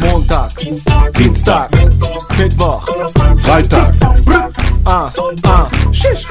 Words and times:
Montag, 0.00 0.50
Dienstag, 0.56 1.70
Mittwoch, 2.38 2.86
Freitag. 3.38 3.94
ah, 4.84 5.10
ah, 5.44 5.68
Schisch. 5.92 6.26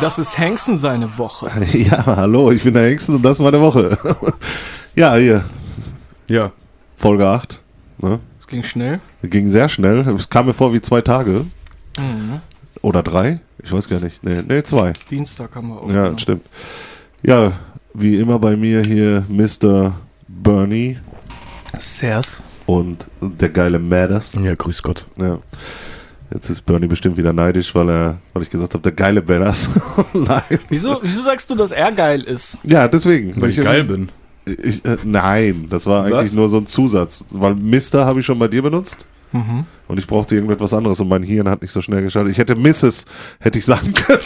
Das 0.00 0.18
ist 0.18 0.38
Hengsten 0.38 0.76
seine 0.78 1.16
Woche. 1.18 1.50
Ja, 1.72 2.04
hallo, 2.06 2.50
ich 2.50 2.62
bin 2.64 2.74
der 2.74 2.84
Hengsten 2.84 3.16
und 3.16 3.22
das 3.22 3.36
ist 3.36 3.42
meine 3.42 3.60
Woche. 3.60 3.96
Ja, 4.94 5.14
hier, 5.14 5.44
Ja. 6.26 6.50
Folge 6.96 7.28
8. 7.28 7.62
Ne? 7.98 8.18
Es 8.40 8.46
ging 8.48 8.64
schnell. 8.64 8.98
Ging 9.22 9.48
sehr 9.48 9.68
schnell. 9.68 10.00
Es 10.08 10.28
kam 10.28 10.46
mir 10.46 10.52
vor 10.54 10.72
wie 10.72 10.80
zwei 10.80 11.00
Tage. 11.00 11.44
Oder 12.82 13.02
drei? 13.04 13.38
Ich 13.62 13.70
weiß 13.72 13.88
gar 13.88 14.00
nicht. 14.00 14.24
Nee, 14.24 14.42
nee 14.46 14.62
zwei. 14.64 14.92
Dienstag 15.10 15.54
haben 15.54 15.68
wir 15.68 15.74
Ja, 15.76 15.80
aufgenommen. 15.82 16.18
stimmt. 16.18 16.46
Ja, 17.22 17.52
wie 17.94 18.16
immer 18.18 18.38
bei 18.38 18.56
mir 18.56 18.82
hier 18.82 19.24
Mr. 19.28 19.92
Bernie 20.28 20.98
Sers. 21.78 22.42
und 22.66 23.08
der 23.20 23.48
geile 23.48 23.78
Madders. 23.78 24.34
Ja, 24.42 24.54
grüß 24.54 24.82
Gott. 24.82 25.06
Ja. 25.16 25.38
Jetzt 26.32 26.50
ist 26.50 26.62
Bernie 26.62 26.86
bestimmt 26.86 27.16
wieder 27.16 27.32
neidisch, 27.32 27.74
weil 27.74 27.88
er, 27.88 28.18
weil 28.34 28.42
ich 28.42 28.50
gesagt 28.50 28.74
habe, 28.74 28.82
der 28.82 28.92
geile 28.92 29.22
Madders. 29.22 29.68
Nein. 30.12 30.42
Wieso, 30.68 30.98
wieso 31.02 31.22
sagst 31.22 31.48
du, 31.50 31.54
dass 31.54 31.72
er 31.72 31.90
geil 31.92 32.22
ist? 32.22 32.58
Ja, 32.64 32.86
deswegen. 32.86 33.40
Weil 33.40 33.50
ich 33.50 33.56
geil 33.56 33.84
bin. 33.84 34.10
Ich, 34.44 34.84
äh, 34.84 34.96
nein, 35.04 35.66
das 35.70 35.86
war 35.86 36.04
eigentlich 36.04 36.16
Was? 36.18 36.32
nur 36.32 36.48
so 36.48 36.58
ein 36.58 36.66
Zusatz. 36.66 37.24
Weil 37.30 37.54
Mister 37.54 38.04
habe 38.04 38.20
ich 38.20 38.26
schon 38.26 38.38
bei 38.38 38.48
dir 38.48 38.62
benutzt. 38.62 39.06
Mhm. 39.32 39.64
Und 39.88 39.98
ich 39.98 40.06
brauchte 40.06 40.34
irgendetwas 40.34 40.72
anderes 40.74 41.00
und 41.00 41.08
mein 41.08 41.22
Hirn 41.22 41.48
hat 41.50 41.60
nicht 41.62 41.72
so 41.72 41.80
schnell 41.82 42.02
geschaltet. 42.02 42.32
Ich 42.32 42.38
hätte 42.38 42.56
Mrs. 42.56 43.04
hätte 43.40 43.58
ich 43.58 43.64
sagen 43.66 43.92
können. 44.06 44.22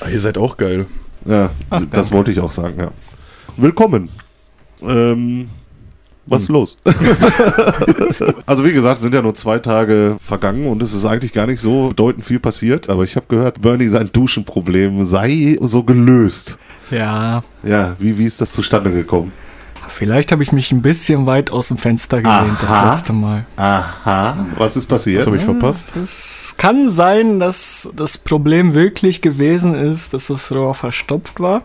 Ah, 0.00 0.08
ihr 0.10 0.20
seid 0.20 0.38
auch 0.38 0.56
geil. 0.56 0.86
Ja, 1.24 1.50
Ach, 1.68 1.80
das 1.80 1.90
danke. 1.90 2.10
wollte 2.12 2.30
ich 2.30 2.40
auch 2.40 2.50
sagen, 2.50 2.74
ja. 2.78 2.90
Willkommen. 3.56 4.08
Ähm, 4.82 5.48
was 6.26 6.42
ist 6.42 6.48
Hm. 6.48 6.54
los? 6.54 6.78
also 8.46 8.64
wie 8.64 8.72
gesagt, 8.72 8.96
es 8.96 9.02
sind 9.02 9.14
ja 9.14 9.22
nur 9.22 9.34
zwei 9.34 9.58
Tage 9.58 10.16
vergangen 10.20 10.66
und 10.66 10.82
es 10.82 10.94
ist 10.94 11.04
eigentlich 11.04 11.32
gar 11.32 11.46
nicht 11.46 11.60
so 11.60 11.88
bedeutend 11.88 12.24
viel 12.24 12.38
passiert. 12.38 12.88
Aber 12.88 13.04
ich 13.04 13.16
habe 13.16 13.26
gehört, 13.28 13.60
Bernie, 13.60 13.88
sein 13.88 14.10
Duschenproblem 14.12 15.04
sei 15.04 15.58
so 15.60 15.82
gelöst. 15.82 16.58
Ja, 16.90 17.42
Ja, 17.62 17.94
wie, 17.98 18.16
wie 18.18 18.24
ist 18.24 18.40
das 18.40 18.52
zustande 18.52 18.90
gekommen? 18.92 19.32
Vielleicht 19.90 20.32
habe 20.32 20.42
ich 20.42 20.52
mich 20.52 20.72
ein 20.72 20.82
bisschen 20.82 21.26
weit 21.26 21.50
aus 21.50 21.68
dem 21.68 21.76
Fenster 21.76 22.22
gelehnt 22.22 22.58
Aha. 22.62 22.86
das 22.86 22.98
letzte 22.98 23.12
Mal. 23.12 23.46
Aha, 23.56 24.46
was 24.56 24.76
ist 24.76 24.86
passiert? 24.86 25.20
Was 25.20 25.26
habe 25.26 25.36
ich 25.36 25.42
verpasst? 25.42 25.94
Es 25.96 26.54
kann 26.56 26.90
sein, 26.90 27.40
dass 27.40 27.88
das 27.96 28.18
Problem 28.18 28.74
wirklich 28.74 29.20
gewesen 29.20 29.74
ist, 29.74 30.14
dass 30.14 30.28
das 30.28 30.50
Rohr 30.52 30.74
verstopft 30.74 31.40
war. 31.40 31.62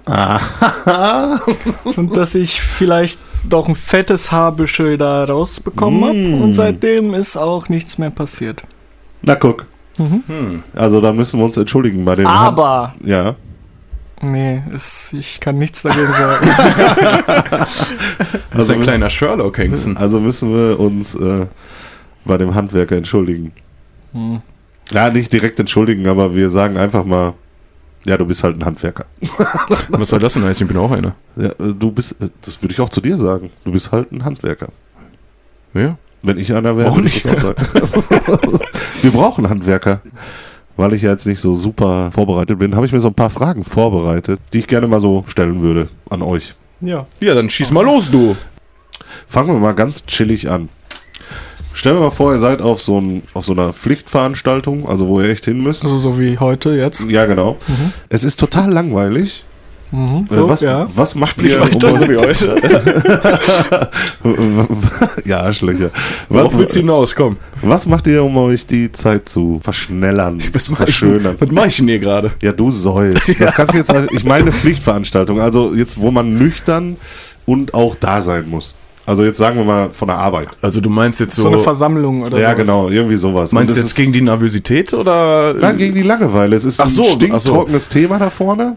und 1.98 2.16
dass 2.16 2.36
ich 2.36 2.62
vielleicht 2.62 3.20
doch 3.44 3.68
ein 3.68 3.76
fettes 3.76 4.32
Haarbüschel 4.32 4.98
da 4.98 5.24
rausbekommen 5.24 6.04
habe. 6.04 6.18
Mm. 6.18 6.42
Und 6.42 6.54
seitdem 6.54 7.14
ist 7.14 7.38
auch 7.38 7.70
nichts 7.70 7.98
mehr 7.98 8.10
passiert. 8.10 8.64
Na 9.22 9.36
guck. 9.36 9.66
Hm. 9.98 10.64
Also 10.76 11.00
da 11.00 11.14
müssen 11.14 11.40
wir 11.40 11.46
uns 11.46 11.58
entschuldigen 11.58 12.04
bei 12.04 12.16
den 12.16 12.28
Aber, 12.28 12.94
Hand 12.94 13.06
ja. 13.06 13.36
Nee, 14.22 14.64
es, 14.74 15.14
ich 15.14 15.40
kann 15.40 15.58
nichts 15.58 15.82
dagegen 15.84 16.12
sagen. 16.14 16.50
Das 18.52 18.66
ist 18.66 18.70
ein 18.72 18.78
Also- 18.78 18.84
kleiner 18.84 19.10
Sherlock 19.10 19.58
Hengsten. 19.58 19.98
Also 19.98 20.20
müssen 20.20 20.54
wir 20.54 20.80
uns 20.80 21.16
äh, 21.16 21.48
bei 22.24 22.38
dem 22.38 22.56
Handwerker 22.56 22.96
entschuldigen. 22.96 23.52
Hm. 24.14 24.42
Ja, 24.92 25.10
nicht 25.10 25.34
direkt 25.34 25.60
entschuldigen, 25.60 26.08
aber 26.08 26.36
wir 26.36 26.50
sagen 26.50 26.78
einfach 26.78 27.04
mal, 27.04 27.34
ja, 28.06 28.18
du 28.18 28.26
bist 28.26 28.44
halt 28.44 28.56
ein 28.58 28.64
Handwerker. 28.66 29.06
Was 29.90 30.10
soll 30.10 30.20
das 30.20 30.34
denn 30.34 30.44
heißen? 30.44 30.66
Ich 30.68 30.72
bin 30.74 30.82
auch 30.82 30.92
einer. 30.92 31.16
Ja, 31.36 31.48
äh, 31.50 31.74
du 31.78 31.92
bist, 31.92 32.14
äh, 32.22 32.30
das 32.42 32.62
würde 32.62 32.74
ich 32.74 32.80
auch 32.80 32.90
zu 32.90 33.02
dir 33.02 33.18
sagen. 33.18 33.50
Du 33.64 33.72
bist 33.72 33.92
halt 33.92 34.12
ein 34.12 34.24
Handwerker. 34.24 34.68
Ja? 35.74 35.98
Wenn 36.22 36.38
ich 36.40 36.54
einer 36.54 36.78
wäre, 36.78 36.90
Auch 36.90 36.96
würde 36.96 37.08
ich 37.10 37.22
das 37.22 37.36
auch 37.44 37.56
sagen. 37.56 37.56
wir 39.02 39.12
brauchen 39.12 39.50
Handwerker. 39.50 40.02
Weil 40.78 40.94
ich 40.94 41.04
ja 41.04 41.12
jetzt 41.12 41.26
nicht 41.26 41.40
so 41.40 41.56
super 41.56 42.12
vorbereitet 42.12 42.60
bin, 42.60 42.76
habe 42.76 42.86
ich 42.86 42.92
mir 42.92 43.00
so 43.00 43.08
ein 43.08 43.14
paar 43.14 43.30
Fragen 43.30 43.64
vorbereitet, 43.64 44.40
die 44.52 44.60
ich 44.60 44.68
gerne 44.68 44.88
mal 44.88 45.00
so 45.00 45.24
stellen 45.28 45.62
würde 45.62 45.88
an 46.10 46.22
euch. 46.22 46.56
Ja. 46.82 47.06
Ja, 47.22 47.34
dann 47.34 47.50
schieß 47.50 47.72
mal 47.72 47.86
los, 47.86 48.12
du. 48.12 48.36
Fangen 49.28 49.54
wir 49.54 49.60
mal 49.60 49.74
ganz 49.74 50.06
chillig 50.06 50.50
an. 50.50 50.70
Stellen 51.74 51.98
wir 51.98 52.04
mal 52.04 52.10
vor, 52.10 52.32
ihr 52.32 52.40
seid 52.40 52.62
auf 52.62 52.82
so, 52.82 53.00
ein, 53.00 53.24
auf 53.34 53.46
so 53.46 53.52
einer 53.54 53.74
Pflichtveranstaltung, 53.74 54.88
also 54.88 55.08
wo 55.08 55.20
ihr 55.20 55.30
echt 55.30 55.46
hin 55.46 55.62
müsst. 55.62 55.84
Also 55.84 55.98
so 55.98 56.20
wie 56.20 56.40
heute 56.40 56.72
jetzt. 56.72 57.10
Ja, 57.10 57.26
genau. 57.26 57.58
Es 58.10 58.24
ist 58.24 58.38
total 58.40 58.72
langweilig. 58.72 59.44
Mhm. 59.92 60.26
Äh, 60.30 60.34
So, 60.36 60.50
was, 60.50 60.62
ja. 60.62 60.88
was 60.94 61.16
macht 61.16 61.42
ihr, 61.42 61.60
weiter, 61.62 61.92
um 61.94 62.00
so 62.00 62.10
wie 62.10 62.18
heute. 62.18 62.56
euch, 62.56 62.66
ja, 65.26 65.40
Arschlöcher. 65.42 65.92
Was, 66.30 66.40
Worauf 66.44 66.58
willst 66.58 66.76
du 66.76 66.80
hinaus? 66.80 67.14
Komm. 67.16 67.38
was 67.62 67.86
macht 67.86 68.08
ihr, 68.08 68.24
um 68.24 68.36
euch 68.38 68.66
die 68.66 68.92
Zeit 68.92 69.30
zu 69.30 69.60
verschnellern, 69.64 70.40
Was 70.54 70.70
mach 70.70 70.80
ich, 70.82 70.98
verschönern? 70.98 71.36
was 71.40 71.52
mach 71.52 71.66
ich 71.68 71.78
denn 71.78 71.88
hier 71.88 72.00
gerade? 72.00 72.32
Ja, 72.42 72.52
du 72.52 72.72
sollst. 72.72 73.40
Das 73.40 73.54
kannst 73.54 73.74
du 73.74 73.78
jetzt, 73.78 73.94
ich 74.12 74.24
meine 74.26 74.52
Pflichtveranstaltung, 74.52 75.40
also 75.40 75.74
jetzt, 75.74 76.00
wo 76.00 76.10
man 76.12 76.38
nüchtern 76.38 76.98
und 77.46 77.74
auch 77.74 77.96
da 77.96 78.22
sein 78.22 78.50
muss. 78.50 78.76
Also 79.06 79.24
jetzt 79.24 79.38
sagen 79.38 79.58
wir 79.58 79.66
mal 79.66 79.90
von 79.92 80.08
der 80.08 80.18
Arbeit. 80.18 80.48
Also 80.64 80.82
du 80.82 80.90
meinst 80.90 81.20
jetzt 81.20 81.36
So, 81.36 81.44
so... 81.44 81.48
eine 81.50 81.60
Versammlung 81.60 82.22
oder 82.24 82.40
ja, 82.40 82.48
sowas. 82.54 82.58
genau, 82.58 82.90
irgendwie 82.90 83.18
sowas. 83.18 83.52
Meinst 83.52 83.70
du 83.70 83.74
es 83.74 83.84
jetzt 83.84 83.92
ist- 83.92 83.96
gegen 83.98 84.12
die 84.14 84.22
Nervosität 84.22 84.94
oder... 84.96 85.54
Nein, 85.54 85.78
gegen 85.78 85.94
die 85.94 86.02
Langeweile. 86.02 86.56
Es 86.56 86.66
ist 86.66 86.80
Ach 86.82 86.90
so, 86.90 87.04
ein 87.04 87.08
ach 87.08 87.12
so. 87.12 87.16
stinktrockenes 87.20 87.90
Thema 87.90 88.18
da 88.18 88.32
vorne. 88.32 88.76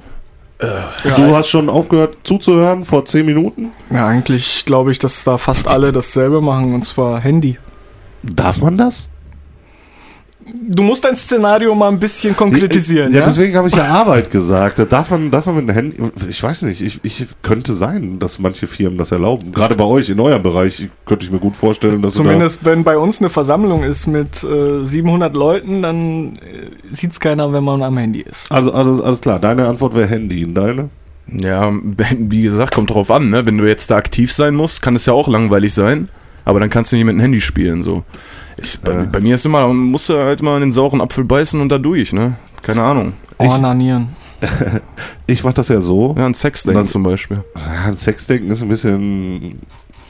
Du 0.59 1.37
hast 1.37 1.49
schon 1.49 1.69
aufgehört 1.71 2.17
zuzuhören 2.25 2.85
vor 2.85 3.05
zehn 3.05 3.27
Minuten. 3.27 3.73
Ja, 3.91 4.07
eigentlich 4.09 4.65
glaube 4.65 4.91
ich, 4.91 4.99
dass 4.99 5.23
da 5.23 5.39
fast 5.39 5.69
alle 5.69 5.93
dasselbe 5.93 6.41
machen, 6.41 6.75
und 6.75 6.85
zwar 6.85 7.21
Handy. 7.21 7.59
Darf 8.23 8.59
man 8.59 8.77
das? 8.77 9.11
Du 10.71 10.83
musst 10.83 11.05
dein 11.05 11.17
Szenario 11.17 11.75
mal 11.75 11.89
ein 11.89 11.99
bisschen 11.99 12.37
konkretisieren, 12.37 13.13
Ja, 13.13 13.19
ja? 13.19 13.25
deswegen 13.25 13.57
habe 13.57 13.69
ich 13.69 13.75
ja 13.75 13.85
Arbeit 13.85 14.31
gesagt. 14.31 14.79
Da 14.79 14.85
Darf 14.85 15.11
man, 15.11 15.31
darf 15.31 15.47
man 15.47 15.57
mit 15.57 15.69
dem 15.69 15.75
Handy. 15.75 15.97
Ich 16.29 16.43
weiß 16.43 16.63
nicht, 16.63 16.81
ich, 16.81 17.01
ich 17.03 17.27
könnte 17.43 17.73
sein, 17.73 18.19
dass 18.19 18.39
manche 18.39 18.67
Firmen 18.67 18.99
das 18.99 19.13
erlauben. 19.13 19.53
Gerade 19.53 19.75
bei 19.77 19.85
euch 19.85 20.09
in 20.11 20.21
eurem 20.21 20.43
Bereich 20.43 20.89
könnte 21.05 21.27
ich 21.27 21.33
mir 21.33 21.39
gut 21.39 21.57
vorstellen, 21.57 22.03
dass 22.03 22.15
Zumindest 22.15 22.65
wenn 22.65 22.85
bei 22.85 22.97
uns 22.97 23.21
eine 23.21 23.31
Versammlung 23.31 23.83
ist 23.83 24.07
mit 24.07 24.43
äh, 24.45 24.85
700 24.85 25.35
Leuten, 25.35 25.83
dann 25.83 26.29
äh, 26.35 26.35
sieht 26.93 27.13
es 27.13 27.21
keiner, 27.21 27.53
wenn 27.53 27.65
man 27.65 27.83
am 27.83 27.97
Handy 27.99 28.21
ist. 28.21 28.51
da. 28.51 28.55
Also 28.55 28.73
alles, 28.73 29.01
alles 29.01 29.21
klar, 29.21 29.39
deine 29.39 29.67
Antwort 29.67 29.95
wäre 29.95 30.07
Handy. 30.07 30.45
Und 30.45 30.55
deine? 30.55 30.91
Ja, 31.31 31.71
wie 32.19 32.43
gesagt, 32.43 32.75
kommt 32.75 32.91
drauf 32.91 33.11
an, 33.11 33.29
ne? 33.29 33.45
Wenn 33.45 33.59
du 33.59 33.67
jetzt 33.67 33.91
da 33.91 33.97
aktiv 33.97 34.33
sein 34.33 34.55
musst, 34.55 34.81
kann 34.81 34.97
es 34.97 35.05
ja 35.07 35.13
auch 35.13 35.29
langweilig 35.29 35.75
sein. 35.75 36.09
Aber 36.47 36.61
dann 36.61 36.71
kannst 36.71 36.93
du 36.93 36.97
nicht 36.97 37.05
mit 37.05 37.15
dem 37.15 37.21
Handy 37.21 37.43
spielen, 37.43 37.83
so. 37.83 38.05
Ich, 38.63 38.79
bei, 38.81 38.93
Ja. 38.93 39.05
bei 39.11 39.21
mir 39.21 39.35
ist 39.35 39.45
immer, 39.47 39.67
man 39.69 39.77
muss 39.77 40.09
halt 40.09 40.43
mal 40.43 40.55
in 40.57 40.61
den 40.63 40.73
sauren 40.73 41.01
Apfel 41.01 41.25
beißen 41.25 41.61
und 41.61 41.69
da 41.71 41.79
durch, 41.79 42.13
ne? 42.13 42.37
Keine 42.63 42.83
Ahnung. 42.83 43.13
Ich- 43.41 43.47
Ornanieren. 43.49 44.09
Ich 45.27 45.45
mache 45.45 45.55
das 45.55 45.69
ja 45.69 45.81
so. 45.81 46.15
Ja, 46.17 46.25
ein 46.27 46.33
Sexdenken 46.35 46.85
zum 46.85 47.03
Beispiel. 47.03 47.43
Ja, 47.55 47.89
ein 47.89 47.97
Sexdenken 47.97 48.51
ist 48.51 48.63
ein 48.63 48.69
bisschen, 48.69 49.41
ein 49.45 49.61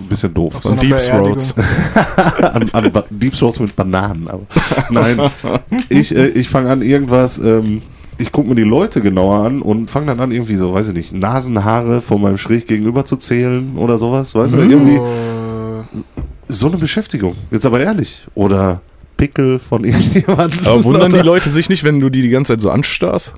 bisschen 0.09 0.33
doof. 0.33 0.57
Auf 0.57 0.63
so 0.63 0.71
einer 0.73 0.81
Deep. 0.81 0.97
Throats. 0.99 1.55
an, 2.73 2.93
Deep 3.11 3.35
Throats 3.35 3.59
mit 3.59 3.75
Bananen. 3.75 4.29
Aber 4.29 4.43
nein, 4.91 5.19
ich, 5.89 6.15
äh, 6.15 6.29
ich 6.29 6.49
fange 6.49 6.71
an 6.71 6.83
irgendwas. 6.83 7.39
Ähm, 7.39 7.83
ich 8.19 8.31
gucke 8.33 8.49
mir 8.49 8.55
die 8.57 8.63
Leute 8.63 9.01
genauer 9.01 9.45
an 9.47 9.63
und 9.63 9.91
fange 9.91 10.07
dann 10.07 10.21
an 10.21 10.31
irgendwie 10.33 10.57
so, 10.57 10.73
weiß 10.75 10.89
ich 10.89 10.95
nicht, 10.95 11.13
Nasenhaare 11.13 12.01
von 12.01 12.21
meinem 12.21 12.37
schräg 12.37 12.67
gegenüber 12.67 13.05
zu 13.05 13.17
zählen 13.17 13.77
oder 13.77 13.97
sowas, 13.97 14.35
weißt 14.35 14.55
du, 14.55 14.59
irgendwie 14.59 14.97
Äh, 14.97 15.01
so 16.49 16.67
eine 16.67 16.79
Beschäftigung. 16.79 17.37
Jetzt 17.51 17.67
aber 17.67 17.81
ehrlich. 17.81 18.27
Oder 18.35 18.81
Pickel 19.17 19.59
von 19.59 19.85
irgendjemandem. 19.85 20.67
Aber 20.67 20.85
wundern 20.85 21.13
die 21.13 21.21
Leute 21.21 21.51
sich 21.51 21.69
nicht, 21.69 21.85
wenn 21.85 22.01
du 22.01 22.09
die 22.09 22.23
die 22.23 22.31
ganze 22.31 22.53
Zeit 22.53 22.61
so 22.61 22.71
anstarrst? 22.71 23.35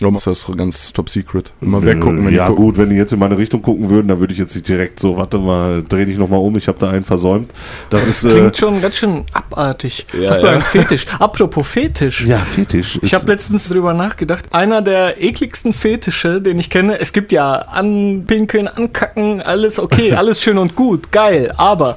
Machst 0.00 0.26
du 0.26 0.30
das 0.30 0.46
ganz 0.56 0.92
top 0.92 1.08
secret? 1.08 1.52
Immer 1.62 1.82
weggucken, 1.84 2.26
wenn 2.26 2.34
ja 2.34 2.48
die 2.48 2.54
gut, 2.56 2.76
wenn 2.76 2.90
die 2.90 2.96
jetzt 2.96 3.12
in 3.12 3.18
meine 3.18 3.38
Richtung 3.38 3.62
gucken 3.62 3.88
würden, 3.88 4.08
dann 4.08 4.20
würde 4.20 4.32
ich 4.32 4.38
jetzt 4.38 4.54
nicht 4.54 4.68
direkt 4.68 5.00
so, 5.00 5.16
warte 5.16 5.38
mal, 5.38 5.82
dreh 5.88 6.04
dich 6.04 6.18
nochmal 6.18 6.40
um, 6.40 6.56
ich 6.56 6.68
habe 6.68 6.78
da 6.78 6.90
einen 6.90 7.04
versäumt. 7.04 7.52
Das 7.90 8.06
ist, 8.06 8.24
äh, 8.24 8.30
klingt 8.30 8.56
schon 8.56 8.80
ganz 8.82 8.96
schön 8.96 9.24
abartig. 9.32 10.04
Ja, 10.20 10.30
Hast 10.30 10.42
du 10.42 10.46
ja. 10.48 10.52
einen 10.54 10.62
Fetisch? 10.62 11.06
Apropos 11.18 11.66
Fetisch. 11.66 12.22
ja, 12.26 12.38
Fetisch. 12.38 12.96
Ich 12.96 13.04
ist- 13.04 13.14
habe 13.14 13.30
letztens 13.30 13.68
drüber 13.68 13.94
nachgedacht. 13.94 14.44
Einer 14.50 14.82
der 14.82 15.22
ekligsten 15.22 15.72
Fetische, 15.72 16.40
den 16.40 16.58
ich 16.58 16.70
kenne, 16.70 16.98
es 17.00 17.12
gibt 17.12 17.32
ja 17.32 17.52
anpinkeln, 17.54 18.68
ankacken, 18.68 19.40
alles 19.40 19.78
okay, 19.78 20.12
alles 20.16 20.42
schön 20.42 20.58
und 20.58 20.74
gut, 20.76 21.12
geil, 21.12 21.52
aber 21.56 21.96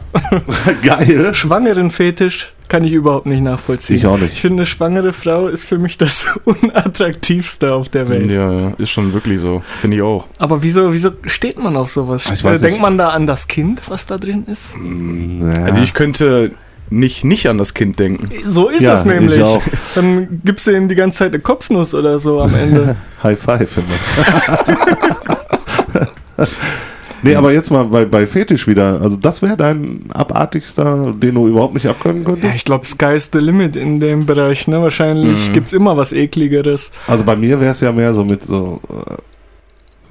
geil. 0.83 1.33
schwangeren 1.33 1.89
Fetisch 1.89 2.53
kann 2.69 2.83
ich 2.83 2.91
überhaupt 2.91 3.25
nicht 3.25 3.41
nachvollziehen. 3.41 3.97
Ich 3.97 4.05
auch 4.05 4.17
nicht. 4.17 4.33
Ich 4.33 4.41
finde, 4.41 4.61
eine 4.61 4.65
schwangere 4.65 5.13
Frau 5.13 5.47
ist 5.47 5.65
für 5.65 5.77
mich 5.77 5.97
das 5.97 6.25
unattraktivste 6.45 7.73
auf 7.73 7.89
der 7.89 8.09
Welt. 8.09 8.31
Ja, 8.31 8.51
ja, 8.51 8.73
ist 8.77 8.89
schon 8.91 9.13
wirklich 9.13 9.39
so. 9.39 9.61
Finde 9.77 9.97
ich 9.97 10.03
auch. 10.03 10.27
Aber 10.37 10.61
wieso, 10.63 10.93
wieso 10.93 11.11
steht 11.25 11.59
man 11.59 11.75
auf 11.77 11.89
sowas? 11.89 12.29
Ich 12.33 12.43
weiß 12.43 12.59
Äh, 12.61 12.65
Denkt 12.65 12.73
nicht. 12.77 12.81
man 12.81 12.97
da 12.97 13.09
an 13.09 13.27
das 13.27 13.47
Kind, 13.47 13.81
was 13.87 14.05
da 14.05 14.17
drin 14.17 14.45
ist? 14.47 14.65
Ja. 14.75 15.63
Also 15.63 15.81
ich 15.81 15.93
könnte 15.93 16.51
nicht 16.89 17.25
nicht 17.25 17.47
an 17.49 17.57
das 17.57 17.73
Kind 17.73 17.99
denken. 17.99 18.29
So 18.45 18.69
ist 18.69 18.81
Ja, 18.81 18.93
es 18.93 19.03
nämlich. 19.05 19.37
ich 19.37 19.43
auch. 19.43 19.61
Dann 19.95 20.41
gibst 20.45 20.67
du 20.67 20.71
ihm 20.71 20.87
die 20.87 20.95
ganze 20.95 21.17
Zeit 21.19 21.33
eine 21.33 21.41
Kopfnuss 21.41 21.93
oder 21.93 22.17
so 22.19 22.41
am 22.41 22.55
Ende. 22.55 22.95
High 23.23 23.37
Five 23.39 23.77
immer. 23.77 24.87
Nee, 27.23 27.35
aber 27.35 27.51
jetzt 27.51 27.71
mal 27.71 27.83
bei, 27.85 28.05
bei 28.05 28.27
Fetisch 28.27 28.67
wieder. 28.67 29.01
Also 29.01 29.17
das 29.17 29.41
wäre 29.41 29.57
dein 29.57 30.01
abartigster, 30.13 31.13
den 31.17 31.35
du 31.35 31.47
überhaupt 31.47 31.73
nicht 31.73 31.87
abkönnen 31.87 32.23
Ja, 32.23 32.29
könntest? 32.29 32.55
ich 32.57 32.65
glaube, 32.65 32.85
Sky 32.85 33.15
is 33.15 33.29
the 33.33 33.39
limit 33.39 33.75
in 33.75 33.99
dem 33.99 34.25
Bereich. 34.25 34.67
Ne? 34.67 34.81
Wahrscheinlich 34.81 35.49
Mhm. 35.49 35.53
gibt's 35.53 35.73
immer 35.73 35.97
was 35.97 36.11
ekligeres. 36.13 36.91
Also 37.07 37.23
bei 37.23 37.35
mir 37.35 37.59
wäre 37.59 37.71
es 37.71 37.79
ja 37.81 37.91
mehr 37.91 38.13
so 38.13 38.23
mit 38.23 38.43
so, 38.45 38.79
äh, 38.89 39.13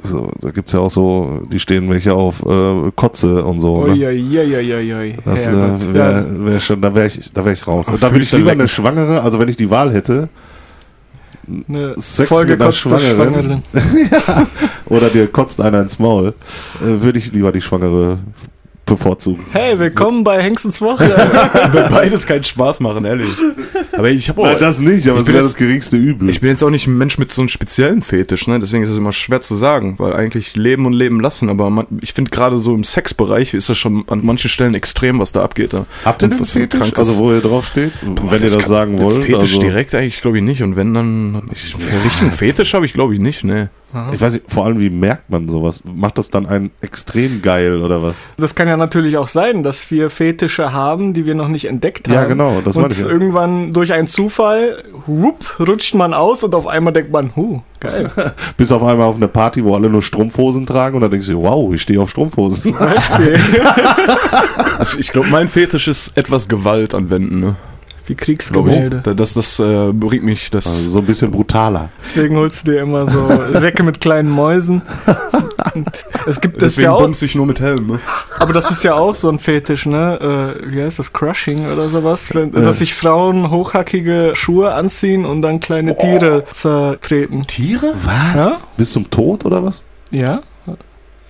so 0.03 0.31
da 0.41 0.51
gibt 0.51 0.69
es 0.69 0.73
ja 0.73 0.81
auch 0.81 0.91
so, 0.91 1.43
die 1.51 1.59
stehen 1.59 1.89
welche 1.91 2.13
auf 2.13 2.43
äh, 2.45 2.91
Kotze 2.95 3.45
und 3.45 3.61
so. 3.61 3.87
Ne? 3.87 3.93
Uiuiuiuiui. 3.93 5.17
Das 5.25 5.49
äh, 5.49 5.53
Herrgott. 5.57 5.95
wäre 5.95 6.13
Ja, 6.29 6.47
wär 6.47 6.61
schon, 6.61 6.81
da 6.81 6.95
wäre 6.95 7.07
ich, 7.07 7.33
da 7.33 7.45
wär 7.45 7.53
ich 7.53 7.67
raus. 7.67 7.87
Ach, 7.89 7.95
Und 7.95 8.03
da 8.03 8.11
würde 8.11 8.23
ich 8.25 8.33
lieber 8.33 8.51
eine 8.53 8.69
Schwangere, 8.69 9.23
also 9.23 9.39
wenn 9.39 9.49
ich 9.49 9.57
die 9.57 9.71
Wahl 9.71 9.93
hätte, 9.93 10.29
eine 11.69 11.95
Sex 11.99 12.29
vollgekotzte 12.29 12.89
mit 12.89 13.01
einer 13.01 13.11
Schwangere. 13.15 13.63
Schwangeren. 13.73 14.49
oder 14.87 15.11
dir 15.11 15.27
kotzt 15.29 15.61
einer 15.61 15.81
ins 15.81 15.99
Maul, 15.99 16.35
äh, 16.81 17.03
würde 17.03 17.19
ich 17.19 17.33
lieber 17.33 17.53
die 17.53 17.61
Schwangere 17.61 18.19
bevorzugen. 18.87 19.45
Hey, 19.53 19.79
willkommen 19.79 20.23
bei 20.25 20.41
Hengstens 20.41 20.81
Woche. 20.81 21.05
Wird 21.73 21.91
beides 21.91 22.25
keinen 22.27 22.45
Spaß 22.45 22.81
machen, 22.81 23.05
ehrlich. 23.05 23.29
Aber 23.93 24.09
ich 24.11 24.29
habe 24.29 24.41
auch. 24.43 24.45
Nein, 24.47 24.57
das 24.61 24.81
nicht, 24.81 25.09
aber 25.09 25.21
es 25.21 25.27
wäre 25.29 25.43
das 25.43 25.57
geringste 25.57 25.97
Übel. 25.97 26.31
Ich 26.31 26.41
bin 26.41 26.51
jetzt 26.51 26.63
auch 26.63 26.71
nicht 26.71 26.87
ein 26.87 26.97
Mensch 26.97 27.19
mit 27.19 27.33
so 27.33 27.43
einem 27.43 27.49
speziellen 27.49 28.01
Fetisch, 28.03 28.47
ne? 28.47 28.59
Deswegen 28.61 28.85
ist 28.85 28.91
es 28.91 28.99
immer 28.99 29.13
schwer 29.13 29.41
zu 29.43 29.55
sagen, 29.57 29.97
weil 29.99 30.13
eigentlich 30.13 30.55
leben 30.57 30.87
und 30.87 30.93
leben 30.93 31.21
lassen. 31.21 31.51
Aber 31.51 31.69
man, 31.69 31.87
ich 32.01 32.13
finde 32.13 32.31
gerade 32.31 32.59
so 32.59 32.75
im 32.75 32.85
Sexbereich 32.85 33.55
ist 33.55 33.69
das 33.69 33.77
schon 33.77 34.05
an 34.09 34.21
manchen 34.23 34.49
Stellen 34.49 34.75
extrem, 34.75 35.19
was 35.19 35.33
da 35.33 35.43
abgeht. 35.43 35.73
Da. 35.73 35.87
Habt 36.05 36.23
ihr 36.23 36.29
denn 36.29 36.39
was 36.41 36.51
für 36.51 36.61
ein 36.61 36.63
Fetisch? 36.63 36.81
krankes- 36.81 36.99
Also 36.99 37.19
wo 37.19 37.33
ihr 37.33 37.41
drauf 37.41 37.67
steht? 37.67 37.93
Boah, 38.03 38.31
wenn 38.31 38.41
ihr 38.41 38.49
das 38.49 38.59
kann- 38.59 38.69
sagen 38.69 38.99
wollt. 39.01 39.17
Fetisch 39.25 39.55
also, 39.55 39.61
direkt 39.61 39.95
eigentlich 39.97 40.21
glaube 40.23 40.37
ich 40.39 40.45
nicht. 40.45 40.63
Und 40.63 40.77
wenn 40.77 40.95
dann 40.95 41.43
ich, 41.53 41.75
für 41.75 42.05
richtigen 42.05 42.31
Fetisch 42.31 42.73
habe 42.75 42.87
ich 42.87 42.93
glaube 42.93 43.15
ich 43.15 43.19
nicht, 43.21 43.43
ne. 43.45 43.69
Ich 44.13 44.21
weiß 44.21 44.35
nicht, 44.35 44.45
vor 44.53 44.67
allem 44.67 44.79
wie 44.79 44.91
merkt 44.91 45.31
man 45.31 45.49
sowas? 45.49 45.81
Macht 45.85 46.19
das 46.19 46.29
dann 46.29 46.45
einen 46.45 46.71
extrem 46.83 47.41
geil 47.41 47.81
oder 47.83 48.03
was? 48.03 48.19
Das 48.37 48.55
kann 48.55 48.69
ja 48.69 48.76
natürlich 48.77 49.17
auch 49.17 49.29
sein, 49.29 49.63
dass 49.63 49.91
wir 49.91 50.11
Fetische 50.11 50.73
haben, 50.73 51.15
die 51.15 51.27
wir 51.27 51.35
noch 51.35 51.49
nicht 51.49 51.67
entdeckt 51.67 52.09
haben. 52.09 52.15
Ja, 52.15 52.25
genau, 52.25 52.61
das 52.65 52.75
meine 52.75 52.87
Und 52.87 52.93
ich 52.93 53.01
ja. 53.01 53.09
irgendwann 53.09 53.73
durch 53.73 53.93
einen 53.93 54.07
Zufall, 54.07 54.85
whoop, 55.07 55.59
rutscht 55.61 55.95
man 55.95 56.15
aus 56.15 56.45
und 56.45 56.55
auf 56.55 56.67
einmal 56.67 56.93
denkt 56.93 57.13
man, 57.13 57.33
huh, 57.37 57.61
geil. 57.81 58.11
Bis 58.57 58.73
auf 58.73 58.83
einmal 58.83 59.07
auf 59.07 59.17
eine 59.17 59.29
Party, 59.29 59.65
wo 59.65 59.75
alle 59.75 59.89
nur 59.89 60.03
Strumpfhosen 60.03 60.67
tragen 60.67 60.97
und 60.97 61.03
dann 61.03 61.11
denkst 61.11 61.29
du, 61.29 61.43
wow, 61.43 61.73
ich 61.75 61.83
stehe 61.83 62.01
auf 62.01 62.11
Strumpfhosen. 62.11 62.75
Also 64.79 64.99
ich 64.99 65.11
glaube 65.11 65.29
mein 65.29 65.49
Fetisch 65.49 65.89
ist 65.89 66.17
etwas 66.19 66.49
Gewalt 66.49 66.95
anwenden, 66.95 67.41
ne. 67.41 67.57
Wie 68.07 68.13
ich. 68.13 68.19
Kriegsgemälde. 68.19 69.01
Da- 69.03 69.15
Das, 69.15 69.35
das 69.35 69.59
äh, 69.59 69.93
bringt 69.93 70.25
mich, 70.25 70.51
das. 70.51 70.67
Also 70.67 70.91
so 70.91 70.99
ein 71.01 71.07
bisschen 71.07 71.31
brutaler. 71.31 71.91
Deswegen 72.03 72.37
holst 72.37 72.67
du 72.67 72.73
dir 72.73 72.81
immer 72.81 73.07
so 73.07 73.29
Säcke 73.59 73.83
mit 73.83 74.01
kleinen 74.01 74.31
Mäusen. 74.31 74.83
Und 75.75 75.91
es 76.27 76.41
gibt 76.41 76.57
das 76.57 76.75
deswegen 76.75 76.85
ja 76.87 76.93
auch, 76.93 77.09
ich 77.23 77.35
nur 77.35 77.47
mit 77.47 77.61
Helm, 77.61 77.87
ne? 77.87 78.01
aber 78.39 78.53
das 78.53 78.71
ist 78.71 78.83
ja 78.85 78.95
auch 78.95 79.15
so 79.15 79.29
ein 79.29 79.39
Fetisch, 79.39 79.85
ne? 79.87 80.55
Äh, 80.63 80.73
wie 80.73 80.83
heißt 80.83 80.99
das? 80.99 81.13
Crushing 81.13 81.71
oder 81.71 81.89
sowas? 81.89 82.29
Wenn, 82.33 82.53
Dass 82.53 82.79
sich 82.79 82.95
Frauen 82.95 83.51
hochhackige 83.51 84.33
Schuhe 84.35 84.73
anziehen 84.73 85.25
und 85.27 85.43
dann 85.43 85.61
kleine 85.61 85.97
Tiere 85.97 86.45
zertreten. 86.53 87.47
Tiere? 87.47 87.93
Was? 88.05 88.37
Ja? 88.37 88.53
Bis 88.77 88.93
zum 88.93 89.11
Tod 89.11 89.45
oder 89.45 89.63
was? 89.65 89.85
Ja? 90.11 90.41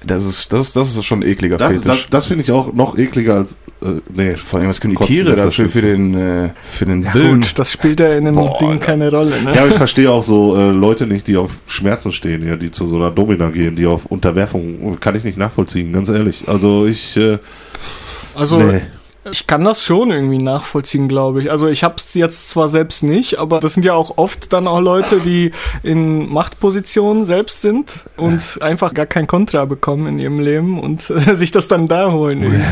Das 0.07 0.25
ist, 0.25 0.53
das 0.53 0.61
ist, 0.69 0.77
das 0.77 0.97
ist 0.97 1.05
schon 1.05 1.21
ein 1.21 1.29
ekliger 1.29 1.59
Das, 1.59 1.75
Fetisch. 1.75 1.87
das, 2.03 2.11
das 2.11 2.27
finde 2.27 2.45
ich 2.45 2.53
auch 2.53 2.73
noch 2.73 2.97
ekliger 2.97 3.35
als. 3.37 3.59
Äh, 3.83 4.01
nee. 4.15 4.35
Vor 4.37 4.59
allem, 4.61 4.69
was 4.69 4.81
können 4.81 4.93
die 4.93 4.97
Kotzen 4.97 5.15
Tiere 5.15 5.35
dafür 5.35 5.69
für 5.69 5.83
den, 5.83 6.15
äh, 6.15 6.51
für 6.63 6.87
den 6.87 7.13
Willen? 7.13 7.41
Gut, 7.43 7.59
das 7.59 7.73
spielt 7.73 8.01
ja 8.01 8.09
in 8.11 8.25
dem 8.25 8.35
Boah, 8.35 8.57
Ding 8.59 8.71
Alter. 8.71 8.85
keine 8.87 9.11
Rolle, 9.11 9.43
ne? 9.43 9.55
Ja, 9.55 9.63
aber 9.63 9.69
ich 9.71 9.77
verstehe 9.77 10.11
auch 10.11 10.23
so 10.23 10.57
äh, 10.57 10.71
Leute 10.71 11.07
nicht, 11.07 11.27
die 11.27 11.37
auf 11.37 11.51
Schmerzen 11.67 12.13
stehen, 12.13 12.47
ja, 12.47 12.57
die 12.57 12.71
zu 12.71 12.87
so 12.87 12.97
einer 12.97 13.11
Domina 13.11 13.51
gehen, 13.51 13.77
die 13.77 13.87
auf 13.87 14.07
Unterwerfung, 14.07 14.99
kann 15.01 15.15
ich 15.17 15.25
nicht 15.25 15.37
nachvollziehen, 15.39 15.93
ganz 15.93 16.09
ehrlich. 16.09 16.45
Also 16.47 16.87
ich, 16.87 17.17
äh, 17.17 17.39
Also 18.35 18.59
nee. 18.59 18.81
Ich 19.31 19.47
kann 19.47 19.65
das 19.65 19.85
schon 19.85 20.11
irgendwie 20.11 20.39
nachvollziehen, 20.39 21.09
glaube 21.09 21.43
ich. 21.43 21.51
Also 21.51 21.69
ich 21.69 21.83
habe 21.83 21.97
es 21.97 22.15
jetzt 22.15 22.51
zwar 22.51 22.69
selbst 22.69 23.03
nicht, 23.03 23.39
aber 23.39 23.61
das 23.61 23.75
sind 23.75 23.85
ja 23.85 23.95
auch 23.95 24.19
oft 24.19 24.53
dann 24.53 24.69
auch 24.69 24.81
Leute, 24.81 25.21
die 25.21 25.51
in 25.83 26.29
Machtpositionen 26.29 27.25
selbst 27.25 27.63
sind 27.63 28.05
und 28.17 28.61
einfach 28.61 28.95
gar 28.95 29.07
kein 29.07 29.27
Kontra 29.27 29.65
bekommen 29.65 30.07
in 30.07 30.19
ihrem 30.19 30.39
Leben 30.39 30.79
und 30.79 31.11
äh, 31.11 31.35
sich 31.35 31.51
das 31.51 31.69
dann 31.69 31.87
da 31.87 32.13
holen. 32.13 32.43
Irgendwie. 32.43 32.63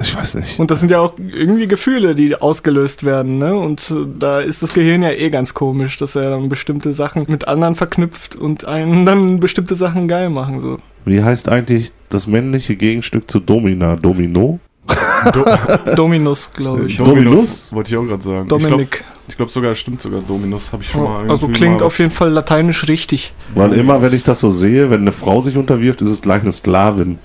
ich 0.00 0.16
weiß 0.16 0.34
nicht. 0.36 0.58
Und 0.58 0.70
das 0.70 0.80
sind 0.80 0.90
ja 0.90 1.00
auch 1.00 1.14
irgendwie 1.18 1.66
Gefühle, 1.66 2.14
die 2.14 2.36
ausgelöst 2.36 3.04
werden, 3.04 3.38
ne? 3.38 3.56
Und 3.56 3.90
äh, 3.90 4.06
da 4.18 4.40
ist 4.40 4.62
das 4.62 4.74
Gehirn 4.74 5.02
ja 5.02 5.10
eh 5.10 5.30
ganz 5.30 5.54
komisch, 5.54 5.96
dass 5.96 6.16
er 6.16 6.30
dann 6.30 6.48
bestimmte 6.48 6.92
Sachen 6.92 7.24
mit 7.28 7.48
anderen 7.48 7.74
verknüpft 7.74 8.36
und 8.36 8.66
einen 8.66 9.06
dann 9.06 9.40
bestimmte 9.40 9.74
Sachen 9.74 10.06
geil 10.06 10.28
machen. 10.28 10.60
So. 10.60 10.78
Wie 11.04 11.22
heißt 11.22 11.48
eigentlich 11.48 11.92
das 12.10 12.26
männliche 12.26 12.76
Gegenstück 12.76 13.30
zu 13.30 13.40
Domina? 13.40 13.96
Domino? 13.96 14.60
Dominus, 15.96 16.50
glaube 16.52 16.86
ich. 16.86 16.96
Dominus? 16.96 17.72
Wollte 17.72 17.90
ich 17.90 17.96
auch 17.96 18.06
gerade 18.06 18.22
sagen. 18.22 18.48
Dominik. 18.48 19.04
Ich 19.28 19.36
glaube 19.36 19.52
sogar, 19.52 19.74
stimmt 19.74 20.00
sogar 20.00 20.20
Dominus. 20.20 20.72
Habe 20.72 20.82
ich 20.82 20.90
schon 20.90 21.02
mal 21.04 21.30
Also 21.30 21.48
klingt 21.48 21.80
mal 21.80 21.86
auf 21.86 21.98
jeden 21.98 22.10
Fall 22.10 22.30
lateinisch 22.30 22.88
richtig. 22.88 23.34
Weil 23.54 23.74
immer, 23.74 24.00
wenn 24.00 24.14
ich 24.14 24.22
das 24.22 24.40
so 24.40 24.50
sehe, 24.50 24.90
wenn 24.90 25.02
eine 25.02 25.12
Frau 25.12 25.40
sich 25.40 25.56
unterwirft, 25.56 26.00
ist 26.00 26.10
es 26.10 26.22
gleich 26.22 26.42
eine 26.42 26.52
Sklavin. 26.52 27.18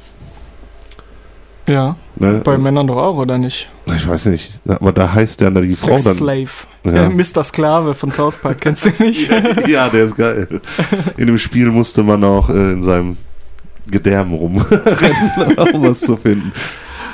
Ja, 1.67 1.95
Ne? 2.15 2.41
bei 2.43 2.57
Männern 2.57 2.87
doch 2.87 2.97
auch, 2.97 3.17
oder 3.17 3.37
nicht? 3.37 3.69
Ich 3.87 4.07
weiß 4.07 4.27
nicht, 4.27 4.61
aber 4.67 4.91
da 4.91 5.13
heißt 5.13 5.41
ja 5.41 5.49
die 5.49 5.75
Frau 5.75 5.97
Sex 5.97 6.03
dann. 6.03 6.15
Slave. 6.15 6.49
Ja. 6.83 7.05
Äh, 7.05 7.09
Mr. 7.09 7.43
Sklave 7.43 7.93
von 7.95 8.11
South 8.11 8.37
Park, 8.37 8.61
kennst 8.61 8.85
du 8.85 8.91
nicht? 8.99 9.29
ja, 9.67 9.89
der 9.89 10.03
ist 10.03 10.15
geil. 10.15 10.61
In 11.17 11.27
dem 11.27 11.37
Spiel 11.37 11.71
musste 11.71 12.03
man 12.03 12.23
auch 12.23 12.49
äh, 12.49 12.73
in 12.73 12.83
seinem 12.83 13.17
Gedärm 13.89 14.33
rumrennen, 14.33 15.57
um 15.73 15.83
was 15.83 16.01
zu 16.01 16.17
finden. 16.17 16.51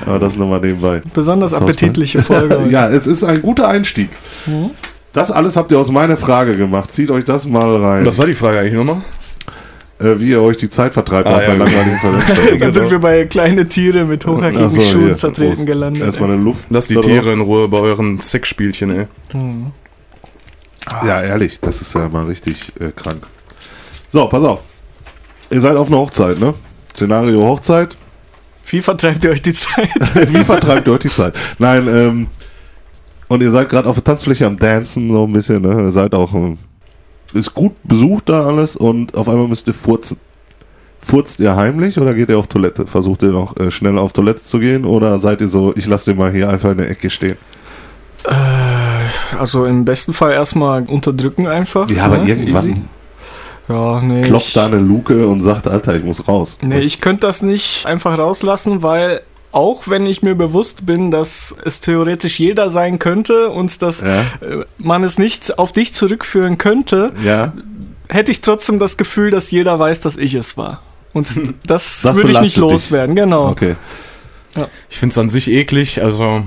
Aber 0.06 0.20
das 0.20 0.36
nochmal 0.36 0.60
nebenbei. 0.62 1.02
Besonders 1.14 1.54
appetitliche 1.54 2.20
Folge. 2.22 2.58
Ja, 2.70 2.88
es 2.90 3.08
ist 3.08 3.24
ein 3.24 3.42
guter 3.42 3.68
Einstieg. 3.68 4.10
Mhm. 4.46 4.72
Das 5.14 5.32
alles 5.32 5.58
habt 5.58 5.72
ihr 5.72 5.80
aus 5.80 5.90
meiner 5.92 6.18
Frage 6.18 6.56
gemacht. 6.56 6.94
Zieht 6.94 7.10
euch 7.12 7.26
das 7.26 7.46
mal 7.48 7.76
rein, 7.78 8.06
Was 8.06 8.18
war 8.18 8.26
die 8.28 8.34
Frage 8.34 8.60
eigentlich 8.60 8.74
nochmal? 8.76 9.02
äh, 10.00 10.20
wie 10.20 10.30
ihr 10.30 10.42
euch 10.42 10.56
die 10.58 10.70
Zeit 10.70 10.94
vertreibt 10.94 11.28
Ah, 11.28 11.42
ja, 11.42 11.54
langweiligen 11.56 11.98
Veranstaltung. 12.02 12.60
Dann 12.60 12.74
sind 12.74 12.92
wir 12.92 13.00
bei 13.00 13.26
kleine 13.26 13.68
Tiere 13.68 14.06
mit 14.06 14.26
hochhackigen 14.26 14.70
so, 14.70 14.82
Schuhen 14.82 15.06
hier. 15.08 15.18
zertreten 15.18 15.56
Prost. 15.56 15.68
gelandet. 15.68 16.04
Erstmal 16.04 16.32
eine 16.32 16.42
Luft. 16.42 16.68
Lass 16.70 16.88
die 16.88 16.94
da 16.96 17.02
drauf. 17.02 17.12
Tiere 17.12 17.34
in 17.34 17.42
Ruhe 17.42 17.68
bei 17.68 17.80
euren 17.80 18.20
Sexspielchen, 18.22 18.92
ey. 18.96 19.08
Mhm. 19.34 19.72
Ja, 21.06 21.22
ehrlich, 21.22 21.60
das 21.60 21.82
ist 21.82 21.94
ja 21.96 22.08
mal 22.10 22.26
richtig 22.26 22.72
äh, 22.80 22.92
krank. 22.96 23.24
So, 24.08 24.26
pass 24.28 24.44
auf. 24.44 24.62
Ihr 25.52 25.60
seid 25.62 25.76
auf 25.76 25.88
einer 25.88 25.98
Hochzeit, 25.98 26.40
ne? 26.40 26.54
Szenario 26.96 27.42
Hochzeit. 27.44 27.98
Wie 28.70 28.82
vertreibt 28.82 29.24
ihr 29.24 29.32
euch 29.32 29.42
die 29.42 29.54
Zeit? 29.54 29.90
Wie 30.34 30.44
vertreibt 30.44 30.88
ihr 30.88 30.94
euch 30.94 31.00
die 31.00 31.10
Zeit? 31.10 31.36
Nein, 31.58 31.88
ähm, 31.88 32.28
und 33.28 33.42
ihr 33.42 33.52
seid 33.52 33.70
gerade 33.70 33.88
auf 33.88 33.96
der 33.96 34.04
Tanzfläche 34.04 34.46
am 34.46 34.58
Dancen, 34.58 35.10
so 35.10 35.26
ein 35.26 35.34
bisschen, 35.34 35.62
ne? 35.62 35.84
Ihr 35.84 35.92
seid 35.92 36.14
auch, 36.14 36.34
ähm, 36.34 36.58
ist 37.34 37.54
gut 37.54 37.74
besucht 37.84 38.30
da 38.30 38.46
alles 38.46 38.76
und 38.76 39.16
auf 39.16 39.30
einmal 39.30 39.48
müsst 39.48 39.68
ihr 39.68 39.74
furzen. 39.74 40.18
Furzt 41.00 41.40
ihr 41.40 41.56
heimlich 41.56 41.98
oder 42.00 42.14
geht 42.14 42.30
ihr 42.30 42.38
auf 42.38 42.48
Toilette? 42.48 42.86
Versucht 42.86 43.24
ihr 43.24 43.32
noch 43.32 43.56
äh, 43.58 43.72
schnell 43.72 43.98
auf 43.98 44.14
Toilette 44.14 44.44
zu 44.44 44.60
gehen 44.60 44.84
oder 44.84 45.18
seid 45.18 45.42
ihr 45.42 45.48
so, 45.48 45.74
ich 45.76 45.86
lasse 45.86 46.12
den 46.12 46.18
mal 46.18 46.32
hier 46.32 46.50
einfach 46.50 46.72
in 46.72 46.78
der 46.78 46.90
Ecke 46.90 47.10
stehen? 47.10 47.38
Also 49.40 49.66
im 49.66 49.86
besten 49.86 50.12
Fall 50.14 50.34
erstmal 50.34 50.84
unterdrücken 50.84 51.48
einfach. 51.48 51.90
Ja, 51.90 52.06
aber 52.06 52.18
ne? 52.18 52.30
irgendwann 52.30 52.70
Easy. 52.70 52.82
Ja, 53.70 54.02
nee. 54.02 54.22
klopft 54.22 54.56
da 54.56 54.66
eine 54.66 54.78
Luke 54.80 55.28
und 55.28 55.42
sagt, 55.42 55.68
Alter, 55.68 55.96
ich 55.96 56.04
muss 56.04 56.28
raus. 56.28 56.58
nee, 56.62 56.80
ich 56.80 57.02
könnte 57.02 57.28
das 57.28 57.42
nicht 57.42 57.86
einfach 57.86 58.18
rauslassen, 58.18 58.82
weil 58.82 59.22
auch 59.52 59.88
wenn 59.88 60.06
ich 60.06 60.22
mir 60.22 60.36
bewusst 60.36 60.86
bin, 60.86 61.12
dass 61.12 61.56
es 61.66 61.80
theoretisch 61.82 62.40
jeder 62.40 62.70
sein 62.70 63.00
könnte 63.00 63.50
und 63.50 63.82
dass 63.82 64.02
Ja, 64.02 64.22
äh, 64.42 64.66
man 64.78 65.04
es 65.04 65.18
nicht 65.18 65.58
auf 65.58 65.72
dich 65.72 65.94
zurückführen 65.94 66.58
könnte, 66.58 67.12
ja. 67.24 67.54
hätte 68.10 68.32
ich 68.32 68.42
trotzdem 68.42 68.78
das 68.80 68.98
Gefühl, 68.98 69.32
dass 69.32 69.50
jeder 69.52 69.80
weiß, 69.80 70.02
dass 70.02 70.18
ich 70.18 70.34
es 70.36 70.56
war. 70.58 70.82
Und 71.14 71.28
das, 71.66 72.02
Das 72.04 72.16
würde 72.16 72.32
ich 72.32 72.40
nicht 72.40 72.56
belastet 72.56 72.56
dich. 72.56 72.58
loswerden, 72.58 73.16
genau. 73.16 73.48
Okay. 73.50 73.76
Ich 74.90 74.98
finde 75.00 75.14
es 75.14 75.18
an 75.18 75.30
sich 75.30 75.50
eklig, 75.50 76.02
also 76.02 76.44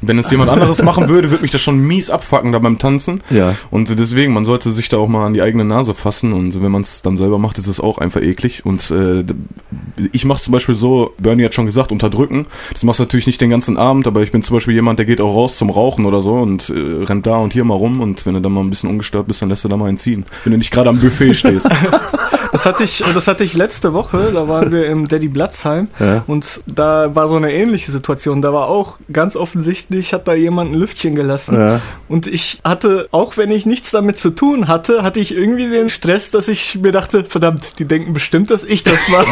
wenn 0.00 0.18
es 0.18 0.30
jemand 0.30 0.50
anderes 0.50 0.82
machen 0.84 1.08
würde, 1.08 1.30
würde 1.30 1.42
mich 1.42 1.50
das 1.50 1.60
schon 1.60 1.78
mies 1.78 2.10
abfacken 2.10 2.52
da 2.52 2.58
beim 2.58 2.78
Tanzen. 2.78 3.20
Ja. 3.30 3.54
Und 3.70 3.98
deswegen, 3.98 4.32
man 4.32 4.44
sollte 4.44 4.70
sich 4.72 4.88
da 4.88 4.98
auch 4.98 5.08
mal 5.08 5.26
an 5.26 5.34
die 5.34 5.42
eigene 5.42 5.64
Nase 5.64 5.94
fassen 5.94 6.32
und 6.32 6.60
wenn 6.62 6.70
man 6.70 6.82
es 6.82 7.02
dann 7.02 7.16
selber 7.16 7.38
macht, 7.38 7.58
ist 7.58 7.66
es 7.66 7.80
auch 7.80 7.98
einfach 7.98 8.20
eklig. 8.20 8.64
Und 8.64 8.90
äh, 8.90 9.24
ich 10.12 10.24
mache 10.24 10.40
zum 10.40 10.52
Beispiel 10.52 10.74
so, 10.74 11.14
Bernie 11.18 11.44
hat 11.44 11.54
schon 11.54 11.66
gesagt, 11.66 11.92
unterdrücken. 11.92 12.46
Das 12.72 12.84
machst 12.84 13.00
du 13.00 13.04
natürlich 13.04 13.26
nicht 13.26 13.40
den 13.40 13.50
ganzen 13.50 13.76
Abend, 13.76 14.06
aber 14.06 14.22
ich 14.22 14.30
bin 14.30 14.42
zum 14.42 14.56
Beispiel 14.56 14.74
jemand, 14.74 14.98
der 14.98 15.06
geht 15.06 15.20
auch 15.20 15.34
raus 15.34 15.58
zum 15.58 15.70
Rauchen 15.70 16.06
oder 16.06 16.22
so 16.22 16.34
und 16.34 16.70
äh, 16.70 17.04
rennt 17.04 17.26
da 17.26 17.36
und 17.36 17.52
hier 17.52 17.64
mal 17.64 17.74
rum 17.74 18.00
und 18.00 18.26
wenn 18.26 18.34
du 18.34 18.40
dann 18.40 18.52
mal 18.52 18.60
ein 18.60 18.70
bisschen 18.70 18.90
ungestört 18.90 19.26
bist, 19.26 19.42
dann 19.42 19.48
lässt 19.48 19.64
du 19.64 19.68
da 19.68 19.76
mal 19.76 19.86
einen 19.86 19.98
ziehen. 19.98 20.24
Wenn 20.44 20.52
du 20.52 20.58
nicht 20.58 20.70
gerade 20.70 20.90
am 20.90 21.00
Buffet 21.00 21.34
stehst. 21.34 21.68
Das 22.56 22.64
hatte 22.64 22.84
ich, 22.84 23.04
das 23.12 23.28
hatte 23.28 23.44
ich 23.44 23.52
letzte 23.52 23.92
Woche, 23.92 24.30
da 24.32 24.48
waren 24.48 24.72
wir 24.72 24.86
im 24.86 25.06
Daddy 25.08 25.28
Blatzheim 25.28 25.88
Ja. 26.00 26.24
und 26.26 26.60
da 26.66 27.14
war 27.14 27.28
so 27.28 27.36
eine 27.36 27.52
ähnliche 27.52 27.92
Situation. 27.92 28.40
Da 28.40 28.50
war 28.54 28.68
auch 28.68 28.98
ganz 29.12 29.36
offensichtlich, 29.36 30.14
hat 30.14 30.26
da 30.26 30.32
jemand 30.32 30.72
ein 30.72 30.74
Lüftchen 30.80 31.14
gelassen. 31.14 31.54
Ja. 31.54 31.80
Und 32.08 32.26
ich 32.26 32.60
hatte, 32.64 33.08
auch 33.10 33.36
wenn 33.36 33.50
ich 33.50 33.66
nichts 33.66 33.90
damit 33.90 34.18
zu 34.18 34.30
tun 34.30 34.68
hatte, 34.68 35.02
hatte 35.02 35.20
ich 35.20 35.34
irgendwie 35.34 35.68
den 35.68 35.90
Stress, 35.90 36.30
dass 36.30 36.48
ich 36.48 36.78
mir 36.80 36.92
dachte, 36.92 37.24
verdammt, 37.28 37.78
die 37.78 37.84
denken 37.84 38.14
bestimmt, 38.14 38.50
dass 38.50 38.64
ich 38.64 38.84
das 38.84 39.00
war. 39.12 39.26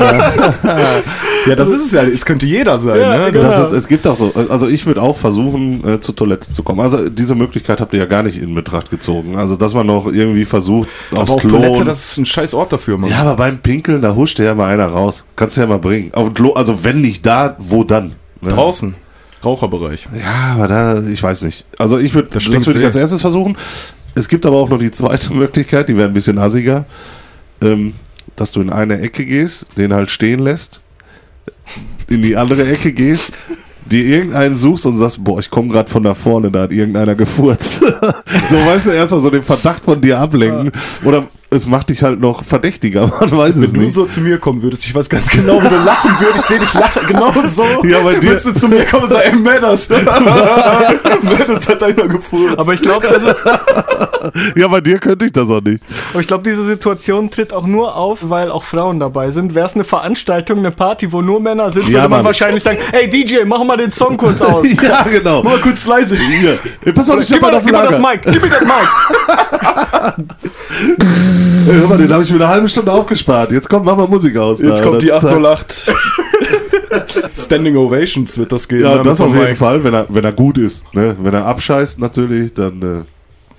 Ja, 1.47 1.55
das 1.57 1.71
ist 1.71 1.87
es 1.87 1.93
ja. 1.93 2.03
Es 2.03 2.25
könnte 2.27 2.45
jeder 2.47 2.79
sein, 2.79 3.01
Ja, 3.01 3.19
ne? 3.19 3.33
genau. 3.33 3.49
Ist, 3.49 3.73
es 3.73 3.89
gibt 3.89 4.07
auch 4.07 4.17
so, 4.17 4.33
also 4.51 4.69
ich 4.69 4.85
würde 4.87 5.01
auch 5.01 5.17
versuchen, 5.17 5.83
äh, 5.87 6.01
zur 6.01 6.15
Toilette 6.15 6.53
zu 6.53 6.63
kommen. 6.63 6.81
Also 6.81 7.09
diese 7.09 7.35
Möglichkeit 7.35 7.81
habt 7.81 7.93
ihr 7.95 8.01
ja 8.01 8.07
gar 8.07 8.23
nicht 8.23 8.39
in 8.39 8.55
Betracht 8.55 8.91
gezogen. 8.91 9.37
Also 9.39 9.57
dass 9.57 9.73
man 9.75 9.87
noch 9.87 10.07
irgendwie 10.07 10.45
versucht, 10.45 10.89
aber 11.11 11.23
aufs 11.23 11.33
auf 11.33 11.41
Klo. 11.41 11.51
Toilette, 11.59 11.85
das 11.85 12.11
ist 12.13 12.19
ein 12.19 12.27
scheiß 12.27 12.55
Ort 12.55 12.73
dafür, 12.73 12.99
Mann. 12.99 13.11
Ja, 13.15 13.21
aber 13.21 13.37
beim 13.37 13.59
Pinkeln, 13.59 14.03
da 14.03 14.17
huscht 14.17 14.41
ja 14.41 14.55
mal 14.55 14.73
einer 14.73 14.89
raus. 14.89 15.25
Kannst 15.37 15.57
du 15.57 15.61
ja 15.61 15.69
mal 15.69 15.79
bringen. 15.79 16.11
Also 16.13 16.83
wenn 16.83 17.01
nicht 17.01 17.25
da, 17.25 17.55
wo 17.59 17.85
dann? 17.85 18.17
Ne? 18.41 18.51
Draußen. 18.51 18.97
Raucherbereich. 19.45 20.09
Ja, 20.21 20.55
aber 20.55 20.67
da, 20.67 21.03
ich 21.03 21.23
weiß 21.23 21.43
nicht. 21.43 21.65
Also 21.79 21.99
ich 21.99 22.13
würde, 22.13 22.31
das, 22.33 22.45
Das 22.45 22.67
würde 22.67 22.81
ich 22.81 22.85
als 22.85 22.97
erstes 22.97 23.21
versuchen. 23.21 23.57
Es 24.17 24.29
gibt 24.29 24.45
aber 24.47 24.57
auch 24.57 24.69
noch 24.69 24.81
die 24.81 24.91
zweite 24.91 25.33
Möglichkeit, 25.35 25.89
die 25.89 25.97
wäre 25.97 26.09
ein 26.09 26.15
bisschen 26.15 26.39
assiger, 26.39 26.87
ähm, 27.63 27.95
dass 28.35 28.51
du 28.51 28.61
in 28.61 28.71
eine 28.71 29.01
Ecke 29.01 29.25
gehst, 29.25 29.67
den 29.79 29.95
halt 29.95 30.11
stehen 30.11 30.41
lässt, 30.41 30.81
in 32.09 32.21
die 32.21 32.37
andere 32.37 32.67
Ecke 32.67 32.93
gehst, 32.93 33.31
dir 33.85 34.05
irgendeinen 34.05 34.57
suchst 34.57 34.87
und 34.87 34.97
sagst, 34.97 35.23
boah, 35.23 35.39
ich 35.39 35.51
komme 35.51 35.69
gerade 35.69 35.89
von 35.89 36.03
da 36.03 36.15
vorne, 36.15 36.51
da 36.51 36.63
hat 36.63 36.73
irgendeiner 36.73 37.15
gefurzt. 37.15 37.79
so, 38.49 38.57
weißt 38.57 38.89
du, 38.89 38.91
erstmal 38.91 39.21
so 39.21 39.31
den 39.31 39.43
Verdacht 39.45 39.85
von 39.85 40.01
dir 40.01 40.19
ablenken. 40.19 40.73
Oder 41.05 41.29
es 41.55 41.67
macht 41.67 41.91
dich 41.91 42.03
halt 42.03 42.21
noch 42.21 42.43
verdächtiger, 42.45 43.07
man 43.21 43.31
weiß 43.31 43.57
es 43.57 43.73
Wenn 43.73 43.81
du 43.81 43.85
nicht. 43.87 43.95
so 43.95 44.05
zu 44.07 44.21
mir 44.21 44.39
kommen 44.39 44.63
würdest, 44.63 44.85
ich 44.85 44.95
weiß 44.95 45.09
ganz 45.09 45.29
genau, 45.29 45.63
wie 45.63 45.69
du 45.69 45.77
lachen 45.77 46.11
würdest. 46.19 46.37
Ich 46.39 46.45
sehe 46.45 46.59
dich 46.59 46.75
lachen, 46.75 47.03
genau 47.09 47.33
so. 47.47 47.65
Ja, 47.85 48.01
bei 48.01 48.15
dir- 48.15 48.29
Würdest 48.31 48.47
du 48.47 48.53
zu 48.55 48.69
mir 48.69 48.85
kommen 48.85 49.05
und 49.05 49.11
sagen, 49.13 49.31
ey, 49.33 49.37
Matters. 49.37 49.89
Matters 51.23 51.69
hat 51.69 51.83
einer 51.83 52.09
gefurzt. 52.09 52.59
Aber 52.59 52.73
ich 52.75 52.83
glaube, 52.83 53.07
das 53.09 53.23
ist, 53.23 53.45
Ja, 54.57 54.69
bei 54.69 54.81
dir 54.81 54.99
könnte 54.99 55.27
ich 55.27 55.33
das 55.33 55.49
auch 55.51 55.61
nicht. 55.61 55.83
aber 56.13 56.21
ich 56.21 56.27
glaube, 56.27 56.43
diese 56.49 56.65
Situation 56.65 57.31
tritt 57.31 57.53
auch 57.53 57.67
nur 57.67 57.95
auf, 57.97 58.29
weil 58.31 58.51
auch 58.51 58.65
Frauen 58.65 58.99
dabei 59.01 59.31
sind. 59.31 59.55
Wäre 59.55 59.67
es 59.67 59.75
eine 59.75 59.85
Veranstaltung, 59.85 60.59
eine 60.61 60.71
Party, 60.71 61.13
wo 61.13 61.21
nur 61.23 61.41
Männer 61.41 61.71
sind, 61.71 61.85
Ja, 61.89 61.95
würde 61.95 62.01
man 62.09 62.11
Mann. 62.19 62.25
wahrscheinlich 62.27 62.63
sagen, 62.63 62.79
hey 62.93 63.09
DJ, 63.09 63.45
mach 63.45 63.63
mal 63.65 63.77
den 63.77 63.91
Song 63.91 64.17
kurz 64.17 64.41
aus. 64.41 64.67
ja, 64.83 65.03
genau. 65.03 65.43
Mal 65.43 65.59
kurz 65.59 65.87
leise. 65.87 66.17
Hey, 66.17 66.59
pass 66.95 67.11
auf, 67.11 67.21
ich 67.21 67.29
Gib 67.29 67.43
mal 67.43 67.55
auf 67.55 67.65
gib 67.65 67.73
mir 67.73 67.83
das. 67.83 67.99
Mic, 67.99 68.21
gib 68.25 68.43
mir 68.43 68.49
das 68.49 68.61
Mic. 68.63 69.54
Hör 71.67 71.89
mal, 71.89 71.99
den 71.99 72.13
habe 72.13 72.23
ich 72.23 72.31
mir 72.31 72.37
eine 72.37 72.49
halbe 72.49 72.69
Stunde 72.69 72.93
aufgespart. 72.93 73.53
Jetzt 73.53 73.69
kommt, 73.69 73.85
mach 73.87 73.97
mal 73.97 74.07
Musik 74.09 74.37
aus. 74.37 74.61
Jetzt 74.61 74.81
da. 74.81 74.85
kommt 74.85 75.03
die 75.03 75.09
Das- 75.09 75.25
808. 75.25 75.93
Standing 77.35 77.77
Ovations 77.77 78.39
wird 78.39 78.53
das 78.53 78.69
gehen. 78.69 78.83
Ja, 78.83 78.97
ne, 78.97 79.03
das 79.03 79.21
auf 79.21 79.33
jeden 79.35 79.45
Mic. 79.49 79.57
Fall, 79.57 79.83
wenn 79.83 79.95
er, 79.95 80.07
wenn 80.09 80.25
er 80.25 80.33
gut 80.33 80.59
ist. 80.59 80.93
Ne? 80.95 81.17
Wenn 81.21 81.35
er 81.35 81.45
abscheißt 81.47 81.99
natürlich, 81.99 82.55
dann 82.55 82.83
äh, 82.83 83.03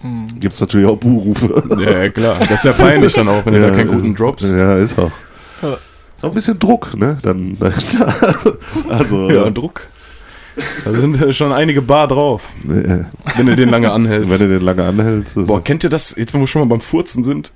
Hm. 0.01 0.25
gibt's 0.39 0.61
natürlich 0.61 0.87
auch 0.87 0.97
Buhrufe. 0.97 1.63
Ja, 1.79 2.03
ja, 2.03 2.09
klar. 2.09 2.35
Das 2.39 2.51
ist 2.51 2.65
ja 2.65 2.73
peinlich 2.73 3.13
dann 3.13 3.27
auch, 3.27 3.45
wenn 3.45 3.53
du 3.53 3.61
da 3.61 3.71
keinen 3.75 3.87
guten 3.89 4.15
droppst. 4.15 4.53
Ja, 4.53 4.75
ist 4.75 4.97
auch. 4.99 5.11
Ja. 5.61 5.73
Ist 6.15 6.23
auch 6.23 6.29
ein 6.29 6.33
bisschen 6.35 6.59
Druck, 6.59 6.95
ne? 6.95 7.17
Dann, 7.23 7.57
also, 8.89 9.29
Ja, 9.29 9.45
äh, 9.45 9.51
Druck. 9.51 9.81
Da 10.83 10.93
sind 10.93 11.35
schon 11.35 11.51
einige 11.51 11.81
Bar 11.81 12.07
drauf, 12.07 12.49
wenn 12.63 13.45
du 13.45 13.55
den 13.55 13.69
lange 13.69 13.91
anhältst. 13.91 14.29
wenn 14.31 14.47
du 14.47 14.57
den 14.57 14.65
lange 14.65 14.85
anhältst. 14.85 15.35
Boah, 15.47 15.63
kennt 15.63 15.83
ihr 15.83 15.89
das, 15.89 16.15
jetzt 16.17 16.33
wo 16.33 16.39
wir 16.39 16.47
schon 16.47 16.61
mal 16.61 16.67
beim 16.67 16.81
Furzen 16.81 17.23
sind? 17.23 17.51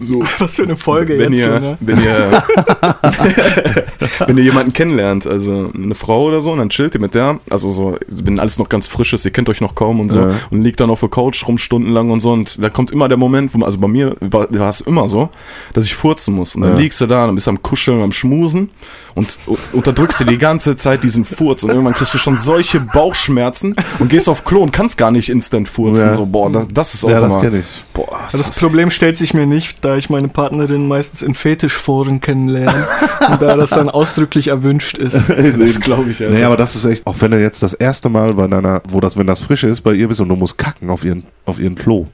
So, 0.00 0.24
Was 0.38 0.54
für 0.54 0.62
eine 0.64 0.76
Folge 0.76 1.18
wenn 1.18 1.32
jetzt 1.32 1.42
ihr, 1.42 1.52
schon, 1.52 1.62
ne? 1.62 1.76
wenn 1.80 2.02
ihr, 2.02 2.42
wenn 4.28 4.38
ihr 4.38 4.44
jemanden 4.44 4.72
kennenlernt, 4.72 5.26
also 5.26 5.70
eine 5.74 5.94
Frau 5.94 6.24
oder 6.26 6.40
so, 6.40 6.52
und 6.52 6.58
dann 6.58 6.68
chillt 6.70 6.94
ihr 6.94 7.00
mit 7.00 7.14
der, 7.14 7.38
also 7.50 7.70
so, 7.70 7.96
wenn 8.08 8.38
alles 8.38 8.58
noch 8.58 8.68
ganz 8.68 8.86
frisch 8.86 9.12
ist, 9.12 9.24
ihr 9.24 9.30
kennt 9.30 9.48
euch 9.48 9.60
noch 9.60 9.74
kaum 9.74 10.00
und 10.00 10.10
so, 10.10 10.20
Ja. 10.20 10.30
und 10.50 10.62
liegt 10.62 10.80
dann 10.80 10.90
auf 10.90 11.00
der 11.00 11.08
Couch 11.08 11.46
rum 11.46 11.58
stundenlang 11.58 12.10
und 12.10 12.20
so, 12.20 12.32
und 12.32 12.62
da 12.62 12.68
kommt 12.70 12.90
immer 12.90 13.08
der 13.08 13.18
Moment, 13.18 13.52
wo 13.54 13.58
man, 13.58 13.66
also 13.66 13.78
bei 13.78 13.88
mir 13.88 14.16
war, 14.20 14.48
es 14.68 14.80
immer 14.80 15.08
so, 15.08 15.28
dass 15.74 15.84
ich 15.84 15.94
furzen 15.94 16.34
muss, 16.34 16.54
und 16.56 16.62
dann 16.62 16.72
Ja. 16.72 16.78
liegst 16.78 17.00
du 17.00 17.06
da 17.06 17.26
und 17.26 17.34
bist 17.34 17.48
am 17.48 17.62
Kuscheln, 17.62 18.02
am 18.02 18.12
Schmusen, 18.12 18.70
und 19.14 19.38
u- 19.46 19.56
unterdrückst 19.72 20.20
dir 20.20 20.24
die 20.26 20.38
ganze 20.38 20.76
Zeit 20.76 21.02
diesen 21.04 21.24
Furz, 21.24 21.62
und 21.62 21.70
irgendwann 21.70 21.94
kriegst 21.94 22.14
du 22.14 22.18
schon 22.18 22.38
solche 22.38 22.80
Bauchschmerzen 22.80 23.74
und 23.98 24.08
gehst 24.08 24.28
auf 24.28 24.44
Klo 24.44 24.62
und 24.62 24.72
kannst 24.72 24.96
gar 24.96 25.10
nicht 25.10 25.28
instant 25.28 25.68
furzen, 25.68 26.06
Ja. 26.06 26.14
so, 26.14 26.26
boah, 26.26 26.50
das, 26.50 26.68
das 26.72 26.94
ist 26.94 27.04
auch 27.04 27.10
ja, 27.10 27.20
das 27.20 27.32
immer, 27.34 27.42
kenne 27.42 27.58
ich. 27.60 27.84
boah, 27.92 28.08
Also 28.24 28.38
das 28.38 28.50
Problem 28.52 28.90
stellt 28.90 29.18
sich 29.18 29.34
mir 29.34 29.46
nicht, 29.46 29.84
da 29.84 29.96
ich 29.96 30.08
meine 30.10 30.28
Partnerin 30.28 30.88
meistens 30.88 31.22
in 31.22 31.34
Fetischforen 31.34 32.20
kennenlerne 32.20 32.86
und 33.30 33.42
da 33.42 33.56
das 33.56 33.70
dann 33.70 33.90
ausdrücklich 34.12 34.48
erwünscht 34.48 34.98
ist. 34.98 35.14
das 35.58 35.80
glaube 35.80 36.10
ich, 36.10 36.22
Alter. 36.22 36.34
Nee, 36.34 36.44
aber 36.44 36.56
das 36.56 36.76
ist 36.76 36.84
echt, 36.84 37.06
auch 37.06 37.16
wenn 37.20 37.30
du 37.30 37.40
jetzt 37.40 37.62
das 37.62 37.72
erste 37.72 38.08
Mal 38.08 38.34
bei 38.34 38.46
deiner, 38.46 38.82
wo 38.88 39.00
das, 39.00 39.16
wenn 39.16 39.26
das 39.26 39.40
frisch 39.40 39.64
ist, 39.64 39.80
bei 39.80 39.92
ihr 39.92 40.08
bist 40.08 40.20
und 40.20 40.28
du 40.28 40.36
musst 40.36 40.58
kacken 40.58 40.90
auf 40.90 41.04
ihren, 41.04 41.24
auf 41.46 41.58
ihren 41.58 41.74
Klo. 41.74 42.06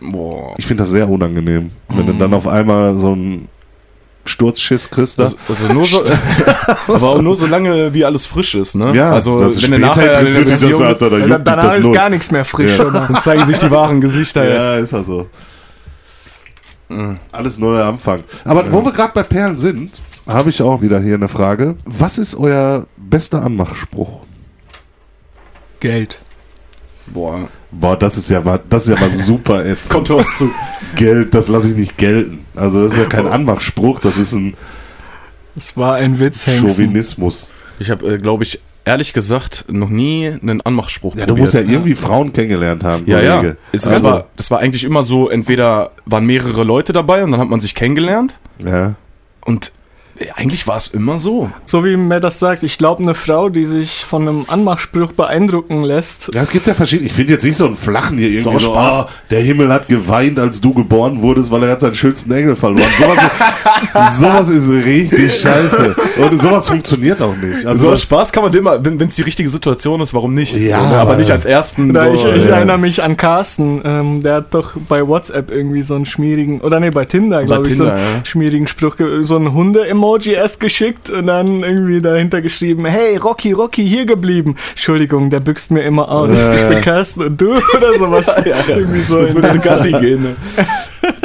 Boah. 0.00 0.54
Ich 0.58 0.66
finde 0.66 0.82
das 0.82 0.90
sehr 0.90 1.08
unangenehm, 1.08 1.70
wenn 1.88 2.06
du 2.06 2.12
dann 2.12 2.32
auf 2.34 2.46
einmal 2.46 2.98
so 2.98 3.12
einen 3.12 3.48
Sturzschiss 4.24 4.90
kriegst. 4.90 5.18
Da. 5.18 5.24
Also, 5.24 5.36
also 5.48 5.72
nur 5.72 5.86
so, 5.86 6.04
aber 6.88 7.08
auch 7.08 7.22
nur 7.22 7.34
so 7.34 7.46
lange, 7.46 7.92
wie 7.94 8.04
alles 8.04 8.26
frisch 8.26 8.54
ist, 8.54 8.76
ne? 8.76 8.94
ja, 8.94 9.10
also 9.10 9.40
das 9.40 9.56
ist 9.56 9.70
wenn 9.70 9.80
du 9.80 9.88
später 9.88 10.02
nachher 10.02 10.20
in 10.20 10.26
interessiert 10.26 10.50
der 10.50 10.56
dich 10.56 10.70
das, 10.70 10.80
Alter, 10.80 11.10
da 11.10 11.18
Ja, 11.18 11.26
juckt 11.26 11.48
danach 11.48 11.62
das 11.62 11.76
ist 11.76 11.82
null. 11.82 11.94
gar 11.94 12.10
nichts 12.10 12.30
mehr 12.30 12.44
frisch. 12.44 12.76
Ja. 12.76 12.84
oder? 12.84 13.08
dann 13.08 13.16
zeigen 13.16 13.44
sich 13.46 13.58
die 13.58 13.70
wahren 13.70 14.00
Gesichter. 14.00 14.44
Ja. 14.44 14.54
Ja, 14.54 14.76
ist 14.76 14.94
also. 14.94 15.26
Mhm. 16.88 17.18
Alles 17.32 17.58
nur 17.58 17.76
der 17.76 17.86
Anfang. 17.86 18.22
Aber 18.44 18.72
wo 18.72 18.84
wir 18.84 18.92
gerade 18.92 19.12
bei 19.14 19.22
Perlen 19.22 19.58
sind, 19.58 20.00
habe 20.28 20.50
ich 20.50 20.62
auch 20.62 20.82
wieder 20.82 21.00
hier 21.00 21.14
eine 21.14 21.28
Frage. 21.28 21.74
Was 21.84 22.18
ist 22.18 22.36
euer 22.36 22.86
bester 22.96 23.42
Anmachspruch? 23.42 24.20
Geld. 25.80 26.18
Boah, 27.06 27.48
Boah, 27.70 27.96
das 27.96 28.16
ist 28.16 28.30
ja 28.30 28.40
mal, 28.40 28.60
das 28.68 28.86
ist 28.86 28.94
ja 28.94 29.00
mal 29.00 29.10
super 29.10 29.64
ätzend. 29.64 29.90
kommt 29.92 30.10
doch 30.10 30.26
zu. 30.26 30.50
Geld, 30.94 31.34
das 31.34 31.48
lasse 31.48 31.70
ich 31.70 31.76
nicht 31.76 31.96
gelten. 31.98 32.44
Also 32.54 32.82
das 32.82 32.92
ist 32.92 32.98
ja 32.98 33.04
kein 33.04 33.26
Anmachspruch, 33.26 34.00
das 34.00 34.16
ist 34.16 34.32
ein 34.32 34.54
Das 35.54 35.76
war 35.76 35.96
ein 35.96 36.18
Witz, 36.18 36.46
Hengsten. 36.46 36.68
Chauvinismus. 36.68 37.52
Ich 37.78 37.90
habe, 37.90 38.14
äh, 38.14 38.18
glaube 38.18 38.44
ich, 38.44 38.60
ehrlich 38.84 39.12
gesagt, 39.12 39.66
noch 39.68 39.90
nie 39.90 40.28
einen 40.28 40.60
Anmachspruch 40.62 41.14
Ja, 41.14 41.22
du 41.22 41.28
probiert. 41.28 41.40
musst 41.42 41.54
ja 41.54 41.60
irgendwie 41.60 41.94
Frauen 41.94 42.32
kennengelernt 42.32 42.84
haben. 42.84 43.04
ja, 43.06 43.20
ja. 43.20 43.42
Es 43.72 43.84
ist 43.84 43.92
also, 43.92 44.08
aber, 44.08 44.26
das 44.36 44.50
war 44.50 44.60
eigentlich 44.60 44.84
immer 44.84 45.04
so, 45.04 45.28
entweder 45.28 45.90
waren 46.06 46.24
mehrere 46.24 46.64
Leute 46.64 46.92
dabei 46.92 47.22
und 47.22 47.30
dann 47.32 47.40
hat 47.40 47.48
man 47.48 47.60
sich 47.60 47.74
kennengelernt 47.74 48.38
ja. 48.64 48.94
und 49.44 49.72
eigentlich 50.34 50.66
war 50.66 50.76
es 50.76 50.88
immer 50.88 51.18
so. 51.18 51.50
So 51.64 51.84
wie 51.84 51.96
mir 51.96 52.20
das 52.20 52.38
sagt, 52.38 52.62
ich 52.62 52.78
glaube, 52.78 53.02
eine 53.02 53.14
Frau, 53.14 53.48
die 53.48 53.64
sich 53.66 54.04
von 54.04 54.22
einem 54.22 54.44
Anmachspruch 54.48 55.12
beeindrucken 55.12 55.82
lässt, 55.82 56.30
ja, 56.34 56.42
es 56.42 56.50
gibt 56.50 56.66
ja 56.66 56.74
verschiedene. 56.74 57.06
Ich 57.06 57.12
finde 57.12 57.34
jetzt 57.34 57.44
nicht 57.44 57.56
so 57.56 57.66
einen 57.66 57.76
flachen 57.76 58.18
hier 58.18 58.28
irgendwie 58.28 58.58
So 58.58 58.58
so, 58.58 58.72
Spaß. 58.72 59.06
oh, 59.06 59.10
der 59.30 59.40
Himmel 59.40 59.72
hat 59.72 59.88
geweint, 59.88 60.38
als 60.38 60.60
du 60.60 60.72
geboren 60.74 61.22
wurdest, 61.22 61.50
weil 61.50 61.62
er 61.64 61.72
hat 61.72 61.80
seinen 61.80 61.94
schönsten 61.94 62.32
Engel 62.32 62.56
verloren. 62.56 62.88
Sowas, 62.98 64.18
sowas 64.18 64.48
ist 64.50 64.70
richtig 64.70 65.34
scheiße. 65.34 65.94
Und 66.18 66.40
sowas 66.40 66.68
funktioniert 66.68 67.22
auch 67.22 67.36
nicht. 67.36 67.64
Also 67.64 67.90
Also, 67.90 67.96
Spaß 67.96 68.32
kann 68.32 68.42
man 68.42 68.52
immer, 68.54 68.84
wenn 68.84 69.00
es 69.00 69.14
die 69.14 69.22
richtige 69.22 69.48
Situation 69.48 70.00
ist, 70.00 70.14
warum 70.14 70.34
nicht? 70.34 70.56
Ja, 70.56 70.88
so, 70.88 70.96
aber 70.96 71.16
nicht 71.16 71.30
als 71.30 71.46
ersten. 71.46 71.96
So, 71.96 72.12
ich, 72.12 72.24
ich 72.24 72.44
ja. 72.44 72.56
erinnere 72.56 72.78
mich 72.78 73.02
an 73.02 73.16
Carsten, 73.16 73.80
ähm, 73.84 74.22
der 74.22 74.34
hat 74.36 74.54
doch 74.54 74.74
bei 74.88 75.06
WhatsApp 75.06 75.50
irgendwie 75.50 75.82
so 75.82 75.94
einen 75.94 76.06
schmierigen, 76.06 76.60
oder 76.60 76.80
nee, 76.80 76.90
bei 76.90 77.04
Tinder, 77.04 77.44
glaube 77.44 77.68
ich, 77.68 77.76
so 77.76 77.84
Tinder, 77.84 77.96
einen 77.96 78.16
ja. 78.16 78.24
schmierigen 78.24 78.66
Spruch, 78.66 78.96
so 79.20 79.36
ein 79.36 79.52
Hunde-Emoji 79.52 80.07
erst 80.16 80.60
geschickt 80.60 81.10
und 81.10 81.26
dann 81.26 81.62
irgendwie 81.62 82.00
dahinter 82.00 82.40
geschrieben, 82.40 82.84
hey, 82.84 83.16
Rocky, 83.16 83.52
Rocky, 83.52 83.86
hier 83.86 84.06
geblieben. 84.06 84.56
Entschuldigung, 84.70 85.30
der 85.30 85.40
büxt 85.40 85.70
mir 85.70 85.82
immer 85.82 86.08
aus. 86.08 86.30
Ja, 86.30 86.54
ich 86.54 86.60
ja. 86.60 86.68
bin 86.68 86.80
Carsten 86.82 87.22
und 87.22 87.40
du 87.40 87.50
oder 87.50 87.94
sowas. 87.98 88.26
ja, 88.44 88.56
ja. 88.68 88.76
Irgendwie 88.76 89.00
so. 89.00 89.20
Jetzt 89.20 89.34
würdest 89.34 89.54
du 89.54 89.60
Gassi 89.60 89.92
gehen. 89.92 90.22
Ne? 90.22 90.36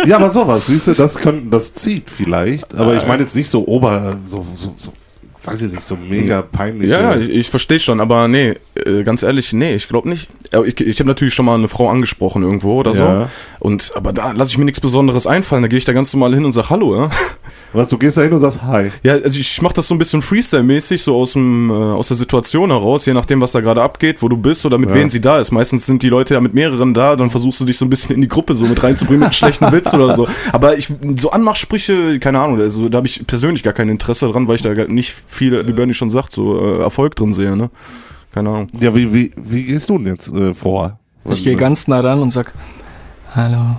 ja, 0.06 0.18
aber 0.18 0.32
sowas, 0.32 0.68
siehst 0.68 0.88
du, 0.88 0.94
das, 0.94 1.18
könnten, 1.18 1.50
das 1.50 1.74
zieht 1.74 2.10
vielleicht. 2.10 2.76
Aber 2.76 2.96
ich 2.96 3.06
meine 3.08 3.22
jetzt 3.22 3.36
nicht 3.36 3.50
so 3.50 3.66
ober, 3.68 4.18
so, 4.26 4.46
so, 4.54 4.74
so 4.76 4.94
weiß 5.46 5.62
ich 5.64 5.72
nicht, 5.72 5.84
so 5.84 5.96
mega 5.96 6.42
peinlich. 6.42 6.90
Ja, 6.90 7.02
ja, 7.02 7.18
ich, 7.18 7.30
ich 7.30 7.50
verstehe 7.50 7.80
schon, 7.80 8.00
aber 8.00 8.28
nee, 8.28 8.54
äh, 8.86 9.04
ganz 9.04 9.24
ehrlich, 9.24 9.54
nee, 9.54 9.76
ich 9.76 9.88
glaube 9.88 10.10
nicht. 10.10 10.30
Ich, 10.66 10.80
ich 10.80 11.00
habe 11.00 11.08
natürlich 11.08 11.34
schon 11.34 11.46
mal 11.46 11.56
eine 11.56 11.68
Frau 11.68 11.90
angesprochen 11.90 12.44
irgendwo 12.44 12.80
oder 12.80 12.94
so. 12.94 13.04
Ja. 13.04 13.30
Und 13.60 13.92
aber 13.96 14.14
da 14.14 14.32
lasse 14.32 14.52
ich 14.52 14.58
mir 14.58 14.66
nichts 14.66 14.80
Besonderes 14.80 15.28
einfallen. 15.28 15.62
Da 15.62 15.68
gehe 15.68 15.78
ich 15.78 15.86
da 15.86 15.94
ganz 15.94 16.14
normal 16.14 16.34
hin 16.34 16.46
und 16.46 16.54
sag 16.54 16.70
Hallo, 16.70 16.96
ja. 16.96 17.10
Was, 17.74 17.88
du 17.88 17.98
gehst 17.98 18.18
da 18.18 18.22
hin 18.22 18.32
und 18.32 18.40
sagst 18.40 18.62
Hi. 18.62 18.92
Ja, 19.02 19.14
also 19.14 19.40
ich 19.40 19.62
mache 19.62 19.74
das 19.74 19.88
so 19.88 19.96
ein 19.96 19.98
bisschen 19.98 20.22
Freestyle-mäßig, 20.22 21.02
so 21.02 21.16
aus 21.16 21.34
dem 21.34 21.70
äh, 21.72 21.74
aus 21.74 22.10
der 22.10 22.18
Situation 22.18 22.70
heraus, 22.70 23.06
je 23.08 23.14
nachdem, 23.14 23.42
was 23.42 23.52
da 23.52 23.62
gerade 23.62 23.82
abgeht, 23.82 24.22
wo 24.22 24.30
du 24.30 24.38
bist 24.38 24.64
oder 24.66 24.78
mit 24.78 24.90
Ja. 24.90 24.96
wem 24.96 25.10
sie 25.10 25.20
da 25.20 25.40
ist. 25.40 25.52
Meistens 25.52 25.86
sind 25.88 26.04
die 26.04 26.10
Leute 26.10 26.36
ja 26.36 26.42
mit 26.42 26.54
mehreren 26.54 26.94
da, 26.94 27.16
dann 27.16 27.32
versuchst 27.32 27.60
du 27.62 27.66
dich 27.66 27.78
so 27.78 27.86
ein 27.86 27.90
bisschen 27.90 28.14
in 28.16 28.22
die 28.22 28.28
Gruppe 28.28 28.54
so 28.54 28.66
mit 28.66 28.82
reinzubringen 28.84 29.22
mit 29.22 29.28
einem 29.30 29.34
schlechten 29.34 29.66
Witz 29.72 29.94
oder 29.94 30.14
so. 30.16 30.28
Aber 30.52 30.78
ich 30.78 30.88
so 31.18 31.32
Anmachsprüche, 31.32 32.20
keine 32.20 32.40
Ahnung, 32.40 32.60
also 32.62 32.90
da 32.90 32.98
habe 32.98 33.08
ich 33.08 33.26
persönlich 33.26 33.64
gar 33.64 33.74
kein 33.74 33.90
Interesse 33.90 34.30
dran, 34.30 34.48
weil 34.48 34.56
ich 34.58 34.62
da 34.62 34.74
gar 34.76 34.88
nicht 34.88 35.12
viel, 35.28 35.68
wie 35.68 35.72
Bernie 35.74 35.94
schon 35.96 36.12
sagt, 36.12 36.32
so 36.32 36.60
äh, 36.60 36.82
Erfolg 36.84 37.16
drin 37.16 37.34
sehe, 37.34 37.56
ne? 37.58 37.72
Keine 38.34 38.50
Ahnung. 38.50 38.68
Ja, 38.80 38.94
wie, 38.96 39.12
wie, 39.14 39.32
wie 39.36 39.64
gehst 39.64 39.90
du 39.90 39.98
denn 39.98 40.08
jetzt 40.08 40.32
äh, 40.32 40.54
vor? 40.54 41.00
Ich 41.30 41.44
gehe 41.44 41.56
ganz 41.56 41.88
nah 41.88 42.00
ran 42.02 42.20
und 42.20 42.32
sag, 42.34 42.54
hallo. 43.36 43.78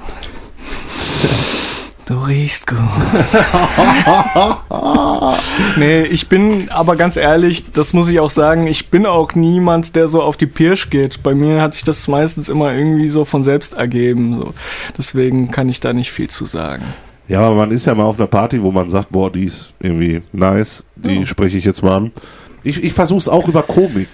Du 2.06 2.18
riechst 2.18 2.66
gut. 2.66 2.78
nee, 5.78 6.02
ich 6.02 6.28
bin 6.28 6.68
aber 6.70 6.96
ganz 6.96 7.16
ehrlich, 7.16 7.64
das 7.72 7.94
muss 7.94 8.08
ich 8.08 8.20
auch 8.20 8.28
sagen, 8.30 8.66
ich 8.66 8.90
bin 8.90 9.06
auch 9.06 9.34
niemand, 9.34 9.96
der 9.96 10.06
so 10.08 10.22
auf 10.22 10.36
die 10.36 10.46
Pirsch 10.46 10.90
geht. 10.90 11.22
Bei 11.22 11.34
mir 11.34 11.62
hat 11.62 11.72
sich 11.74 11.84
das 11.84 12.06
meistens 12.08 12.48
immer 12.50 12.74
irgendwie 12.74 13.08
so 13.08 13.24
von 13.24 13.42
selbst 13.42 13.72
ergeben. 13.72 14.36
So. 14.38 14.52
Deswegen 14.98 15.50
kann 15.50 15.68
ich 15.70 15.80
da 15.80 15.94
nicht 15.94 16.12
viel 16.12 16.28
zu 16.28 16.44
sagen. 16.44 16.84
Ja, 17.26 17.40
aber 17.40 17.54
man 17.56 17.70
ist 17.70 17.86
ja 17.86 17.94
mal 17.94 18.04
auf 18.04 18.18
einer 18.18 18.26
Party, 18.26 18.62
wo 18.62 18.70
man 18.70 18.90
sagt, 18.90 19.10
boah, 19.10 19.32
die 19.32 19.44
ist 19.44 19.72
irgendwie 19.80 20.20
nice, 20.32 20.84
die 20.96 21.20
Ja. 21.20 21.26
spreche 21.26 21.56
ich 21.56 21.64
jetzt 21.64 21.82
mal 21.82 21.96
an. 21.96 22.12
Ich, 22.62 22.84
ich 22.84 22.92
versuche 22.92 23.18
es 23.18 23.28
auch 23.30 23.48
über 23.48 23.62
Komik, 23.62 24.08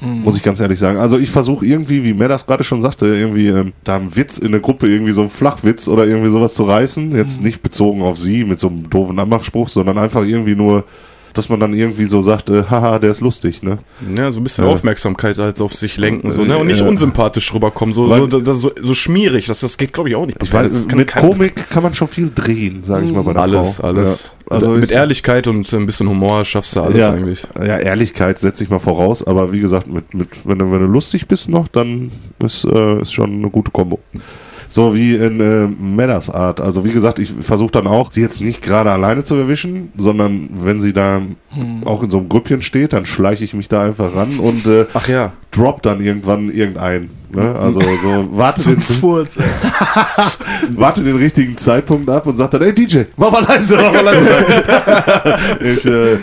muss 0.00 0.36
ich 0.36 0.42
ganz 0.42 0.60
ehrlich 0.60 0.78
sagen. 0.78 0.98
Also 0.98 1.18
ich 1.18 1.30
versuche 1.30 1.64
irgendwie, 1.64 2.04
wie 2.04 2.12
Mer 2.12 2.28
das 2.28 2.46
gerade 2.46 2.64
schon 2.64 2.82
sagte, 2.82 3.06
irgendwie 3.06 3.48
ähm, 3.48 3.72
da 3.84 3.96
einen 3.96 4.14
Witz 4.14 4.38
in 4.38 4.52
der 4.52 4.60
Gruppe, 4.60 4.88
irgendwie 4.88 5.12
so 5.12 5.22
einen 5.22 5.30
Flachwitz 5.30 5.88
oder 5.88 6.06
irgendwie 6.06 6.30
sowas 6.30 6.54
zu 6.54 6.64
reißen. 6.64 7.16
Jetzt 7.16 7.42
nicht 7.42 7.62
bezogen 7.62 8.02
auf 8.02 8.18
sie 8.18 8.44
mit 8.44 8.60
so 8.60 8.68
einem 8.68 8.88
doofen 8.90 9.18
Anmachspruch, 9.18 9.68
sondern 9.68 9.98
einfach 9.98 10.24
irgendwie 10.24 10.54
nur, 10.54 10.84
dass 11.38 11.48
man 11.48 11.60
dann 11.60 11.74
irgendwie 11.74 12.04
so 12.06 12.20
sagt, 12.20 12.50
äh, 12.50 12.64
haha, 12.70 12.98
der 12.98 13.10
ist 13.10 13.20
lustig, 13.20 13.62
ne? 13.62 13.78
Ja, 14.16 14.30
so 14.30 14.40
ein 14.40 14.44
bisschen 14.44 14.64
Ja. 14.64 14.70
Aufmerksamkeit 14.70 15.38
halt 15.38 15.60
auf 15.60 15.74
sich 15.74 15.96
lenken, 15.96 16.30
so, 16.30 16.42
ne? 16.44 16.56
Und 16.58 16.66
nicht 16.66 16.80
Ja. 16.80 16.86
unsympathisch 16.88 17.52
rüberkommen, 17.54 17.92
so, 17.92 18.08
so, 18.12 18.26
das, 18.26 18.58
so, 18.60 18.70
so 18.80 18.94
schmierig, 18.94 19.46
das, 19.46 19.60
das 19.60 19.78
geht, 19.78 19.92
glaube 19.92 20.08
ich, 20.08 20.16
auch 20.16 20.26
nicht. 20.26 20.42
Ich 20.42 20.52
weiß, 20.52 20.88
kann 20.88 20.98
mit 20.98 21.08
kein- 21.08 21.30
Komik 21.30 21.70
kann 21.70 21.82
man 21.82 21.94
schon 21.94 22.08
viel 22.08 22.30
drehen, 22.34 22.82
sage 22.84 23.06
ich 23.06 23.12
mal 23.12 23.22
bei 23.22 23.32
der 23.32 23.42
Alles, 23.42 23.76
Frau. 23.76 23.88
alles. 23.88 24.34
Ja. 24.48 24.56
Also 24.56 24.70
mit 24.70 24.84
ich- 24.90 24.92
Ehrlichkeit 24.94 25.46
und 25.48 25.72
ein 25.72 25.86
bisschen 25.86 26.08
Humor 26.08 26.44
schaffst 26.44 26.76
du 26.76 26.80
alles 26.80 26.98
ja, 26.98 27.12
eigentlich. 27.12 27.42
Ja, 27.58 27.78
Ehrlichkeit 27.78 28.38
setze 28.38 28.64
ich 28.64 28.70
mal 28.70 28.78
voraus, 28.78 29.26
aber 29.26 29.52
wie 29.52 29.60
gesagt, 29.60 29.86
mit, 29.92 30.14
mit, 30.14 30.28
wenn, 30.44 30.58
du, 30.58 30.70
wenn 30.70 30.80
du 30.80 30.86
lustig 30.86 31.26
bist 31.28 31.48
noch, 31.48 31.68
dann 31.68 32.10
ist, 32.42 32.64
äh, 32.64 33.02
ist 33.02 33.12
schon 33.12 33.32
eine 33.32 33.50
gute 33.50 33.70
Kombo. 33.70 33.98
So 34.68 34.94
wie 34.94 35.14
in 35.14 35.40
äh, 35.40 35.66
Medders 35.66 36.30
Art. 36.30 36.60
Also 36.60 36.84
wie 36.84 36.92
gesagt, 36.92 37.18
ich 37.18 37.32
versuche 37.40 37.72
dann 37.72 37.86
auch, 37.86 38.10
sie 38.10 38.20
jetzt 38.20 38.40
nicht 38.40 38.62
gerade 38.62 38.90
alleine 38.90 39.24
zu 39.24 39.34
erwischen, 39.34 39.92
sondern 39.96 40.48
wenn 40.62 40.80
sie 40.80 40.92
da 40.92 41.22
auch 41.84 42.02
in 42.02 42.10
so 42.10 42.18
einem 42.18 42.28
Grüppchen 42.28 42.62
steht, 42.62 42.92
dann 42.92 43.06
schleiche 43.06 43.44
ich 43.44 43.54
mich 43.54 43.68
da 43.68 43.84
einfach 43.84 44.14
ran 44.14 44.38
und 44.38 44.66
äh, 44.66 44.86
Ach 44.92 45.08
ja. 45.08 45.32
drop 45.50 45.82
dann 45.82 46.00
irgendwann 46.00 46.50
irgendein. 46.50 47.10
Ne? 47.30 47.54
Also 47.54 47.80
so 47.80 48.28
warte 48.32 48.62
den, 48.62 48.80
Furz, 48.80 49.38
warte 50.70 51.02
den 51.02 51.16
richtigen 51.16 51.56
Zeitpunkt 51.56 52.08
ab 52.08 52.26
und 52.26 52.36
sagt 52.36 52.54
dann, 52.54 52.62
ey 52.62 52.74
DJ, 52.74 53.02
mach 53.16 53.30
mal 53.30 53.44
leise, 53.44 53.76
mach 53.76 53.92
mal 53.92 54.04
leise. 54.04 54.28
ich 55.64 55.86
äh, 55.86 56.18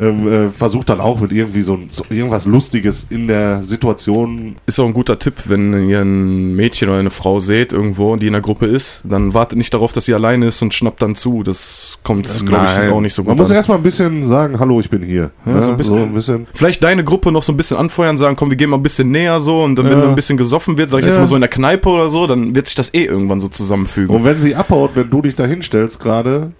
ähm, 0.00 0.26
äh, 0.32 0.48
versuche 0.48 0.84
dann 0.86 1.00
auch 1.00 1.20
mit 1.20 1.32
irgendwie 1.32 1.62
so, 1.62 1.78
so 1.92 2.04
irgendwas 2.10 2.46
Lustiges 2.46 3.06
in 3.10 3.28
der 3.28 3.62
Situation. 3.62 4.56
Ist 4.66 4.78
auch 4.78 4.86
ein 4.86 4.92
guter 4.94 5.18
Tipp, 5.18 5.34
wenn 5.46 5.88
ihr 5.88 6.00
ein 6.00 6.54
Mädchen 6.54 6.88
oder 6.88 6.98
eine 6.98 7.10
Frau 7.10 7.38
seht 7.40 7.72
irgendwo, 7.72 8.16
die 8.16 8.26
in 8.26 8.32
der 8.32 8.42
Gruppe 8.42 8.66
ist, 8.66 9.02
dann 9.04 9.34
wartet 9.34 9.58
nicht 9.58 9.72
darauf, 9.74 9.92
dass 9.92 10.04
sie 10.06 10.14
alleine 10.14 10.46
ist 10.46 10.60
und 10.62 10.74
schnappt 10.74 11.02
dann 11.02 11.14
zu. 11.14 11.42
Das 11.42 11.98
kommt, 12.02 12.28
glaube 12.46 12.64
ich, 12.66 12.90
auch 12.92 13.00
nicht 13.00 13.14
so 13.14 13.22
Man 13.22 13.30
gut 13.32 13.38
muss 13.40 13.50
an. 13.50 13.56
erstmal 13.56 13.78
ein 13.78 13.82
bisschen 13.82 14.24
sagen, 14.24 14.58
hallo, 14.58 14.80
ich 14.80 14.90
bin 14.90 15.02
hier. 15.02 15.30
Ja, 15.46 15.52
ne? 15.52 15.62
so 15.62 15.70
ein 15.70 15.76
bisschen. 15.76 15.94
so 15.96 16.02
ein 16.02 16.14
bisschen. 16.14 16.46
Vielleicht 16.52 16.82
deine 16.82 17.04
Gruppe 17.04 17.30
noch 17.32 17.42
so 17.42 17.52
ein 17.52 17.56
bisschen 17.56 17.76
anfeuern, 17.76 18.18
sagen, 18.18 18.36
komm, 18.36 18.50
wir 18.50 18.56
gehen 18.56 18.70
mal 18.70 18.76
ein 18.76 18.82
bisschen 18.82 19.10
näher 19.10 19.40
so 19.40 19.62
und 19.62 19.76
dann, 19.76 19.86
wenn 19.90 19.98
Ja. 19.98 20.08
ein 20.08 20.14
bisschen 20.14 20.36
gesoffen 20.36 20.76
wird, 20.78 20.90
sag 20.90 21.00
ich 21.00 21.06
jetzt 21.06 21.16
Ja. 21.16 21.20
mal 21.22 21.26
so 21.26 21.34
in 21.36 21.40
der 21.40 21.50
Kneipe 21.50 21.88
oder 21.88 22.08
so, 22.08 22.26
dann 22.26 22.54
wird 22.54 22.66
sich 22.66 22.74
das 22.74 22.92
eh 22.94 23.04
irgendwann 23.04 23.40
so 23.40 23.48
zusammenfügen. 23.48 24.14
Und 24.14 24.24
wenn 24.24 24.40
sie 24.40 24.54
abhaut, 24.54 24.90
wenn 24.94 25.10
du 25.10 25.22
dich 25.22 25.34
da 25.36 25.44
hinstellst 25.46 26.00
gerade, 26.00 26.52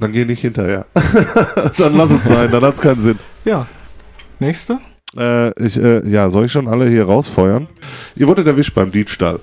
dann 0.00 0.12
geh 0.12 0.24
nicht 0.24 0.40
hinterher. 0.40 0.86
dann 1.78 1.96
lass 1.96 2.10
es 2.10 2.24
sein, 2.24 2.50
dann 2.50 2.62
hat 2.62 2.74
es 2.74 2.80
keinen 2.80 3.00
Sinn. 3.00 3.18
Ja. 3.44 3.66
Nächste? 4.38 4.78
Äh, 5.16 5.48
ich, 5.64 5.76
äh, 5.76 6.06
ja, 6.08 6.30
soll 6.30 6.46
ich 6.46 6.52
schon 6.52 6.68
alle 6.68 6.88
hier 6.88 7.04
rausfeuern? 7.04 7.68
Ihr 8.16 8.26
wurdet 8.26 8.46
erwischt 8.46 8.74
beim 8.74 8.90
Diebstahl. 8.90 9.40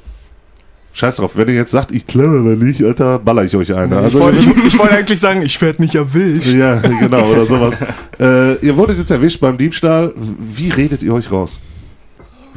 Scheiß 0.93 1.17
drauf, 1.17 1.37
wenn 1.37 1.47
ihr 1.47 1.53
jetzt 1.53 1.69
sagt, 1.69 1.91
ich 1.91 2.07
klaue 2.07 2.39
aber 2.39 2.55
nicht, 2.55 2.83
Alter, 2.83 3.19
baller 3.19 3.43
ich 3.43 3.55
euch 3.55 3.71
eine. 3.75 3.97
ich 3.97 4.01
Also, 4.01 4.31
ich 4.31 4.79
wollte 4.79 4.95
eigentlich 4.95 5.19
sagen, 5.19 5.43
ich 5.43 5.61
werde 5.61 5.79
nicht 5.79 5.93
erwischt. 5.93 6.47
ja, 6.47 6.75
genau, 6.79 7.29
oder 7.29 7.45
sowas. 7.45 7.75
äh, 8.19 8.55
ihr 8.65 8.75
wurdet 8.75 8.97
jetzt 8.97 9.11
erwischt 9.11 9.39
beim 9.39 9.59
Diebstahl. 9.59 10.11
Wie 10.15 10.69
redet 10.69 11.03
ihr 11.03 11.13
euch 11.13 11.31
raus? 11.31 11.59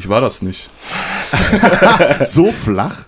Ich 0.01 0.09
war 0.09 0.23
das 0.23 0.41
nicht. 0.41 0.71
So 2.25 2.51
flach? 2.51 3.01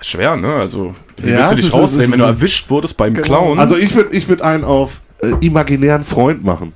Schwer, 0.00 0.36
ne? 0.36 0.54
Also, 0.54 0.92
wie 1.18 1.30
Ja, 1.30 1.38
willst 1.50 1.52
du 1.52 1.56
dich 1.56 1.84
es 1.84 2.10
wenn 2.10 2.18
du 2.18 2.24
erwischt 2.24 2.68
wurdest 2.68 2.96
beim 2.96 3.14
Genau. 3.14 3.24
Klauen? 3.24 3.58
Also 3.60 3.76
ich 3.76 3.94
würde 3.94 4.14
ich 4.16 4.28
würd 4.28 4.42
einen 4.42 4.64
auf 4.64 5.00
äh, 5.22 5.34
imaginären 5.40 6.02
Freund 6.02 6.42
machen. 6.44 6.72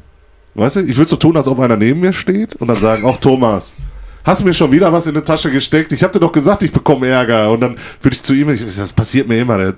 Weißt 0.54 0.76
du, 0.76 0.80
ich 0.82 0.96
würde 0.96 1.10
so 1.10 1.16
tun, 1.16 1.36
als 1.36 1.48
ob 1.48 1.58
einer 1.58 1.76
neben 1.76 1.98
mir 1.98 2.12
steht 2.12 2.54
und 2.56 2.68
dann 2.68 2.76
sagen, 2.76 3.02
ach 3.04 3.16
Thomas, 3.16 3.74
hast 4.22 4.40
du 4.40 4.44
mir 4.44 4.52
schon 4.52 4.70
wieder 4.70 4.92
was 4.92 5.08
in 5.08 5.14
die 5.14 5.20
Tasche 5.20 5.50
gesteckt? 5.50 5.90
Ich 5.90 6.04
habe 6.04 6.12
dir 6.12 6.20
doch 6.20 6.32
gesagt, 6.32 6.62
ich 6.62 6.70
bekomme 6.70 7.08
Ärger. 7.08 7.50
Und 7.50 7.60
dann 7.60 7.76
würde 8.00 8.14
ich 8.14 8.22
zu 8.22 8.34
ihm, 8.34 8.50
ich, 8.50 8.64
das 8.64 8.92
passiert 8.92 9.26
mir 9.26 9.40
immer, 9.40 9.58
der, 9.58 9.74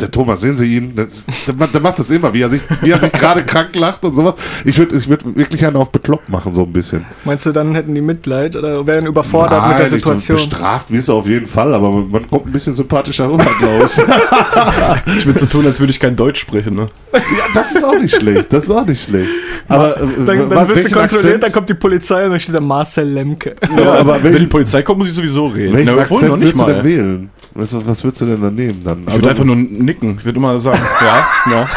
der 0.00 0.10
Thomas, 0.10 0.40
sehen 0.40 0.56
Sie 0.56 0.76
ihn? 0.76 0.96
Der, 0.96 1.06
der, 1.46 1.54
macht- 1.54 1.74
der 1.74 1.80
macht 1.80 1.98
das 1.98 2.10
immer, 2.10 2.32
wie 2.34 2.42
er 2.42 2.48
sich, 2.48 2.60
wie 2.80 2.90
er 2.90 2.98
sich 3.00 3.12
gerade 3.12 3.44
krank 3.46 3.74
lacht 3.74 4.04
und 4.04 4.14
sowas. 4.16 4.34
Ich 4.64 4.76
würde 4.78 4.96
ich 4.96 5.08
würd 5.08 5.36
wirklich 5.36 5.64
einen 5.64 5.76
auf 5.76 5.90
bekloppt 5.92 6.28
machen, 6.28 6.52
so 6.52 6.62
ein 6.62 6.72
bisschen. 6.72 7.04
Meinst 7.24 7.46
du, 7.46 7.52
dann 7.52 7.74
hätten 7.74 7.94
die 7.94 8.00
Mitleid 8.00 8.56
oder 8.56 8.84
wären 8.86 9.06
überfordert 9.06 9.62
mit 9.68 9.78
der 9.78 9.90
nicht 9.90 9.90
so 9.90 9.96
Situation? 10.14 10.36
bestraft 10.36 10.90
wirst 10.90 11.08
du 11.08 11.12
auf 11.14 11.28
jeden 11.28 11.46
Fall, 11.46 11.72
aber 11.74 11.90
man, 11.90 12.28
kommt 12.28 12.46
ein 12.46 12.52
bisschen 12.52 12.72
sympathischer 12.74 13.30
rüber, 13.30 13.46
glaube 13.58 13.84
ich. 13.86 13.98
ich 15.18 15.26
will 15.26 15.36
so 15.36 15.46
tun, 15.46 15.66
als 15.66 15.78
würde 15.78 15.90
ich 15.92 16.00
kein 16.00 16.16
Deutsch 16.16 16.40
sprechen, 16.40 16.74
ne? 16.74 16.88
ja, 17.12 17.20
das 17.54 17.74
ist 17.76 17.84
auch 17.84 17.98
nicht 17.98 18.14
schlecht, 18.16 18.52
das 18.52 18.64
ist 18.64 18.70
auch 18.70 18.86
nicht 18.86 19.02
schlecht. 19.04 19.28
Aber 19.68 19.96
äh, 19.96 20.00
Dann, 20.00 20.26
dann 20.26 20.50
was- 20.50 20.68
wirst 20.68 20.90
du 20.90 20.98
kontrolliert, 20.98 21.12
Akzent- 21.12 21.42
dann 21.44 21.52
kommt 21.52 21.68
die 21.68 21.74
Polizei 21.74 22.24
und 22.24 22.30
dann 22.32 22.40
steht 22.40 22.54
da 22.54 22.60
Marcel 22.60 23.06
Lemke. 23.08 23.52
Ja, 23.76 23.92
aber 23.94 24.22
Wenn 24.22 24.36
die 24.36 24.46
Polizei 24.46 24.82
kommt, 24.82 24.98
muss 24.98 25.08
ich 25.08 25.14
sowieso 25.14 25.46
reden. 25.46 25.74
welchen 25.74 25.94
Na, 25.94 26.02
Akzent 26.02 26.22
noch 26.30 26.36
nicht 26.36 26.46
würdest 26.58 26.62
du 26.62 26.66
denn 26.66 26.76
mal. 26.78 26.84
wählen? 26.84 27.30
Was, 27.54 27.74
was 27.86 28.02
würdest 28.04 28.22
du 28.22 28.26
denn 28.26 28.40
dann 28.40 28.54
nehmen 28.54 28.82
dann? 28.84 29.04
Ich 29.06 29.14
würde 29.14 29.30
einfach 29.30 29.44
nur 29.44 29.56
nicken. 29.56 30.16
Ich 30.18 30.24
würde 30.24 30.38
immer 30.38 30.58
sagen, 30.58 30.80
ja, 31.00 31.26
ja. 31.52 31.68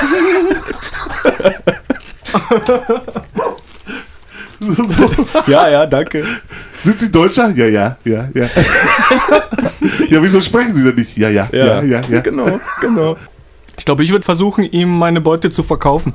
so, 4.60 4.86
so, 4.86 5.10
Ja, 5.48 5.70
ja, 5.70 5.86
danke. 5.86 6.24
sind 6.80 7.00
Sie 7.00 7.12
Deutscher? 7.12 7.50
Ja, 7.50 7.66
ja, 7.68 7.98
ja, 8.06 8.30
ja. 8.34 8.46
ja, 10.10 10.24
wieso 10.24 10.42
sprechen 10.42 10.76
Sie 10.76 10.84
denn 10.84 10.96
nicht? 10.96 11.18
Ja, 11.18 11.30
ja, 11.30 11.50
ja, 11.52 11.82
ja, 11.82 12.02
ja. 12.10 12.20
Genau, 12.22 12.60
genau. 12.82 13.18
Ich 13.78 13.86
glaube, 13.86 14.04
ich 14.04 14.12
würde 14.12 14.24
versuchen, 14.24 14.64
ihm 14.64 14.98
meine 14.98 15.22
Beute 15.22 15.52
zu 15.52 15.64
verkaufen. 15.64 16.14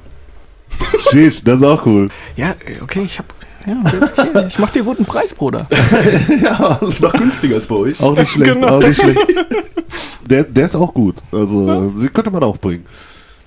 Sheesh, 1.11 1.43
das 1.45 1.59
ist 1.59 1.65
auch 1.67 1.85
cool. 1.87 2.09
Ja, 2.37 2.55
okay, 2.83 3.03
ich 3.05 3.19
hab. 3.19 3.27
Ja, 3.67 3.79
okay, 3.81 4.47
ich 4.49 4.59
mach 4.59 4.71
dir 4.71 4.83
guten 4.83 5.05
Preis, 5.05 5.35
Bruder. 5.35 5.67
ja, 6.43 6.81
Noch 7.01 7.13
günstiger 7.13 7.57
als 7.57 7.67
bei 7.67 7.75
euch. 7.77 8.01
auch 8.01 8.15
nicht 8.17 8.31
schlecht, 8.31 8.55
Genau. 8.55 8.77
auch 8.79 8.83
nicht 8.83 9.01
schlecht. 9.01 9.21
Der, 10.31 10.45
der 10.45 10.65
ist 10.67 10.77
auch 10.77 10.95
gut. 10.95 11.17
Also, 11.33 11.93
sie 11.97 12.09
könnte 12.09 12.31
man 12.31 12.43
auch 12.45 12.57
bringen. 12.57 12.87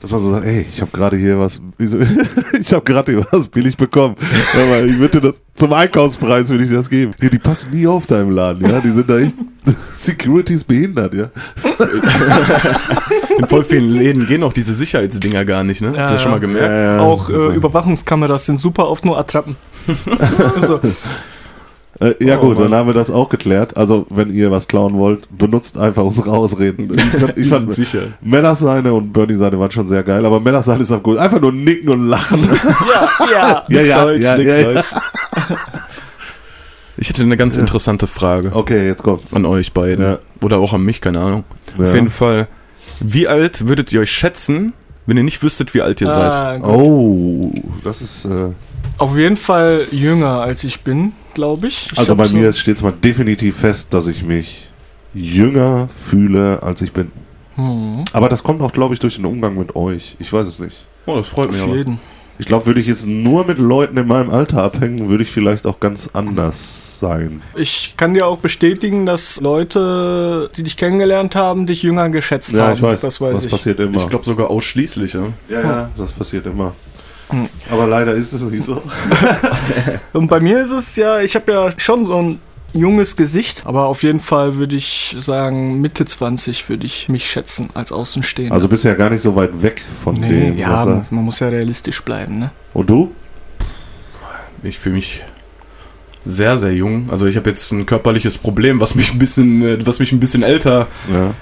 Dass 0.04 0.12
man 0.12 0.20
so 0.20 0.32
sagt, 0.32 0.46
ey, 0.46 0.66
ich 0.70 0.82
habe 0.82 0.92
gerade 0.92 1.16
hier 1.16 1.40
was, 1.40 1.62
ich 2.60 2.74
habe 2.74 2.84
gerade 2.84 3.14
hier 3.14 3.26
was 3.32 3.48
billig 3.48 3.78
bekommen. 3.78 4.16
Aber 4.54 4.84
ich 4.84 5.00
würde 5.00 5.22
das, 5.22 5.42
zum 5.56 5.72
Einkaufspreis 5.72 6.50
würde 6.50 6.66
ich 6.66 6.72
das 6.72 6.90
geben. 6.90 7.14
Die, 7.22 7.30
die 7.30 7.40
passen 7.40 7.72
nie 7.72 7.88
auf 7.88 8.06
deinem 8.06 8.32
Laden, 8.32 8.70
ja. 8.70 8.82
Die 8.82 8.90
sind 8.90 9.10
da 9.10 9.20
echt, 9.20 9.34
Security 9.94 10.56
ist 10.56 10.66
behindert, 10.66 11.14
ja. 11.14 11.30
In 13.38 13.48
voll 13.48 13.64
vielen 13.64 13.92
Läden 13.92 14.28
gehen 14.28 14.44
auch 14.44 14.52
diese 14.52 14.74
Sicherheitsdinger 14.74 15.46
gar 15.46 15.64
nicht, 15.64 15.80
ne? 15.80 15.88
Habt 15.88 15.98
ihr 15.98 16.06
das 16.08 16.22
schon 16.22 16.32
mal 16.32 16.42
gemerkt? 16.42 16.68
Ja, 16.68 16.96
ja. 16.96 17.00
Auch 17.00 17.30
Also, 17.30 17.52
äh, 17.52 17.56
Überwachungskameras 17.56 18.46
sind 18.46 18.60
super 18.60 18.90
oft 18.90 19.06
nur 19.06 19.18
Attrappen. 19.18 19.56
so. 20.68 20.82
Äh, 22.00 22.14
ja 22.24 22.38
Oh, 22.40 22.48
gut, 22.48 22.60
Mann. 22.60 22.72
dann 22.72 22.80
haben 22.80 22.88
wir 22.88 22.94
das 22.94 23.12
auch 23.12 23.30
geklärt. 23.30 23.78
Also, 23.78 24.06
wenn 24.10 24.34
ihr 24.34 24.50
was 24.52 24.68
klauen 24.68 24.94
wollt, 24.94 25.28
benutzt 25.38 25.78
einfach 25.78 26.04
unsere 26.04 26.32
Ausreden. 26.32 26.92
Ich, 27.36 27.50
fand- 27.50 27.70
ich 27.70 27.76
sicher. 27.76 28.02
Mellers 28.22 28.60
seine 28.60 28.94
und 28.94 29.12
Bernie 29.14 29.36
seine 29.36 29.60
waren 29.60 29.72
schon 29.72 29.88
sehr 29.88 30.04
geil, 30.04 30.26
aber 30.26 30.40
Mellers 30.40 30.66
seine 30.66 30.82
ist 30.82 30.92
auch 30.92 31.04
gut. 31.04 31.18
Einfach 31.18 31.40
nur 31.42 31.52
nicken 31.52 31.90
und 31.90 32.08
lachen. 32.08 32.44
Ja, 32.44 33.10
ja. 33.32 33.32
ja, 33.32 33.66
Nix 33.70 33.90
ja, 33.90 34.04
Deutsch, 34.04 34.22
ja, 34.22 34.38
nix 34.38 34.50
ja, 34.50 34.58
ja. 34.58 34.74
Deutsch. 34.74 34.86
Ich 36.98 37.10
hätte 37.10 37.24
eine 37.24 37.38
ganz 37.38 37.58
interessante 37.58 38.06
Frage 38.08 38.52
Okay, 38.54 38.86
jetzt 38.88 39.04
kommt's. 39.04 39.34
an 39.34 39.46
euch 39.46 39.74
beiden. 39.74 40.04
Ja. 40.06 40.20
Oder 40.42 40.58
auch 40.60 40.74
an 40.74 40.84
mich, 40.84 41.02
keine 41.02 41.20
Ahnung. 41.22 41.44
Ja. 41.78 41.86
Auf 41.86 41.94
jeden 41.96 42.10
Fall, 42.12 42.48
wie 43.00 43.28
alt 43.28 43.68
würdet 43.68 43.92
ihr 43.92 44.02
euch 44.02 44.12
schätzen, 44.12 44.74
wenn 45.06 45.18
ihr 45.18 45.24
nicht 45.24 45.42
wüsstet, 45.44 45.74
wie 45.74 45.82
alt 45.82 46.02
ihr 46.02 46.08
seid? 46.08 46.32
Ah, 46.34 46.58
gut. 46.58 46.70
Oh, 46.70 47.52
das 47.84 48.02
ist. 48.02 48.26
Äh, 48.26 48.50
Auf 49.00 49.18
jeden 49.18 49.38
Fall 49.38 49.82
jünger 49.92 50.42
als 50.42 50.64
ich 50.64 50.82
bin, 50.82 51.14
glaube 51.34 51.68
ich. 51.68 51.90
ich. 51.92 51.98
also 51.98 52.16
bei 52.16 52.26
so- 52.28 52.38
mir 52.38 52.52
steht 52.52 52.78
es 52.78 52.84
mal 52.84 52.92
definitiv 52.94 53.58
fest, 53.58 53.94
dass 53.94 54.08
ich 54.08 54.24
mich 54.24 54.68
jünger 55.14 55.88
fühle, 55.90 56.62
als 56.64 56.82
ich 56.82 56.92
bin. 56.92 57.12
Hm, 57.56 58.04
Aber 58.14 58.30
das 58.30 58.42
kommt 58.44 58.62
auch, 58.62 58.72
glaube 58.72 58.94
ich, 58.96 59.00
durch 59.00 59.16
den 59.16 59.26
Umgang 59.26 59.56
mit 59.58 59.76
euch. 59.76 60.16
Ich 60.20 60.32
weiß 60.34 60.48
es 60.48 60.60
nicht. 60.60 60.86
Oh, 61.06 61.16
das 61.16 61.28
freut 61.28 61.52
mich 61.52 61.62
auf 61.62 61.68
aber. 61.68 61.78
jeden. 61.78 62.00
Ich 62.40 62.48
glaube, 62.48 62.66
würde 62.66 62.80
ich 62.80 62.88
jetzt 62.88 63.06
nur 63.06 63.46
mit 63.46 63.60
Leuten 63.60 63.96
in 63.96 64.08
meinem 64.08 64.32
Alter 64.32 64.64
abhängen, 64.64 65.08
würde 65.08 65.22
ich 65.22 65.30
vielleicht 65.30 65.68
auch 65.68 65.80
ganz 65.80 66.10
anders 66.14 66.98
sein. 67.00 67.42
Ich 67.56 67.94
kann 67.96 68.16
dir 68.16 68.26
auch 68.26 68.40
bestätigen, 68.40 69.06
dass 69.06 69.40
Leute, 69.40 70.50
die 70.58 70.64
dich 70.64 70.76
kennengelernt 70.76 71.36
haben, 71.36 71.68
dich 71.68 71.84
jünger 71.84 72.10
geschätzt 72.10 72.54
Ja, 72.54 72.64
haben. 72.68 72.74
ich 72.74 72.82
weiß. 72.82 73.02
Das 73.02 73.22
weiß 73.22 73.36
das 73.36 73.46
ich. 73.46 73.52
passiert 73.52 73.80
immer. 73.80 73.98
Ich 73.98 74.10
glaube 74.10 74.26
sogar 74.26 74.50
ausschließlich, 74.50 75.14
ja. 75.14 75.28
ja, 75.48 75.62
ja, 75.62 75.90
das 75.96 76.12
passiert 76.12 76.48
immer. 76.48 76.74
Hm. 77.34 77.50
Aber 77.72 77.88
leider 77.88 78.14
ist 78.14 78.32
es 78.34 78.44
nicht 78.50 78.64
so. 78.64 78.82
Und 80.14 80.28
bei 80.28 80.40
mir 80.40 80.62
ist 80.62 80.72
es 80.72 80.96
ja, 80.96 81.20
ich 81.22 81.36
habe 81.36 81.52
ja 81.52 81.70
schon 81.78 82.06
so 82.06 82.22
ein 82.22 82.40
junges 82.74 83.16
Gesicht, 83.16 83.64
aber 83.66 83.86
auf 83.86 84.04
jeden 84.04 84.20
Fall 84.20 84.56
würde 84.56 84.76
ich 84.76 85.16
sagen, 85.20 85.80
Mitte 85.82 86.06
20 86.06 86.70
würde 86.70 86.86
ich 86.88 87.08
mich 87.10 87.30
schätzen 87.30 87.70
als 87.74 87.92
Außenstehender. 87.92 88.54
Also 88.54 88.68
bist 88.68 88.84
du 88.84 88.88
ja 88.90 88.96
gar 88.96 89.10
nicht 89.10 89.22
so 89.22 89.36
weit 89.36 89.62
weg 89.62 89.84
von 90.04 90.16
nee, 90.20 90.30
dem. 90.52 90.54
was 90.58 90.86
ja, 90.86 90.92
er- 90.92 91.06
man 91.10 91.24
muss 91.24 91.40
ja 91.40 91.48
realistisch 91.50 92.02
bleiben, 92.04 92.40
ne? 92.40 92.52
Und 92.74 92.90
du? 92.90 93.12
Ich 94.64 94.80
fühle 94.80 94.96
mich 94.96 95.22
sehr, 96.26 96.58
sehr 96.58 96.74
jung. 96.74 97.10
Also 97.12 97.26
ich 97.28 97.36
habe 97.36 97.50
jetzt 97.50 97.72
ein 97.72 97.86
körperliches 97.86 98.38
Problem, 98.38 98.80
was 98.80 98.96
mich 98.96 99.12
ein 99.12 99.20
bisschen, 99.20 99.62
äh, 99.62 99.86
was 99.86 100.00
mich 100.00 100.12
ein 100.12 100.20
bisschen 100.20 100.42
älter, 100.42 100.88
Ja. 101.14 101.34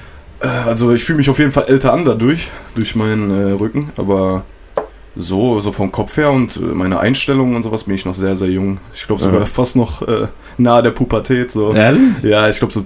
äh, 0.42 0.68
also 0.68 0.92
ich 0.92 1.04
fühle 1.04 1.18
mich 1.18 1.30
auf 1.30 1.38
jeden 1.40 1.52
Fall 1.52 1.66
älter 1.68 1.94
an 1.94 2.04
dadurch, 2.04 2.50
durch 2.76 2.96
meinen 2.96 3.30
äh, 3.30 3.52
Rücken, 3.54 3.92
aber 3.96 4.44
so, 5.16 5.60
so 5.60 5.72
vom 5.72 5.92
Kopf 5.92 6.18
her 6.18 6.32
und 6.32 6.56
äh, 6.58 6.60
meine 6.62 7.00
Einstellung 7.00 7.56
und 7.56 7.64
sowas 7.64 7.84
bin 7.84 7.96
ich 7.96 8.06
noch 8.06 8.14
sehr, 8.14 8.36
sehr 8.36 8.50
jung. 8.50 8.80
Ich 8.94 9.06
glaube 9.08 9.22
sogar 9.22 9.42
Ja. 9.42 9.46
fast 9.46 9.76
noch 9.76 10.02
äh, 10.08 10.28
nahe 10.58 10.82
der 10.84 10.92
Pubertät. 10.92 11.52
So. 11.52 11.74
Ehrlich? 11.74 12.02
Ja, 12.24 12.50
ich 12.50 12.60
glaube 12.60 12.74
so 12.74 12.86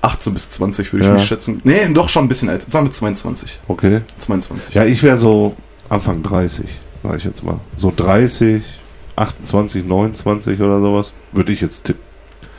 18 0.00 0.32
bis 0.34 0.50
20 0.50 0.92
würde 0.92 1.04
ich 1.04 1.08
Ja. 1.08 1.14
mich 1.14 1.24
schätzen. 1.24 1.60
Nee, 1.64 1.86
doch 1.94 2.08
schon 2.08 2.24
ein 2.24 2.28
bisschen 2.28 2.48
älter. 2.48 2.68
Sagen 2.68 2.86
wir 2.86 2.90
22. 2.90 3.60
Okay. 3.68 4.00
22. 4.18 4.74
Ja, 4.74 4.84
ich 4.84 5.02
wäre 5.04 5.16
so 5.16 5.54
Anfang 5.88 6.22
30, 6.24 6.66
sag 7.04 7.16
ich 7.16 7.24
jetzt 7.24 7.44
mal. 7.44 7.60
So 7.76 7.92
30, 7.94 8.62
28, 9.14 9.84
29 9.84 10.60
oder 10.60 10.80
sowas. 10.80 11.12
Würde 11.30 11.52
ich 11.52 11.60
jetzt 11.60 11.84
tippen. 11.84 12.02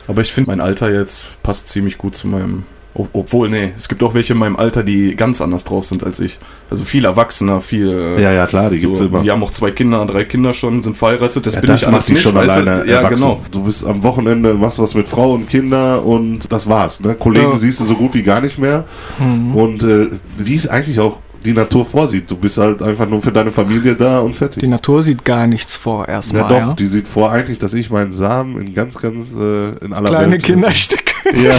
Aber 0.06 0.22
ich 0.22 0.32
finde, 0.32 0.50
mein 0.50 0.60
Alter 0.60 0.90
jetzt 0.90 1.42
passt 1.42 1.68
ziemlich 1.68 1.98
gut 1.98 2.14
zu 2.14 2.28
meinem. 2.28 2.64
Ob- 2.94 3.08
Obwohl, 3.12 3.48
nee, 3.48 3.72
es 3.76 3.88
gibt 3.88 4.02
auch 4.02 4.14
welche 4.14 4.32
in 4.34 4.38
meinem 4.38 4.56
Alter, 4.56 4.82
die 4.82 5.16
ganz 5.16 5.40
anders 5.40 5.64
drauf 5.64 5.84
sind 5.84 6.04
als 6.04 6.20
ich. 6.20 6.38
Also 6.70 6.84
viel 6.84 7.04
Erwachsener, 7.04 7.60
viel. 7.60 8.16
Ja, 8.20 8.32
ja, 8.32 8.46
klar, 8.46 8.70
die 8.70 8.78
gibt's 8.78 8.98
so, 9.00 9.06
immer. 9.06 9.22
Die 9.22 9.30
haben 9.30 9.42
auch 9.42 9.50
zwei 9.50 9.70
Kinder, 9.72 10.04
drei 10.06 10.24
Kinder 10.24 10.52
schon, 10.52 10.82
sind 10.82 10.96
verheiratet. 10.96 11.44
Das 11.46 11.54
Ja, 11.54 11.60
bin 11.60 11.68
das 11.68 11.82
ich 11.82 11.88
alles 11.88 12.08
nicht. 12.08 12.22
schon 12.22 12.36
alleine 12.36 12.84
Ja, 12.86 12.98
erwachsen. 12.98 13.24
genau. 13.24 13.40
Du 13.50 13.64
bist 13.64 13.84
am 13.86 14.02
Wochenende, 14.02 14.54
machst 14.54 14.78
was 14.78 14.94
mit 14.94 15.08
Frau 15.08 15.32
und 15.34 15.48
Kinder 15.48 16.04
und 16.04 16.52
das 16.52 16.68
war's. 16.68 17.00
Ne? 17.00 17.14
Kollegen 17.14 17.50
Ja. 17.50 17.56
siehst 17.56 17.80
du 17.80 17.84
so 17.84 17.96
gut 17.96 18.14
wie 18.14 18.22
gar 18.22 18.40
nicht 18.40 18.58
mehr. 18.58 18.84
Mhm. 19.18 19.56
Und 19.56 19.82
äh, 19.82 20.08
wie 20.38 20.54
es 20.54 20.68
eigentlich 20.68 21.00
auch 21.00 21.18
die 21.44 21.52
Natur 21.52 21.84
vorsieht. 21.84 22.30
Du 22.30 22.36
bist 22.36 22.58
halt 22.58 22.82
einfach 22.82 23.08
nur 23.08 23.20
für 23.20 23.32
deine 23.32 23.50
Familie 23.50 23.94
da 23.94 24.20
und 24.20 24.34
fertig. 24.34 24.62
Die 24.62 24.68
Natur 24.68 25.02
sieht 25.02 25.24
gar 25.24 25.46
nichts 25.46 25.76
vor 25.76 26.08
erstmal. 26.08 26.42
ja, 26.42 26.48
doch, 26.48 26.56
ja. 26.56 26.72
die 26.72 26.86
sieht 26.86 27.06
vor 27.06 27.30
eigentlich, 27.30 27.58
dass 27.58 27.74
ich 27.74 27.90
meinen 27.90 28.12
Samen 28.12 28.60
in 28.60 28.74
ganz, 28.74 28.98
ganz 29.00 29.34
äh, 29.34 29.70
in 29.84 29.92
aller 29.92 30.08
Kleine 30.08 30.32
Welt. 30.32 30.42
Kinderstücke. 30.42 31.04
Ja. 31.32 31.54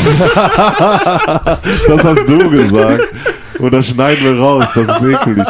das 1.88 2.06
hast 2.06 2.30
du 2.30 2.52
gesagt. 2.52 3.02
Und 3.58 3.74
das 3.74 3.88
schneiden 3.88 4.24
wir 4.24 4.40
raus, 4.40 4.70
das 4.76 5.02
ist 5.02 5.10
ekelig. 5.10 5.48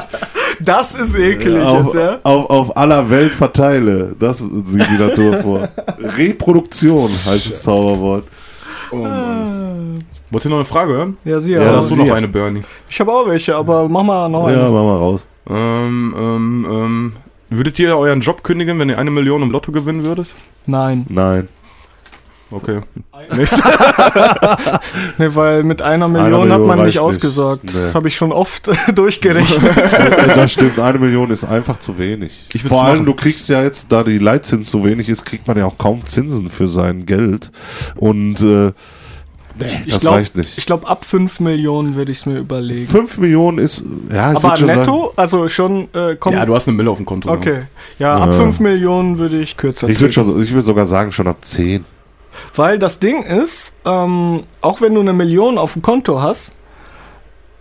Das 0.62 0.96
ist 0.96 1.16
ekelig 1.16 1.62
auf, 1.62 1.86
jetzt, 1.88 1.96
ja? 1.96 2.20
auf, 2.24 2.50
auf 2.50 2.78
aller 2.78 3.10
Welt 3.10 3.34
verteile. 3.34 4.16
Das 4.18 4.38
sieht 4.40 4.88
die 4.90 4.98
Natur 4.98 5.38
vor. 5.40 5.68
Reproduktion 6.18 7.12
heißt 7.12 7.46
das 7.46 7.64
Zauberwort. 7.64 8.24
Oh, 8.92 8.96
Mann. 8.98 9.35
Wollt 10.32 10.46
ihr 10.46 10.50
noch 10.50 10.58
eine 10.58 10.66
Frage 10.66 10.94
hören? 10.94 11.18
Ja, 11.24 11.40
sie 11.40 11.54
Ja, 11.54 11.64
Ja, 11.64 11.76
hast 11.76 11.92
du 11.92 11.96
noch 11.96 12.12
eine, 12.14 12.28
Bernie? 12.28 12.62
Ich 12.90 13.00
habe 13.00 13.12
auch 13.14 13.28
welche, 13.28 13.56
aber 13.56 13.88
mach 13.88 14.04
mal 14.04 14.28
noch 14.30 14.50
Ja, 14.50 14.62
eine. 14.62 14.70
mach 14.70 14.84
mal 14.84 14.98
raus. 14.98 15.28
Ähm, 15.50 16.16
ähm, 16.18 16.68
ähm. 16.70 17.14
Würdet 17.50 17.78
ihr 17.80 17.96
euren 17.98 18.22
Job 18.22 18.44
kündigen, 18.44 18.80
wenn 18.80 18.90
ihr 18.90 18.98
eine 18.98 19.12
Million 19.12 19.44
im 19.44 19.52
Lotto 19.52 19.72
gewinnen 19.72 20.04
würdet? 20.04 20.28
Nein. 20.66 21.06
Nein. 21.10 21.48
Okay. 22.52 22.80
Nächste. 23.36 23.62
Nee, 25.18 25.30
weil 25.34 25.64
mit 25.64 25.82
einer 25.82 26.06
Eine 26.06 26.14
Million 26.20 26.42
hat 26.52 26.60
Million 26.60 26.68
man 26.68 26.86
nicht 26.86 27.00
ausgesorgt. 27.00 27.64
nicht. 27.64 27.76
Das 27.76 27.88
Nee. 27.90 27.94
habe 27.94 28.08
ich 28.08 28.16
schon 28.16 28.32
oft 28.32 28.70
durchgerechnet. 28.96 29.62
Das 30.36 30.52
stimmt, 30.54 30.80
eine 30.80 31.00
Million 31.00 31.30
ist 31.32 31.44
einfach 31.44 31.78
zu 31.78 31.98
wenig. 31.98 32.48
Vor 32.68 32.84
allem, 32.84 32.94
machen. 32.98 33.06
du 33.06 33.14
kriegst 33.14 33.50
ja 33.50 33.62
jetzt, 33.64 33.92
da 33.92 34.04
die 34.04 34.18
Leitzins 34.20 34.70
so 34.72 34.84
wenig 34.86 35.10
ist, 35.10 35.26
kriegt 35.26 35.48
man 35.48 35.58
ja 35.58 35.66
auch 35.66 35.78
kaum 35.78 36.06
Zinsen 36.06 36.50
für 36.50 36.68
sein 36.68 37.06
Geld. 37.06 37.52
Und 37.96 38.42
äh, 38.42 38.72
nee, 39.60 39.66
Ich 39.86 39.94
das 39.94 40.02
glaub- 40.04 40.16
reicht 40.16 40.36
nicht. 40.36 40.58
Ich 40.58 40.66
glaube, 40.66 40.88
ab 40.88 41.06
5 41.06 41.40
Millionen 41.40 41.96
würde 41.96 42.12
ich 42.12 42.20
es 42.20 42.26
mir 42.26 42.38
überlegen. 42.40 42.88
5 42.88 43.18
Millionen 43.18 43.58
ist, 43.60 43.86
ja, 44.12 44.32
ich 44.32 44.38
Aber 44.38 44.50
würd 44.50 44.58
schon 44.60 44.68
netto? 44.68 45.14
Also 45.16 45.48
schon 45.50 45.88
äh, 45.94 46.16
kommt. 46.16 46.36
Ja, 46.36 46.46
du 46.46 46.54
hast 46.56 46.68
eine 46.68 46.78
Mille 46.78 46.90
auf 46.90 46.98
dem 46.98 47.06
Konto. 47.06 47.30
Okay. 47.32 47.64
Ja, 48.00 48.16
ab 48.16 48.28
Ja. 48.28 48.34
5 48.34 48.60
Millionen 48.60 49.18
würde 49.20 49.40
ich 49.40 49.56
kürzer 49.58 49.82
Sagen, 49.82 49.94
ich 49.94 50.00
würde 50.02 50.14
treten. 50.14 50.28
schon, 50.30 50.42
ich 50.42 50.52
würde 50.52 50.62
sogar 50.64 50.86
sagen, 50.86 51.12
schon 51.12 51.28
ab 51.28 51.38
10. 51.44 51.86
Weil 52.56 52.80
das 52.80 53.00
Ding 53.00 53.24
ist, 53.24 53.76
ähm, 53.86 54.44
auch 54.62 54.82
wenn 54.82 54.94
du 54.94 55.00
eine 55.02 55.14
Million 55.14 55.58
auf 55.58 55.74
dem 55.74 55.82
Konto 55.82 56.22
hast 56.22 56.54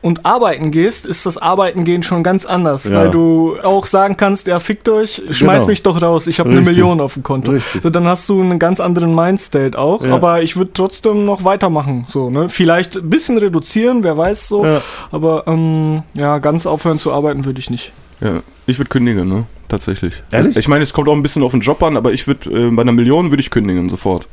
und 0.05 0.27
arbeiten 0.27 0.71
gehst, 0.71 1.07
ist 1.07 1.25
das 1.25 1.39
Arbeiten 1.39 1.85
gehen 1.85 2.03
schon 2.03 2.23
ganz 2.23 2.45
anders. 2.45 2.85
Ja. 2.85 2.93
Weil 2.99 3.11
du 3.11 3.57
auch 3.63 3.87
sagen 3.87 4.19
kannst, 4.19 4.47
ja, 4.47 4.61
fickt 4.61 4.87
euch, 4.91 5.23
schmeiß 5.31 5.61
Genau. 5.61 5.67
mich 5.67 5.83
doch 5.83 6.03
raus, 6.03 6.27
ich 6.27 6.39
habe 6.41 6.51
eine. 6.51 6.61
Million 6.61 7.01
auf 7.01 7.15
dem 7.15 7.23
Konto. 7.23 7.53
Richtig. 7.53 7.83
So, 7.83 7.89
dann 7.89 8.07
hast 8.07 8.29
du 8.29 8.39
einen 8.39 8.59
ganz 8.59 8.81
anderen 8.81 9.15
Mindstate 9.15 9.79
auch, 9.79 10.05
Ja. 10.05 10.15
aber 10.15 10.43
ich 10.43 10.57
würde 10.57 10.73
trotzdem 10.75 11.25
noch 11.25 11.45
weitermachen. 11.45 12.05
So, 12.07 12.29
ne? 12.29 12.51
Vielleicht 12.51 12.97
ein 12.97 13.09
bisschen 13.09 13.39
reduzieren, 13.39 14.05
wer 14.05 14.19
weiß 14.19 14.47
so. 14.47 14.63
Ja. 14.63 14.83
Aber 15.11 15.45
ähm, 15.47 16.03
ja, 16.13 16.37
ganz 16.39 16.67
aufhören 16.67 16.99
zu 16.99 17.11
arbeiten 17.11 17.47
würde 17.47 17.59
ich 17.61 17.71
nicht. 17.71 17.93
Ja, 18.21 18.43
ich 18.67 18.79
würde 18.79 18.91
kündigen, 18.91 19.27
ne? 19.27 19.45
Tatsächlich. 19.69 20.23
Ehrlich? 20.31 20.55
Ich 20.59 20.69
meine, 20.69 20.83
es 20.83 20.93
kommt 20.93 21.09
auch 21.09 21.15
ein 21.15 21.23
bisschen 21.23 21.43
auf 21.43 21.53
den 21.53 21.63
Job 21.63 21.83
an, 21.83 21.97
aber 21.97 22.13
ich 22.13 22.27
würde, 22.27 22.51
äh, 22.51 22.71
bei 22.71 22.83
einer 22.83 22.93
Million 22.93 23.31
würde 23.33 23.41
ich 23.41 23.51
kündigen, 23.51 23.89
sofort. 23.89 24.27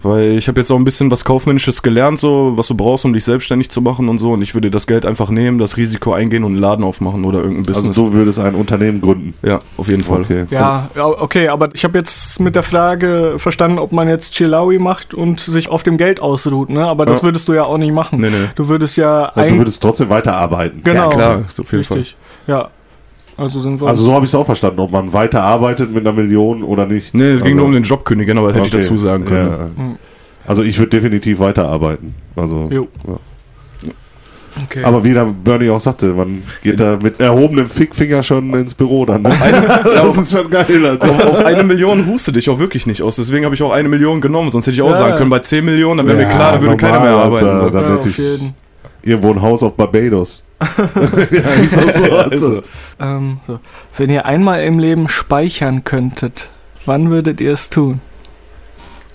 Weil 0.00 0.38
ich 0.38 0.46
habe 0.46 0.60
jetzt 0.60 0.70
auch 0.70 0.76
ein 0.76 0.84
bisschen 0.84 1.10
was 1.10 1.24
Kaufmännisches 1.24 1.82
gelernt, 1.82 2.20
so, 2.20 2.52
was 2.54 2.68
du 2.68 2.76
brauchst, 2.76 3.04
um 3.04 3.12
dich 3.12 3.24
selbstständig 3.24 3.68
zu 3.68 3.82
machen 3.82 4.08
und 4.08 4.18
so. 4.18 4.30
Und 4.30 4.42
ich 4.42 4.54
würde 4.54 4.70
das 4.70 4.86
Geld 4.86 5.04
einfach 5.04 5.28
nehmen, 5.30 5.58
das 5.58 5.76
Risiko 5.76 6.12
eingehen 6.12 6.44
und 6.44 6.52
einen 6.52 6.60
Laden 6.60 6.84
aufmachen 6.84 7.24
oder 7.24 7.38
irgendein 7.38 7.66
Also 7.66 7.72
Business. 7.88 7.96
du 7.96 8.12
würdest 8.12 8.38
ein 8.38 8.54
Unternehmen 8.54 9.00
gründen. 9.00 9.34
ja, 9.42 9.58
auf 9.76 9.88
jeden 9.88 10.04
Fall. 10.04 10.20
Okay. 10.22 10.44
Ja, 10.50 10.88
ja, 10.94 11.06
okay, 11.06 11.48
aber 11.48 11.70
ich 11.74 11.82
habe 11.82 11.98
jetzt 11.98 12.38
mit 12.38 12.54
der 12.54 12.62
Frage 12.62 13.34
verstanden, 13.38 13.80
ob 13.80 13.90
man 13.90 14.06
jetzt 14.08 14.34
Chilawi 14.34 14.78
macht 14.78 15.14
und 15.14 15.40
sich 15.40 15.68
auf 15.68 15.82
dem 15.82 15.96
Geld 15.96 16.20
ausruht, 16.20 16.70
ne? 16.70 16.86
Aber 16.86 17.04
das 17.04 17.18
Ja. 17.18 17.22
würdest 17.24 17.48
du 17.48 17.54
ja 17.54 17.64
auch 17.64 17.78
nicht 17.78 17.92
machen. 17.92 18.20
Nee, 18.20 18.30
nee. 18.30 18.46
Du 18.54 18.68
würdest 18.68 18.96
ja 18.98 19.30
Und 19.30 19.50
du 19.50 19.58
würdest 19.58 19.82
trotzdem 19.82 20.08
weiterarbeiten. 20.10 20.80
Genau. 20.84 21.10
Ja, 21.10 21.16
klar, 21.16 21.44
auf 21.58 21.72
jeden 21.72 21.82
Fall. 21.84 21.98
Richtig. 21.98 22.16
Ja. 22.46 22.68
Also 23.38 23.60
sind 23.60 23.80
wir. 23.80 23.86
Also 23.86 24.02
so 24.02 24.12
habe 24.12 24.24
ich 24.24 24.30
es 24.30 24.34
auch 24.34 24.44
verstanden, 24.44 24.80
ob 24.80 24.90
man 24.90 25.12
weiterarbeitet 25.12 25.92
mit 25.92 26.04
einer 26.04 26.12
Million 26.12 26.64
oder 26.64 26.86
nicht. 26.86 27.14
Nee, 27.14 27.30
es 27.30 27.42
ging 27.42 27.52
also, 27.52 27.56
nur 27.58 27.66
um 27.66 27.72
den 27.72 27.84
Job 27.84 28.04
kündigen, 28.04 28.36
aber 28.36 28.48
hätte 28.48 28.60
okay. 28.62 28.68
ich 28.68 28.74
dazu 28.74 28.98
sagen 28.98 29.24
können. 29.24 29.48
Ja. 29.78 29.84
Also 30.44 30.64
ich 30.64 30.76
würde 30.78 30.90
definitiv 30.90 31.38
weiterarbeiten. 31.38 32.14
Also, 32.34 32.68
Jo. 32.72 32.88
Ja. 33.06 33.90
okay. 34.64 34.82
aber 34.82 35.04
wie 35.04 35.14
dann 35.14 35.36
Bernie 35.44 35.70
auch 35.70 35.78
sagte, 35.78 36.06
man 36.14 36.42
geht 36.64 36.80
da 36.80 36.98
mit 37.00 37.20
erhobenem 37.20 37.68
Fickfinger 37.68 38.24
schon 38.24 38.52
ins 38.54 38.74
Büro 38.74 39.04
dann. 39.04 39.22
Ne? 39.22 39.30
das 39.84 40.18
ist 40.18 40.32
schon 40.32 40.50
geil. 40.50 40.84
Also. 40.84 41.06
Auf, 41.08 41.24
auf 41.24 41.44
eine 41.44 41.62
Million 41.62 42.00
ruhste 42.00 42.32
dich 42.32 42.50
auch 42.50 42.58
wirklich 42.58 42.86
nicht 42.88 43.02
aus. 43.02 43.14
Deswegen 43.16 43.44
habe 43.44 43.54
ich 43.54 43.62
auch 43.62 43.70
eine 43.70 43.88
Million 43.88 44.20
genommen. 44.20 44.50
Sonst 44.50 44.66
hätte 44.66 44.74
ich 44.74 44.82
auch 44.82 44.90
Ja. 44.90 44.96
sagen 44.98 45.16
können, 45.16 45.30
bei 45.30 45.38
10 45.38 45.64
Millionen, 45.64 45.98
dann 45.98 46.08
wäre 46.08 46.18
mir 46.18 46.34
klar, 46.34 46.54
da 46.54 46.60
würde 46.60 46.76
keiner 46.76 46.98
mehr 46.98 47.10
normal, 47.12 47.26
arbeiten. 47.26 47.46
Alter, 47.46 47.58
So. 47.60 47.70
Dann 47.70 47.82
ja, 47.82 47.88
hätte 47.90 48.00
auf 48.00 48.06
ich 48.06 48.18
jeden. 48.18 48.54
Irgendwo 49.08 49.30
ein 49.32 49.42
Haus 49.42 49.62
auf 49.62 49.74
Barbados. 49.76 50.44
ja, 50.60 51.50
ist 51.62 51.76
das 51.76 51.94
so? 51.94 52.12
Also. 52.30 52.62
Ähm, 53.00 53.40
so. 53.46 53.58
Wenn 53.96 54.10
ihr 54.10 54.26
einmal 54.26 54.62
im 54.64 54.78
Leben 54.78 55.08
speichern 55.08 55.84
könntet, 55.84 56.48
wann 56.84 57.10
würdet 57.10 57.40
ihr 57.40 57.52
es 57.52 57.70
tun? 57.70 58.00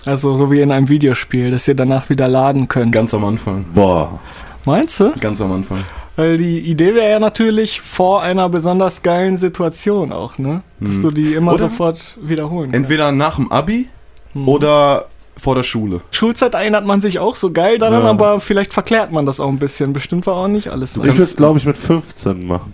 Also 0.06 0.36
so 0.38 0.52
wie 0.52 0.60
in 0.62 0.72
einem 0.72 0.90
Videospiel, 0.90 1.52
dass 1.52 1.68
ihr 1.68 1.76
danach 1.76 2.10
wieder 2.10 2.28
laden 2.28 2.68
könnt. 2.68 2.92
Ganz 2.92 3.14
am 3.14 3.24
Anfang. 3.24 3.66
Boah. 3.74 4.20
Meinst 4.66 5.00
du? 5.00 5.12
Ganz 5.20 5.40
am 5.42 5.52
Anfang. 5.54 5.84
Weil 6.16 6.38
die 6.38 6.60
Idee 6.60 6.94
wäre 6.94 7.10
ja 7.10 7.20
natürlich 7.20 7.82
vor 7.82 8.22
einer 8.22 8.48
besonders 8.50 9.02
geilen 9.02 9.36
Situation 9.38 10.12
auch, 10.12 10.38
ne? 10.38 10.62
Dass 10.80 10.96
Hm. 10.96 11.02
du 11.04 11.10
die 11.12 11.34
immer 11.34 11.54
Oder- 11.54 11.70
sofort 11.70 12.18
wiederholen 12.22 12.72
kannst. 12.72 12.90
Entweder 12.90 13.12
nach 13.12 13.36
dem 13.38 13.52
Abi 13.52 13.88
Hm. 14.34 14.48
oder 14.48 15.06
vor 15.36 15.56
der 15.56 15.64
Schule. 15.64 16.02
Schulzeit 16.12 16.54
erinnert 16.54 16.86
man 16.86 17.02
sich 17.02 17.20
auch 17.20 17.36
so 17.36 17.52
geil 17.52 17.78
daran, 17.78 18.04
Ja. 18.04 18.10
aber 18.10 18.40
vielleicht 18.40 18.74
verklärt 18.74 19.12
man 19.12 19.26
das 19.26 19.40
auch 19.40 19.50
ein 19.50 19.60
bisschen. 19.60 19.94
Bestimmt 19.94 20.28
war 20.28 20.36
auch 20.36 20.48
nicht 20.48 20.70
alles 20.70 20.94
so. 20.94 21.02
Ich 21.02 21.08
würde 21.08 21.24
es, 21.24 21.36
glaube 21.36 21.60
ich, 21.60 21.66
mit 21.66 21.78
15 21.78 22.46
machen. 22.46 22.74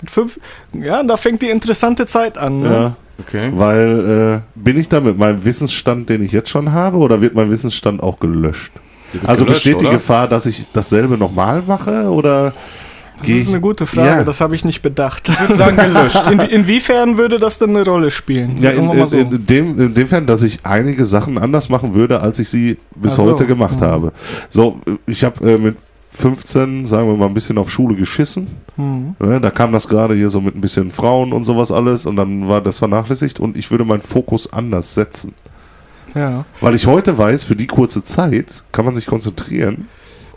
Mit 0.00 0.10
fünf, 0.10 0.38
ja, 0.72 1.02
da 1.02 1.16
fängt 1.16 1.42
die 1.42 1.48
interessante 1.50 2.06
Zeit 2.06 2.38
an. 2.38 2.60
Ne? 2.60 2.70
Ja. 2.72 2.96
Okay. 3.20 3.50
Weil, 3.52 4.42
äh, 4.44 4.60
bin 4.60 4.78
ich 4.78 4.88
da 4.88 5.00
mit 5.00 5.18
meinem 5.18 5.44
Wissensstand, 5.44 6.08
den 6.08 6.22
ich 6.22 6.30
jetzt 6.30 6.50
schon 6.50 6.72
habe, 6.72 6.98
oder 6.98 7.20
wird 7.20 7.34
mein 7.34 7.50
Wissensstand 7.50 8.00
auch 8.02 8.20
gelöscht? 8.20 8.72
Also 9.26 9.44
gelöscht, 9.44 9.64
besteht 9.64 9.80
die 9.80 9.86
oder? 9.86 9.94
Gefahr, 9.96 10.28
dass 10.28 10.46
ich 10.46 10.70
dasselbe 10.70 11.18
nochmal 11.18 11.62
mache, 11.66 12.04
oder 12.10 12.52
Das 13.18 13.26
geh 13.26 13.38
ist 13.38 13.48
eine 13.48 13.60
gute 13.60 13.86
Frage, 13.86 14.08
Ja. 14.08 14.24
das 14.24 14.40
habe 14.40 14.54
ich 14.54 14.64
nicht 14.64 14.80
bedacht. 14.80 15.28
Ich 15.28 15.40
würde 15.40 15.54
sagen 15.54 15.76
gelöscht. 15.76 16.30
In, 16.30 16.40
inwiefern 16.40 17.18
würde 17.18 17.38
das 17.38 17.58
denn 17.58 17.70
eine 17.70 17.84
Rolle 17.84 18.10
spielen? 18.10 18.58
Ja, 18.60 18.70
in, 18.70 18.90
in, 18.90 19.06
so. 19.06 19.16
in, 19.16 19.46
dem, 19.46 19.80
in 19.80 19.94
dem 19.94 20.06
Fall, 20.06 20.22
dass 20.22 20.42
ich 20.42 20.60
einige 20.64 21.04
Sachen 21.04 21.38
anders 21.38 21.68
machen 21.68 21.94
würde, 21.94 22.20
als 22.20 22.38
ich 22.38 22.48
sie 22.48 22.78
bis 22.94 23.14
so, 23.14 23.24
heute 23.24 23.46
gemacht 23.46 23.80
mhm. 23.80 23.84
habe. 23.84 24.12
So, 24.48 24.80
ich 25.06 25.24
habe 25.24 25.50
äh, 25.50 25.58
mit 25.58 25.76
15, 26.10 26.86
sagen 26.86 27.08
wir 27.08 27.16
mal, 27.16 27.26
ein 27.26 27.34
bisschen 27.34 27.58
auf 27.58 27.70
Schule 27.70 27.94
geschissen. 27.94 28.48
Hm. 28.76 29.14
Ne? 29.20 29.40
Da 29.40 29.50
kam 29.50 29.72
das 29.72 29.88
gerade 29.88 30.14
hier 30.14 30.30
so 30.30 30.40
mit 30.40 30.56
ein 30.56 30.60
bisschen 30.60 30.90
Frauen 30.90 31.32
und 31.32 31.44
sowas 31.44 31.70
alles 31.70 32.06
und 32.06 32.16
dann 32.16 32.48
war 32.48 32.60
das 32.60 32.78
vernachlässigt 32.78 33.38
und 33.38 33.56
ich 33.56 33.70
würde 33.70 33.84
meinen 33.84 34.00
Fokus 34.00 34.52
anders 34.52 34.94
setzen. 34.94 35.34
Ja. 36.14 36.44
Weil 36.60 36.74
ich 36.74 36.86
heute 36.86 37.18
weiß, 37.18 37.44
für 37.44 37.56
die 37.56 37.66
kurze 37.66 38.02
Zeit 38.02 38.64
kann 38.72 38.84
man 38.84 38.94
sich 38.94 39.06
konzentrieren 39.06 39.86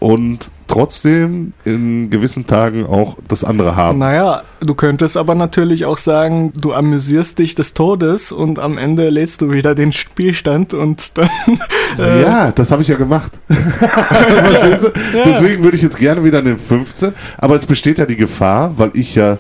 und 0.01 0.51
trotzdem 0.67 1.53
in 1.63 2.09
gewissen 2.09 2.47
Tagen 2.47 2.87
auch 2.87 3.17
das 3.27 3.43
andere 3.43 3.75
haben. 3.75 3.99
Naja, 3.99 4.41
du 4.59 4.73
könntest 4.73 5.15
aber 5.15 5.35
natürlich 5.35 5.85
auch 5.85 5.99
sagen, 5.99 6.51
du 6.59 6.73
amüsierst 6.73 7.37
dich 7.37 7.53
des 7.53 7.75
Todes 7.75 8.31
und 8.31 8.57
am 8.57 8.79
Ende 8.79 9.09
lädst 9.09 9.41
du 9.41 9.51
wieder 9.51 9.75
den 9.75 9.91
Spielstand 9.91 10.73
und 10.73 11.17
dann. 11.17 11.29
Äh, 11.99 12.21
Ja, 12.21 12.51
das 12.51 12.71
habe 12.71 12.81
ich 12.81 12.87
ja 12.87 12.95
gemacht. 12.95 13.41
Verstehst 13.47 14.85
du? 14.85 14.87
Ja. 15.17 15.23
Deswegen 15.25 15.61
würde 15.63 15.75
ich 15.75 15.83
jetzt 15.83 15.99
gerne 15.99 16.23
wieder 16.23 16.39
in 16.39 16.45
den 16.45 16.57
15. 16.57 17.11
Aber 17.37 17.53
es 17.55 17.65
besteht 17.65 17.99
ja 17.99 18.05
die 18.05 18.15
Gefahr, 18.15 18.77
weil 18.77 18.91
ich 18.93 19.15
ja 19.15 19.37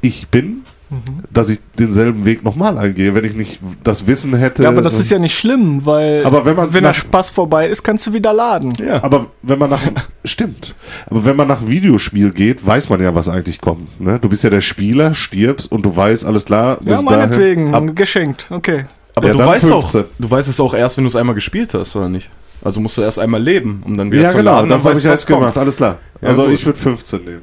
ich 0.00 0.28
bin, 0.28 0.62
Mhm. 0.94 1.24
dass 1.32 1.48
ich 1.48 1.58
denselben 1.78 2.24
Weg 2.24 2.44
nochmal 2.44 2.78
eingehe, 2.78 3.14
wenn 3.14 3.24
ich 3.24 3.34
nicht 3.34 3.60
das 3.82 4.06
Wissen 4.06 4.34
hätte. 4.34 4.62
Ja, 4.62 4.68
aber 4.70 4.82
das 4.82 4.98
ist 4.98 5.10
ja 5.10 5.18
nicht 5.18 5.36
schlimm, 5.38 5.84
weil 5.84 6.24
Aber 6.24 6.44
wenn 6.44 6.56
man 6.56 6.70
der 6.72 6.80
nach- 6.82 6.94
Spaß 6.94 7.30
vorbei 7.30 7.68
ist, 7.68 7.82
kannst 7.82 8.06
du 8.06 8.12
wieder 8.12 8.32
laden. 8.32 8.72
Ja. 8.84 9.02
Aber 9.02 9.26
wenn 9.42 9.58
man 9.58 9.70
nach 9.70 9.80
stimmt, 10.24 10.74
aber 11.06 11.24
wenn 11.24 11.36
man 11.36 11.48
nach 11.48 11.66
Videospiel 11.66 12.30
geht, 12.30 12.64
weiß 12.66 12.88
man 12.88 13.02
ja, 13.02 13.14
was 13.14 13.28
eigentlich 13.28 13.60
kommt. 13.60 14.00
Ne? 14.00 14.18
Du 14.20 14.28
bist 14.28 14.44
ja 14.44 14.50
der 14.50 14.60
Spieler, 14.60 15.14
stirbst 15.14 15.70
und 15.70 15.84
du 15.84 15.96
weißt, 15.96 16.24
alles 16.24 16.44
klar. 16.44 16.78
Ja, 16.84 16.92
bis 16.96 17.02
meinetwegen, 17.02 17.72
dahin, 17.72 17.88
ab, 17.90 17.96
geschenkt, 17.96 18.46
okay. 18.50 18.86
Aber 19.16 19.28
Ja, 19.28 19.32
du 19.32 19.38
weißt 19.40 19.66
15. 19.66 20.00
auch, 20.02 20.06
du 20.18 20.30
weißt 20.30 20.48
es 20.48 20.58
auch 20.60 20.74
erst, 20.74 20.96
wenn 20.96 21.04
du 21.04 21.08
es 21.08 21.16
einmal 21.16 21.34
gespielt 21.34 21.72
hast, 21.74 21.94
oder 21.96 22.08
nicht? 22.08 22.30
Also 22.62 22.80
musst 22.80 22.96
du 22.96 23.02
erst 23.02 23.18
einmal 23.18 23.42
leben, 23.42 23.82
um 23.84 23.96
dann 23.96 24.10
wieder 24.10 24.22
ja, 24.22 24.28
zu 24.28 24.38
genau, 24.38 24.52
laden. 24.56 24.70
das 24.70 24.82
dann 24.82 24.94
habe 24.94 25.04
weißt 25.04 25.22
ich 25.22 25.26
kommt. 25.26 25.40
gemacht, 25.40 25.58
alles 25.58 25.76
klar. 25.76 25.98
Ja, 26.20 26.28
also 26.28 26.44
gut. 26.44 26.52
ich 26.54 26.64
würde 26.64 26.78
15 26.78 27.24
nehmen. 27.24 27.42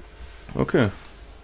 Okay. 0.56 0.88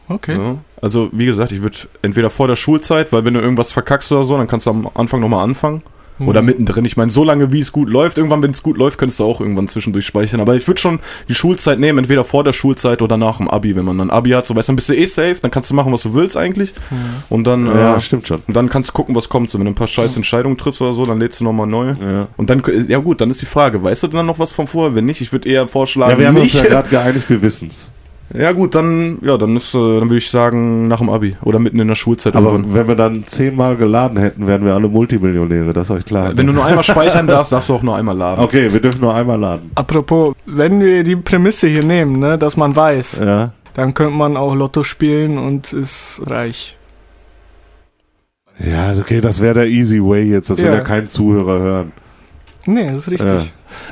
Okay. 0.09 0.37
Ja. 0.37 0.55
Also 0.81 1.09
wie 1.11 1.25
gesagt, 1.25 1.51
ich 1.51 1.61
würde 1.61 1.77
entweder 2.01 2.29
vor 2.29 2.47
der 2.47 2.55
Schulzeit, 2.55 3.11
weil 3.11 3.25
wenn 3.25 3.33
du 3.33 3.41
irgendwas 3.41 3.71
verkackst 3.71 4.11
oder 4.11 4.23
so, 4.23 4.37
dann 4.37 4.47
kannst 4.47 4.65
du 4.65 4.69
am 4.71 4.89
Anfang 4.93 5.19
nochmal 5.19 5.43
anfangen. 5.43 5.81
Mhm. 6.19 6.29
Oder 6.29 6.41
mittendrin. 6.41 6.83
Ich 6.83 6.97
meine, 6.97 7.11
so 7.11 7.23
lange 7.23 7.51
wie 7.51 7.59
es 7.59 7.71
gut 7.71 7.89
läuft, 7.89 8.17
irgendwann, 8.17 8.41
wenn 8.41 8.49
es 8.49 8.63
gut 8.63 8.77
läuft, 8.77 8.97
könntest 8.97 9.19
du 9.19 9.23
auch 9.25 9.39
irgendwann 9.39 9.67
zwischendurch 9.67 10.07
speichern. 10.07 10.39
Aber 10.39 10.55
ich 10.55 10.67
würde 10.67 10.81
schon 10.81 10.99
die 11.29 11.35
Schulzeit 11.35 11.77
nehmen, 11.79 11.99
entweder 11.99 12.23
vor 12.23 12.43
der 12.43 12.53
Schulzeit 12.53 13.03
oder 13.03 13.17
nach 13.17 13.37
dem 13.37 13.47
Abi. 13.47 13.75
Wenn 13.75 13.85
man 13.85 13.99
dann 13.99 14.09
Abi 14.09 14.31
hat, 14.31 14.47
so 14.47 14.55
weißt 14.55 14.67
du, 14.67 14.71
dann 14.71 14.75
bist 14.77 14.89
du 14.89 14.95
eh 14.95 15.05
safe, 15.05 15.35
dann 15.41 15.51
kannst 15.51 15.69
du 15.69 15.75
machen, 15.75 15.93
was 15.93 16.01
du 16.01 16.15
willst 16.15 16.35
eigentlich. 16.35 16.73
Und 17.29 17.45
dann, 17.45 17.67
Ja, 17.67 17.97
äh, 17.97 18.01
stimmt 18.01 18.27
schon. 18.27 18.41
und 18.47 18.55
dann 18.55 18.67
kannst 18.67 18.89
du 18.89 18.93
gucken, 18.93 19.15
was 19.15 19.29
kommt. 19.29 19.51
So, 19.51 19.59
wenn 19.59 19.65
du 19.65 19.71
ein 19.71 19.75
paar 19.75 19.85
scheiß 19.87 20.15
Entscheidungen 20.15 20.57
triffst 20.57 20.81
oder 20.81 20.93
so, 20.93 21.05
dann 21.05 21.19
lädst 21.19 21.39
du 21.39 21.43
nochmal 21.43 21.67
neu. 21.67 21.93
Ja. 22.01 22.27
Und 22.35 22.49
dann, 22.49 22.63
ja 22.87 22.97
gut, 22.97 23.21
dann 23.21 23.29
ist 23.29 23.41
die 23.41 23.45
Frage, 23.45 23.83
weißt 23.83 24.01
du 24.03 24.07
dann 24.07 24.25
noch 24.25 24.39
was 24.39 24.51
von 24.53 24.65
vorher? 24.65 24.95
Wenn 24.95 25.05
nicht, 25.05 25.21
ich 25.21 25.31
würde 25.31 25.47
eher 25.47 25.67
vorschlagen, 25.67 26.13
Ja, 26.13 26.17
wir 26.17 26.27
haben 26.29 26.37
uns 26.37 26.45
nicht. 26.53 26.63
ja 26.63 26.67
gerade 26.69 26.89
geeinigt, 26.89 27.29
wir 27.29 27.41
wissen's. 27.43 27.93
Ja 28.33 28.51
gut, 28.51 28.75
dann 28.75 29.19
ja, 29.21 29.37
dann 29.37 29.55
ist 29.55 29.73
äh, 29.73 29.77
dann 29.77 30.09
würde 30.09 30.17
ich 30.17 30.29
sagen 30.29 30.87
nach 30.89 30.99
dem 30.99 31.09
Abi 31.09 31.37
oder 31.43 31.59
mitten 31.59 31.79
in 31.79 31.87
der 31.87 31.95
Schulzeit 31.95 32.35
Aber 32.35 32.51
irgendwann. 32.51 32.73
wenn 32.75 32.87
wir 32.89 32.95
dann 32.95 33.25
zehnmal 33.25 33.77
geladen 33.77 34.17
hätten, 34.17 34.47
wären 34.47 34.65
wir 34.65 34.73
alle 34.73 34.89
Multimillionäre, 34.89 35.71
das 35.71 35.87
ist 35.89 35.91
euch 35.95 36.03
klar. 36.05 36.33
Wenn 36.35 36.45
du 36.47 36.51
nur 36.53 36.65
einmal 36.65 36.83
speichern 36.83 37.25
darfst, 37.27 37.53
darfst 37.53 37.69
du 37.69 37.73
auch 37.75 37.83
nur 37.83 37.95
einmal 37.95 38.17
laden. 38.17 38.43
okay, 38.43 38.71
wir 38.73 38.81
dürfen 38.81 38.99
nur 38.99 39.15
einmal 39.15 39.39
laden. 39.39 39.71
Apropos, 39.75 40.35
wenn 40.45 40.81
wir 40.81 41.03
die 41.05 41.15
Prämisse 41.15 41.67
hier 41.67 41.83
nehmen, 41.83 42.19
ne, 42.19 42.37
dass 42.37 42.57
man 42.57 42.75
weiß, 42.75 43.21
Ja. 43.25 43.51
dann 43.75 43.93
könnte 43.93 44.13
man 44.17 44.35
auch 44.35 44.53
Lotto 44.55 44.83
spielen 44.83 45.37
und 45.37 45.71
ist 45.71 46.21
reich. 46.25 46.75
Ja, 48.59 48.91
okay, 48.99 49.21
das 49.21 49.39
wäre 49.39 49.53
der 49.53 49.67
easy 49.67 50.01
way 50.03 50.23
jetzt, 50.23 50.49
das 50.49 50.57
will 50.57 50.65
Ja. 50.65 50.73
ja 50.75 50.79
kein 50.81 51.07
Zuhörer 51.07 51.59
hören. 51.59 51.91
Nee, 52.67 52.87
das 52.89 52.97
ist 53.07 53.11
richtig. 53.11 53.27
Ja. 53.29 53.45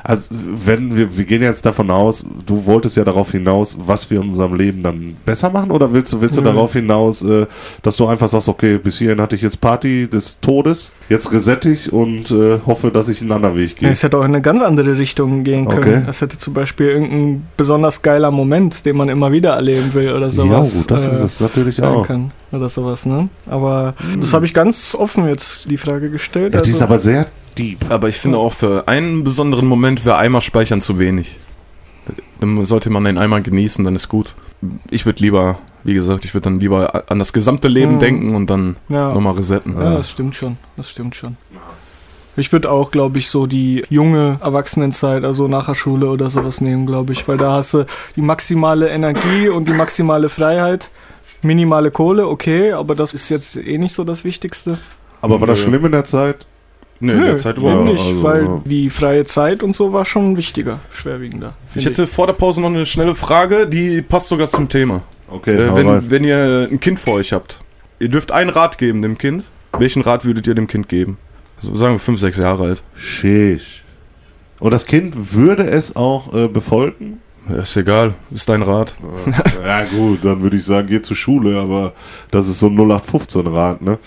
Also, 0.04 0.36
wenn 0.66 0.96
wir, 0.96 1.18
wir 1.18 1.26
gehen 1.26 1.42
jetzt 1.42 1.66
davon 1.66 1.90
aus, 1.92 2.26
du 2.46 2.66
wolltest 2.66 2.96
ja 2.98 3.04
darauf 3.04 3.32
hinaus, 3.32 3.76
was 3.86 4.10
wir 4.10 4.22
in 4.22 4.30
unserem 4.30 4.54
Leben 4.56 4.84
dann 4.84 5.18
besser 5.26 5.50
machen, 5.50 5.72
oder 5.72 5.92
willst 5.94 6.14
du, 6.14 6.22
willst 6.22 6.38
du 6.38 6.42
Nö. 6.42 6.48
darauf 6.50 6.74
hinaus, 6.74 7.24
äh, 7.24 7.46
dass 7.82 7.98
du 7.98 8.06
einfach 8.08 8.28
sagst, 8.28 8.48
okay, 8.50 8.78
bis 8.78 8.98
hierhin 8.98 9.20
hatte 9.22 9.36
ich 9.36 9.42
jetzt 9.42 9.60
Party 9.62 10.08
des 10.10 10.40
Todes, 10.40 10.92
jetzt 11.10 11.32
resette 11.32 11.70
ich 11.72 11.92
und 11.92 12.32
äh, 12.32 12.60
hoffe, 12.66 12.92
dass 12.92 13.08
ich 13.10 13.22
einen 13.22 13.32
anderen 13.32 13.58
Weg 13.58 13.72
Ja, 13.72 13.88
gehe. 13.88 13.92
es 13.92 14.04
hätte 14.04 14.18
auch 14.18 14.22
in 14.24 14.28
eine 14.28 14.42
ganz 14.42 14.62
andere 14.62 14.98
Richtung 14.98 15.44
gehen 15.44 15.68
können. 15.68 15.80
Okay. 16.04 16.10
Es 16.10 16.22
hätte 16.22 16.38
zum 16.38 16.54
Beispiel 16.54 16.88
irgendein 16.88 17.48
besonders 17.58 18.02
geiler 18.02 18.32
Moment, 18.32 18.86
den 18.86 18.96
man 18.98 19.10
immer 19.10 19.32
wieder 19.32 19.52
erleben 19.56 19.94
will 19.94 20.10
oder 20.12 20.28
Ja, 20.28 20.32
sowas. 20.32 20.74
gut, 20.74 20.92
das 20.92 21.08
äh, 21.08 21.12
ist 21.12 21.20
das 21.22 21.42
natürlich 21.42 21.82
auch. 21.84 22.06
kann. 22.08 22.32
Oder 22.52 22.70
sowas, 22.70 23.06
ne? 23.06 23.28
Aber 23.48 23.96
das 24.20 24.34
habe 24.34 24.46
ich 24.46 24.54
ganz 24.54 24.96
offen 24.96 25.28
jetzt 25.28 25.70
die 25.70 25.78
Frage 25.78 26.10
gestellt. 26.10 26.54
Ja, 26.54 26.62
die 26.62 26.70
ist 26.70 26.76
also- 26.78 26.86
aber 26.86 26.98
sehr 26.98 27.28
deep. 27.58 27.80
Aber 27.90 28.10
ich 28.10 28.18
finde 28.18 28.38
auch 28.38 28.54
für 28.54 28.88
einen 28.88 29.24
besonderen 29.24 29.68
Moment 29.68 30.06
wäre 30.06 30.18
einmal 30.18 30.42
speichern 30.42 30.82
zu 30.82 31.00
wenig. 31.00 31.38
Dann 32.40 32.66
sollte 32.66 32.90
man 32.90 33.04
den 33.06 33.18
einmal 33.18 33.42
genießen, 33.42 33.84
dann 33.84 33.96
ist 33.96 34.10
gut. 34.10 34.36
Ich 34.92 35.06
würde 35.06 35.22
lieber, 35.22 35.58
wie 35.84 35.94
gesagt, 35.94 36.26
ich 36.26 36.34
würde 36.34 36.46
dann 36.46 36.60
lieber 36.60 37.04
an 37.10 37.20
das 37.20 37.34
gesamte 37.34 37.68
Leben 37.68 37.94
Hm. 37.94 38.00
denken 38.00 38.36
und 38.36 38.50
dann 38.50 38.76
ja. 38.90 39.14
nochmal 39.14 39.34
resetten. 39.34 39.74
Ja, 39.78 39.96
das 39.96 40.12
stimmt 40.12 40.36
schon. 40.36 40.58
Das 40.78 40.90
stimmt 40.90 41.16
schon. 41.16 41.38
Ich 42.38 42.52
würde 42.52 42.70
auch, 42.70 42.92
glaube 42.92 43.18
ich, 43.18 43.30
so 43.30 43.48
die 43.48 43.84
junge 43.90 44.40
Erwachsenenzeit, 44.42 45.24
also 45.24 45.48
nach 45.48 45.68
der 45.68 45.76
Schule 45.76 46.10
oder 46.10 46.30
sowas 46.30 46.60
nehmen, 46.60 46.86
glaube 46.86 47.14
ich, 47.14 47.26
weil 47.30 47.38
da 47.38 47.54
hast 47.54 47.74
du 47.74 47.86
die 48.18 48.22
maximale 48.22 48.90
Energie 48.90 49.48
und 49.48 49.70
die 49.70 49.74
maximale 49.74 50.28
Freiheit. 50.28 50.90
Minimale 51.44 51.92
Kohle, 51.92 52.28
okay, 52.28 52.72
aber 52.74 52.96
das 52.96 53.14
ist 53.14 53.30
jetzt 53.30 53.56
eh 53.56 53.78
nicht 53.78 53.94
so 53.94 54.04
das 54.04 54.24
Wichtigste. 54.24 54.80
Aber 55.22 55.40
war 55.40 55.48
das 55.48 55.60
schlimm 55.60 55.86
in 55.86 55.92
der 55.92 56.04
Zeit? 56.04 56.46
Nee, 57.06 57.14
in 57.14 57.22
der 57.24 57.38
Zeit 57.38 57.58
überhaupt 57.58 57.86
nicht, 57.86 58.00
also, 58.00 58.24
weil 58.24 58.44
ja. 58.44 58.62
die 58.66 58.90
freie 58.90 59.26
Zeit 59.26 59.64
und 59.64 59.76
so 59.76 59.94
war 59.94 60.06
schon 60.06 60.38
wichtiger, 60.38 60.80
schwerwiegender. 60.92 61.56
Ich 61.74 61.86
hätte 61.86 62.08
vor 62.08 62.28
der 62.28 62.34
Pause 62.34 62.62
noch 62.62 62.70
eine 62.70 62.86
schnelle 62.86 63.16
Frage, 63.16 63.68
die 63.68 64.02
passt 64.02 64.30
sogar 64.30 64.48
zum 64.48 64.70
Thema. 64.70 65.04
Okay, 65.28 65.56
Äh, 65.56 65.76
wenn, 65.76 66.10
wenn 66.10 66.24
ihr 66.24 66.68
ein 66.72 66.80
Kind 66.80 67.00
vor 67.00 67.16
euch 67.16 67.34
habt, 67.34 67.60
ihr 68.00 68.10
dürft 68.10 68.32
einen 68.32 68.50
Rat 68.50 68.78
geben 68.78 69.02
dem 69.02 69.18
Kind. 69.18 69.46
Welchen 69.78 70.02
Rat 70.02 70.26
würdet 70.26 70.48
ihr 70.48 70.56
dem 70.56 70.68
Kind 70.68 70.88
geben? 70.88 71.18
So, 71.60 71.76
sagen 71.76 71.96
wir 71.96 72.00
fünf, 72.00 72.20
sechs 72.20 72.38
Jahre 72.38 72.64
alt. 72.64 72.84
Sheesh. 72.96 73.84
Und 74.60 74.72
das 74.72 74.86
Kind 74.86 75.36
würde 75.36 75.64
es 75.64 75.96
auch 75.96 76.34
äh, 76.34 76.48
befolgen? 76.48 77.22
Ja, 77.50 77.58
ist 77.58 77.78
egal, 77.78 78.16
ist 78.32 78.50
dein 78.50 78.62
Rat. 78.62 78.96
ja 79.64 79.84
gut, 79.96 80.26
dann 80.26 80.42
würde 80.42 80.58
ich 80.58 80.66
sagen, 80.66 80.88
geh 80.88 81.02
zur 81.02 81.16
Schule, 81.16 81.60
aber 81.60 81.94
das 82.32 82.50
ist 82.50 82.60
so 82.60 82.68
ein 82.68 82.78
0815-Rat, 82.78 83.82
ne? 83.82 84.00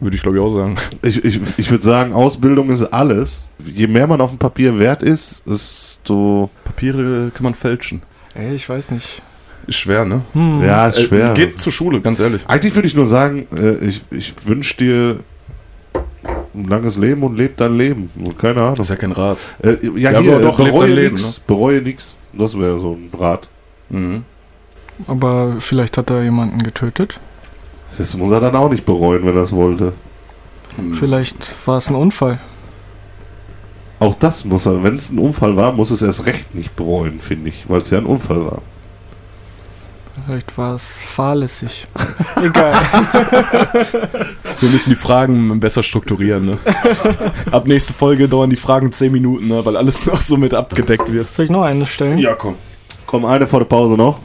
Würde 0.00 0.16
ich 0.16 0.22
glaube 0.22 0.38
ich 0.38 0.42
auch 0.42 0.48
sagen. 0.48 0.76
Ich, 1.02 1.22
ich, 1.22 1.40
ich 1.58 1.70
würde 1.70 1.84
sagen, 1.84 2.12
Ausbildung 2.12 2.70
ist 2.70 2.82
alles. 2.84 3.50
Je 3.64 3.86
mehr 3.86 4.06
man 4.06 4.20
auf 4.20 4.30
dem 4.30 4.38
Papier 4.38 4.78
wert 4.78 5.02
ist, 5.02 5.42
desto... 5.46 6.48
Papiere 6.64 7.30
kann 7.34 7.44
man 7.44 7.54
fälschen. 7.54 8.02
Ey, 8.34 8.54
ich 8.54 8.68
weiß 8.68 8.90
nicht. 8.92 9.22
Ist 9.66 9.76
schwer, 9.78 10.04
ne? 10.04 10.22
Hm. 10.32 10.62
Ja, 10.64 10.86
ist 10.86 11.02
schwer. 11.02 11.32
Äh, 11.32 11.34
geht 11.34 11.58
zur 11.58 11.72
Schule, 11.72 12.00
ganz 12.00 12.18
ehrlich. 12.18 12.42
Eigentlich 12.46 12.74
würde 12.74 12.88
ich 12.88 12.94
nur 12.94 13.06
sagen, 13.06 13.46
äh, 13.54 13.76
ich, 13.84 14.02
ich 14.10 14.34
wünsche 14.46 14.76
dir 14.78 15.20
ein 16.54 16.64
langes 16.64 16.96
Leben 16.96 17.22
und 17.22 17.36
leb 17.36 17.56
dein 17.56 17.76
Leben. 17.76 18.10
Keine 18.38 18.62
Ahnung. 18.62 18.74
Das 18.76 18.86
ist 18.86 18.90
ja 18.90 18.96
kein 18.96 19.12
Rat. 19.12 19.38
Äh, 19.62 19.76
ja, 19.96 20.12
Ja, 20.12 20.20
hier, 20.20 20.36
aber 20.36 20.42
doch, 20.42 20.58
äh, 20.58 20.64
leb 20.64 20.72
bereue 20.72 21.10
nichts. 21.10 21.40
Bereue 21.40 21.82
nichts. 21.82 22.16
Das 22.32 22.58
wäre 22.58 22.78
so 22.78 22.92
ein 22.92 23.10
Rat. 23.18 23.48
Mhm. 23.90 24.24
Aber 25.06 25.56
vielleicht 25.60 25.98
hat 25.98 26.10
er 26.10 26.22
jemanden 26.22 26.62
getötet. 26.62 27.20
Das 27.98 28.16
muss 28.16 28.30
er 28.30 28.40
dann 28.40 28.56
auch 28.56 28.70
nicht 28.70 28.84
bereuen, 28.84 29.24
wenn 29.26 29.36
er 29.36 29.42
es 29.42 29.52
wollte. 29.52 29.92
Mhm. 30.76 30.94
Vielleicht 30.94 31.54
war 31.66 31.78
es 31.78 31.88
ein 31.88 31.94
Unfall. 31.94 32.40
Auch 33.98 34.14
das 34.14 34.44
muss 34.44 34.66
er, 34.66 34.82
wenn 34.82 34.96
es 34.96 35.10
ein 35.10 35.18
Unfall 35.18 35.56
war, 35.56 35.72
muss 35.72 35.90
es 35.90 36.00
erst 36.00 36.24
recht 36.24 36.54
nicht 36.54 36.74
bereuen, 36.74 37.20
finde 37.20 37.50
ich, 37.50 37.68
weil 37.68 37.82
es 37.82 37.90
ja 37.90 37.98
ein 37.98 38.06
Unfall 38.06 38.46
war. 38.46 38.62
Vielleicht 40.24 40.56
war 40.58 40.74
es 40.74 40.98
fahrlässig. 40.98 41.86
Egal. 42.42 42.74
Wir 44.60 44.68
müssen 44.68 44.90
die 44.90 44.96
Fragen 44.96 45.60
besser 45.60 45.82
strukturieren, 45.82 46.46
ne? 46.46 46.58
Ab 47.50 47.66
nächste 47.66 47.92
Folge 47.92 48.28
dauern 48.28 48.50
die 48.50 48.56
Fragen 48.56 48.92
10 48.92 49.12
Minuten, 49.12 49.48
ne? 49.48 49.64
Weil 49.64 49.76
alles 49.76 50.06
noch 50.06 50.20
so 50.20 50.36
mit 50.36 50.52
abgedeckt 50.52 51.10
wird. 51.12 51.32
Soll 51.32 51.46
ich 51.46 51.50
noch 51.50 51.62
eine 51.62 51.86
stellen? 51.86 52.18
Ja, 52.18 52.34
komm. 52.34 52.56
Komm, 53.06 53.24
eine 53.24 53.46
vor 53.46 53.60
der 53.60 53.66
Pause 53.66 53.94
noch. 53.94 54.18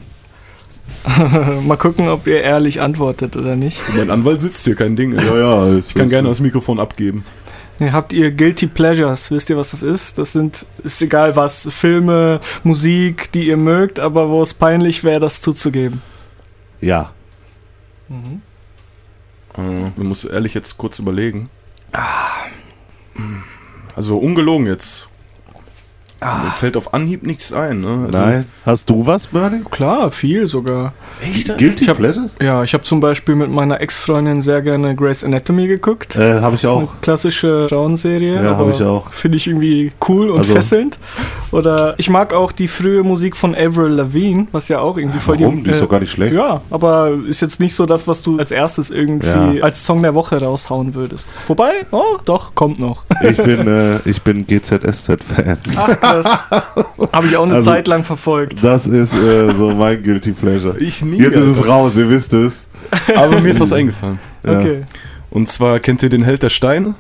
Mal 1.65 1.78
gucken, 1.78 2.08
ob 2.08 2.28
ihr 2.28 2.41
ehrlich 2.41 2.82
antwortet 2.82 3.36
oder 3.36 3.56
nicht. 3.56 3.80
Mein 3.95 4.10
Anwalt 4.10 4.41
sitzt 4.41 4.63
hier, 4.65 4.76
kein 4.76 4.95
Ding. 4.95 5.13
ey. 5.13 5.26
ja, 5.26 5.74
Ich 5.78 5.93
kann 5.93 6.10
gerne 6.10 6.28
das 6.30 6.39
Mikrofon 6.39 6.80
abgeben. 6.80 7.24
Nee, 7.78 7.91
habt 7.91 8.13
ihr 8.13 8.32
Guilty 8.32 8.67
Pleasures? 8.67 9.32
Wisst 9.32 9.50
ihr, 9.50 9.58
was 9.58 9.71
das 9.71 9.82
ist? 9.82 10.17
Das 10.17 10.32
sind, 10.32 10.65
ist 10.84 11.02
egal 11.02 11.36
was, 11.36 11.67
Filme, 11.71 12.39
Musik, 12.63 13.32
die 13.34 13.48
ihr 13.48 13.58
mögt, 13.58 14.00
aber 14.00 14.30
wo 14.30 14.41
es 14.41 14.54
peinlich 14.54 15.04
wäre, 15.04 15.19
das 15.19 15.41
zuzugeben. 15.41 16.02
Ja. 16.80 17.12
Mhm. 18.08 18.41
Äh, 19.58 19.91
man 19.98 20.08
muss 20.08 20.24
ehrlich 20.24 20.54
jetzt 20.54 20.78
kurz 20.78 21.00
überlegen. 21.00 21.50
Also 23.95 24.17
ungelogen 24.17 24.67
jetzt. 24.67 25.10
Mir 26.43 26.51
fällt 26.51 26.77
auf 26.77 26.93
Anhieb 26.93 27.23
nichts 27.23 27.53
ein, 27.53 27.81
ne? 27.81 28.05
Also, 28.07 28.17
Nein. 28.17 28.45
Hast 28.65 28.89
du 28.89 29.05
was, 29.05 29.27
Bernie? 29.27 29.61
Klar, 29.69 30.11
viel 30.11 30.47
sogar. 30.47 30.93
Guilty 31.57 31.83
Ich 31.83 31.89
hab- 31.89 31.97
Pleasures? 31.97 32.35
Ja, 32.41 32.63
ich 32.63 32.73
habe 32.73 32.83
zum 32.83 32.99
Beispiel 32.99 33.35
mit 33.35 33.49
meiner 33.49 33.79
Ex-Freundin 33.81 34.41
sehr 34.41 34.61
gerne 34.61 34.95
Grey's 34.95 35.23
Anatomy 35.23 35.67
geguckt. 35.67 36.15
Äh, 36.15 36.41
habe 36.41 36.55
ich 36.55 36.65
Eine 36.65 36.73
auch. 36.73 36.91
klassische 37.01 37.67
Frauenserie. 37.69 38.35
Ja, 38.43 38.51
aber 38.51 38.67
hab 38.67 38.73
ich 38.73 38.81
auch. 38.83 39.09
Finde 39.11 39.38
ich 39.38 39.47
irgendwie 39.47 39.91
cool 40.07 40.29
und 40.31 40.39
Also- 40.39 40.53
fesselnd. 40.53 40.97
Oder 41.51 41.93
ich 41.97 42.09
mag 42.09 42.33
auch 42.33 42.51
die 42.51 42.67
frühe 42.67 43.01
Musik 43.03 43.35
von 43.38 43.55
Avril 43.55 43.91
Lavigne, 43.91 44.47
was 44.51 44.67
ja 44.67 44.79
auch 44.79 44.97
irgendwie 44.97 45.19
voll 45.19 45.39
Warum? 45.39 45.63
Die 45.63 45.69
ist 45.69 45.81
doch 45.81 45.89
gar 45.89 45.99
nicht 46.01 46.11
schlecht. 46.11 46.33
Ja, 46.35 46.61
aber 46.69 47.11
ist 47.27 47.41
jetzt 47.41 47.59
nicht 47.61 47.75
so 47.75 47.85
das, 47.85 48.07
was 48.07 48.21
du 48.21 48.38
als 48.39 48.51
erstes 48.51 48.89
irgendwie 48.89 49.57
Ja. 49.57 49.63
als 49.63 49.85
Song 49.85 50.01
der 50.01 50.13
Woche 50.15 50.41
raushauen 50.41 50.93
würdest. 50.95 51.27
Wobei, 51.47 51.71
oh, 51.91 52.17
doch, 52.25 52.55
kommt 52.55 52.79
noch. 52.79 53.03
Ich 53.21 53.38
bin, 53.38 53.67
äh, 53.67 53.99
ich 54.05 54.21
bin 54.21 54.45
GZSZ-Fan. 54.45 55.57
Ach, 55.77 55.95
krass. 56.23 56.39
Habe 57.13 57.28
ich 57.28 57.38
auch 57.38 57.43
eine 57.43 57.56
Also- 57.56 57.71
Zeit 57.71 57.88
lang 57.88 58.04
verfolgt. 58.04 58.63
Das 58.63 58.88
ist 58.88 59.13
äh, 59.13 59.54
so 59.54 59.71
mein 59.71 60.01
Guilty 60.01 60.32
Pleasure. 60.32 60.78
Ich 60.80 61.04
nie. 61.04 61.17
Jetzt 61.17 61.38
ist 61.38 61.47
es 61.47 61.67
raus, 61.67 61.95
ihr 61.97 62.10
wisst 62.10 62.34
es. 62.34 62.67
Aber 63.15 63.39
mir 63.41 63.49
ist 63.49 63.60
was 63.60 63.73
eingefallen. 63.73 64.19
Ja. 64.45 64.60
Okay. 64.60 64.82
Und 65.30 65.49
zwar 65.49 65.80
kennt 65.80 66.01
ihr 66.04 66.10
den 66.10 66.23
Held 66.23 66.43
der 66.43 66.49
Steine? 66.49 66.95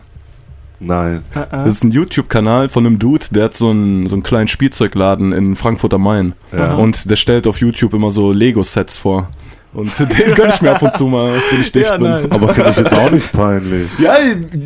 Nein. 0.79 1.23
Ah, 1.33 1.47
ah. 1.51 1.63
Das 1.65 1.75
ist 1.75 1.83
ein 1.83 1.91
YouTube-Kanal 1.91 2.67
von 2.69 2.85
einem 2.85 2.99
Dude, 2.99 3.25
der 3.31 3.45
hat 3.45 3.53
so 3.53 3.69
einen, 3.69 4.07
so 4.07 4.15
einen 4.15 4.23
kleinen 4.23 4.47
Spielzeugladen 4.49 5.31
in 5.31 5.55
Frankfurt 5.55 5.93
am 5.93 6.03
Main. 6.03 6.33
Ja. 6.55 6.73
Und 6.73 7.09
der 7.09 7.15
stellt 7.15 7.47
auf 7.47 7.61
YouTube 7.61 7.93
immer 7.93 8.11
so 8.11 8.31
Lego-Sets 8.33 8.97
vor. 8.97 9.29
Und 9.75 9.91
den 9.99 10.33
gönn 10.35 10.49
ich 10.49 10.61
mir 10.61 10.71
ab 10.71 10.81
und 10.81 10.95
zu 10.95 11.05
mal, 11.05 11.33
wenn 11.51 11.61
ich 11.61 11.71
dicht 11.71 11.85
Ja, 11.85 11.97
bin. 11.97 12.09
nice. 12.09 12.31
Aber 12.31 12.49
finde 12.53 12.69
ich 12.71 12.77
jetzt 12.77 12.93
auch 12.95 13.11
nicht 13.11 13.31
peinlich. 13.33 13.87
Ja, 13.99 14.13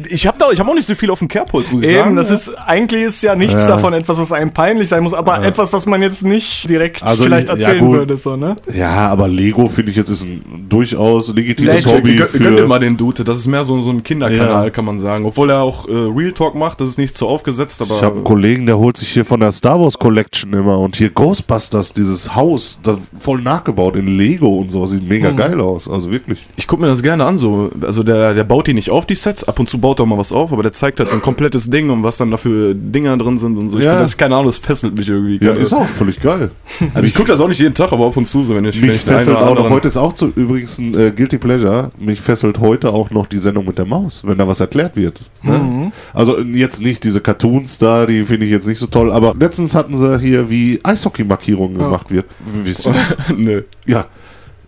ich 0.07 0.27
habe 0.27 0.37
da, 0.39 0.51
ich 0.51 0.59
hab 0.59 0.67
auch 0.67 0.73
nicht 0.75 0.85
so 0.85 0.93
viel 0.95 1.09
auf 1.09 1.19
dem 1.19 1.27
Kerbholz, 1.27 1.71
muss 1.71 1.81
ich 1.83 1.89
Eben, 1.89 1.97
sagen. 1.99 2.15
das 2.15 2.29
ist 2.31 2.49
eigentlich 2.67 3.03
ist 3.03 3.23
ja 3.23 3.35
nichts 3.35 3.55
Ja. 3.55 3.67
davon 3.67 3.93
etwas, 3.93 4.19
was 4.19 4.31
einem 4.31 4.51
peinlich 4.51 4.87
sein 4.87 5.01
muss, 5.03 5.13
aber 5.13 5.37
Ja. 5.41 5.45
etwas, 5.47 5.73
was 5.73 5.85
man 5.85 6.01
jetzt 6.01 6.23
nicht 6.23 6.69
direkt 6.69 7.01
Also, 7.03 7.23
vielleicht 7.23 7.49
erzählen 7.49 7.79
gut. 7.79 7.97
würde, 7.97 8.17
so, 8.17 8.35
ne? 8.35 8.55
Ja, 8.73 9.09
aber 9.09 9.27
Lego 9.27 9.67
finde 9.67 9.91
ich 9.91 9.97
jetzt 9.97 10.09
ist 10.09 10.23
ein 10.23 10.67
durchaus 10.69 11.33
legitimes 11.33 11.85
Legend. 11.85 11.95
Hobby. 11.97 12.15
Gönn, 12.15 12.27
gönn 12.43 12.55
dir 12.57 12.67
mal 12.67 12.79
den 12.79 12.95
Dude, 12.95 13.23
das 13.23 13.39
ist 13.39 13.47
mehr 13.47 13.63
so, 13.63 13.81
so 13.81 13.89
ein 13.89 14.03
Kinderkanal, 14.03 14.65
Ja. 14.65 14.69
kann 14.69 14.85
man 14.85 14.99
sagen. 14.99 15.25
Obwohl 15.25 15.49
er 15.49 15.61
auch 15.61 15.87
äh, 15.87 15.91
Real 15.91 16.31
Talk 16.33 16.55
macht, 16.55 16.81
das 16.81 16.89
ist 16.89 16.97
nicht 16.97 17.17
so 17.17 17.27
aufgesetzt, 17.27 17.81
aber. 17.81 17.95
ich 17.95 18.03
habe 18.03 18.15
einen 18.15 18.23
Kollegen, 18.23 18.65
der 18.67 18.77
holt 18.77 18.97
sich 18.97 19.09
hier 19.09 19.25
von 19.25 19.39
der 19.39 19.51
Star 19.51 19.79
Wars 19.79 19.97
Collection 19.97 20.53
immer 20.53 20.77
und 20.79 20.95
hier 20.95 21.09
Ghostbusters, 21.09 21.93
dieses 21.93 22.35
Haus, 22.35 22.79
da 22.83 22.97
voll 23.19 23.41
nachgebaut 23.41 23.95
in 23.95 24.07
Lego 24.17 24.57
und 24.57 24.71
so, 24.71 24.85
sieht 24.99 25.09
mega 25.09 25.31
geil 25.31 25.59
aus. 25.62 25.89
Also 25.89 26.12
wirklich. 26.12 26.47
Ich 26.57 26.67
gucke 26.67 26.81
mir 26.81 26.88
das 26.88 27.01
gerne 27.01 27.25
an, 27.25 27.38
so. 27.38 27.71
Also 27.81 28.03
der, 28.03 28.33
der 28.33 28.43
baut 28.43 28.67
die 28.67 28.73
nicht 28.73 28.89
auf, 28.91 29.05
die 29.05 29.15
Sets, 29.15 29.43
ab 29.43 29.59
und 29.59 29.69
zu 29.69 29.77
baut 29.79 29.99
er 29.99 30.05
mal 30.05 30.17
was 30.17 30.31
auf, 30.31 30.51
aber 30.53 30.63
der 30.63 30.71
zeigt 30.71 30.99
halt 30.99 31.09
so 31.09 31.15
ein 31.15 31.21
komplettes 31.21 31.69
Ding 31.69 31.89
und 31.89 32.03
was 32.03 32.17
dann 32.17 32.31
da 32.31 32.38
für 32.38 32.73
Dinger 32.75 33.17
drin 33.17 33.38
sind 33.38 33.57
und 33.57 33.69
so. 33.69 33.77
Ich 33.77 33.83
Ja. 33.85 33.91
finde 33.91 34.03
das, 34.03 34.17
keine 34.17 34.35
Ahnung, 34.35 34.47
das 34.47 34.57
fesselt 34.57 34.97
mich 34.97 35.09
irgendwie. 35.09 35.43
Ja, 35.45 35.53
ist 35.53 35.73
auch 35.73 35.85
völlig 35.88 36.19
geil. 36.19 36.51
Also 36.93 37.07
ich 37.07 37.13
gucke 37.13 37.27
das 37.27 37.39
auch 37.39 37.47
nicht 37.47 37.59
jeden 37.59 37.73
Tag, 37.75 37.91
aber 37.91 38.05
ab 38.07 38.17
und 38.17 38.25
zu, 38.25 38.43
so 38.43 38.55
wenn 38.55 38.65
ich, 38.65 38.81
Mich 38.81 39.01
fesselt 39.01 39.38
auch 39.38 39.53
noch, 39.55 39.69
heute 39.69 39.88
ist 39.88 39.97
auch 39.97 40.13
zu, 40.13 40.31
übrigens 40.35 40.77
ein 40.79 40.93
äh, 40.97 41.12
Guilty 41.12 41.38
Pleasure, 41.38 41.91
mich 41.99 42.19
fesselt 42.21 42.59
heute 42.59 42.91
auch 42.91 43.12
noch 43.12 43.27
die 43.27 43.38
Sendung 43.38 43.65
mit 43.65 43.77
der 43.77 43.85
Maus, 43.85 44.23
wenn 44.25 44.38
da 44.38 44.47
was 44.47 44.59
erklärt 44.59 44.95
wird. 44.95 45.19
Ne? 45.43 45.91
Also 46.13 46.38
äh, 46.38 46.43
jetzt 46.43 46.81
nicht 46.81 47.03
diese 47.03 47.21
Cartoons 47.21 47.77
da, 47.77 48.05
die 48.05 48.23
finde 48.23 48.45
ich 48.45 48.51
jetzt 48.51 48.67
nicht 48.67 48.79
so 48.79 48.88
toll, 48.88 49.12
aber 49.12 49.35
letztens 49.39 49.75
hatten 49.75 49.95
sie 49.95 50.19
hier, 50.19 50.49
wie 50.49 50.79
Eishockey-Markierungen 50.83 51.77
gemacht 51.77 52.12
wird. 52.12 52.25
Wisst 52.63 52.85
ihr 52.88 52.93
das? 52.93 53.17
Nö. 53.38 53.63
Ja, 53.85 54.05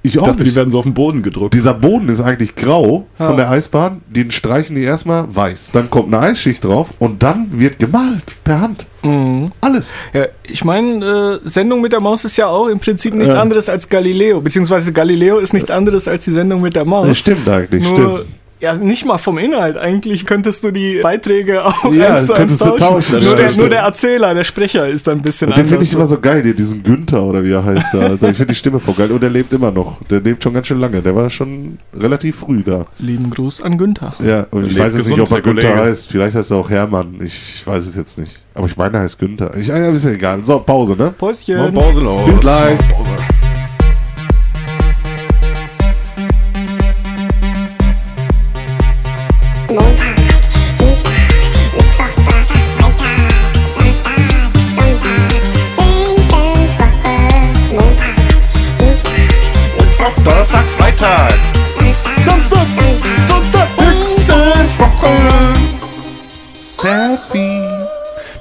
ich, 0.04 0.16
Ich 0.16 0.20
auch 0.22 0.26
dachte, 0.26 0.40
die 0.40 0.44
nicht. 0.46 0.56
werden 0.56 0.72
so 0.72 0.80
auf 0.80 0.86
den 0.86 0.94
Boden 0.94 1.22
gedruckt. 1.22 1.54
Dieser 1.54 1.74
Boden 1.74 2.10
ist 2.10 2.22
eigentlich 2.22 2.56
grau 2.56 3.06
Ja. 3.20 3.28
von 3.28 3.38
der 3.38 3.50
Eisbahn, 3.52 4.02
den 4.08 4.32
streichen 4.32 4.76
die 4.76 4.84
erstmal 4.84 5.26
weiß. 5.36 5.72
Dann 5.74 5.90
kommt 5.90 6.14
eine 6.14 6.24
Eisschicht 6.24 6.64
drauf 6.66 6.94
und 7.00 7.22
dann 7.24 7.48
wird 7.52 7.78
gemalt 7.80 8.36
per 8.44 8.62
Hand. 8.62 8.88
Mhm. 9.04 9.52
Alles. 9.62 9.94
Ja, 10.14 10.26
ich 10.44 10.64
meine, 10.64 11.40
äh, 11.44 11.48
Sendung 11.50 11.82
mit 11.82 11.94
der 11.94 12.00
Maus 12.00 12.26
ist 12.26 12.38
ja 12.38 12.48
auch 12.48 12.68
im 12.68 12.80
Prinzip 12.80 13.14
nichts 13.14 13.34
Ja. 13.34 13.42
anderes 13.42 13.70
als 13.70 13.88
Galileo, 13.90 14.42
beziehungsweise 14.42 14.92
Galileo 14.94 15.38
ist 15.40 15.54
nichts 15.54 15.70
anderes 15.72 16.08
als 16.08 16.26
die 16.26 16.32
Sendung 16.32 16.62
mit 16.62 16.76
der 16.76 16.86
Maus. 16.86 17.08
Das 17.08 17.18
stimmt 17.20 17.48
eigentlich, 17.48 17.84
Nur, 17.84 17.94
stimmt. 18.20 18.26
Ja, 18.62 18.76
nicht 18.76 19.06
mal 19.06 19.18
vom 19.18 19.38
Inhalt. 19.38 19.78
Eigentlich 19.78 20.26
könntest 20.26 20.64
du 20.64 20.72
die 20.72 21.00
Beiträge 21.02 21.66
auch 21.66 21.92
Ja, 21.92 22.16
eins 22.16 22.28
zu 22.28 22.34
eins 22.34 22.58
tauschen. 22.60 22.78
tauschen, 22.78 23.24
Nur, 23.24 23.36
der, 23.36 23.52
nur 23.58 23.70
der 23.70 23.80
Erzähler, 23.82 24.34
der 24.34 24.44
Sprecher 24.44 24.88
ist 24.88 25.08
dann 25.08 25.18
ein 25.18 25.22
bisschen 25.22 25.50
Und 25.50 25.58
den 25.58 25.66
finde 25.66 25.78
anders. 25.78 25.88
ich 25.90 25.94
immer 25.96 26.06
so 26.06 26.20
geil, 26.20 26.54
diesen 26.54 26.84
Günther 26.84 27.24
oder 27.24 27.44
wie 27.44 27.52
er 27.52 27.66
heißt. 27.66 27.94
Da. 27.94 28.00
Also 28.12 28.28
ich 28.28 28.38
finde 28.38 28.54
die 28.54 28.56
Stimme 28.56 28.80
voll 28.80 28.94
geil. 28.94 29.12
Und 29.12 29.22
der 29.22 29.30
lebt 29.30 29.52
immer 29.54 29.72
noch. 29.72 29.98
Der 30.10 30.20
lebt 30.22 30.44
schon 30.44 30.54
ganz 30.54 30.68
schön 30.68 30.80
lange. 30.80 31.02
Der 31.02 31.16
war 31.16 31.30
schon 31.30 31.78
relativ 31.98 32.38
früh 32.38 32.62
da. 32.64 32.86
Lieben 33.00 33.30
Gruß 33.30 33.62
an 33.62 33.78
Günther. 33.78 34.14
Ja, 34.20 34.46
und 34.52 34.66
ich 34.66 34.74
Lebt 34.74 34.80
weiß 34.86 34.94
jetzt 34.94 35.04
gesund, 35.10 35.20
nicht, 35.22 35.32
ob 35.32 35.38
er 35.38 35.42
Günther 35.42 35.70
Kollege. 35.72 35.90
heißt. 35.90 36.08
Vielleicht 36.08 36.36
heißt 36.36 36.52
er 36.52 36.58
auch 36.58 36.70
Hermann. 36.70 37.16
Ich, 37.24 37.66
weiß 37.66 37.86
es 37.88 37.96
jetzt 37.96 38.20
nicht. 38.20 38.40
Aber 38.54 38.68
ich 38.68 38.78
meine, 38.78 38.98
er 38.98 39.04
heißt 39.04 39.18
Günther. 39.18 39.52
Ich, 39.58 39.68
ja, 39.68 39.76
ist 39.90 40.06
ja 40.06 40.12
egal. 40.12 40.40
So, 40.44 40.60
Pause, 40.60 40.96
ne? 40.96 41.14
Päuschen. 41.18 41.74
Pause 41.74 42.02
los. 42.02 42.26
Bis 42.26 42.40
gleich. 42.40 42.78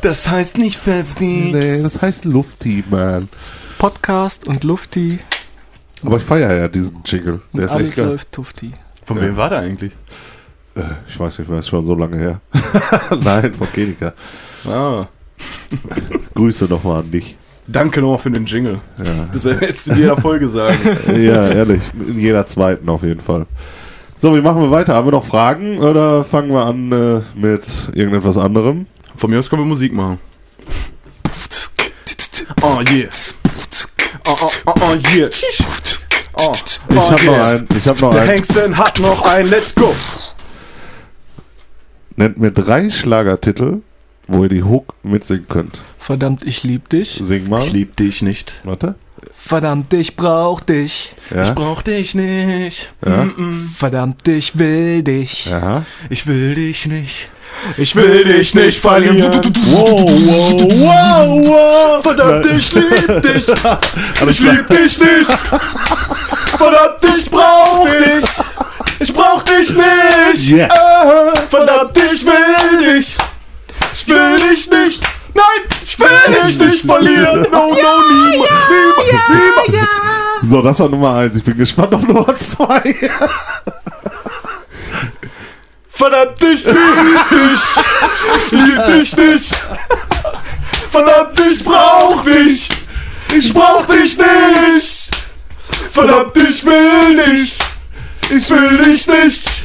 Das 0.02 0.28
heißt 0.30 0.58
nicht 0.58 0.78
Pfeffi. 0.78 1.50
Nee, 1.52 1.82
das 1.82 2.00
heißt 2.00 2.24
Lufti, 2.24 2.82
Mann. 2.90 3.28
Podcast 3.78 4.46
und 4.46 4.64
Lufti. 4.64 5.18
Aber 6.02 6.16
ich 6.16 6.22
feiere 6.22 6.54
ja 6.56 6.68
diesen 6.68 7.02
Jingle. 7.04 7.40
Der 7.52 7.66
ist 7.66 7.72
Alles 7.74 7.88
echt 7.88 7.96
geil. 7.98 8.06
läuft 8.06 8.32
Tufti. 8.32 8.72
Von 9.04 9.18
Ja. 9.18 9.24
wem 9.24 9.36
war 9.36 9.50
der 9.50 9.58
eigentlich? 9.60 9.92
Äh, 10.74 10.82
Ich 11.08 11.18
weiß 11.20 11.38
nicht 11.38 11.48
mehr, 11.50 11.58
ist 11.58 11.68
schon 11.68 11.84
so 11.84 11.94
lange 11.94 12.16
her. 12.16 12.40
Nein, 13.22 13.52
von 13.52 13.70
Kenika. 13.72 14.14
Ah. 14.66 15.06
Grüße 16.34 16.64
nochmal 16.64 17.00
an 17.00 17.10
dich. 17.10 17.36
Danke 17.68 18.00
nochmal 18.00 18.18
für 18.18 18.30
den 18.30 18.46
Jingle. 18.46 18.78
Ja. 18.98 19.04
Das 19.32 19.44
werden 19.44 19.60
wir 19.60 19.68
jetzt 19.68 19.86
in 19.88 19.96
jeder 19.98 20.16
Folge 20.16 20.46
sagen. 20.48 20.78
ja, 21.08 21.46
ehrlich. 21.46 21.82
In 22.08 22.18
jeder 22.18 22.46
zweiten 22.46 22.88
auf 22.88 23.02
jeden 23.02 23.20
Fall. 23.20 23.46
So, 24.16 24.34
wie 24.34 24.40
machen 24.40 24.60
wir 24.62 24.70
weiter? 24.70 24.94
Haben 24.94 25.06
wir 25.08 25.12
noch 25.12 25.24
Fragen 25.24 25.78
oder 25.78 26.24
fangen 26.24 26.50
wir 26.50 26.64
an 26.64 26.92
äh, 26.92 27.20
mit 27.38 27.90
irgendetwas 27.94 28.38
anderem? 28.38 28.86
Von 29.16 29.30
mir 29.30 29.38
aus 29.38 29.50
können 29.50 29.62
wir 29.62 29.66
Musik 29.66 29.92
machen. 29.92 30.18
Oh 32.62 32.80
yeah. 32.90 33.08
Oh, 34.26 34.36
oh, 34.40 34.50
oh, 34.66 34.74
oh 34.80 34.94
yeah. 35.14 35.28
Oh, 36.34 36.54
Ich 36.88 36.96
oh, 36.96 37.10
habe 37.10 37.24
noch 37.24 37.36
yes. 37.36 37.46
einen. 37.46 37.68
Ich 37.76 37.86
habe 37.86 38.00
noch 38.00 38.12
Der 38.12 38.22
einen. 38.22 38.30
Hengsten 38.30 38.76
hat 38.76 38.98
noch 38.98 39.22
ein 39.22 39.48
Let's 39.48 39.74
go. 39.74 39.94
Nennt 42.16 42.38
mir 42.38 42.50
drei 42.50 42.90
Schlagertitel, 42.90 43.78
wo 44.28 44.42
ihr 44.42 44.48
die 44.48 44.62
Hook 44.62 44.94
mitsingen 45.02 45.48
könnt. 45.48 45.80
Verdammt, 45.98 46.46
ich 46.46 46.62
lieb 46.62 46.88
dich. 46.88 47.18
Sing 47.22 47.48
mal. 47.48 47.62
Ich 47.62 47.72
lieb 47.72 47.96
dich 47.96 48.22
nicht. 48.22 48.60
Warte. 48.64 48.94
Verdammt, 49.34 49.92
ich 49.92 50.16
brauch 50.16 50.60
dich. 50.60 51.14
Ja. 51.34 51.42
Ich 51.42 51.54
brauch 51.54 51.82
dich 51.82 52.14
nicht. 52.14 52.92
Ja. 53.04 53.24
Mm 53.24 53.34
-mm. 53.36 53.76
Verdammt, 53.76 54.28
ich 54.28 54.58
will 54.58 55.02
dich. 55.02 55.50
Aha. 55.52 55.84
Ich 56.08 56.26
will 56.26 56.54
dich 56.54 56.86
nicht. 56.86 57.30
Ich 57.76 57.94
will 57.94 58.24
dich 58.24 58.54
nicht 58.54 58.80
verlieren. 58.80 59.22
Wow, 59.66 60.10
wow, 60.10 60.60
wow, 60.62 61.46
wow. 61.46 62.02
Verdammt, 62.02 62.46
ich 62.56 62.72
lieb 62.72 63.22
dich. 63.22 63.46
Ich 64.28 64.40
lieb 64.40 64.66
dich 64.68 65.00
nicht. 65.00 65.30
Verdammt, 66.56 67.04
ich 67.04 67.30
brauch 67.30 67.86
dich. 67.86 68.24
Ich 68.98 69.12
brauch 69.12 69.42
dich 69.42 69.70
nicht. 69.74 70.50
Yeah. 70.50 70.68
Ah, 70.72 71.32
Verdammt, 71.48 71.96
ich 71.96 72.24
will 72.24 72.94
dich. 72.98 73.16
Ich 73.92 74.06
will 74.08 74.36
dich 74.36 74.70
nicht. 74.70 75.00
Nein, 75.34 75.78
ich 75.84 75.98
will 75.98 76.08
dich 76.44 76.58
nicht 76.58 76.86
verlieren. 76.86 77.46
No, 77.50 77.68
no, 77.68 77.74
niemals, 77.74 78.50
niemals, 78.68 79.68
niemals. 79.68 79.88
So, 80.42 80.62
das 80.62 80.80
war 80.80 80.88
Nummer 80.88 81.16
eins. 81.16 81.36
Ich 81.36 81.44
bin 81.44 81.56
gespannt 81.56 81.94
auf 81.94 82.02
Nummer 82.02 82.34
zwei. 82.36 82.94
Verdammt, 86.00 86.42
ich 86.42 86.64
lieb 86.64 87.28
dich. 87.30 87.60
Ich 88.38 88.52
lieb 88.52 88.86
dich 88.86 89.16
nicht. 89.18 89.54
Verdammt, 90.90 91.38
ich 91.40 91.62
brauch 91.62 92.24
dich. 92.24 92.70
Ich 93.36 93.52
brauch 93.52 93.84
dich 93.84 94.16
nicht. 94.16 95.10
Verdammt, 95.92 96.34
ich 96.38 96.64
will 96.64 97.14
nicht. 97.16 97.62
Ich 98.30 98.48
will 98.48 98.78
dich 98.78 99.06
nicht. 99.08 99.64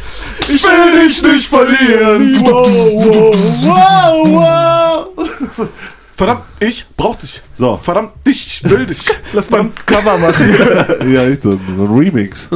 Ich 0.49 0.63
will 0.63 1.01
dich 1.07 1.21
nicht 1.23 1.47
verlieren. 1.47 2.45
wow, 2.45 3.33
wow, 3.61 4.27
wow. 4.27 5.69
Verdammt, 6.17 6.43
ich 6.59 6.85
brauch 6.97 7.15
dich. 7.15 7.41
So. 7.53 7.77
Verdammt, 7.77 8.11
ich 8.25 8.61
will 8.65 8.85
dich. 8.85 9.05
Lass 9.31 9.49
mal 9.49 9.61
ein 9.61 9.73
Cover 9.85 10.17
machen. 10.17 10.53
Ja, 11.13 11.27
echt 11.27 11.43
so, 11.43 11.57
so 11.73 11.85
ein 11.85 11.97
Remix. 11.97 12.49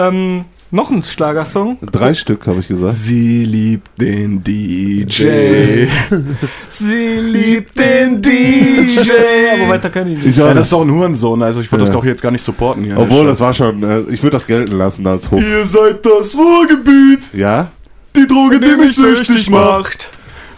ähm, 0.00 0.44
noch 0.76 0.90
ein 0.90 1.02
Schlagersong. 1.02 1.78
Drei 1.90 2.14
Stück, 2.14 2.46
habe 2.46 2.60
ich 2.60 2.68
gesagt. 2.68 2.92
Sie 2.92 3.44
liebt 3.44 4.00
den 4.00 4.42
DJ. 4.44 5.86
Sie 6.68 7.18
liebt 7.20 7.76
den 7.78 8.22
DJ. 8.22 9.00
Aber 9.60 9.70
weiter 9.70 9.90
kann 9.90 10.06
ich 10.12 10.18
nicht. 10.18 10.26
Ich 10.28 10.36
Ja, 10.36 10.54
das 10.54 10.68
ist 10.68 10.72
auch 10.72 10.82
ein 10.82 10.90
Hurensohn, 10.92 11.42
also 11.42 11.60
ich 11.60 11.72
würde 11.72 11.84
Ja. 11.84 11.86
das 11.90 11.96
doch 11.96 12.04
jetzt 12.04 12.22
gar 12.22 12.30
nicht 12.30 12.42
supporten 12.44 12.84
hier. 12.84 12.96
Obwohl, 12.98 13.26
das 13.26 13.40
war 13.40 13.52
schon, 13.52 13.82
äh, 13.82 14.00
ich 14.12 14.22
würde 14.22 14.36
das 14.36 14.46
gelten 14.46 14.76
lassen 14.78 15.06
als 15.06 15.30
Hook. 15.30 15.40
Ihr 15.40 15.66
seid 15.66 16.04
das 16.06 16.34
Ruhrgebiet, 16.36 17.34
Ja? 17.34 17.70
die 18.14 18.26
Droge, 18.26 18.60
die 18.60 18.76
mich 18.76 18.94
süchtig 18.94 19.50
macht. 19.50 20.08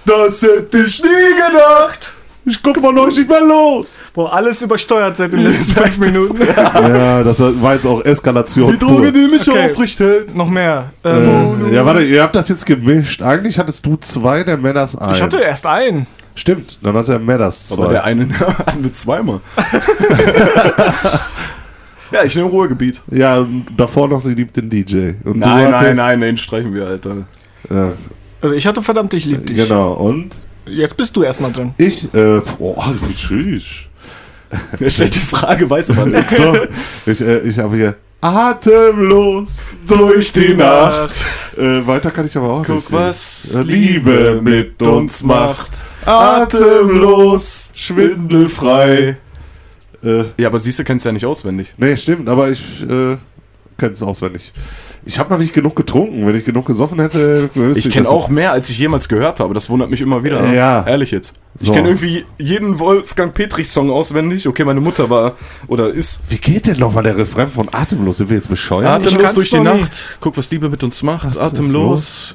Das 0.04 0.42
hätte 0.42 0.78
ich 0.85 1.02
nie 1.02 1.09
gedacht. 1.37 2.12
Ich 2.48 2.62
komme 2.62 2.80
von 2.80 2.96
euch 2.98 3.16
nicht 3.18 3.28
mehr 3.28 3.40
los. 3.42 4.04
Boah, 4.14 4.32
alles 4.32 4.62
übersteuert 4.62 5.16
seit 5.16 5.32
den 5.32 5.40
letzten 5.44 5.76
fünf 5.84 5.99
Minuten. 5.99 6.38
Ja, 6.49 7.22
das 7.22 7.40
war 7.40 7.74
jetzt 7.74 7.86
auch 7.86 8.03
Eskalation. 8.05 8.72
Die 8.72 8.78
Droge, 8.78 9.03
pur. 9.03 9.12
die 9.12 9.26
mich 9.30 9.49
Okay. 9.49 9.66
aufrecht 9.70 10.01
hält. 10.01 10.34
Noch 10.34 10.49
mehr. 10.49 10.90
Ähm, 11.05 11.66
Äh, 11.70 11.74
ja, 11.74 11.84
warte, 11.84 12.03
ihr 12.03 12.22
habt 12.22 12.34
das 12.36 12.49
jetzt 12.49 12.64
gemischt. 12.66 13.20
Eigentlich 13.22 13.59
hattest 13.59 13.84
du 13.84 13.96
zwei, 13.96 14.42
der 14.44 14.57
Madders 14.57 14.96
ein. 14.96 15.14
ich 15.14 15.22
hatte 15.22 15.38
erst 15.40 15.66
einen. 15.66 16.07
Stimmt, 16.34 16.78
dann 16.82 16.94
hat 16.96 17.09
der 17.09 17.18
Madders 17.18 17.68
zwei. 17.68 17.82
Aber 17.82 17.92
der 17.92 18.05
eine 18.05 18.28
hatten 18.40 18.82
wir 18.84 18.94
zweimal. 18.94 19.40
ja, 22.12 22.24
ich 22.24 22.34
nehme 22.34 22.49
Ruhegebiet. 22.49 23.01
ja, 23.11 23.38
und 23.38 23.66
davor 23.76 24.09
noch, 24.09 24.20
sie 24.20 24.34
liebt 24.34 24.57
den 24.57 24.70
DJ. 24.70 25.11
Und 25.24 25.34
du 25.34 25.40
Nein, 25.40 25.70
nein, 25.70 25.96
nein, 25.96 26.20
den 26.20 26.38
streichen 26.38 26.72
wir, 26.74 26.86
Alter. 26.86 27.26
Ja, 27.70 27.92
Also 28.40 28.55
ich 28.55 28.66
hatte 28.66 28.82
verdammt, 28.82 29.12
ich 29.14 29.24
lieb 29.26 29.46
dich. 29.46 29.57
genau, 29.57 29.92
und 29.94 30.38
Jetzt 30.71 30.97
bist 30.97 31.14
du 31.16 31.23
erstmal 31.23 31.53
dran. 31.53 31.75
ich, 31.79 32.05
äh, 32.14 32.41
boah, 32.59 32.95
wie 33.07 33.14
tschüss. 33.14 33.64
Er 34.81 34.91
stellt 34.91 35.14
die 35.14 35.19
Frage, 35.21 35.69
weiß 35.69 35.91
aber 35.91 36.07
nichts. 36.07 36.37
So, 36.37 36.57
ich, 37.07 37.21
äh, 37.21 37.41
ich 37.41 37.59
habe 37.59 37.77
hier 37.77 37.97
atemlos 38.21 39.77
durch 39.87 40.33
die 40.33 40.55
Nacht. 40.55 41.11
Äh, 41.57 41.87
weiter 41.87 42.11
kann 42.11 42.25
ich 42.27 42.37
aber 42.37 42.51
auch 42.51 42.64
Guck, 42.64 42.77
nicht. 42.77 42.93
was 42.93 43.55
Äh, 43.55 43.62
Liebe 43.62 44.41
mit 44.43 44.83
uns 44.83 45.23
macht. 45.23 45.71
Atemlos, 46.07 47.71
schwindelfrei. 47.75 49.16
Äh, 50.03 50.25
Ja, 50.39 50.49
aber 50.49 50.61
siehst 50.61 50.79
du, 50.79 50.85
kennst 50.85 51.05
ja 51.05 51.12
nicht 51.12 51.27
auswendig. 51.27 51.75
nee, 51.77 51.97
stimmt, 51.97 52.29
aber 52.29 52.51
ich 52.51 52.83
äh, 52.83 53.16
kenne 53.77 53.93
es 53.93 54.03
auswendig. 54.03 54.53
Ich 55.09 55.18
habe 55.18 55.32
noch 55.32 55.38
nicht 55.38 55.54
genug 55.54 55.74
getrunken. 55.74 56.26
Wenn 56.26 56.34
ich 56.34 56.44
genug 56.44 56.66
gesoffen 56.66 57.00
hätte, 57.00 57.48
Ich 57.74 57.88
kenne 57.88 58.06
auch 58.11 58.28
mehr, 58.28 58.52
als 58.52 58.68
ich 58.68 58.78
jemals 58.78 59.09
gehört 59.09 59.40
habe. 59.40 59.54
Das 59.54 59.70
wundert 59.70 59.88
mich 59.88 60.02
immer 60.02 60.22
wieder. 60.22 60.44
Äh, 60.44 60.54
ja. 60.54 60.86
Ehrlich 60.86 61.12
jetzt. 61.12 61.32
So. 61.56 61.68
Ich 61.68 61.72
kenne 61.72 61.88
irgendwie 61.88 62.26
jeden 62.36 62.78
Wolfgang 62.78 63.32
Petrich-Song 63.32 63.90
auswendig. 63.90 64.46
Okay, 64.46 64.64
meine 64.64 64.82
Mutter 64.82 65.09
war 65.09 65.36
oder 65.66 65.88
ist 65.88 66.20
Wie 66.28 66.36
geht 66.36 66.66
denn 66.66 66.78
nochmal 66.78 67.04
der 67.04 67.16
Refrain 67.16 67.48
von 67.48 67.70
Atemlos? 67.72 68.18
Sind 68.18 68.28
wir 68.28 68.36
jetzt 68.36 68.50
bescheuert? 68.50 68.86
atemlos 68.86 69.32
durch 69.32 69.48
die 69.48 69.61
Nacht. 69.61 70.18
Guck, 70.20 70.36
was 70.36 70.50
Liebe 70.50 70.68
mit 70.68 70.84
uns 70.84 71.02
macht. 71.02 71.38
Atemlos. 71.38 72.34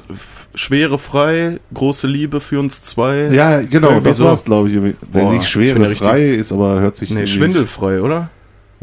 Schwere 0.56 0.98
frei. 0.98 1.60
Große 1.76 2.08
Liebe 2.08 2.40
für 2.40 2.60
uns 2.60 2.82
zwei. 2.84 3.28
ja, 3.32 3.62
genau, 3.62 4.00
das 4.00 4.18
so. 4.18 4.26
war's, 4.26 4.44
glaube 4.44 4.70
ich. 4.70 4.96
Boah, 5.12 5.32
nicht 5.32 5.48
schwere, 5.48 5.94
frei 5.94 6.30
ist, 6.30 6.52
aber 6.52 6.80
hört 6.80 6.98
sich 6.98 7.12
Nee, 7.12 7.28
schwindelfrei, 7.28 8.02
oder? 8.02 8.32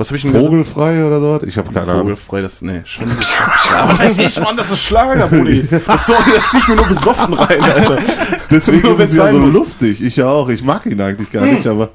Was 0.00 0.08
habe 0.08 0.16
ich 0.16 0.22
denn 0.22 0.32
gesagt? 0.32 0.50
Vogelfrei 0.50 1.04
oder 1.04 1.20
so? 1.20 1.42
Ich 1.44 1.58
habe 1.58 1.70
keine 1.70 1.92
Ahnung. 1.92 1.98
Vogelfrei, 2.04 2.40
das, 2.40 2.62
nee, 2.62 2.82
ja, 2.86 3.86
was 3.86 3.98
weiß 3.98 4.16
ich, 4.16 4.40
Mann, 4.40 4.56
das 4.56 4.70
ist 4.70 4.82
Schlager, 4.82 5.26
Brudi. 5.26 5.68
Das, 5.86 6.06
soll, 6.06 6.16
das 6.34 6.50
zieh 6.52 6.56
ich 6.56 6.68
mir 6.68 6.76
nur 6.76 6.86
besoffen 6.86 7.34
rein, 7.34 7.62
Alter. 7.62 7.98
Deswegen 8.50 8.80
Nur 8.80 8.98
ist 8.98 9.10
es 9.10 9.16
ja 9.18 9.30
so 9.30 9.40
lustig. 9.40 10.02
Ich 10.02 10.16
ja 10.16 10.30
auch. 10.30 10.48
Ich 10.48 10.64
mag 10.64 10.86
ihn 10.86 11.02
eigentlich 11.02 11.30
gar 11.30 11.44
nicht, 11.44 11.66
aber 11.66 11.90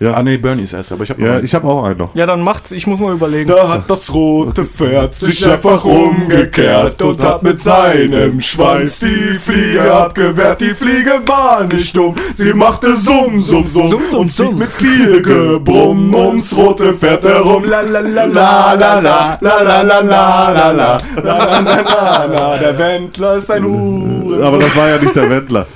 Ah, 0.00 0.22
nee, 0.22 0.36
Bernie 0.36 0.62
ist 0.62 0.72
erst, 0.72 0.92
aber 0.92 1.04
ich 1.04 1.10
habe 1.10 1.22
ja, 1.22 1.40
ich 1.40 1.54
habe 1.54 1.66
auch 1.66 1.84
einen 1.84 1.98
noch. 1.98 2.14
Ja, 2.14 2.26
dann 2.26 2.40
macht, 2.42 2.70
ich 2.72 2.86
muss 2.86 3.00
noch 3.00 3.10
überlegen. 3.12 3.48
Da 3.48 3.68
hat 3.68 3.88
das 3.90 4.12
rote 4.12 4.64
Pferd 4.64 5.14
sich 5.14 5.46
einfach 5.48 5.84
umgekehrt 5.84 7.00
und 7.02 7.22
hat 7.22 7.42
mit 7.42 7.62
seinem 7.62 8.40
Schwanz 8.40 8.98
die 8.98 9.34
Fliege 9.34 9.92
abgewehrt. 9.92 10.60
Die 10.60 10.74
Fliege 10.74 11.12
war 11.26 11.64
nicht 11.64 11.96
dumm, 11.96 12.14
sie 12.34 12.52
machte 12.52 12.96
Summ, 12.96 13.40
Summ, 13.40 13.68
Summ, 13.68 13.90
Summ, 13.90 14.02
Summ, 14.10 14.20
und 14.20 14.28
fliegt 14.30 14.50
Summ. 14.50 14.58
mit 14.58 14.72
viel 14.72 15.22
Gebrumm 15.22 16.14
ums 16.14 16.56
rote 16.56 16.92
Pferd 16.92 17.24
herum. 17.24 17.64
La 17.64 17.80
la 17.80 18.00
la 18.00 18.24
la 18.24 18.74
la 18.74 19.00
la 19.00 19.00
la 19.00 19.38
la 19.40 19.82
la 19.82 19.82
la 19.82 20.00
la 20.00 20.00
la 20.00 20.00
la 20.00 20.70
la 20.70 20.96
la 21.22 22.26
la 22.26 22.26
la 22.26 22.58
Der 22.58 22.78
Wendler 22.78 23.36
ist 23.36 23.50
ein 23.50 23.64
Huren. 23.64 24.42
Aber 24.46 24.58
das 24.58 24.74
war 24.76 24.88
ja 24.88 24.98
nicht 24.98 25.14
der 25.14 25.30
Wendler. 25.30 25.66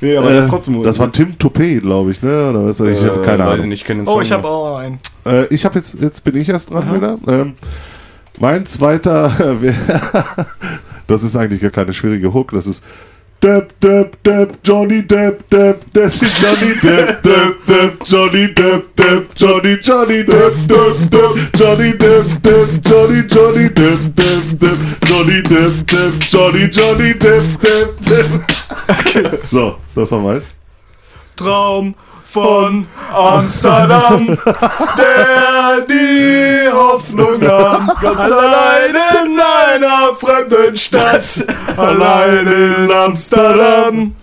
Nee, 0.00 0.16
aber 0.16 0.32
das 0.32 0.44
ist 0.46 0.50
trotzdem 0.50 0.82
Das 0.82 0.98
war 0.98 1.10
Tim 1.12 1.38
Toupet, 1.38 1.82
glaube 1.82 2.10
ich, 2.10 2.22
ne? 2.22 2.50
Oder 2.50 2.64
was? 2.66 2.80
Ich 2.80 3.02
habe 3.04 3.22
keine 3.22 3.44
Weiß 3.44 3.48
ich 3.48 3.54
Ahnung. 3.54 3.68
nicht, 3.68 3.84
kenne 3.84 4.02
den 4.04 4.08
Oh, 4.08 4.20
ich 4.20 4.32
habe 4.32 4.48
auch 4.48 4.76
einen. 4.76 4.98
Äh, 5.24 5.46
ich 5.46 5.64
habe 5.64 5.76
jetzt, 5.76 6.00
jetzt 6.00 6.22
bin 6.24 6.36
ich 6.36 6.48
erst 6.48 6.70
dran 6.70 6.94
wieder. 6.94 7.16
Ähm, 7.28 7.54
mein 8.38 8.66
zweiter, 8.66 9.32
das 11.06 11.22
ist 11.22 11.36
eigentlich 11.36 11.60
gar 11.60 11.70
keine 11.70 11.92
schwierige 11.92 12.32
Hook, 12.32 12.52
das 12.52 12.66
ist 12.66 12.84
Depp, 13.40 13.78
Depp, 13.80 14.22
Depp, 14.22 14.62
Johnny 14.62 15.02
Depp, 15.02 15.48
Depp, 15.50 15.84
Depp, 15.92 16.12
Johnny 16.40 16.74
Depp, 16.82 17.22
Depp, 17.22 17.64
Depp, 17.66 18.04
Johnny 18.04 18.54
Depp, 18.54 18.96
Depp, 18.96 19.34
Johnny, 19.34 19.76
Johnny 19.80 20.24
Depp, 20.24 20.54
Depp, 20.66 21.10
Depp, 21.10 21.36
Johnny 21.56 21.92
Depp, 21.92 22.26
Depp, 22.42 22.68
Johnny, 22.82 23.22
Johnny 23.28 23.68
Depp, 23.68 24.00
Depp, 24.16 24.58
Depp, 24.58 24.80
Johnny 25.06 25.42
Depp, 25.42 25.86
Depp, 25.86 26.14
Johnny, 26.30 26.64
Johnny 26.70 27.12
Depp, 27.14 27.44
Depp, 27.60 27.90
Depp. 28.00 29.50
So, 29.50 29.76
das 29.94 30.10
war 30.12 30.20
meins. 30.20 30.56
Traum 31.36 31.94
von 32.24 32.86
Amsterdam, 33.14 34.26
der 34.98 35.80
die 35.88 36.68
Hoffnung 36.72 37.38
nahm, 37.40 37.90
ganz 38.00 38.18
allein 38.18 38.90
in 38.90 38.96
einer 38.96 39.05
fremden 40.26 40.76
Stadt, 40.76 41.44
allein 41.76 42.46
in 42.46 42.90
Amsterdam, 42.90 44.14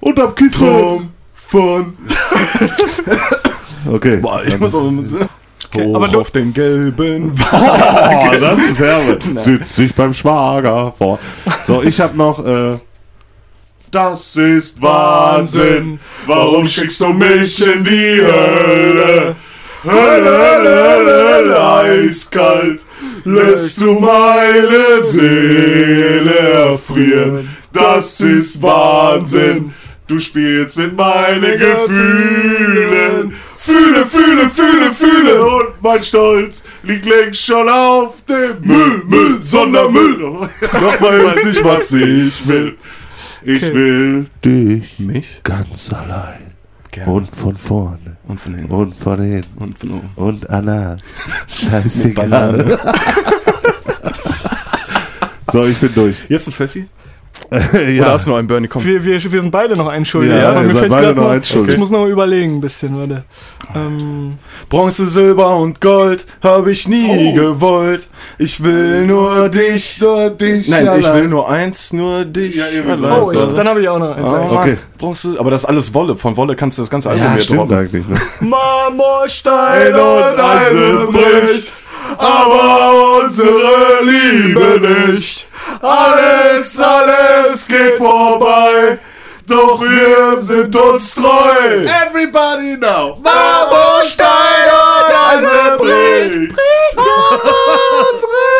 Und 0.00 0.36
Kiffen. 0.36 0.50
Traum 0.52 1.10
von. 1.34 1.96
Okay. 3.90 4.16
Boah, 4.16 4.42
ich 4.44 4.58
muss 4.58 4.74
auch 4.74 4.90
Hoch 5.74 5.94
aber 5.94 6.18
auf 6.18 6.30
den 6.30 6.52
gelben 6.52 7.38
Wagen. 7.38 8.36
Oh, 8.36 8.40
das 8.40 8.60
ist 8.70 8.80
herbe. 8.80 9.18
Sitz 9.36 9.78
ich 9.78 9.94
beim 9.94 10.12
Schwager 10.12 10.92
vor. 10.92 11.18
So, 11.64 11.82
ich 11.82 12.00
hab 12.00 12.14
noch, 12.14 12.44
äh, 12.44 12.78
das 13.90 14.36
ist 14.36 14.82
Wahnsinn. 14.82 16.00
Warum 16.26 16.66
schickst 16.66 17.00
du 17.00 17.08
mich 17.08 17.64
in 17.66 17.84
die 17.84 18.20
Hölle? 18.20 19.36
Hölle, 19.84 20.38
Hölle, 20.38 21.34
Hölle, 21.34 21.74
eiskalt. 21.74 22.84
Lässt 23.24 23.80
du 23.80 23.98
meine 23.98 25.02
Seele 25.02 26.38
erfrieren. 26.38 27.56
Das 27.72 28.20
ist 28.20 28.60
Wahnsinn. 28.62 29.72
Du 30.06 30.18
spielst 30.18 30.76
mit 30.78 30.96
meinen 30.96 31.58
Gefühlen. 31.58 33.34
Fühle, 33.58 34.06
fühle, 34.06 34.48
fühle, 34.48 34.92
fühle. 34.92 35.44
Und 35.44 35.82
mein 35.82 36.02
Stolz 36.02 36.64
liegt 36.82 37.04
längst 37.04 37.44
schon 37.44 37.68
auf 37.68 38.24
dem 38.24 38.66
Müll, 38.66 39.02
Müll, 39.04 39.42
Sondermüll. 39.42 40.48
Doch 40.72 41.00
weiß 41.00 41.44
ich, 41.46 41.62
was 41.62 41.92
ich 41.92 42.48
will. 42.48 42.78
Ich 43.42 43.62
will 43.74 44.26
dich 44.44 44.98
Mich? 44.98 45.40
ganz 45.42 45.92
allein. 45.92 46.47
Gerne. 46.98 47.12
Und 47.12 47.30
von 47.34 47.56
vorne. 47.56 48.16
Und 48.26 48.40
von 48.40 48.54
hinten. 48.54 48.72
Und 48.72 48.94
von 48.94 49.22
hinten. 49.22 49.62
Und 49.62 49.78
von 49.78 49.90
oben. 49.90 50.10
Und 50.16 50.50
anal. 50.50 50.96
Scheißegal. 51.46 52.78
So, 55.50 55.64
ich 55.64 55.78
bin 55.78 55.94
durch. 55.94 56.28
Jetzt 56.28 56.46
ein 56.46 56.52
Pfeffi? 56.52 56.88
ja. 57.50 58.02
Oder 58.04 58.12
hast 58.12 58.26
du 58.26 58.30
noch 58.30 58.36
einen 58.38 58.46
Bernie? 58.48 58.68
Komm. 58.68 58.84
Wir, 58.84 59.02
wir, 59.02 59.22
wir 59.32 59.40
sind 59.40 59.50
beide 59.50 59.74
noch 59.76 59.86
ein 59.86 60.04
Schuldig. 60.04 60.32
Ja, 60.34 60.50
aber 60.50 60.60
ihr 60.60 60.66
mir 60.66 60.72
seid 60.72 60.80
fällt 60.80 60.90
beide 60.92 61.14
noch 61.14 61.30
ein 61.30 61.42
schuldig. 61.44 61.74
Ich 61.74 61.78
muss 61.80 61.90
noch 61.90 62.00
mal 62.00 62.10
überlegen 62.10 62.56
ein 62.56 62.60
bisschen, 62.60 62.98
warte. 62.98 63.24
Ähm, 63.74 64.34
Bronze, 64.68 65.06
Silber 65.08 65.56
und 65.56 65.80
Gold 65.80 66.26
habe 66.42 66.72
ich 66.72 66.86
nie 66.88 67.32
gewollt. 67.34 68.08
Ich 68.38 68.62
will 68.62 69.06
nur 69.06 69.48
dich. 69.48 70.00
Nur 70.00 70.30
dich 70.30 70.68
Nein, 70.68 70.82
ich 70.84 70.90
allein. 71.08 71.14
will 71.22 71.28
nur 71.28 71.48
eins, 71.48 71.92
nur 71.92 72.24
dich. 72.24 72.56
Ja, 72.56 72.64
so. 72.96 73.06
allein. 73.06 73.22
oh, 73.22 73.32
ich, 73.32 73.40
dann 73.56 73.68
habe 73.68 73.80
ich 73.80 73.88
auch 73.88 73.98
noch 73.98 74.16
einen. 74.16 74.26
Ah, 74.26 74.30
Mann, 74.44 74.58
Okay. 74.58 74.76
Bronze, 74.98 75.36
aber 75.38 75.50
das 75.50 75.62
ist 75.62 75.68
alles 75.68 75.94
Wolle. 75.94 76.16
Von 76.16 76.36
Wolle 76.36 76.54
kannst 76.54 76.76
du 76.78 76.82
das 76.82 76.90
ganze 76.90 77.08
Album 77.10 77.24
Ja, 77.24 77.32
hier 77.32 77.40
stimmt 77.40 77.60
droppen. 77.60 77.76
eigentlich. 77.78 78.06
Ne? 78.08 78.20
Marmorstein 78.40 79.94
und 79.94 80.40
Eisen 80.40 81.06
bricht, 81.12 81.72
aber 82.16 83.22
unsere 83.24 83.48
Liebe 84.04 85.08
nicht. 85.12 85.46
Alles, 85.80 86.78
alles 86.78 87.66
geht 87.66 87.94
vorbei, 87.94 88.98
doch 89.46 89.80
wir 89.80 90.36
sind 90.40 90.74
uns 90.74 91.14
treu. 91.14 91.84
Everybody 92.06 92.76
now. 92.76 93.16
Marmorstein 93.22 94.26
und 94.72 95.14
Eisen 95.30 95.78
bricht, 95.78 96.58
unsere 98.10 98.54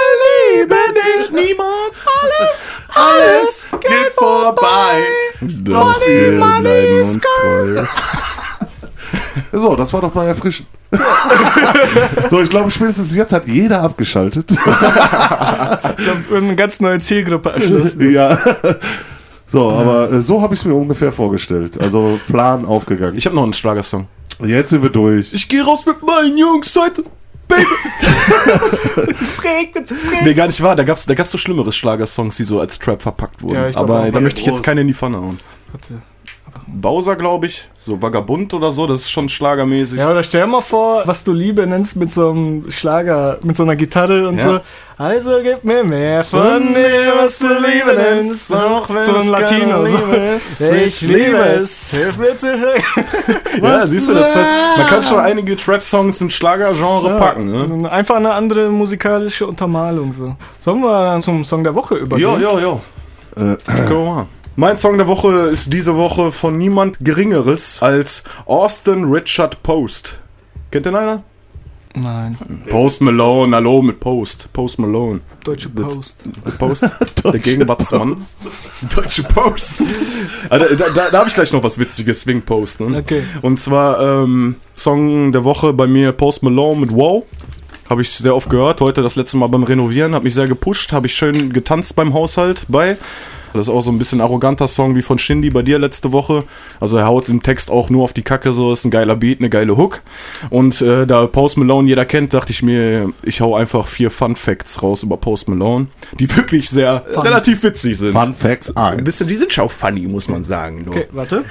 Liebe 0.55 0.77
nicht. 0.95 1.33
Niemals 1.33 2.05
alles, 2.23 2.77
alles 2.95 3.67
geht 3.81 4.13
vorbei, 4.17 5.03
doch 5.41 6.01
wir 6.01 6.39
bleiben 6.39 7.03
uns 7.03 7.25
treu. 7.25 7.85
So, 9.51 9.75
das 9.75 9.93
war 9.93 10.03
doch 10.03 10.13
mal 10.15 10.29
erfrischend. 10.29 10.69
So, 12.29 12.41
ich 12.41 12.49
glaube, 12.49 12.71
spätestens 12.71 13.15
jetzt 13.15 13.33
hat 13.33 13.47
jeder 13.47 13.83
abgeschaltet. 13.83 14.51
Ich 14.51 14.59
habe 14.67 16.37
eine 16.37 16.57
ganz 16.57 16.81
neue 16.81 17.01
Zielgruppe 17.01 17.51
erschlossen. 17.51 18.11
ja. 18.11 18.39
So, 19.47 19.71
aber 19.71 20.13
äh, 20.13 20.21
so 20.23 20.43
habe 20.43 20.55
ich 20.55 20.61
es 20.61 20.65
mir 20.67 20.75
ungefähr 20.75 21.11
vorgestellt. 21.13 21.81
Also 21.81 22.21
Plan 22.27 22.65
aufgegangen. 22.67 23.17
Ich 23.17 23.25
habe 23.27 23.35
noch 23.35 23.45
einen 23.45 23.55
Schlagersong. 23.55 24.07
Jetzt 24.45 24.71
sind 24.71 24.83
wir 24.83 24.91
durch. 24.91 25.33
Ich 25.33 25.49
gehe 25.49 25.65
raus 25.65 25.85
mit 25.87 26.03
meinen 26.03 26.37
Jungs 26.37 26.75
heute. 26.77 27.03
Baby. 27.49 27.65
nee, 30.23 30.35
gar 30.35 30.47
nicht 30.47 30.63
wahr. 30.63 30.77
Da 30.77 30.85
gab's, 30.85 31.07
da 31.07 31.15
gab's 31.15 31.31
so 31.31 31.39
schlimmere 31.39 31.73
Schlagersongs, 31.73 32.37
die 32.37 32.45
so 32.45 32.61
als 32.61 32.79
Trap 32.79 33.01
verpackt 33.01 33.43
wurden. 33.43 33.55
Ja, 33.55 33.69
ich 33.69 33.75
glaub 33.75 33.89
Aber 33.89 34.11
da 34.11 34.21
möchte 34.21 34.41
ich 34.41 34.47
jetzt 34.47 34.57
Groß. 34.57 34.63
keine 34.65 34.83
in 34.83 34.89
die 34.89 34.95
Pfanne 34.95 35.17
hauen. 35.17 35.39
Warte. 35.73 36.03
Bowser, 36.67 37.17
glaube 37.17 37.47
ich. 37.47 37.69
So 37.79 38.01
Vagabund 38.01 38.53
oder 38.53 38.73
so, 38.73 38.87
das 38.87 39.01
ist 39.01 39.11
schon 39.11 39.29
schlagermäßig. 39.29 39.99
Ja, 39.99 40.11
oder 40.11 40.23
stell 40.23 40.43
dir 40.43 40.47
mal 40.47 40.61
vor, 40.61 41.03
was 41.07 41.25
du 41.25 41.33
Liebe 41.33 41.67
nennst 41.67 41.97
mit 41.97 42.13
so 42.13 42.31
einem 42.31 42.71
Schlager, 42.71 43.39
mit 43.43 43.57
so 43.57 43.63
einer 43.63 43.75
Gitarre 43.77 44.29
und 44.29 44.39
Ja. 44.39 44.45
so. 44.45 44.61
Also 44.99 45.31
gib 45.43 45.63
mir 45.63 45.85
mehr 45.85 46.25
von 46.25 46.75
dem, 46.75 47.13
was 47.17 47.39
du 47.39 47.47
Liebe 47.47 47.95
nennst, 47.97 48.53
auch 48.53 48.89
wenn 48.91 49.07
so 49.07 49.15
ein 49.17 49.29
Latino. 49.29 49.87
So. 49.87 50.75
Ich 50.75 51.01
liebe 51.03 51.39
es. 51.55 51.93
Hilf 51.95 52.19
mir 52.19 52.37
zu 52.37 52.49
Ja, 53.63 53.87
siehst 53.87 54.09
du, 54.09 54.15
das 54.15 54.35
hat, 54.35 54.45
man 54.77 54.87
kann 54.89 55.05
schon 55.05 55.21
einige 55.21 55.57
Trap-Songs 55.57 56.21
im 56.21 56.31
Schlagergenre 56.31 57.17
packen. 57.17 57.79
Ne? 57.81 57.91
Einfach 57.91 58.17
eine 58.17 58.33
andere 58.33 58.69
musikalische 58.71 59.47
Untermalung. 59.47 60.13
So. 60.13 60.35
Sollen 60.61 60.81
wir 60.81 61.05
dann 61.05 61.23
zum 61.23 61.45
Song 61.45 61.63
der 61.63 61.75
Woche 61.75 61.95
übergehen? 61.95 62.41
Ja, 62.41 62.59
ja, 62.59 62.59
ja. 62.59 62.81
Können 63.37 63.89
wir 63.89 64.05
machen. 64.05 64.38
Mein 64.61 64.77
Song 64.77 64.99
der 64.99 65.07
Woche 65.07 65.29
ist 65.51 65.73
diese 65.73 65.95
Woche 65.95 66.33
von 66.33 66.59
niemand 66.59 66.99
Geringeres 66.99 67.81
als 67.81 68.25
Austin 68.45 69.05
Richard 69.05 69.63
Post. 69.63 70.19
Kennt 70.73 70.85
den 70.85 70.97
einer? 70.97 71.23
Nein, 71.95 72.37
Post 72.69 73.01
Malone, 73.01 73.55
hallo 73.55 73.83
mit 73.83 74.01
Post. 74.01 74.53
Post 74.53 74.81
Malone. 74.81 75.21
Deutsche 75.45 75.69
Post. 75.69 76.17
Der 76.45 76.51
Post, 76.51 76.91
der 77.23 77.39
Gegenwartsmann. 77.39 78.17
Deutsche 78.97 79.23
Post. 79.23 79.85
Ah, 80.51 80.59
da 80.59 80.67
da, 80.67 80.89
da, 80.93 81.11
da 81.13 81.19
habe 81.19 81.29
ich 81.29 81.37
gleich 81.37 81.53
noch 81.53 81.63
was 81.63 81.79
Witziges, 81.79 82.27
wegen 82.27 82.43
Post. 82.43 82.81
Ne? 82.81 82.99
Okay. 82.99 83.23
Und 83.43 83.61
zwar 83.61 84.01
ähm, 84.01 84.57
Song 84.75 85.31
der 85.31 85.45
Woche 85.45 85.73
bei 85.73 85.87
mir 85.87 86.11
Post 86.11 86.43
Malone 86.43 86.81
mit 86.81 86.93
Wow. 86.93 87.25
Habe 87.89 88.03
ich 88.03 88.11
sehr 88.11 88.35
oft 88.35 88.51
gehört. 88.51 88.81
Heute 88.81 89.03
das 89.03 89.15
letzte 89.15 89.37
Mal 89.37 89.47
beim 89.47 89.63
Renovieren. 89.63 90.17
Hat 90.17 90.25
mich 90.25 90.35
sehr 90.35 90.49
gepusht. 90.49 90.91
Habe 90.91 91.07
ich 91.07 91.15
schön 91.15 91.53
getanzt 91.53 91.95
beim 91.95 92.13
Haushalt 92.13 92.67
bei. 92.67 92.99
Das 93.55 93.69
ist 93.69 93.73
auch 93.73 93.81
so 93.83 93.91
ein 93.91 93.99
bisschen 93.99 94.21
arroganter 94.21 94.69
Song 94.69 94.95
wie 94.97 95.03
von 95.03 95.19
Shindy 95.19 95.51
bei 95.51 95.63
dir 95.63 95.79
letzte 95.79 96.13
Woche. 96.13 96.45
Also 96.81 96.97
er 96.97 97.07
haut 97.07 97.29
im 97.29 97.43
Text 97.43 97.71
auch 97.71 97.91
nur 97.91 98.05
auf 98.05 98.13
die 98.13 98.23
Kacke, 98.23 98.53
so 98.53 98.73
ist 98.73 98.85
ein 98.85 98.91
geiler 98.91 99.17
Beat, 99.17 99.41
eine 99.41 99.51
geile 99.51 99.77
Hook. 99.77 100.03
Und 100.51 100.81
äh, 100.83 101.07
da 101.07 101.27
Post 101.27 101.57
Malone 101.57 101.89
jeder 101.89 102.05
kennt, 102.05 102.35
dachte 102.35 102.53
ich 102.53 102.63
mir, 102.63 103.13
ich 103.23 103.41
hau 103.41 103.57
einfach 103.57 103.87
vier 103.89 104.11
Fun 104.11 104.37
Facts 104.37 104.83
raus 104.83 105.03
über 105.03 105.17
Post 105.17 105.49
Malone, 105.49 105.87
die 106.19 106.35
wirklich 106.37 106.69
sehr 106.71 107.05
relativ 107.17 107.63
witzig 107.63 107.99
sind. 107.99 108.13
Fun 108.13 108.35
Facts 108.35 108.67
So 108.67 108.75
ein 108.77 108.95
1. 108.99 109.05
bisschen, 109.05 109.29
die 109.29 109.37
sind 109.37 109.53
schon 109.53 109.69
funny, 109.69 110.03
muss 110.07 110.29
man 110.29 110.45
sagen. 110.45 110.85
du. 110.85 110.91
Okay, 110.91 111.07
warte. 111.13 111.45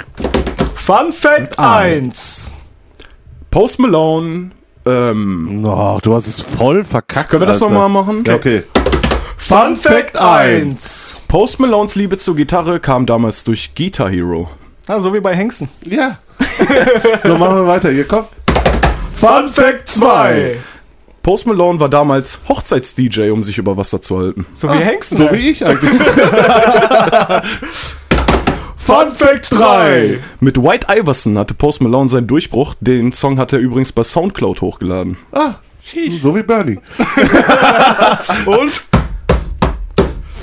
Fun 0.76 1.12
Fact 1.12 1.58
1. 1.60 2.54
Post 3.52 3.80
Malone, 3.80 4.52
ähm, 4.86 5.62
Oh, 5.66 5.98
du 6.02 6.14
hast 6.14 6.28
es 6.28 6.42
voll 6.42 6.84
verkackt. 6.84 7.30
können 7.30 7.42
wir 7.42 7.48
das 7.48 7.60
nochmal 7.60 7.90
machen? 7.90 8.24
Ja, 8.26 8.36
okay. 8.36 8.64
Fun 9.38 9.76
Fact 9.78 10.18
1. 10.18 11.22
Post 11.30 11.60
Malones 11.62 11.96
Liebe 11.96 12.18
zur 12.18 12.36
Gitarre 12.36 12.82
kam 12.82 13.06
damals 13.06 13.46
durch 13.46 13.74
Guitar 13.76 14.10
Hero. 14.10 14.50
Ah, 14.88 15.00
so 15.00 15.14
wie 15.14 15.22
bei 15.22 15.36
Hengsten. 15.36 15.70
Ja. 15.86 16.18
so, 17.24 17.38
machen 17.38 17.56
wir 17.56 17.68
weiter. 17.68 17.90
Hier, 17.92 18.06
komm. 18.06 18.26
Fun 19.20 19.48
Fact 19.50 19.90
2. 19.90 20.58
Post 21.24 21.48
Malone 21.48 21.80
war 21.80 21.90
damals 21.90 22.40
Hochzeits-DJ, 22.48 23.32
um 23.32 23.44
sich 23.44 23.58
über 23.58 23.78
Wasser 23.78 24.02
zu 24.02 24.18
halten. 24.18 24.46
So 24.54 24.70
wie 24.70 24.78
Hengsten. 24.78 25.18
So 25.18 25.32
wie 25.32 25.50
ich 25.50 25.66
eigentlich. 25.66 25.92
Fun 28.76 29.12
Fact 29.14 29.52
3. 29.52 30.20
Mit 30.40 30.62
White 30.62 30.88
Iverson 30.90 31.38
hatte 31.38 31.54
Post 31.54 31.82
Malone 31.82 32.10
seinen 32.10 32.28
Durchbruch. 32.28 32.76
Den 32.80 33.12
Song 33.14 33.40
hat 33.40 33.52
er 33.54 33.60
übrigens 33.60 33.92
bei 33.92 34.04
Soundcloud 34.04 34.62
hochgeladen. 34.62 35.18
ah, 35.34 35.56
so 36.16 36.36
wie 36.36 36.44
Bernie. 36.44 36.80
Und 38.46 38.72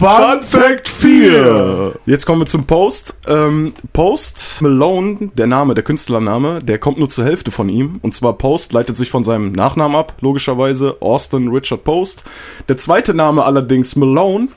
Fun 0.05 0.43
Fact 0.43 0.87
4. 0.87 1.95
Jetzt 2.05 2.27
kommen 2.27 2.43
wir 2.43 2.47
zum 2.47 2.67
Post. 2.67 3.15
Ähm, 3.27 3.73
Post 3.95 4.61
Malone, 4.61 5.31
der 5.35 5.47
Name, 5.47 5.73
der 5.73 5.83
Künstlername, 5.83 6.63
der 6.63 6.79
kommt 6.79 6.99
nur 6.99 7.09
zur 7.09 7.25
Hälfte 7.25 7.51
von 7.51 7.71
ihm. 7.71 8.01
Und 8.03 8.15
zwar 8.15 8.35
Post 8.35 8.75
leitet 8.75 8.99
sich 8.99 9.11
von 9.11 9.25
seinem 9.25 9.53
Nachnamen 9.53 9.97
ab, 9.97 10.13
logischerweise. 10.21 10.99
Austin 11.01 11.49
Richard 11.49 11.85
Post. 11.85 12.25
Der 12.69 12.77
zweite 12.77 13.15
Name 13.15 13.45
allerdings, 13.47 13.97
Malone, 13.97 14.49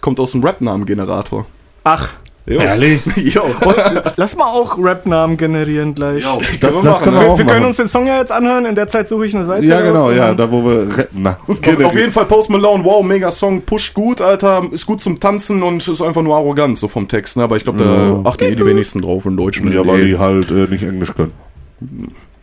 kommt 0.00 0.18
aus 0.18 0.32
dem 0.32 0.42
Rap-Namen-Generator. 0.42 1.46
Ach, 1.84 2.10
Jo. 2.44 2.60
Ehrlich? 2.60 3.02
Jo. 3.34 3.42
lass 4.16 4.36
mal 4.36 4.46
auch 4.46 4.76
Rap-Namen 4.76 5.36
generieren 5.36 5.94
gleich. 5.94 6.24
Das, 6.60 6.82
das 6.82 7.00
können 7.00 7.16
wir 7.16 7.22
Wir, 7.22 7.30
auch 7.30 7.38
wir 7.38 7.44
können 7.44 7.60
machen. 7.60 7.68
uns 7.68 7.76
den 7.76 7.86
Song 7.86 8.06
ja 8.08 8.18
jetzt 8.18 8.32
anhören. 8.32 8.66
In 8.66 8.74
der 8.74 8.88
Zeit 8.88 9.08
suche 9.08 9.26
ich 9.26 9.34
eine 9.36 9.44
Seite. 9.44 9.64
Ja, 9.64 9.80
genau, 9.80 10.10
ja, 10.10 10.34
da 10.34 10.50
wo 10.50 10.64
wir 10.64 10.96
retten. 10.96 11.22
Na, 11.22 11.36
Auf, 11.46 11.84
auf 11.84 11.94
jeden 11.94 12.10
Fall 12.10 12.24
Post 12.24 12.50
Malone, 12.50 12.84
wow, 12.84 13.04
mega 13.04 13.30
Song, 13.30 13.62
pusht 13.62 13.94
gut, 13.94 14.20
Alter, 14.20 14.64
ist 14.72 14.86
gut 14.86 15.00
zum 15.00 15.20
Tanzen 15.20 15.62
und 15.62 15.86
ist 15.86 16.02
einfach 16.02 16.22
nur 16.22 16.34
arrogant, 16.34 16.76
so 16.78 16.88
vom 16.88 17.06
Text, 17.06 17.36
ne? 17.36 17.44
Aber 17.44 17.56
ich 17.56 17.62
glaube, 17.62 17.78
da 17.84 18.28
achten 18.28 18.44
eh 18.44 18.56
die 18.56 18.66
wenigsten 18.66 19.00
drauf 19.02 19.24
in 19.24 19.36
Deutschland. 19.36 19.72
Ja, 19.72 19.86
weil 19.86 20.04
die 20.04 20.18
halt 20.18 20.50
äh, 20.50 20.66
nicht 20.68 20.82
Englisch 20.82 21.14
können. 21.14 21.32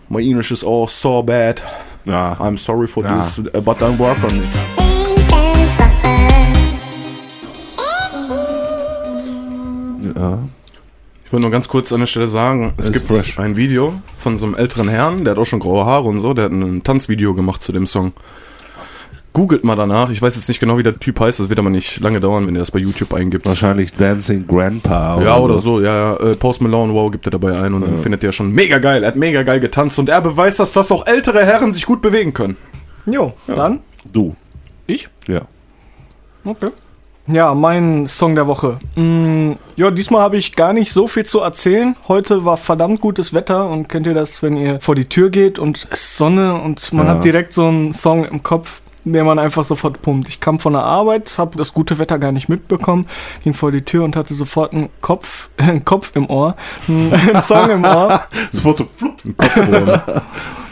My 0.07 0.21
English 0.25 0.51
is 0.51 0.63
all 0.65 0.87
so 0.87 1.21
bad. 1.21 1.61
Ja. 2.05 2.33
I'm 2.39 2.57
sorry 2.57 2.87
for 2.87 3.03
Ja. 3.03 3.17
this, 3.17 3.41
but 3.65 3.81
I'm 3.81 3.99
work 3.99 4.17
on 4.23 4.37
it. 4.37 4.88
Ja. 10.18 10.39
Ich 11.26 11.32
würde 11.32 11.41
nur 11.43 11.51
ganz 11.51 11.68
kurz 11.68 11.91
an 11.93 11.99
der 11.99 12.07
Stelle 12.07 12.28
sagen, 12.28 12.74
es 12.78 12.86
Ist 12.86 12.93
gibt 12.93 13.12
fresh. 13.12 13.38
ein 13.38 13.55
Video 13.55 13.93
von 14.18 14.38
so 14.39 14.47
einem 14.47 14.55
älteren 14.55 14.88
Herrn, 14.89 15.24
der 15.26 15.32
hat 15.32 15.38
auch 15.39 15.45
schon 15.45 15.60
graue 15.60 15.86
Haare 15.86 16.07
und 16.07 16.18
so, 16.20 16.34
der 16.34 16.45
hat 16.45 16.51
ein 16.51 16.84
Tanzvideo 16.84 17.36
gemacht 17.36 17.62
zu 17.62 17.72
dem 17.72 17.86
Song. 17.86 18.14
Googelt 19.32 19.64
mal 19.64 19.76
danach, 19.76 20.10
ich 20.10 20.20
weiß 20.24 20.36
jetzt 20.36 20.47
nicht 20.47 20.60
genau, 20.60 20.80
wie 20.80 20.84
der 20.84 20.97
Typ 20.97 21.20
heißt, 21.20 21.39
das 21.39 21.49
wird 21.49 21.60
aber 21.60 21.70
nicht 21.70 21.99
lange 21.99 22.20
dauern, 22.20 22.47
wenn 22.47 22.55
ihr 22.55 22.60
das 22.60 22.72
bei 22.72 22.80
YouTube 22.80 23.14
eingibt. 23.14 23.45
Wahrscheinlich 23.45 23.93
Dancing 23.93 24.47
Grandpa. 24.47 25.22
Ja, 25.22 25.38
oder 25.38 25.60
so, 25.60 25.80
ja, 25.80 26.16
ja. 26.16 26.32
Äh, 26.32 26.36
Post 26.36 26.62
Malone, 26.62 26.93
wow, 26.95 27.12
gibt 27.12 27.28
er 27.28 27.32
dabei 27.32 27.62
ein 27.62 27.76
und 27.76 27.82
dann 27.86 27.99
findet 27.99 28.24
ihr 28.24 28.32
schon 28.32 28.51
mega 28.51 28.80
geil. 28.80 29.03
Er 29.03 29.10
hat 29.10 29.16
mega 29.16 29.43
geil 29.43 29.60
getanzt 29.60 29.99
und 29.99 30.10
er 30.10 30.22
beweist, 30.22 30.60
dass 30.60 30.74
das 30.74 30.91
auch 30.91 31.05
ältere 31.05 31.45
Herren 31.45 31.72
sich 31.72 31.86
gut 31.86 32.01
bewegen 32.01 32.34
können. 32.34 32.57
Jo, 33.05 33.34
dann 33.45 33.82
Du. 34.12 34.36
ich. 34.88 35.07
Ja. 35.28 35.41
Okay. 36.43 36.70
Ja, 37.32 37.53
mein 37.53 38.07
Song 38.07 38.34
der 38.36 38.47
Woche. 38.47 38.80
Mm, 38.95 39.51
ja, 39.75 39.91
diesmal 39.91 40.21
habe 40.21 40.38
ich 40.38 40.55
gar 40.55 40.73
nicht 40.73 40.91
so 40.91 41.07
viel 41.07 41.25
zu 41.25 41.39
erzählen. 41.41 41.95
Heute 42.07 42.43
war 42.43 42.57
verdammt 42.57 43.01
gutes 43.01 43.34
Wetter 43.34 43.69
und 43.69 43.88
kennt 43.88 44.07
ihr 44.07 44.13
das, 44.15 44.41
wenn 44.41 44.57
ihr 44.57 44.80
vor 44.82 44.95
die 44.95 45.05
Tür 45.05 45.30
geht 45.30 45.59
und 45.59 45.77
es 45.77 45.84
ist 45.86 46.17
Sonne 46.17 46.55
und 46.55 46.91
man 46.91 47.05
Ja. 47.05 47.13
hat 47.15 47.23
direkt 47.25 47.53
so 47.53 47.67
einen 47.67 47.93
Song 47.93 48.25
im 48.25 48.41
Kopf, 48.41 48.82
den 49.03 49.25
man 49.25 49.38
einfach 49.38 49.63
sofort 49.63 50.01
pumpt. 50.01 50.27
Ich 50.27 50.39
kam 50.39 50.59
von 50.59 50.73
der 50.73 50.84
Arbeit, 50.84 51.38
habe 51.38 51.55
das 51.57 51.73
gute 51.73 51.99
Wetter 51.99 52.17
gar 52.17 52.32
nicht 52.32 52.49
mitbekommen, 52.49 53.05
ging 53.43 53.53
vor 53.53 53.71
die 53.71 53.84
Tür 53.84 54.03
und 54.05 54.15
hatte 54.15 54.34
sofort 54.34 54.73
einen 54.73 54.89
Kopf, 55.01 55.49
einen 55.57 55.86
Kopf 55.86 56.11
im 56.15 56.27
Ohr, 56.30 56.55
einen 56.88 57.41
Song 57.43 57.69
im 57.69 57.84
Ohr. 57.86 58.21
Sofort 58.51 58.77
so 58.80 58.86
flupp. 58.86 59.13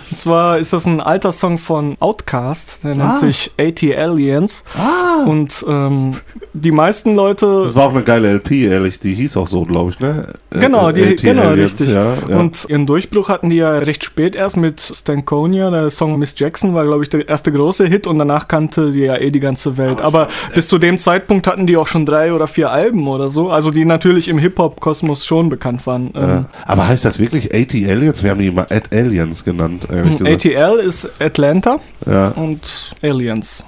Und 0.10 0.18
zwar 0.20 0.58
ist 0.58 0.74
das 0.74 0.86
ein 0.86 1.02
alter 1.02 1.32
Song 1.32 1.58
von 1.58 1.96
Outkast, 2.00 2.80
der 2.84 2.92
nennt 2.96 3.02
Ah. 3.10 3.18
sich 3.18 3.52
AT 3.60 3.84
Aliens. 3.98 4.64
Ah. 4.78 5.26
Und 5.28 5.66
ähm, 5.68 6.12
die 6.54 6.72
meisten 6.72 7.16
Leute 7.16 7.64
Das 7.64 7.76
war 7.76 7.86
auch 7.88 7.92
eine 7.92 8.04
geile 8.04 8.32
LP, 8.34 8.52
ehrlich. 8.68 9.00
Die 9.00 9.14
hieß 9.14 9.38
auch 9.38 9.48
so, 9.48 9.64
glaube 9.66 9.92
ich, 9.92 10.00
ne? 10.00 10.28
Äh, 10.54 10.60
Genau, 10.60 10.92
die, 10.92 11.04
AT 11.04 11.18
genau 11.24 11.44
Aliens, 11.50 11.74
richtig. 11.80 11.94
Ja, 11.94 12.14
ja. 12.30 12.38
Und 12.38 12.66
ihren 12.70 12.86
Durchbruch 12.88 13.30
hatten 13.30 13.50
die 13.50 13.58
ja 13.58 13.72
recht 13.78 14.04
spät 14.04 14.36
erst 14.36 14.58
mit 14.58 14.80
Stankonia. 14.82 15.70
Der 15.70 15.92
Song 15.92 16.18
Miss 16.18 16.34
Jackson 16.38 16.74
war, 16.74 16.86
glaube 16.86 17.04
ich, 17.04 17.10
der 17.10 17.28
erste 17.28 17.52
große 17.52 17.86
Hit 17.86 18.08
und 18.08 18.18
danach 18.18 18.48
kannte 18.48 18.92
die 18.92 19.02
ja 19.02 19.18
eh 19.18 19.30
die 19.30 19.40
ganze 19.40 19.78
Welt. 19.78 20.02
Aber 20.02 20.30
bis 20.56 20.68
zu 20.68 20.78
dem 20.80 20.98
Zeitpunkt 20.98 21.46
hatten 21.48 21.68
die 21.68 21.78
auch 21.78 21.88
schon 21.88 22.06
drei 22.06 22.34
oder 22.34 22.48
vier 22.48 22.72
Alben 22.72 23.08
oder 23.08 23.30
so. 23.30 23.50
Also 23.50 23.72
die 23.72 23.86
natürlich 23.86 24.28
im 24.30 24.40
Hip-Hop-Kosmos 24.40 25.26
schon 25.26 25.50
bekannt 25.50 25.86
waren. 25.86 26.12
ja. 26.16 26.46
Aber 26.66 26.88
heißt 26.88 27.06
das 27.06 27.20
wirklich 27.20 27.54
AT 27.54 27.74
Aliens? 27.74 28.24
Wir 28.24 28.32
haben 28.32 28.40
die 28.40 28.50
mal 28.52 28.66
Ad 28.70 28.96
Aliens 28.96 29.44
genannt, 29.44 29.88
ehrlich 29.98 30.18
gesagt. 30.18 30.46
ATL 30.46 30.80
ist 30.80 31.22
Atlanta 31.22 31.80
Ja, 32.06 32.30
und 32.30 32.96
Aliens. 33.02 33.64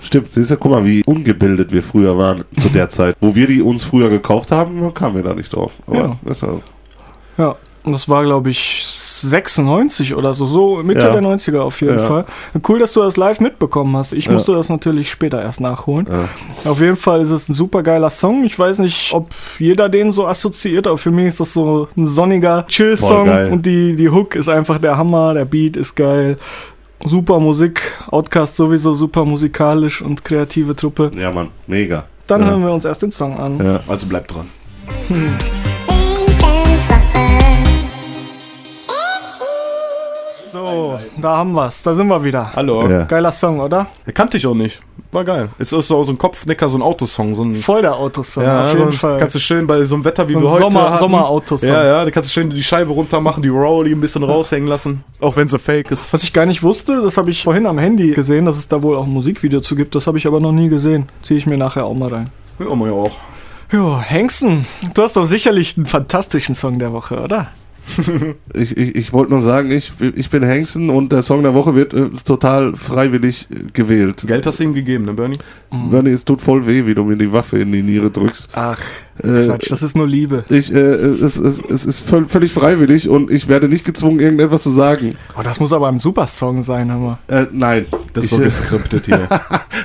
stimmt. 0.00 0.32
Siehst 0.32 0.50
du, 0.50 0.56
guck 0.56 0.70
mal, 0.72 0.84
wie 0.84 1.02
ungebildet 1.04 1.72
wir 1.72 1.82
früher 1.82 2.16
waren 2.16 2.44
zu 2.58 2.68
der 2.68 2.88
Zeit. 2.88 3.16
Wo 3.20 3.34
wir 3.34 3.46
die 3.46 3.62
uns 3.62 3.84
früher 3.84 4.08
gekauft 4.08 4.50
haben, 4.52 4.92
kamen 4.94 5.16
wir 5.16 5.22
da 5.22 5.34
nicht 5.34 5.54
drauf. 5.54 5.72
Aber 5.86 5.96
Ja. 6.24 6.30
ist 6.30 6.42
ja, 6.42 6.60
Ja, 7.38 7.56
und 7.84 7.92
das 7.92 8.08
war, 8.08 8.24
glaube 8.24 8.50
ich, 8.50 8.82
96 9.22 10.14
oder 10.14 10.34
so, 10.34 10.46
so 10.46 10.82
Mitte 10.82 11.00
Ja. 11.06 11.10
der 11.12 11.22
90er 11.22 11.60
auf 11.62 11.80
jeden 11.80 11.98
Ja. 11.98 12.06
Fall. 12.06 12.24
Cool, 12.68 12.78
dass 12.80 12.92
du 12.92 13.00
das 13.00 13.16
live 13.16 13.40
mitbekommen 13.40 13.96
hast. 13.96 14.12
Ich 14.12 14.26
Ja. 14.26 14.32
musste 14.32 14.52
das 14.54 14.68
natürlich 14.68 15.10
später 15.10 15.40
erst 15.40 15.60
nachholen. 15.60 16.06
Auf 16.64 16.80
jeden 16.80 16.96
Fall 16.96 17.22
ist 17.22 17.30
es 17.30 17.48
ein 17.48 17.54
super 17.54 17.82
geiler 17.82 18.10
Song. 18.10 18.44
Ich 18.44 18.58
weiß 18.58 18.78
nicht, 18.80 19.12
ob 19.12 19.28
jeder 19.58 19.88
den 19.88 20.12
so 20.12 20.26
assoziiert, 20.26 20.86
aber 20.86 20.98
für 20.98 21.10
mich 21.10 21.26
ist 21.26 21.40
das 21.40 21.52
so 21.52 21.88
ein 21.96 22.06
sonniger 22.06 22.66
Chill-Song 22.66 23.52
und 23.52 23.66
die, 23.66 23.96
die 23.96 24.08
Hook 24.10 24.34
ist 24.34 24.48
einfach 24.48 24.78
der 24.78 24.96
Hammer, 24.98 25.34
der 25.34 25.44
Beat 25.44 25.76
ist 25.76 25.94
geil. 25.94 26.36
Super 27.04 27.40
Musik, 27.40 27.80
Outcast 28.10 28.56
sowieso 28.56 28.94
super 28.94 29.24
musikalisch 29.24 30.02
und 30.02 30.24
kreative 30.24 30.76
Truppe. 30.76 31.10
ja, 31.18 31.32
Mann, 31.32 31.48
mega. 31.66 32.04
Dann 32.28 32.44
hören 32.46 32.62
wir 32.62 32.72
uns 32.72 32.84
erst 32.84 33.02
den 33.02 33.10
Song 33.10 33.36
an. 33.38 33.80
Also 33.88 34.06
bleibt 34.06 34.32
dran. 34.34 34.46
So, 40.52 40.98
da 41.20 41.36
haben 41.38 41.52
wir's. 41.54 41.82
Da 41.82 41.94
sind 41.94 42.08
wir 42.08 42.22
wieder. 42.22 42.50
Hallo. 42.54 42.86
Ja. 42.86 43.04
Geiler 43.04 43.32
Song, 43.32 43.60
oder? 43.60 43.86
Er 44.04 44.12
kannte 44.12 44.36
ich 44.36 44.46
auch 44.46 44.54
nicht. 44.54 44.82
war 45.10 45.24
geil. 45.24 45.48
Es 45.58 45.72
ist 45.72 45.88
so, 45.88 46.04
so 46.04 46.12
ein 46.12 46.18
Kopfnicker, 46.18 46.68
so 46.68 46.76
ein 46.76 46.82
Autosong. 46.82 47.34
So 47.34 47.42
ein, 47.42 47.54
Voll 47.54 47.80
der 47.80 47.94
Autosong, 47.96 48.44
ja, 48.44 48.62
auf 48.64 48.70
so 48.72 48.76
jeden 48.76 48.88
ein, 48.90 48.92
Fall. 48.92 49.16
kannst 49.18 49.34
du 49.34 49.38
schön 49.40 49.66
bei 49.66 49.82
so 49.84 49.94
einem 49.94 50.04
Wetter 50.04 50.28
wie 50.28 50.34
So 50.34 50.42
wir 50.42 50.50
heute 50.50 50.60
Sommer- 50.62 50.82
hatten. 50.90 50.98
Sommerautosong. 50.98 51.68
Ja, 51.70 51.84
ja, 51.84 52.04
da 52.04 52.10
kannst 52.10 52.28
du 52.28 52.34
schön 52.34 52.50
die 52.50 52.62
Scheibe 52.62 52.92
runter 52.92 53.20
machen, 53.22 53.42
die 53.42 53.48
Rolli 53.48 53.92
ein 53.92 54.00
bisschen 54.00 54.24
raushängen 54.24 54.68
lassen, 54.68 55.04
auch 55.22 55.36
wenn 55.36 55.48
sie 55.48 55.58
fake 55.58 55.90
ist. 55.90 56.12
Was 56.12 56.22
ich 56.22 56.32
gar 56.34 56.44
nicht 56.44 56.62
wusste, 56.62 57.00
das 57.02 57.16
habe 57.16 57.30
ich 57.30 57.42
vorhin 57.42 57.66
am 57.66 57.78
Handy 57.78 58.10
gesehen, 58.12 58.44
dass 58.44 58.58
es 58.58 58.68
da 58.68 58.82
wohl 58.82 58.96
auch 58.96 59.04
ein 59.04 59.10
Musikvideo 59.12 59.60
zu 59.60 59.74
gibt. 59.74 59.94
Das 59.94 60.06
habe 60.06 60.18
ich 60.18 60.26
aber 60.26 60.38
noch 60.40 60.52
nie 60.52 60.68
gesehen. 60.68 61.08
Ziehe 61.22 61.38
ich 61.38 61.46
mir 61.46 61.56
nachher 61.56 61.86
auch 61.86 61.94
mal 61.94 62.10
rein. 62.10 62.30
Ja, 62.58 62.74
man 62.74 62.88
ja 62.88 62.94
auch. 62.94 63.12
Jo, 63.72 63.98
Hengsten, 63.98 64.66
du 64.92 65.02
hast 65.02 65.16
doch 65.16 65.24
sicherlich 65.24 65.78
einen 65.78 65.86
fantastischen 65.86 66.54
Song 66.54 66.78
der 66.78 66.92
Woche, 66.92 67.18
oder? 67.22 67.46
Ich, 68.54 68.76
ich, 68.76 68.96
ich 68.96 69.12
wollte 69.12 69.30
nur 69.32 69.40
sagen, 69.40 69.70
ich, 69.70 69.92
ich 70.14 70.28
bin 70.28 70.42
Hengsten 70.42 70.90
und 70.90 71.10
der 71.12 71.22
Song 71.22 71.42
der 71.42 71.54
Woche 71.54 71.74
wird 71.74 71.94
äh, 71.94 72.10
total 72.24 72.74
freiwillig 72.76 73.48
äh, 73.50 73.64
gewählt. 73.72 74.24
Geld 74.26 74.46
hast 74.46 74.60
du 74.60 74.64
ihm 74.64 74.74
gegeben, 74.74 75.06
ne, 75.06 75.14
Bernie? 75.14 75.38
Bernie, 75.90 76.10
es 76.10 76.24
tut 76.24 76.42
voll 76.42 76.66
weh, 76.66 76.86
wie 76.86 76.94
du 76.94 77.04
mir 77.04 77.16
die 77.16 77.32
Waffe 77.32 77.58
in 77.58 77.72
die 77.72 77.82
Niere 77.82 78.10
drückst. 78.10 78.50
Ach, 78.54 78.78
Äh, 79.22 79.46
Quatsch, 79.46 79.70
das 79.70 79.82
ist 79.82 79.96
nur 79.96 80.06
Liebe. 80.08 80.44
Ich, 80.48 80.72
äh, 80.72 80.78
es, 80.78 81.38
es, 81.38 81.62
es 81.62 81.84
ist 81.86 82.02
völ 82.08 82.24
völlig 82.26 82.52
freiwillig 82.52 83.08
und 83.08 83.30
ich 83.30 83.48
werde 83.48 83.68
nicht 83.68 83.84
gezwungen, 83.84 84.20
irgendetwas 84.20 84.62
zu 84.62 84.70
sagen. 84.70 85.14
Oh, 85.38 85.42
das 85.42 85.60
muss 85.60 85.72
aber 85.72 85.88
ein 85.88 85.98
super 85.98 86.26
Song 86.26 86.62
sein, 86.62 86.88
mal. 86.88 87.18
Äh, 87.28 87.46
nein. 87.52 87.86
Das 88.12 88.26
ist 88.26 88.32
ich, 88.32 88.38
so 88.38 88.42
geskriptet 88.44 89.06
hier. 89.06 89.28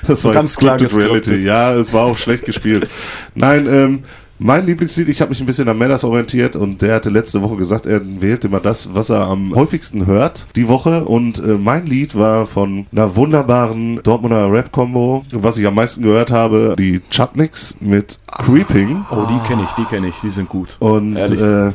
Das 0.05 0.23
war 0.23 0.33
ganz 0.33 0.55
klar 0.55 0.77
Scripted 0.77 0.97
geskriptet. 0.97 1.27
Reality. 1.27 1.47
Ja, 1.47 1.73
es 1.73 1.91
war 1.91 2.05
auch 2.05 2.17
schlecht 2.17 2.45
gespielt. 2.45 2.87
Nein, 3.35 3.67
ähm, 3.69 3.99
mein 4.39 4.65
Lieblingslied, 4.65 5.09
ich 5.09 5.21
habe 5.21 5.29
mich 5.29 5.39
ein 5.39 5.45
bisschen 5.45 5.67
an 5.67 5.77
Medas 5.77 6.03
orientiert 6.03 6.55
und 6.55 6.81
der 6.81 6.95
hatte 6.95 7.09
letzte 7.09 7.41
Woche 7.41 7.55
gesagt, 7.55 7.85
er 7.85 8.01
wählt 8.21 8.45
immer 8.45 8.59
das, 8.59 8.93
was 8.93 9.09
er 9.09 9.27
am 9.27 9.53
häufigsten 9.55 10.05
hört, 10.05 10.47
die 10.55 10.67
Woche. 10.67 11.05
Und 11.05 11.39
äh, 11.39 11.55
mein 11.55 11.85
Lied 11.85 12.15
war 12.15 12.45
von 12.47 12.85
einer 12.91 13.15
wunderbaren 13.15 13.99
Dortmunder 14.03 14.51
Rap-Kombo, 14.51 15.25
was 15.31 15.57
ich 15.57 15.65
am 15.65 15.75
meisten 15.75 16.03
gehört 16.03 16.31
habe, 16.31 16.75
die 16.77 17.01
Chutniks 17.09 17.75
mit 17.79 18.19
Creeping. 18.31 19.05
Oh, 19.11 19.25
die 19.29 19.47
kenne 19.47 19.63
ich, 19.63 19.71
die 19.71 19.85
kenne 19.85 20.07
ich, 20.07 20.15
die 20.21 20.29
sind 20.29 20.49
gut. 20.49 20.77
Und 20.79 21.15
Ehrlich? 21.15 21.41
äh, 21.41 21.71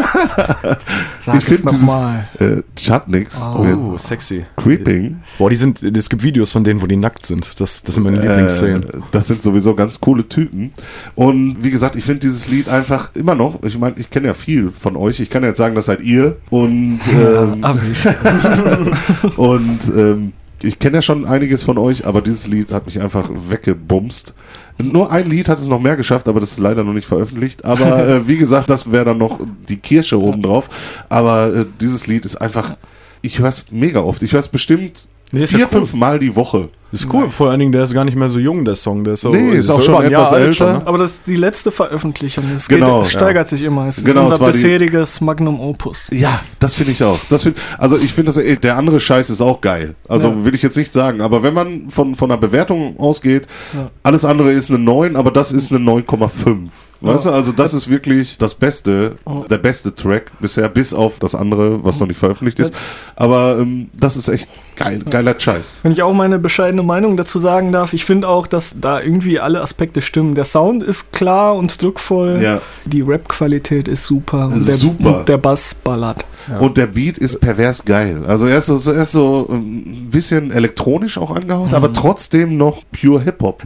Sag 1.18 1.36
ich 1.36 1.44
finde 1.44 1.62
dieses 1.70 1.82
nochmal. 1.86 2.28
äh, 2.38 2.62
Chutniks 2.76 3.46
Oh. 3.54 3.62
mit 3.64 3.76
Oh, 3.76 3.98
sexy. 3.98 4.44
Creeping 4.56 5.16
Boah, 5.38 5.50
die 5.50 5.56
sind, 5.56 5.82
es 5.82 6.08
gibt 6.08 6.22
Videos 6.22 6.52
von 6.52 6.64
denen, 6.64 6.80
wo 6.82 6.86
die 6.86 6.96
nackt 6.96 7.26
sind. 7.26 7.60
Das, 7.60 7.82
das 7.82 7.94
sind 7.94 8.04
meine 8.04 8.20
Lieblingsszenen. 8.20 8.82
Äh, 8.84 8.86
das 9.10 9.26
sind 9.28 9.42
sowieso 9.42 9.74
ganz 9.74 10.00
coole 10.00 10.28
Typen. 10.28 10.72
Und 11.14 11.62
wie 11.62 11.70
gesagt, 11.70 11.96
ich 11.96 12.04
finde 12.04 12.20
dieses 12.20 12.48
Lied 12.48 12.68
einfach 12.68 13.10
immer 13.14 13.34
noch, 13.34 13.62
ich 13.62 13.78
meine, 13.78 13.96
ich 13.98 14.10
kenne 14.10 14.28
ja 14.28 14.34
viel 14.34 14.70
von 14.70 14.96
euch. 14.96 15.20
Ich 15.20 15.30
kann 15.30 15.42
ja 15.42 15.48
jetzt 15.48 15.58
sagen, 15.58 15.74
das 15.74 15.86
seid 15.86 16.00
ihr. 16.00 16.36
Und, 16.50 17.00
ähm, 17.12 17.64
ich, 17.92 19.36
und 19.38 19.78
ähm, 19.96 20.32
ich 20.62 20.78
kenne 20.78 20.98
ja 20.98 21.02
schon 21.02 21.24
einiges 21.24 21.62
von 21.62 21.78
euch, 21.78 22.06
aber 22.06 22.20
dieses 22.20 22.46
Lied 22.46 22.72
hat 22.72 22.86
mich 22.86 23.00
einfach 23.00 23.30
weggebumst. 23.32 24.34
Nur 24.78 25.10
ein 25.10 25.28
Lied 25.28 25.48
hat 25.48 25.58
es 25.58 25.68
noch 25.68 25.80
mehr 25.80 25.96
geschafft, 25.96 26.28
aber 26.28 26.40
das 26.40 26.52
ist 26.52 26.58
leider 26.58 26.84
noch 26.84 26.92
nicht 26.92 27.06
veröffentlicht. 27.06 27.64
Aber 27.64 28.06
äh, 28.08 28.28
wie 28.28 28.36
gesagt, 28.36 28.70
das 28.70 28.90
wäre 28.92 29.04
dann 29.04 29.18
noch 29.18 29.40
die 29.68 29.76
Kirsche 29.76 30.20
oben 30.20 30.42
drauf. 30.42 30.68
Aber 31.08 31.54
äh, 31.54 31.66
dieses 31.80 32.06
Lied 32.06 32.24
ist 32.24 32.36
einfach, 32.36 32.76
ich 33.22 33.38
höre 33.38 33.48
es 33.48 33.66
mega 33.70 34.00
oft. 34.00 34.22
Ich 34.22 34.32
höre 34.32 34.40
es 34.40 34.48
bestimmt 34.48 35.08
Nee, 35.32 35.44
ist 35.44 35.52
ja 35.52 35.58
vier, 35.58 35.66
cool. 35.66 35.78
fünf 35.80 35.94
Mal 35.94 36.18
die 36.18 36.34
Woche. 36.34 36.70
Das 36.92 37.02
ist 37.02 37.12
cool, 37.14 37.28
vor 37.28 37.50
allen 37.50 37.60
Dingen, 37.60 37.70
der 37.72 37.84
ist 37.84 37.94
gar 37.94 38.04
nicht 38.04 38.16
mehr 38.16 38.28
so 38.28 38.38
jung, 38.40 38.64
der 38.64 38.74
Song. 38.74 39.04
Der 39.04 39.12
ist, 39.14 39.20
so, 39.20 39.30
Nee, 39.30 39.50
ist 39.52 39.70
auch 39.70 39.76
so 39.76 39.82
schon 39.82 39.94
Jahr 39.94 40.04
etwas 40.04 40.32
alt 40.32 40.42
älter. 40.46 40.52
schon, 40.66 40.72
ne? 40.78 40.82
aber 40.86 40.98
das 40.98 41.10
ist 41.12 41.20
die 41.26 41.36
letzte 41.36 41.70
Veröffentlichung. 41.70 42.44
Es, 42.56 42.66
Genau, 42.66 42.96
geht, 42.98 43.06
es 43.06 43.12
steigert 43.12 43.48
sich 43.48 43.62
immer. 43.62 43.86
Es 43.86 43.98
ist 43.98 44.04
Genau, 44.04 44.26
es 44.28 44.38
unser 44.40 44.46
bisheriges 44.52 45.20
Magnum 45.20 45.60
Opus. 45.60 46.08
Ja, 46.12 46.40
das 46.58 46.74
finde 46.74 46.92
ich 46.92 47.02
auch. 47.04 47.18
Das 47.28 47.44
find, 47.44 47.56
also 47.78 47.96
ich 47.96 48.12
finde, 48.12 48.32
der 48.56 48.76
andere 48.76 48.98
Scheiß 48.98 49.30
ist 49.30 49.40
auch 49.40 49.60
geil. 49.60 49.94
Also 50.08 50.28
Ja. 50.30 50.44
will 50.44 50.54
ich 50.54 50.62
jetzt 50.62 50.76
nicht 50.76 50.92
sagen. 50.92 51.20
Aber 51.20 51.42
wenn 51.44 51.54
man 51.54 51.90
von, 51.90 52.16
von 52.16 52.30
einer 52.30 52.40
Bewertung 52.40 52.98
ausgeht, 52.98 53.46
Ja. 53.74 53.90
alles 54.02 54.24
andere 54.24 54.50
ist 54.50 54.70
eine 54.70 54.78
9, 54.80 55.14
aber 55.16 55.30
das 55.30 55.52
ist 55.52 55.72
eine 55.72 55.80
9,5. 55.84 56.68
Weißt 57.02 57.24
du, 57.26 57.30
also 57.30 57.52
das 57.52 57.72
ist 57.72 57.88
wirklich 57.88 58.36
das 58.36 58.54
Beste, 58.54 59.16
der 59.48 59.56
beste 59.56 59.94
Track 59.94 60.32
bisher, 60.38 60.68
bis 60.68 60.92
auf 60.92 61.18
das 61.18 61.34
andere, 61.34 61.82
was 61.82 61.98
noch 61.98 62.06
nicht 62.06 62.18
veröffentlicht 62.18 62.58
ist. 62.58 62.74
Aber 63.16 63.56
ähm, 63.58 63.88
das 63.98 64.18
ist 64.18 64.28
echt 64.28 64.50
geil, 64.80 65.00
geiler 65.08 65.34
Scheiß. 65.38 65.80
Wenn 65.82 65.92
ich 65.92 66.02
auch 66.02 66.12
meine 66.12 66.38
bescheidene 66.38 66.82
Meinung 66.82 67.16
dazu 67.16 67.38
sagen 67.38 67.72
darf, 67.72 67.92
ich 67.92 68.04
finde 68.04 68.28
auch, 68.28 68.46
dass 68.46 68.74
da 68.80 69.00
irgendwie 69.00 69.38
alle 69.38 69.60
Aspekte 69.60 70.02
stimmen. 70.02 70.34
Der 70.34 70.44
Sound 70.44 70.82
ist 70.82 71.12
klar 71.12 71.54
und 71.54 71.80
druckvoll. 71.80 72.40
Ja. 72.42 72.60
Die 72.84 73.02
Rap-Qualität 73.02 73.88
ist 73.88 74.04
super. 74.04 74.46
Und 74.46 74.66
der, 74.66 74.74
Super. 74.74 75.18
Und 75.18 75.28
der 75.28 75.38
Bass 75.38 75.74
ballert. 75.74 76.24
Und 76.58 76.76
der 76.76 76.86
Beat 76.86 77.18
ist 77.18 77.40
pervers 77.40 77.84
geil. 77.84 78.22
Also 78.26 78.46
er 78.46 78.58
ist 78.58 78.66
so, 78.66 78.92
er 78.92 79.02
ist 79.02 79.12
so 79.12 79.46
ähm, 79.50 79.84
ein 79.86 80.10
bisschen 80.10 80.50
elektronisch 80.50 81.18
auch 81.18 81.30
angehaucht, 81.30 81.74
aber 81.74 81.92
trotzdem 81.92 82.56
noch 82.56 82.82
pure 82.90 83.20
Hip-Hop. 83.20 83.62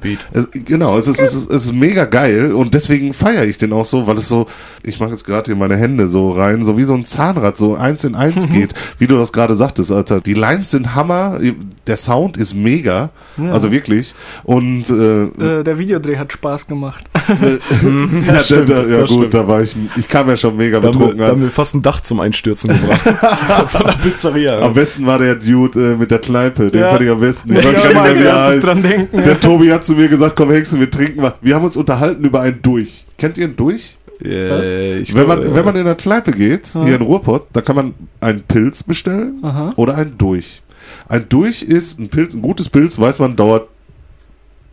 Beat. 0.00 0.18
Es, 0.32 0.48
genau, 0.50 0.98
es 0.98 1.08
ist, 1.08 1.20
es, 1.20 1.34
ist, 1.34 1.50
es 1.50 1.66
ist 1.66 1.72
mega 1.72 2.04
geil 2.06 2.52
und 2.52 2.74
deswegen 2.74 3.12
feiere 3.12 3.44
ich 3.44 3.58
den 3.58 3.72
auch 3.72 3.84
so, 3.84 4.06
weil 4.06 4.18
es 4.18 4.28
so, 4.28 4.46
ich 4.82 5.00
mache 5.00 5.10
jetzt 5.10 5.24
gerade 5.24 5.46
hier 5.46 5.56
meine 5.56 5.76
Hände 5.76 6.08
so 6.08 6.30
rein, 6.30 6.64
so 6.64 6.76
wie 6.76 6.84
so 6.84 6.94
ein 6.94 7.06
Zahnrad, 7.06 7.56
so 7.56 7.74
eins 7.74 8.04
in 8.04 8.14
eins 8.14 8.48
geht, 8.52 8.74
wie 8.98 9.06
du 9.06 9.16
das 9.18 9.32
gerade 9.32 9.54
sagtest, 9.54 9.92
Alter. 9.92 10.20
Die 10.20 10.34
Lines 10.54 10.70
sind 10.70 10.94
Hammer, 10.94 11.38
der 11.86 11.96
Sound 11.96 12.36
ist 12.36 12.54
mega, 12.54 13.10
also 13.52 13.70
wirklich. 13.70 14.14
Und 14.44 14.88
äh, 14.90 15.24
Äh, 15.24 15.64
der 15.64 15.78
Videodreh 15.78 16.16
hat 16.16 16.32
Spaß 16.32 16.66
gemacht. 16.66 17.04
ja, 18.26 18.40
stimmt, 18.40 18.70
da, 18.70 18.84
ja 18.86 19.00
gut, 19.00 19.10
stimmt. 19.10 19.34
da 19.34 19.46
war 19.46 19.62
ich, 19.62 19.74
ich 19.96 20.08
kam 20.08 20.28
ja 20.28 20.36
schon 20.36 20.56
mega 20.56 20.80
Da 20.80 20.88
haben, 20.88 20.94
wir, 20.94 20.98
betrunken 21.00 21.18
da 21.18 21.26
haben 21.28 21.42
wir 21.42 21.50
fast 21.50 21.74
ein 21.74 21.82
Dach 21.82 22.00
zum 22.00 22.20
Einstürzen 22.20 22.70
gebracht. 22.70 23.00
Von 23.70 23.86
der 23.86 23.92
Pizzeria. 23.94 24.60
Am 24.60 24.74
besten 24.74 25.06
war 25.06 25.18
der 25.18 25.34
Dude 25.34 25.92
äh, 25.92 25.96
mit 25.96 26.10
der 26.10 26.18
Kneipe, 26.20 26.70
den 26.70 26.80
Ja. 26.80 26.90
fand 26.90 27.02
ich 27.02 27.10
am 27.10 27.20
besten. 27.20 27.56
Ich 27.56 27.64
Ja, 27.64 27.70
weiß 27.70 27.78
ich 27.86 27.92
gar 27.92 28.08
nicht 28.08 28.20
mehr, 28.20 28.50
wie 28.50 28.54
er 28.54 28.60
dran 28.60 28.82
denken. 28.82 29.16
Der 29.22 29.40
Tobi 29.40 29.72
hat 29.72 29.84
zu 29.84 29.94
mir 29.94 30.08
gesagt, 30.08 30.36
komm 30.36 30.50
Hexen, 30.50 30.80
wir 30.80 30.90
trinken 30.90 31.20
mal. 31.22 31.34
Wir 31.40 31.54
haben 31.54 31.64
uns 31.64 31.76
unterhalten 31.76 32.24
über 32.24 32.40
einen 32.40 32.60
Durch. 32.62 33.04
Kennt 33.18 33.38
ihr 33.38 33.44
einen 33.44 33.56
Durch? 33.56 33.96
Äh, 34.24 35.04
Wenn 35.14 35.26
man, 35.26 35.54
wenn 35.54 35.64
man 35.64 35.76
in 35.76 35.84
der 35.84 35.94
Kneipe 35.94 36.32
geht, 36.32 36.66
hier 36.68 36.94
in 36.96 37.02
Ruhrpott, 37.02 37.46
da 37.52 37.60
kann 37.60 37.76
man 37.76 37.94
einen 38.20 38.42
Pilz 38.42 38.82
bestellen 38.82 39.38
Aha. 39.42 39.72
oder 39.76 39.96
einen 39.96 40.16
Durch. 40.18 40.62
Ein 41.08 41.26
Durch 41.28 41.62
ist 41.62 41.98
ein 41.98 42.08
Pilz, 42.08 42.34
ein 42.34 42.42
gutes 42.42 42.68
Pilz, 42.68 42.98
weiß 42.98 43.18
man, 43.18 43.36
dauert 43.36 43.68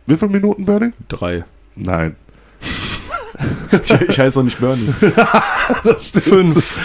wie 0.08 0.18
viele 0.18 0.32
Minuten, 0.32 0.66
Bernie? 0.66 0.92
drei. 1.08 1.44
Nein. 1.76 2.16
Ich, 3.72 4.10
ich 4.10 4.20
heiße 4.20 4.40
auch 4.40 4.44
nicht 4.44 4.60
Bernie. 4.60 4.88
Das 5.84 6.08
stimmt. 6.08 6.26
Fünf. 6.26 6.78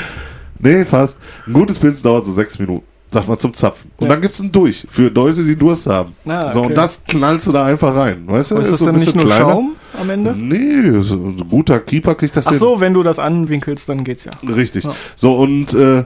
Nee, 0.58 0.84
fast. 0.84 1.18
Ein 1.46 1.52
gutes 1.52 1.78
Pilz 1.78 2.02
dauert 2.02 2.24
so 2.24 2.32
sechs 2.32 2.58
Minuten. 2.58 2.86
Sag 3.10 3.28
mal 3.28 3.38
zum 3.38 3.54
Zapfen. 3.54 3.90
Und 3.98 4.04
Ja. 4.06 4.12
dann 4.14 4.20
gibt's 4.20 4.40
einen 4.40 4.50
Durch 4.52 4.84
für 4.88 5.08
Leute, 5.08 5.44
die 5.44 5.54
Durst 5.56 5.86
haben. 5.86 6.12
Ah, 6.26 6.48
So, 6.48 6.60
okay. 6.60 6.68
und 6.70 6.74
das 6.74 7.04
knallst 7.04 7.46
du 7.46 7.52
da 7.52 7.64
einfach 7.64 7.94
rein. 7.94 8.24
Weißt 8.26 8.50
du? 8.50 8.56
ist 8.56 8.70
das 8.72 8.78
so 8.80 8.84
ein 8.86 8.92
denn 8.92 8.94
nicht 8.96 9.06
bisschen 9.06 9.20
nur 9.20 9.26
kleiner. 9.26 9.52
Schaum 9.52 9.76
am 10.00 10.10
Ende? 10.10 10.34
Nee, 10.36 11.00
so 11.02 11.14
ein 11.14 11.36
guter 11.48 11.78
Keeper 11.80 12.14
kriegt 12.16 12.36
das 12.36 12.46
Ach 12.48 12.50
hin. 12.50 12.58
so, 12.58 12.80
wenn 12.80 12.92
du 12.94 13.02
das 13.04 13.18
anwinkelst, 13.18 13.88
dann 13.88 14.02
geht's 14.04 14.24
ja. 14.24 14.32
Richtig. 14.46 14.84
Ja. 14.84 14.92
So, 15.14 15.34
und 15.36 15.72
äh, 15.74 16.04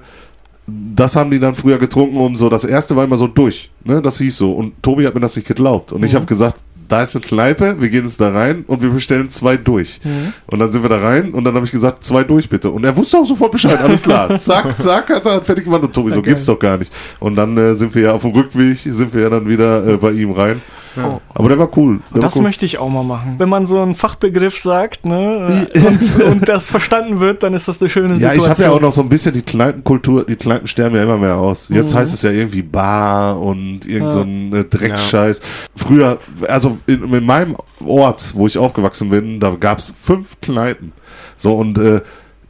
das 0.67 1.17
haben 1.17 1.31
die 1.31 1.41
dann 1.41 1.55
früher 1.55 1.79
getrunken, 1.79 2.17
um 2.19 2.37
so, 2.37 2.49
das 2.49 2.65
erste 2.65 2.95
war 2.95 3.05
immer 3.05 3.17
so 3.17 3.27
durch. 3.27 3.71
Ne? 3.83 4.01
Das 4.03 4.19
hieß 4.19 4.37
so. 4.37 4.53
Und 4.53 4.81
Tobi 4.83 5.07
hat 5.07 5.15
mir 5.15 5.21
das 5.21 5.35
nicht 5.35 5.49
geglaubt. 5.49 5.93
Und 5.93 6.05
ich 6.05 6.15
habe 6.15 6.27
gesagt, 6.27 6.57
da 6.91 7.03
ist 7.03 7.15
eine 7.15 7.25
Kneipe, 7.25 7.81
wir 7.81 7.89
gehen 7.89 8.05
jetzt 8.05 8.21
da 8.21 8.31
rein 8.31 8.65
und 8.67 8.83
wir 8.83 8.91
bestellen 8.91 9.31
zwei 9.31 9.57
durch. 9.57 10.01
Und 10.47 10.59
dann 10.59 10.71
sind 10.73 10.83
wir 10.83 10.89
da 10.89 10.99
rein 10.99 11.33
und 11.33 11.45
dann 11.45 11.55
habe 11.55 11.65
ich 11.65 11.71
gesagt, 11.73 12.03
zwei 12.03 12.25
durch 12.25 12.49
bitte. 12.49 12.71
Und 12.71 12.85
er 12.85 12.97
wusste 12.97 13.19
auch 13.19 13.25
sofort 13.27 13.53
Bescheid, 13.53 13.81
alles 13.81 14.03
klar. 14.03 14.37
zack, 14.39 14.81
zack, 14.83 15.09
hat 15.09 15.27
er 15.27 15.43
fertig 15.45 15.65
gemacht. 15.65 15.83
Und 15.83 15.95
Tobi 15.95 16.11
so, 16.11 16.19
Okay. 16.19 16.31
gibt's 16.31 16.47
doch 16.47 16.59
gar 16.59 16.77
nicht. 16.77 16.93
Und 17.21 17.37
dann 17.37 17.57
äh, 17.57 17.75
sind 17.75 17.95
wir 17.95 18.03
ja 18.03 18.13
auf 18.13 18.23
dem 18.23 18.33
Rückweg, 18.33 18.79
sind 18.79 19.15
wir 19.15 19.23
ja 19.23 19.31
dann 19.31 19.49
wieder 19.49 19.87
äh, 19.87 19.97
bei 19.97 20.11
ihm 20.11 20.33
rein. 20.33 20.61
Oh. 20.97 21.21
Aber 21.33 21.49
der 21.49 21.59
war 21.59 21.71
cool. 21.77 22.01
Der 22.13 22.21
Das 22.23 22.33
war 22.35 22.39
cool. 22.41 22.43
möchte 22.49 22.67
ich 22.67 22.79
auch 22.79 22.89
mal 22.89 23.05
machen. 23.05 23.37
Wenn 23.39 23.49
man 23.49 23.65
so 23.65 23.81
einen 23.81 23.95
Fachbegriff 23.95 24.59
sagt 24.59 25.05
ne, 25.07 25.67
äh, 25.73 25.79
und, 25.79 26.25
und 26.25 26.49
das 26.49 26.71
verstanden 26.71 27.21
wird, 27.21 27.43
dann 27.45 27.55
ist 27.55 27.69
das 27.69 27.81
eine 27.81 27.89
schöne 27.89 28.15
Ja, 28.15 28.31
Situation. 28.33 28.43
ich 28.43 28.49
habe 28.51 28.63
ja 28.65 28.71
auch 28.71 28.81
noch 28.81 28.91
so 28.93 29.01
ein 29.03 29.09
bisschen 29.09 29.33
die 29.35 29.43
Kneipenkultur, 29.43 30.25
die 30.27 30.35
Kneipen 30.37 30.67
sterben 30.67 30.97
ja 30.97 31.05
immer 31.05 31.17
mehr 31.19 31.37
aus. 31.37 31.69
Jetzt 31.69 31.95
Mhm. 31.95 31.99
heißt 31.99 32.15
es 32.15 32.23
ja 32.23 32.31
irgendwie 32.31 32.63
Bar 32.63 33.41
und 33.41 33.87
irgend 33.87 34.07
Ja. 34.07 34.11
so 34.13 34.21
ein 34.23 34.53
äh, 34.53 34.65
Dreckscheiß. 34.65 35.41
Früher, 35.77 36.19
also 36.49 36.79
in, 36.87 37.13
in 37.15 37.25
meinem 37.25 37.57
Ort, 37.87 38.33
wo 38.35 38.47
ich 38.47 38.59
aufgewachsen 38.59 39.11
bin, 39.11 39.39
da 39.41 39.51
gab 39.59 39.79
es 39.79 39.95
fünf 40.01 40.41
Kneipen. 40.41 40.93
So 41.37 41.55
und 41.55 41.79
äh, 41.79 42.01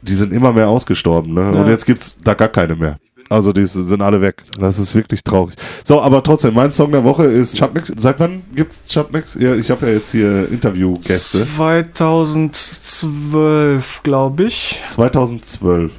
die 0.01 0.13
sind 0.13 0.33
immer 0.33 0.51
mehr 0.51 0.67
ausgestorben. 0.67 1.35
Ne? 1.35 1.41
Und 1.51 1.65
Ja. 1.65 1.69
jetzt 1.69 1.85
gibt's 1.85 2.17
da 2.23 2.33
gar 2.33 2.47
keine 2.47 2.75
mehr. 2.75 2.97
Also 3.31 3.53
die 3.53 3.65
sind 3.65 4.01
alle 4.01 4.19
weg. 4.19 4.43
Das 4.59 4.77
ist 4.77 4.93
wirklich 4.93 5.23
traurig. 5.23 5.55
So, 5.85 6.01
aber 6.01 6.21
trotzdem, 6.21 6.53
mein 6.53 6.73
Song 6.73 6.91
der 6.91 7.05
Woche 7.05 7.23
ist 7.23 7.57
Chutnix. 7.57 7.89
Seit 7.95 8.19
wann 8.19 8.41
gibt's 8.53 8.83
Chutnix? 8.85 9.37
Ja, 9.39 9.55
ich 9.55 9.71
habe 9.71 9.87
ja 9.87 9.93
jetzt 9.93 10.11
hier 10.11 10.51
Interviewgäste. 10.51 11.47
2012, 11.55 14.03
glaube 14.03 14.43
ich. 14.43 14.81
2012. 14.85 15.93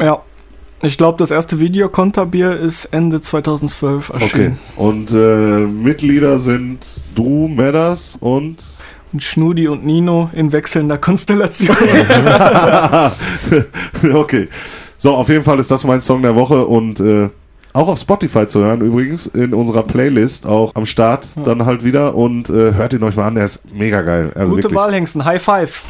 Ja. 0.00 0.22
Ich 0.80 0.96
glaube, 0.96 1.18
das 1.18 1.30
erste 1.30 1.60
Video 1.60 1.90
Konterbier 1.90 2.58
ist 2.58 2.86
Ende 2.86 3.20
2012 3.20 4.08
Okay. 4.10 4.22
erschienen. 4.22 4.58
Und 4.76 5.12
äh, 5.12 5.58
Mitglieder 5.66 6.38
sind 6.38 7.02
du, 7.14 7.48
Medders 7.48 8.16
und. 8.20 8.56
Und 9.12 9.22
Schnudi 9.22 9.68
und 9.68 9.84
Nino 9.84 10.30
in 10.32 10.52
wechselnder 10.52 10.96
Konstellation. 10.96 11.76
okay. 14.14 14.48
So, 14.96 15.12
auf 15.14 15.28
jeden 15.28 15.44
Fall 15.44 15.58
ist 15.58 15.70
das 15.70 15.84
mein 15.84 16.00
Song 16.00 16.22
der 16.22 16.34
Woche 16.34 16.64
und 16.66 17.00
äh, 17.00 17.28
Auch 17.72 17.88
auf 17.88 17.98
Spotify 17.98 18.46
zu 18.48 18.60
hören 18.60 18.80
übrigens, 18.80 19.26
in 19.26 19.52
unserer 19.52 19.82
Playlist 19.82 20.46
auch 20.46 20.72
am 20.74 20.86
Start 20.86 21.26
dann 21.44 21.66
halt 21.66 21.84
wieder 21.84 22.14
und 22.14 22.48
äh, 22.48 22.72
hört 22.72 22.94
ihn 22.94 23.02
euch 23.02 23.16
mal 23.16 23.26
an, 23.26 23.34
der 23.34 23.44
ist 23.44 23.70
mega 23.70 24.00
geil. 24.00 24.32
Also 24.34 24.50
Gute 24.52 24.62
wirklich. 24.64 24.78
Wahl, 24.78 24.92
Hengsten. 24.94 25.24
High 25.24 25.42
five. 25.42 25.82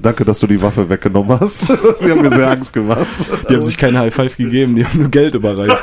Danke, 0.00 0.24
dass 0.24 0.38
du 0.38 0.46
die 0.46 0.60
Waffe 0.62 0.88
weggenommen 0.88 1.40
hast. 1.40 1.62
Sie 2.00 2.10
haben 2.10 2.20
mir 2.22 2.30
sehr 2.30 2.48
Angst 2.50 2.72
gemacht. 2.72 3.04
Die 3.48 3.54
haben 3.54 3.62
sich 3.62 3.76
keine 3.76 3.98
High 3.98 4.14
Five 4.14 4.36
gegeben, 4.36 4.76
die 4.76 4.84
haben 4.84 5.00
nur 5.00 5.08
Geld 5.08 5.34
überreicht. 5.34 5.76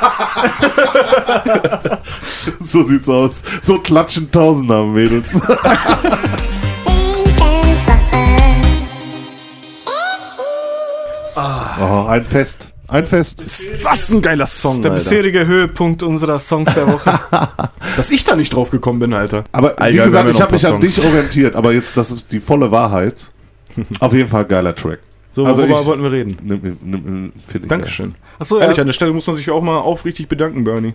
So 2.60 2.82
sieht's 2.82 3.08
aus. 3.08 3.42
So 3.60 3.78
klatschen 3.78 4.30
Tausender 4.30 4.84
Mädels. 4.84 5.40
Oh, 11.80 12.06
ein 12.06 12.24
Fest. 12.24 12.72
Ein 12.88 13.04
Fest. 13.04 13.42
Ist 13.42 13.84
das 13.84 14.12
ein 14.12 14.22
geiler 14.22 14.46
Song, 14.46 14.80
Der 14.80 14.92
Alter. 14.92 15.02
bisherige 15.04 15.46
Höhepunkt 15.46 16.02
unserer 16.04 16.38
Songs 16.38 16.72
der 16.74 16.86
Woche. 16.92 17.18
Dass 17.96 18.10
ich 18.10 18.22
da 18.24 18.36
nicht 18.36 18.54
drauf 18.54 18.70
gekommen 18.70 19.00
bin, 19.00 19.12
Alter. 19.12 19.44
Aber 19.52 19.70
wie 19.70 19.72
Egal, 19.72 19.92
wir 19.94 20.04
gesagt, 20.04 20.28
ich 20.28 20.34
noch 20.34 20.40
habe 20.42 20.52
mich 20.52 20.66
ein 20.66 20.74
an 20.74 20.80
dich 20.80 21.04
orientiert, 21.04 21.56
aber 21.56 21.72
jetzt, 21.72 21.96
das 21.96 22.10
ist 22.12 22.30
die 22.32 22.40
volle 22.40 22.70
Wahrheit. 22.70 23.32
Auf 24.00 24.12
jeden 24.14 24.28
Fall 24.28 24.44
geiler 24.44 24.74
Track. 24.74 25.00
So, 25.32 25.44
Also 25.44 25.62
worüber 25.62 25.80
ich- 25.80 25.86
wollten 25.86 26.02
wir 26.04 26.12
reden? 26.12 26.38
Nimm, 26.42 26.60
nimm, 26.62 26.78
nimm, 26.82 27.32
find 27.46 27.64
ich 27.64 27.68
Dankeschön. 27.68 28.14
Achso, 28.38 28.58
Ehrlich, 28.58 28.76
ja. 28.76 28.82
an 28.82 28.86
der 28.86 28.94
Stelle 28.94 29.12
muss 29.12 29.26
man 29.26 29.36
sich 29.36 29.50
auch 29.50 29.62
mal 29.62 29.78
aufrichtig 29.78 30.28
bedanken, 30.28 30.62
Bernie. 30.64 30.94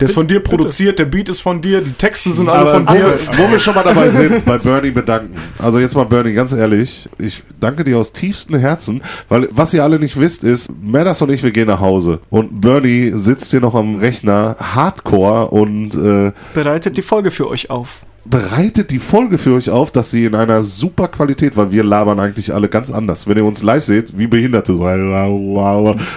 Der 0.00 0.08
ist 0.08 0.14
von 0.14 0.26
dir 0.26 0.40
produziert, 0.40 0.98
der 0.98 1.04
Beat 1.04 1.28
ist 1.28 1.40
von 1.40 1.62
dir, 1.62 1.80
die 1.80 1.92
Texte 1.92 2.32
sind 2.32 2.48
alle 2.48 2.70
von 2.70 2.86
dir. 2.86 3.14
wo 3.36 3.50
wir 3.50 3.58
schon 3.58 3.74
mal 3.74 3.84
dabei 3.84 4.08
sind, 4.10 4.44
bei 4.44 4.58
Bernie 4.58 4.90
bedanken. 4.90 5.34
Also 5.58 5.78
jetzt 5.78 5.94
mal 5.94 6.04
Bernie, 6.04 6.32
ganz 6.32 6.52
ehrlich, 6.52 7.08
ich 7.18 7.42
danke 7.60 7.84
dir 7.84 7.98
aus 7.98 8.12
tiefstem 8.12 8.58
Herzen, 8.58 9.02
weil 9.28 9.48
was 9.52 9.72
ihr 9.72 9.84
alle 9.84 9.98
nicht 9.98 10.18
wisst 10.18 10.42
ist, 10.42 10.68
Madders 10.82 11.22
und 11.22 11.30
ich, 11.30 11.42
wir 11.42 11.52
gehen 11.52 11.68
nach 11.68 11.80
Hause 11.80 12.18
und 12.30 12.60
Bernie 12.60 13.12
sitzt 13.14 13.50
hier 13.52 13.60
noch 13.60 13.74
am 13.74 13.96
Rechner, 13.96 14.56
Hardcore 14.58 15.48
und 15.48 15.94
äh, 15.94 16.32
Bereitet 16.54 16.96
die 16.96 17.02
Folge 17.02 17.30
für 17.30 17.48
euch 17.48 17.70
auf. 17.70 18.00
Bereitet 18.24 18.90
die 18.90 18.98
Folge 18.98 19.38
für 19.38 19.54
euch 19.54 19.70
auf, 19.70 19.92
dass 19.92 20.10
sie 20.10 20.24
in 20.24 20.34
einer 20.34 20.62
super 20.62 21.08
Qualität, 21.08 21.56
weil 21.56 21.70
wir 21.70 21.84
labern 21.84 22.18
eigentlich 22.20 22.54
alle 22.54 22.68
ganz 22.68 22.90
anders. 22.90 23.26
Wenn 23.26 23.36
ihr 23.36 23.44
uns 23.44 23.62
live 23.62 23.84
seht, 23.84 24.18
wie 24.18 24.26
Behinderte. 24.26 24.74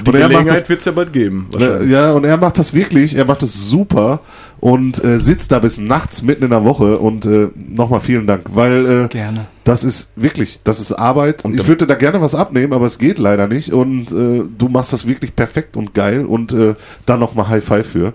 Die 0.03 0.09
Und 0.09 0.15
er 0.15 0.29
macht 0.29 0.49
das 0.49 0.63
Gelegenheit 0.63 0.69
wird 0.69 0.79
es 0.79 0.85
ja 0.85 0.91
bald 0.91 1.13
geben. 1.13 1.49
Ja, 1.87 2.13
und 2.13 2.23
er 2.23 2.37
macht 2.37 2.59
das 2.59 2.73
wirklich, 2.73 3.15
er 3.15 3.25
macht 3.25 3.41
das 3.41 3.69
super 3.69 4.21
und 4.59 5.03
äh, 5.03 5.19
sitzt 5.19 5.51
da 5.51 5.59
bis 5.59 5.79
nachts 5.79 6.21
mitten 6.21 6.43
in 6.43 6.49
der 6.49 6.63
Woche 6.63 6.97
und 6.97 7.25
äh, 7.25 7.49
nochmal 7.55 8.01
vielen 8.01 8.25
Dank, 8.25 8.43
weil 8.53 8.85
äh, 8.85 9.07
Gerne. 9.07 9.45
das 9.63 9.83
ist 9.83 10.11
wirklich, 10.15 10.61
das 10.63 10.79
ist 10.79 10.93
Arbeit. 10.93 11.45
Und 11.45 11.53
ich 11.55 11.67
würde 11.67 11.85
da 11.85 11.95
gerne 11.95 12.21
was 12.21 12.35
abnehmen, 12.35 12.73
aber 12.73 12.85
es 12.85 12.97
geht 12.97 13.19
leider 13.19 13.47
nicht 13.47 13.71
und 13.71 14.11
äh, 14.11 14.43
du 14.57 14.69
machst 14.69 14.93
das 14.93 15.07
wirklich 15.07 15.35
perfekt 15.35 15.77
und 15.77 15.93
geil 15.93 16.25
und 16.25 16.53
äh, 16.53 16.75
da 17.05 17.17
nochmal 17.17 17.49
High 17.49 17.63
Five 17.63 17.87
für. 17.87 18.13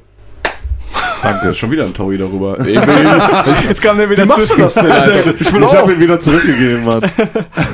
Danke. 1.22 1.54
Schon 1.54 1.70
wieder 1.70 1.84
ein 1.84 1.94
Taui 1.94 2.18
darüber. 2.18 2.58
Ey, 2.60 2.74
will- 2.76 2.76
Jetzt 3.68 3.80
kam 3.80 3.96
der 3.98 4.10
wieder 4.10 4.24
Wie 4.24 4.28
machst 4.28 4.50
du 4.52 4.56
das 4.58 4.74
denn, 4.74 4.90
Alter? 4.90 5.34
Ich, 5.38 5.52
ich 5.54 5.74
habe 5.74 5.92
ihn 5.92 6.00
wieder 6.00 6.18
zurückgegeben, 6.18 6.84
Mann. 6.84 7.00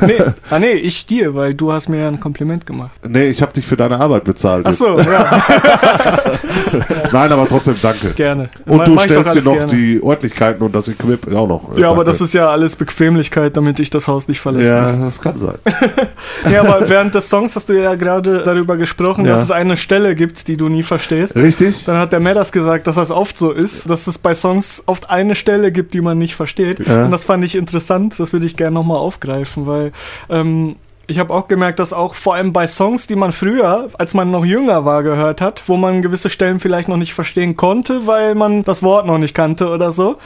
Nee, 0.06 0.14
ah, 0.50 0.58
nee, 0.60 0.72
ich 0.72 1.06
dir, 1.06 1.34
weil 1.34 1.54
du 1.54 1.72
hast 1.72 1.88
mir 1.88 2.00
ja 2.02 2.08
ein 2.08 2.20
Kompliment 2.20 2.64
gemacht. 2.64 2.96
Nee, 3.08 3.28
ich 3.28 3.42
habe 3.42 3.52
dich 3.52 3.66
für 3.66 3.76
deine 3.76 3.98
Arbeit 3.98 4.22
bezahlt. 4.24 4.64
jetzt. 4.66 4.80
Achso, 4.80 4.96
ja, 5.00 5.42
Nein, 7.12 7.32
aber 7.32 7.48
trotzdem 7.48 7.74
danke. 7.82 8.10
gerne. 8.10 8.48
Und 8.66 8.86
du 8.86 8.92
mach 8.94 9.04
ich 9.04 9.10
stellst 9.10 9.34
dir 9.34 9.42
noch 9.42 9.52
gerne. 9.54 9.66
die 9.66 10.00
Örtlichkeiten 10.04 10.62
und 10.62 10.74
das 10.74 10.88
Equip 10.88 11.32
auch 11.34 11.48
noch. 11.48 11.76
Ja, 11.76 11.90
aber 11.90 12.04
das 12.04 12.20
ist 12.20 12.34
ja 12.34 12.48
alles 12.48 12.76
Bequemlichkeit, 12.76 13.56
damit 13.56 13.78
ich 13.80 13.90
das 13.90 14.06
Haus 14.08 14.28
nicht 14.28 14.40
verlasse. 14.40 14.66
Ja, 14.66 14.92
das 14.92 15.20
kann 15.20 15.36
sein. 15.38 15.54
Ja, 16.50 16.60
aber 16.60 16.88
während 16.88 17.14
des 17.14 17.28
Songs 17.28 17.56
hast 17.56 17.68
du 17.68 17.72
ja 17.72 17.94
gerade 17.94 18.42
darüber 18.44 18.76
gesprochen, 18.76 19.24
Ja. 19.24 19.32
dass 19.32 19.42
es 19.42 19.50
eine 19.50 19.76
Stelle 19.76 20.14
gibt, 20.14 20.46
die 20.48 20.56
du 20.56 20.68
nie 20.68 20.82
verstehst. 20.82 21.34
Richtig? 21.34 21.84
Dann 21.86 21.96
hat 21.98 22.12
der 22.12 22.20
Medas 22.20 22.52
gesagt, 22.52 22.86
dass 22.86 22.94
das 22.96 23.10
oft 23.10 23.36
so 23.38 23.50
ist, 23.50 23.88
dass 23.88 24.06
es 24.06 24.18
bei 24.18 24.34
Songs 24.34 24.82
oft 24.86 25.10
eine 25.10 25.34
Stelle 25.34 25.72
gibt, 25.72 25.94
die 25.94 26.00
man 26.00 26.18
nicht 26.18 26.34
versteht. 26.34 26.86
Ja. 26.86 27.04
Und 27.04 27.10
das 27.10 27.24
fand 27.24 27.44
ich 27.44 27.54
interessant, 27.54 28.18
das 28.18 28.32
würde 28.32 28.46
ich 28.46 28.56
gerne 28.56 28.74
nochmal 28.74 28.98
aufgreifen, 28.98 29.66
weil 29.66 29.92
ähm, 30.28 30.76
ich 31.10 31.18
habe 31.18 31.32
auch 31.32 31.48
gemerkt, 31.48 31.78
dass 31.78 31.94
auch 31.94 32.14
vor 32.14 32.34
allem 32.34 32.52
bei 32.52 32.66
Songs, 32.66 33.06
die 33.06 33.16
man 33.16 33.32
früher, 33.32 33.88
als 33.96 34.12
man 34.12 34.30
noch 34.30 34.44
jünger 34.44 34.84
war, 34.84 35.02
gehört 35.02 35.40
hat, 35.40 35.62
wo 35.66 35.78
man 35.78 36.02
gewisse 36.02 36.28
Stellen 36.28 36.60
vielleicht 36.60 36.88
noch 36.88 36.98
nicht 36.98 37.14
verstehen 37.14 37.56
konnte, 37.56 38.06
weil 38.06 38.34
man 38.34 38.62
das 38.62 38.82
Wort 38.82 39.06
noch 39.06 39.16
nicht 39.16 39.34
kannte 39.34 39.68
oder 39.68 39.90
so. 39.90 40.18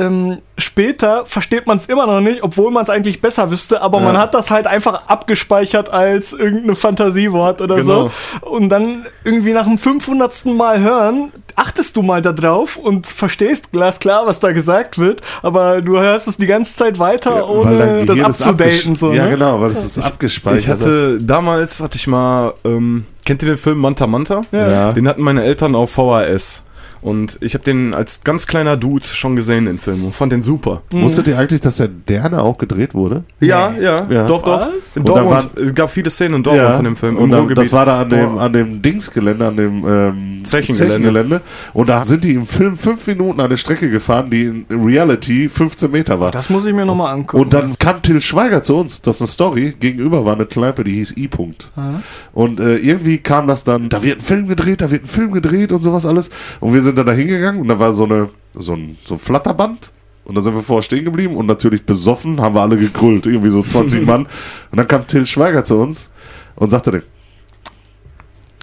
Ähm, 0.00 0.38
später 0.58 1.24
versteht 1.26 1.66
man 1.66 1.76
es 1.78 1.86
immer 1.86 2.06
noch 2.06 2.20
nicht, 2.20 2.42
obwohl 2.42 2.70
man 2.70 2.82
es 2.82 2.90
eigentlich 2.90 3.20
besser 3.20 3.50
wüsste, 3.50 3.80
aber 3.82 3.98
Ja. 3.98 4.04
man 4.04 4.18
hat 4.18 4.34
das 4.34 4.50
halt 4.50 4.66
einfach 4.66 5.06
abgespeichert 5.08 5.92
als 5.92 6.32
irgendein 6.32 6.76
Fantasiewort 6.76 7.60
oder 7.60 7.76
Genau. 7.76 8.10
so. 8.40 8.48
Und 8.48 8.68
dann 8.68 9.06
irgendwie 9.24 9.52
nach 9.52 9.64
dem 9.64 9.78
500. 9.78 10.54
Mal 10.54 10.80
hören, 10.80 11.32
achtest 11.56 11.96
du 11.96 12.02
mal 12.02 12.22
da 12.22 12.32
drauf 12.32 12.76
und 12.76 13.06
verstehst 13.06 13.70
glasklar, 13.72 14.26
was 14.26 14.40
da 14.40 14.52
gesagt 14.52 14.98
wird, 14.98 15.20
aber 15.42 15.80
du 15.82 15.98
hörst 15.98 16.28
es 16.28 16.36
die 16.36 16.46
ganze 16.46 16.74
Zeit 16.76 16.98
weiter, 16.98 17.48
ohne 17.48 18.04
das 18.06 18.20
abzudaten. 18.20 18.94
So, 18.96 19.12
ja, 19.12 19.24
ne? 19.24 19.30
genau, 19.30 19.60
weil 19.60 19.68
das 19.70 19.84
ist 19.84 19.98
abgespeichert. 20.04 20.60
Ich 20.60 20.68
hatte, 20.68 21.18
damals 21.20 21.80
hatte 21.80 21.96
ich 21.96 22.06
mal, 22.06 22.54
ähm, 22.64 23.04
kennt 23.24 23.42
ihr 23.42 23.48
den 23.48 23.58
Film 23.58 23.78
Manta 23.78 24.06
Manta? 24.06 24.42
Ja. 24.52 24.92
Den 24.92 25.08
hatten 25.08 25.22
meine 25.22 25.42
Eltern 25.42 25.74
auf 25.74 25.90
VHS. 25.92 26.62
Und 27.02 27.38
ich 27.40 27.54
habe 27.54 27.64
den 27.64 27.94
als 27.94 28.22
ganz 28.24 28.46
kleiner 28.46 28.76
Dude 28.76 29.04
schon 29.04 29.36
gesehen, 29.36 29.64
den 29.66 29.78
Film, 29.78 30.04
und 30.04 30.14
fand 30.14 30.32
den 30.32 30.42
super. 30.42 30.82
Wusstet 30.90 31.28
ihr 31.28 31.38
eigentlich, 31.38 31.60
dass 31.60 31.76
der 31.78 31.88
Derne 31.88 32.42
auch 32.42 32.58
gedreht 32.58 32.94
wurde? 32.94 33.24
Ja, 33.40 33.72
ja, 33.80 34.06
Ja. 34.10 34.26
doch, 34.26 34.42
doch. 34.42 34.60
Was? 34.60 34.96
In 34.96 35.04
Dortmund, 35.04 35.50
es 35.56 35.74
gab 35.74 35.90
viele 35.90 36.10
Szenen 36.10 36.36
in 36.36 36.42
Dortmund 36.42 36.74
von 36.74 36.84
dem 36.84 36.96
Film. 36.96 37.16
Und 37.16 37.30
dann, 37.30 37.48
das 37.54 37.72
war 37.72 37.86
da 37.86 38.02
an 38.02 38.10
dem, 38.10 38.38
an 38.38 38.52
dem 38.52 38.82
Dingsgelände, 38.82 39.46
an 39.46 39.56
dem 39.56 39.84
ähm, 39.86 40.44
Zechengelände. 40.44 40.94
Zechengelände. 40.94 41.40
Und 41.72 41.88
da 41.88 42.04
sind 42.04 42.24
die 42.24 42.34
im 42.34 42.46
Film 42.46 42.76
fünf 42.76 43.06
Minuten 43.06 43.40
eine 43.40 43.56
Strecke 43.56 43.90
gefahren, 43.90 44.30
die 44.30 44.44
in 44.44 44.66
Reality 44.70 45.48
15 45.48 45.90
Meter 45.90 46.20
war. 46.20 46.30
Das 46.30 46.50
muss 46.50 46.66
ich 46.66 46.74
mir 46.74 46.84
nochmal 46.84 47.14
angucken. 47.14 47.42
Und 47.42 47.54
dann 47.54 47.78
kam 47.78 48.02
Till 48.02 48.20
Schweiger 48.20 48.62
zu 48.62 48.76
uns. 48.76 49.00
Das 49.02 49.16
ist 49.16 49.22
eine 49.22 49.28
Story. 49.28 49.74
Gegenüber 49.78 50.24
war 50.24 50.34
eine 50.34 50.46
Kneipe, 50.46 50.84
die 50.84 50.94
hieß 50.94 51.16
I. 51.16 51.28
-Punkt. 51.28 51.68
Aha. 51.76 52.02
Und 52.32 52.60
äh, 52.60 52.76
irgendwie 52.76 53.18
kam 53.18 53.46
das 53.46 53.64
dann, 53.64 53.88
da 53.88 54.02
wird 54.02 54.18
ein 54.18 54.20
Film 54.20 54.48
gedreht, 54.48 54.80
da 54.80 54.90
wird 54.90 55.04
ein 55.04 55.08
Film 55.08 55.32
gedreht 55.32 55.72
und 55.72 55.82
sowas 55.82 56.06
alles. 56.06 56.30
Und 56.60 56.74
wir 56.74 56.82
sind 56.82 56.89
dann 56.96 57.06
da 57.06 57.12
hingegangen 57.12 57.60
und 57.60 57.68
da 57.68 57.78
war 57.78 57.92
so, 57.92 58.04
eine, 58.04 58.28
so, 58.54 58.74
ein, 58.74 58.96
so 59.04 59.14
ein 59.14 59.18
Flatterband. 59.18 59.92
Und 60.24 60.36
da 60.36 60.42
sind 60.42 60.54
wir 60.54 60.62
vorher 60.62 60.82
stehen 60.82 61.04
geblieben 61.04 61.36
und 61.36 61.46
natürlich 61.46 61.84
besoffen 61.84 62.40
haben 62.40 62.54
wir 62.54 62.60
alle 62.60 62.76
gegrüllt, 62.76 63.26
irgendwie 63.26 63.50
so 63.50 63.62
20 63.62 64.06
Mann. 64.06 64.26
Und 64.70 64.76
dann 64.76 64.86
kam 64.86 65.06
Till 65.06 65.26
Schweiger 65.26 65.64
zu 65.64 65.76
uns 65.78 66.12
und 66.56 66.70
sagte 66.70 66.92
dem, 66.92 67.02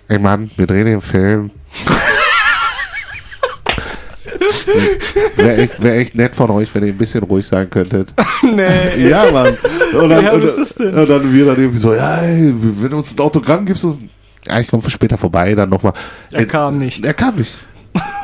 ey 0.08 0.20
Mann, 0.20 0.52
wir 0.56 0.68
drehen 0.68 0.86
den 0.86 1.02
Film. 1.02 1.52
Wäre 5.36 5.58
echt, 5.58 5.82
wär 5.82 5.98
echt 5.98 6.16
nett 6.16 6.36
von 6.36 6.50
euch, 6.52 6.74
wenn 6.74 6.84
ihr 6.84 6.94
ein 6.94 6.98
bisschen 6.98 7.24
ruhig 7.24 7.48
sein 7.48 7.70
könntet. 7.70 8.14
nee. 8.44 9.08
Ja, 9.10 9.32
Mann. 9.32 9.58
Und 9.94 10.10
dann, 10.10 10.24
Ja, 10.24 10.32
und, 10.34 10.44
und 10.44 11.10
dann 11.10 11.34
wir 11.34 11.46
dann 11.46 11.58
irgendwie 11.58 11.78
so, 11.78 11.94
ja, 11.94 12.18
ey, 12.18 12.54
wenn 12.56 12.92
du 12.92 12.98
uns 12.98 13.16
ein 13.16 13.20
Autogramm 13.20 13.66
gibst, 13.66 13.84
so, 13.84 13.98
ja, 14.46 14.60
ich 14.60 14.68
komme 14.68 14.88
später 14.90 15.18
vorbei, 15.18 15.54
dann 15.56 15.70
nochmal. 15.70 15.94
Er 16.32 16.46
kam 16.46 16.78
nicht. 16.78 17.06
Er 17.06 17.14
kam 17.14 17.36
nicht. 17.36 17.56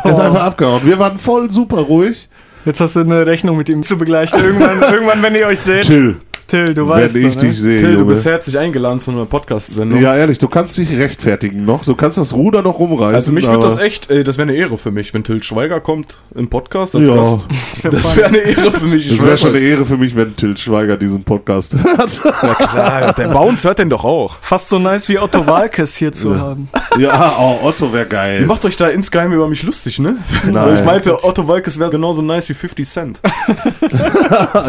Er 0.04 0.12
ist 0.12 0.20
Oh. 0.20 0.24
einfach 0.24 0.44
abgehauen. 0.44 0.82
Wir 0.86 1.00
waren 1.00 1.18
voll 1.18 1.50
super 1.52 1.78
ruhig. 1.78 2.28
Jetzt 2.66 2.80
hast 2.80 2.96
du 2.96 3.02
eine 3.02 3.26
Rechnung 3.26 3.58
mit 3.58 3.68
ihm 3.70 3.84
zu 3.84 3.98
begleichen. 3.98 4.40
Irgendwann, 4.44 4.82
irgendwann 4.94 5.22
wenn 5.22 5.36
ihr 5.36 5.48
euch 5.48 5.60
seht. 5.60 5.84
Chill, 5.84 6.18
Till, 6.54 6.76
du 6.76 6.82
wenn 6.82 6.90
weißt 6.90 7.16
ich 7.16 7.36
doch, 7.36 7.42
ne? 7.42 7.48
dich 7.50 7.60
sehe. 7.60 7.78
Till, 7.78 7.88
du 7.94 8.00
Junge. 8.02 8.06
bist 8.06 8.26
herzlich 8.28 8.60
eingeladen 8.60 9.00
zu 9.00 9.10
einer 9.10 9.26
Podcast-Sendung. 9.26 10.00
Ja, 10.00 10.16
ehrlich, 10.16 10.38
du 10.38 10.48
kannst 10.48 10.78
dich 10.78 10.96
rechtfertigen 10.96 11.66
noch. 11.66 11.84
Du 11.84 11.96
kannst 11.96 12.20
das 12.20 12.32
Ruder 12.36 12.62
noch 12.62 12.78
rumreißen. 12.78 13.16
Also 13.16 13.32
mich 13.32 13.48
würde 13.48 13.64
das 13.66 13.80
echt, 13.80 14.12
ey, 14.12 14.24
das 14.24 14.38
wäre 14.38 14.48
eine 14.50 14.56
Ehre 14.58 14.78
für 14.78 14.92
mich, 14.92 15.12
wenn 15.16 15.24
Till 15.24 15.42
Schweiger 15.42 15.80
kommt 15.80 16.16
im 16.36 16.48
Podcast 16.50 16.96
als 16.96 17.08
Ja. 17.08 17.16
Gast. 17.16 17.48
Das 17.92 18.16
wäre 18.16 18.28
eine 18.28 18.38
Ehre 18.38 18.72
für 18.72 18.86
mich. 18.86 19.06
ich 19.12 19.18
Das 19.18 19.26
wäre 19.26 19.36
schon 19.38 19.50
eine. 19.50 19.60
Ehre 19.60 19.84
für 19.84 19.98
mich, 19.98 20.16
wenn 20.16 20.36
Till 20.36 20.56
Schweiger 20.56 20.96
diesen 20.96 21.24
Podcast 21.24 21.76
hört. 21.84 22.22
Klar, 22.22 23.14
der 23.14 23.30
Bounce 23.30 23.68
hört 23.68 23.80
den 23.80 23.90
doch 23.90 24.04
auch. 24.06 24.38
Fast 24.42 24.70
so 24.70 24.78
nice 24.78 25.10
wie 25.10 25.18
Otto 25.18 25.48
Walkes 25.48 25.96
hier 25.98 26.14
zu 26.14 26.38
haben. 26.40 26.70
ja, 27.00 27.34
oh, 27.40 27.66
Otto 27.68 27.92
wäre 27.92 28.04
Ihr 28.04 28.10
geil. 28.10 28.46
macht 28.46 28.64
euch 28.66 28.78
da 28.78 28.88
insgeheim 28.90 29.34
über 29.34 29.48
mich 29.48 29.64
lustig, 29.64 29.98
ne? 29.98 30.18
Nein. 30.46 30.54
Weil 30.54 30.74
ich 30.76 30.84
meinte, 30.84 31.24
Otto 31.24 31.48
Walkes 31.48 31.80
wäre 31.80 31.90
genauso 31.90 32.22
nice 32.22 32.48
wie 32.50 32.54
50 32.54 32.88
Cent. 32.88 33.20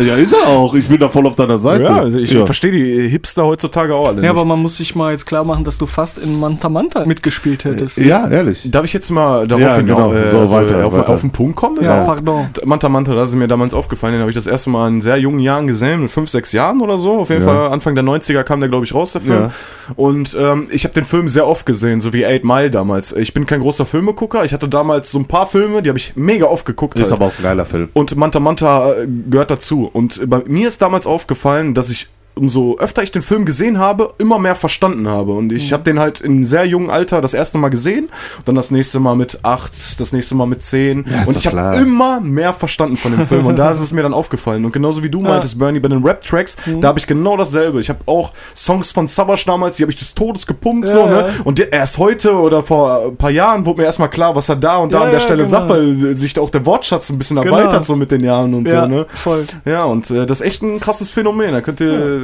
ja, 0.00 0.16
ist 0.16 0.32
er 0.32 0.48
auch. 0.48 0.74
Ich 0.74 0.86
bin 0.88 0.98
da 0.98 1.08
voll 1.08 1.26
auf 1.26 1.34
deiner 1.34 1.58
Seite. 1.58 1.73
Ja, 1.82 1.98
also 2.00 2.18
ich 2.18 2.32
ja. 2.32 2.44
verstehe 2.44 2.70
die 2.72 3.08
Hipster 3.08 3.44
heutzutage 3.44 3.94
auch 3.94 4.06
alle 4.08 4.16
Ja, 4.16 4.20
nicht. 4.22 4.30
aber 4.30 4.44
man 4.44 4.58
muss 4.60 4.76
sich 4.76 4.94
mal 4.94 5.12
jetzt 5.12 5.26
klar 5.26 5.44
machen, 5.44 5.64
dass 5.64 5.78
du 5.78 5.86
fast 5.86 6.18
in 6.18 6.38
Manta 6.38 6.68
Manta 6.68 7.04
mitgespielt 7.06 7.64
hättest. 7.64 7.98
ja, 7.98 8.28
ehrlich. 8.28 8.68
Darf 8.70 8.84
ich 8.84 8.92
jetzt 8.92 9.10
mal 9.10 9.46
darauf 9.48 9.62
Ja, 9.62 9.80
genau. 9.80 10.12
äh, 10.12 10.28
So, 10.28 10.40
also 10.40 10.56
weiter, 10.56 10.86
auf, 10.86 10.92
weiter. 10.92 11.08
auf 11.10 11.20
den 11.20 11.30
Punkt 11.30 11.56
kommen? 11.56 11.82
Ja, 11.82 11.94
Genau. 12.00 12.06
pardon. 12.06 12.46
Manta 12.64 12.88
Manta, 12.88 13.14
da 13.14 13.24
ist 13.24 13.34
mir 13.34 13.48
damals 13.48 13.74
aufgefallen, 13.74 14.12
den 14.14 14.20
habe 14.20 14.30
ich 14.30 14.34
das 14.36 14.46
erste 14.46 14.70
Mal 14.70 14.88
in 14.88 15.00
sehr 15.00 15.16
jungen 15.18 15.40
Jahren 15.40 15.66
gesehen, 15.66 16.02
mit 16.02 16.10
5, 16.10 16.28
6 16.30 16.52
Jahren 16.52 16.80
oder 16.80 16.98
so. 16.98 17.18
Auf 17.20 17.30
jeden 17.30 17.42
Ja. 17.42 17.48
Fall 17.48 17.72
Anfang 17.72 17.94
der 17.94 18.04
90er 18.04 18.42
kam 18.42 18.60
der, 18.60 18.68
glaube 18.68 18.84
ich, 18.84 18.94
raus, 18.94 19.12
der 19.12 19.20
Film. 19.20 19.42
Ja. 19.42 19.50
Und 19.96 20.36
ähm, 20.38 20.66
ich 20.70 20.84
habe 20.84 20.94
den 20.94 21.04
Film 21.04 21.28
sehr 21.28 21.46
oft 21.46 21.66
gesehen, 21.66 22.00
so 22.00 22.12
wie 22.12 22.24
Eight 22.26 22.44
Mile 22.44 22.70
damals. 22.70 23.12
Ich 23.12 23.34
bin 23.34 23.46
kein 23.46 23.60
großer 23.60 23.86
Filmegucker. 23.86 24.44
Ich 24.44 24.52
hatte 24.52 24.68
damals 24.68 25.10
so 25.10 25.18
ein 25.18 25.24
paar 25.26 25.46
Filme, 25.46 25.82
die 25.82 25.88
habe 25.88 25.98
ich 25.98 26.14
mega 26.16 26.46
oft 26.46 26.66
geguckt. 26.66 26.98
Ist 26.98 27.10
halt. 27.10 27.20
aber 27.20 27.30
auch 27.30 27.38
ein 27.38 27.42
geiler 27.42 27.64
Film. 27.66 27.88
Und 27.94 28.16
Manta 28.16 28.40
Manta 28.40 28.92
äh, 28.92 29.06
gehört 29.30 29.50
dazu. 29.50 29.88
Und 29.92 30.28
bei 30.28 30.42
mir 30.46 30.68
ist 30.68 30.82
damals 30.82 31.06
aufgefallen, 31.06 31.63
dass 31.72 31.88
ich 31.88 32.08
umso 32.36 32.76
öfter 32.78 33.02
ich 33.02 33.12
den 33.12 33.22
Film 33.22 33.44
gesehen 33.44 33.78
habe, 33.78 34.12
immer 34.18 34.38
mehr 34.38 34.54
verstanden 34.54 35.08
habe. 35.08 35.32
Und 35.32 35.52
ich 35.52 35.72
habe 35.72 35.82
den 35.84 35.98
halt 36.00 36.20
im 36.20 36.44
sehr 36.44 36.64
jungen 36.64 36.90
Alter 36.90 37.20
das 37.20 37.32
erste 37.34 37.58
Mal 37.58 37.68
gesehen, 37.68 38.08
dann 38.44 38.54
das 38.54 38.70
nächste 38.70 38.98
Mal 39.00 39.14
mit 39.14 39.38
acht, 39.42 39.72
das 40.00 40.12
nächste 40.12 40.34
Mal 40.34 40.46
mit 40.46 40.62
zehn. 40.62 41.04
Ja, 41.10 41.24
und 41.26 41.36
ich 41.36 41.46
habe 41.46 41.76
immer 41.76 42.20
mehr 42.20 42.52
verstanden 42.52 42.96
von 42.96 43.12
dem 43.12 43.26
Film. 43.28 43.46
Und 43.46 43.56
da 43.56 43.70
ist 43.70 43.80
es 43.80 43.92
mir 43.92 44.02
dann 44.02 44.14
aufgefallen. 44.14 44.64
Und 44.64 44.72
genauso 44.72 45.02
wie 45.02 45.10
du 45.10 45.20
meintest, 45.20 45.58
Bernie, 45.58 45.80
bei 45.80 45.88
den 45.88 46.02
Rap-Tracks, 46.04 46.56
da 46.80 46.88
habe 46.88 46.98
ich 46.98 47.06
genau 47.06 47.36
dasselbe. 47.36 47.80
Ich 47.80 47.88
habe 47.88 48.00
auch 48.06 48.32
Songs 48.56 48.90
von 48.90 49.06
Savage 49.08 49.44
damals, 49.46 49.76
die 49.76 49.82
habe 49.84 49.92
ich 49.92 49.98
des 49.98 50.14
Todes 50.14 50.46
gepumpt, 50.46 50.88
so, 50.88 51.00
Ja, 51.00 51.06
ne? 51.06 51.16
ja. 51.28 51.28
Und 51.44 51.60
erst 51.60 51.98
heute 51.98 52.34
oder 52.36 52.62
vor 52.62 53.06
ein 53.06 53.16
paar 53.16 53.30
Jahren 53.30 53.64
wurde 53.66 53.80
mir 53.80 53.86
erstmal 53.86 54.10
klar, 54.10 54.34
was 54.34 54.48
er 54.48 54.56
da 54.56 54.76
und 54.78 54.92
da 54.92 54.98
Ja, 54.98 55.04
an 55.04 55.10
der 55.12 55.20
Stelle 55.20 55.44
genau. 55.44 55.48
sagt, 55.50 55.68
weil 55.70 56.14
sich 56.14 56.32
da 56.34 56.40
auch 56.40 56.50
der 56.50 56.66
Wortschatz 56.66 57.10
ein 57.10 57.18
bisschen 57.18 57.40
Genau. 57.40 57.56
erweitert 57.58 57.84
so 57.84 57.96
mit 57.96 58.10
den 58.10 58.22
Jahren 58.24 58.54
und 58.54 58.68
so, 58.68 58.86
ne? 58.86 59.06
voll. 59.22 59.44
Ja, 59.64 59.84
und 59.84 60.10
äh, 60.10 60.26
das 60.26 60.40
ist 60.40 60.46
echt 60.46 60.62
ein 60.62 60.80
krasses 60.80 61.10
Phänomen. 61.10 61.52
Da 61.52 61.60
könnt 61.60 61.80
ihr 61.80 62.23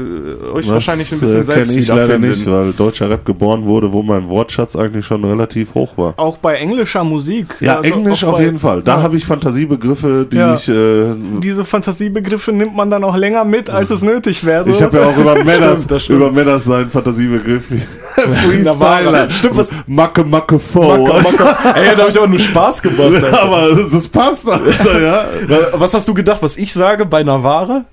euch 0.54 0.66
Das, 0.66 0.74
wahrscheinlich 0.74 1.12
ein 1.12 1.20
bisschen 1.20 1.40
äh, 1.40 1.44
selbst 1.44 1.70
kenn 1.72 1.80
ich 1.80 1.88
leider 1.88 2.18
nicht, 2.18 2.50
weil 2.50 2.72
deutscher 2.72 3.08
Rap 3.10 3.24
geboren 3.24 3.64
wurde, 3.66 3.92
wo 3.92 4.02
mein 4.02 4.28
Wortschatz 4.28 4.76
eigentlich 4.76 5.04
schon 5.06 5.24
relativ 5.24 5.74
hoch 5.74 5.96
war. 5.96 6.14
Auch 6.16 6.36
bei 6.38 6.54
englischer 6.56 7.04
Musik. 7.04 7.56
Ja, 7.60 7.76
Also 7.78 7.92
Englisch 7.94 8.24
auf 8.24 8.38
jeden 8.40 8.58
Fall. 8.58 8.82
Da 8.82 8.96
Ja. 8.96 9.02
habe 9.02 9.16
ich 9.16 9.24
Fantasiebegriffe, 9.24 10.26
die 10.30 10.36
Ja. 10.36 10.54
ich. 10.54 10.68
Äh, 10.68 11.14
Diese 11.42 11.64
Fantasiebegriffe 11.64 12.52
nimmt 12.52 12.74
man 12.76 12.90
dann 12.90 13.04
auch 13.04 13.16
länger 13.16 13.44
mit, 13.44 13.70
als 13.70 13.90
es 13.90 14.02
nötig 14.02 14.44
wäre. 14.44 14.68
ich 14.68 14.82
habe 14.82 14.98
ja 14.98 15.04
auch 15.04 15.16
über 15.16 15.36
stimmt. 16.00 16.08
über 16.20 16.30
Medders 16.30 16.64
seinen 16.64 16.88
Fantasiebegriff. 16.88 17.64
Freestyler. 18.16 19.30
Stimmt, 19.30 19.56
was- 19.56 19.72
Macke, 19.86 20.24
Macke, 20.24 20.58
Fo. 20.58 20.82
Macker, 20.96 21.20
Macker. 21.22 21.56
Ey, 21.76 21.94
da 21.96 22.02
habe 22.02 22.10
ich 22.10 22.16
aber 22.18 22.28
nur 22.28 22.38
Spaß 22.38 22.82
gemacht. 22.82 23.00
Alter. 23.14 23.42
Aber 23.42 23.68
das 23.74 24.08
passt 24.08 24.48
also, 24.48 24.90
ja. 25.02 25.24
Was 25.74 25.94
hast 25.94 26.06
du 26.08 26.14
gedacht, 26.14 26.38
was 26.42 26.56
ich 26.56 26.72
sage 26.72 27.06
bei 27.06 27.22
Navare? 27.22 27.84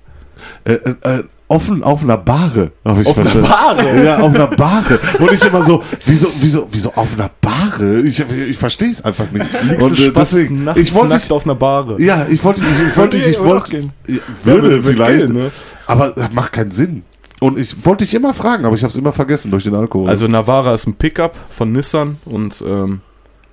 Äh, 0.64 0.74
äh, 0.74 0.89
äh, 1.03 1.24
offen 1.47 1.83
auf 1.83 2.03
einer 2.03 2.17
Bahre, 2.17 2.71
ich 2.99 3.07
Auf 3.07 3.17
einer. 3.17 3.47
Bahre? 3.47 4.03
Ja, 4.03 4.19
auf 4.19 4.33
einer 4.33 4.47
Bahre. 4.47 4.99
Und 5.19 5.31
ich 5.31 5.45
immer 5.45 5.63
so, 5.63 5.81
wieso, 6.05 6.27
wieso, 6.39 6.67
wieso 6.71 6.93
auf 6.93 7.13
einer 7.13 7.29
Bahre? 7.41 8.01
Ich, 8.01 8.19
ich 8.19 8.57
verstehe 8.57 8.89
es 8.89 9.03
einfach 9.03 9.31
nicht. 9.31 9.45
Liegst 9.63 9.89
Und 9.89 9.97
du 9.97 10.03
äh, 10.07 10.11
deswegen, 10.11 10.63
nachts 10.65 10.81
ich 10.81 10.93
wollte 10.93 11.15
nackt 11.15 11.31
auf 11.31 11.45
einer 11.45 11.55
Bahre? 11.55 12.01
Ja, 12.01 12.25
ich 12.29 12.43
wollte, 12.43 12.61
ich, 12.61 12.87
ich 12.89 12.97
wollte, 12.97 13.17
ich, 13.17 13.27
ich 13.27 13.39
wollte. 13.39 13.91
Ja, 14.07 14.15
würde 14.43 14.69
würde 14.69 14.83
vielleicht, 14.83 15.27
gehen, 15.27 15.35
ne? 15.35 15.51
aber 15.85 16.11
das 16.11 16.33
macht 16.33 16.53
keinen 16.53 16.71
Sinn. 16.71 17.03
Und 17.39 17.59
ich 17.59 17.85
wollte 17.85 18.03
dich 18.03 18.13
immer 18.15 18.33
fragen, 18.33 18.65
aber 18.65 18.75
ich 18.75 18.83
habe 18.83 18.89
es 18.89 18.97
immer 18.97 19.13
vergessen 19.13 19.51
durch 19.51 19.63
den 19.63 19.75
Alkohol. 19.75 20.09
Also 20.09 20.27
Navara 20.27 20.73
ist 20.73 20.87
ein 20.87 20.95
Pickup 20.95 21.35
von 21.49 21.71
Nissan 21.71 22.17
und 22.25 22.63
ähm, 22.65 23.01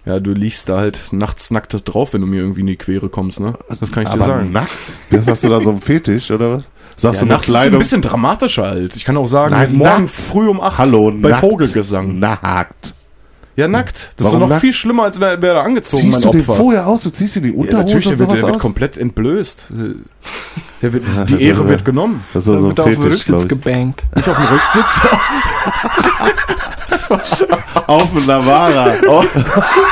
ja, 0.06 0.20
du 0.20 0.32
liegst 0.32 0.68
da 0.68 0.76
halt 0.78 1.12
nachts 1.12 1.50
nackt 1.50 1.76
drauf, 1.86 2.12
wenn 2.12 2.20
du 2.20 2.26
mir 2.26 2.40
irgendwie 2.40 2.60
in 2.60 2.66
die 2.66 2.76
Quere 2.76 3.08
kommst, 3.08 3.40
ne? 3.40 3.54
Das 3.80 3.90
kann 3.90 4.02
ich 4.02 4.08
dir 4.10 4.14
aber 4.14 4.26
sagen. 4.26 4.52
nackt? 4.52 5.06
Was 5.10 5.26
hast 5.28 5.44
du 5.44 5.48
da 5.48 5.60
so 5.60 5.70
einen 5.70 5.80
Fetisch 5.80 6.30
oder 6.30 6.58
was? 6.58 6.70
Sagst 6.96 7.20
Ja, 7.22 7.26
du 7.26 7.32
nachts 7.32 7.48
ist 7.48 7.54
ein 7.54 7.60
Kleidung? 7.60 7.78
bisschen 7.78 8.02
dramatischer 8.02 8.66
halt. 8.66 8.96
Ich 8.96 9.04
kann 9.04 9.16
auch 9.16 9.28
sagen, 9.28 9.54
Nein, 9.54 9.74
morgen 9.74 10.02
nackt. 10.04 10.10
früh 10.14 10.48
um 10.48 10.60
8 10.60 10.78
Hallo, 10.78 11.10
bei 11.10 11.30
nackt. 11.30 11.40
Vogelgesang. 11.40 12.18
Nackt. 12.18 12.94
Ja, 13.56 13.68
nackt. 13.68 13.94
Das 13.94 14.02
ist 14.02 14.14
Warum 14.24 14.32
doch 14.32 14.40
noch 14.40 14.48
nackt? 14.48 14.60
viel 14.62 14.72
schlimmer, 14.72 15.04
als 15.04 15.20
wäre 15.20 15.40
wär 15.40 15.54
er 15.54 15.62
angezogen, 15.64 16.02
Ziehst 16.02 16.24
du 16.24 16.28
mein 16.28 16.32
den 16.38 16.40
Opfer. 16.48 16.54
vorher 16.54 16.86
aus? 16.88 17.02
Du 17.04 17.10
ziehst 17.10 17.36
ihn 17.36 17.44
die 17.44 17.50
ja, 17.50 17.54
Unterhose 17.54 17.84
natürlich, 17.84 18.04
der 18.04 18.12
und 18.12 18.18
wird, 18.18 18.28
sowas 18.30 18.40
der 18.40 18.46
wird 18.48 18.56
aus? 18.56 18.62
komplett 18.62 18.96
entblößt. 18.96 19.66
Der 20.82 20.92
wird, 20.92 21.04
die 21.30 21.42
Ehre 21.42 21.62
ist- 21.62 21.68
wird 21.68 21.84
genommen. 21.84 22.24
Das 22.34 22.42
ist 22.42 22.48
ja 22.48 22.54
Da 22.56 22.60
so 22.60 22.66
ein 22.66 22.68
wird 22.76 22.80
auf 22.80 22.86
den 22.86 23.02
Fetisch, 23.02 23.28
Rücksitz 23.30 23.48
gebankt. 23.48 24.02
Nicht 24.16 24.28
auf 24.28 24.36
dem 24.36 24.46
Rücksitz. 24.46 25.00
Auf 27.86 28.10
dem 28.12 28.26
Navara. 28.26 28.92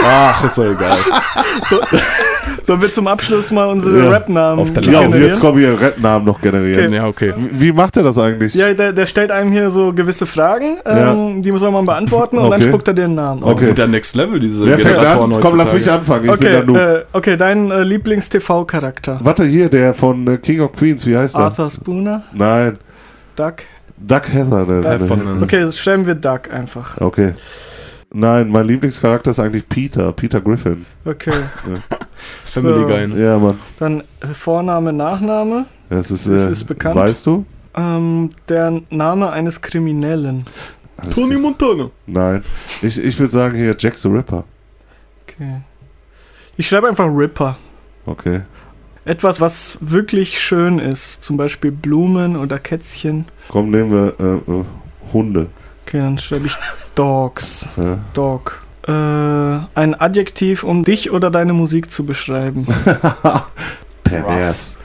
Ach, 0.04 0.44
ist 0.44 0.58
doch 0.58 0.64
egal. 0.64 0.96
Sollen 2.64 2.80
wir 2.80 2.92
zum 2.92 3.08
Abschluss 3.08 3.50
mal 3.50 3.66
unsere 3.68 4.04
Ja. 4.04 4.10
Rap-Namen 4.10 4.60
Auf 4.60 4.72
der 4.72 4.82
Ja, 4.84 5.00
und 5.00 5.06
generieren? 5.06 5.28
jetzt 5.28 5.40
kommen 5.40 5.58
hier 5.58 5.80
Rap-Namen 5.80 6.24
noch 6.24 6.40
generieren. 6.40 6.86
Okay. 6.86 6.94
Ja, 6.96 7.06
okay. 7.06 7.34
Wie 7.36 7.72
macht 7.72 7.96
er 7.96 8.04
das 8.04 8.18
eigentlich? 8.18 8.54
Ja, 8.54 8.72
der, 8.72 8.92
der 8.92 9.06
stellt 9.06 9.30
einem 9.32 9.50
hier 9.50 9.70
so 9.70 9.92
gewisse 9.92 10.26
Fragen, 10.26 10.78
ähm, 10.84 11.42
die 11.42 11.50
muss 11.50 11.62
man 11.62 11.84
beantworten 11.84 12.38
und 12.38 12.50
dann 12.50 12.60
Okay. 12.60 12.68
spuckt 12.68 12.86
er 12.88 12.94
den 12.94 13.14
Namen 13.14 13.42
Oh, 13.42 13.48
aus. 13.48 13.54
Das 13.56 13.66
sind 13.66 13.78
ja 13.78 13.86
Next 13.86 14.14
Level, 14.14 14.38
diese 14.38 14.64
Wer 14.66 14.78
fängt 14.78 14.94
Generatoren 14.94 15.32
an? 15.34 15.40
Komm, 15.40 15.56
lass 15.58 15.72
mich 15.72 15.90
anfangen. 15.90 16.24
Ich 16.26 16.30
bin 16.30 16.40
Okay, 16.40 16.52
ja 16.54 16.62
nur. 16.62 16.80
äh, 16.80 17.04
okay, 17.12 17.36
dein 17.36 17.70
äh, 17.70 17.82
Lieblings-TV-Charakter. 17.82 19.18
Warte 19.22 19.44
hier, 19.44 19.68
der 19.68 19.92
von 19.94 20.26
äh, 20.28 20.36
King 20.38 20.60
of 20.60 20.72
Queens, 20.72 21.04
wie 21.06 21.16
heißt 21.16 21.36
der? 21.36 21.44
Arthur 21.44 21.70
Spooner, 21.70 22.22
Nein, 22.32 22.78
Duck. 23.36 23.54
Doug 23.98 24.22
Heather. 24.32 24.64
Der, 24.66 24.78
Äh, 24.78 24.98
der, 24.98 25.00
von, 25.00 25.20
ähm, 25.20 25.42
Okay, 25.42 25.70
schreiben 25.72 26.06
wir 26.06 26.14
Duck 26.14 26.52
einfach. 26.52 27.00
okay. 27.00 27.32
Nein, 28.14 28.50
mein 28.50 28.66
Lieblingscharakter 28.66 29.30
ist 29.30 29.40
eigentlich 29.40 29.66
Peter, 29.68 30.12
Peter 30.12 30.40
Griffin. 30.40 30.84
Okay, 31.04 31.32
Family 32.44 32.80
So. 32.80 32.86
Guy. 32.86 33.06
ne? 33.08 33.22
Ja, 33.24 33.38
Mann. 33.38 33.58
dann 33.78 34.00
äh, 34.20 34.26
Vorname, 34.34 34.92
Nachname. 34.92 35.66
Das 35.88 36.10
ist, 36.10 36.28
Das 36.28 36.48
äh, 36.48 36.52
ist 36.52 36.64
bekannt. 36.64 36.94
Weißt 36.96 37.24
du? 37.26 37.44
Ähm, 37.74 38.30
der 38.48 38.82
Name 38.90 39.30
eines 39.30 39.60
Kriminellen. 39.62 40.44
Alles 40.98 41.14
Tony 41.14 41.30
klar. 41.30 41.40
Montana. 41.40 41.90
Nein. 42.06 42.44
Ich, 42.82 43.02
ich 43.02 43.18
würde 43.18 43.32
sagen 43.32 43.56
hier 43.56 43.74
Jack 43.78 43.96
the 43.96 44.08
Ripper. 44.08 44.44
Okay. 45.26 45.62
Ich 46.58 46.68
schreibe 46.68 46.88
einfach 46.88 47.06
Ripper. 47.06 47.56
Okay. 48.04 48.42
Etwas, 49.06 49.40
was 49.40 49.78
wirklich 49.80 50.38
schön 50.38 50.78
ist. 50.78 51.24
Zum 51.24 51.36
Beispiel 51.38 51.72
Blumen 51.72 52.36
oder 52.36 52.58
Kätzchen. 52.58 53.24
Komm, 53.48 53.70
nehmen 53.70 53.90
wir 53.90 54.14
äh, 54.20 54.50
äh, 54.52 54.64
Hunde. 55.14 55.46
Okay, 55.92 56.00
dann 56.00 56.16
schreibe 56.16 56.46
ich 56.46 56.56
Dogs. 56.94 57.68
Ja. 57.76 57.98
Dog. 58.14 58.62
Äh, 58.88 58.92
ein 58.92 59.94
Adjektiv, 60.00 60.64
um 60.64 60.84
dich 60.84 61.10
oder 61.10 61.30
deine 61.30 61.52
Musik 61.52 61.90
zu 61.90 62.06
beschreiben. 62.06 62.66
Pervers. 64.02 64.78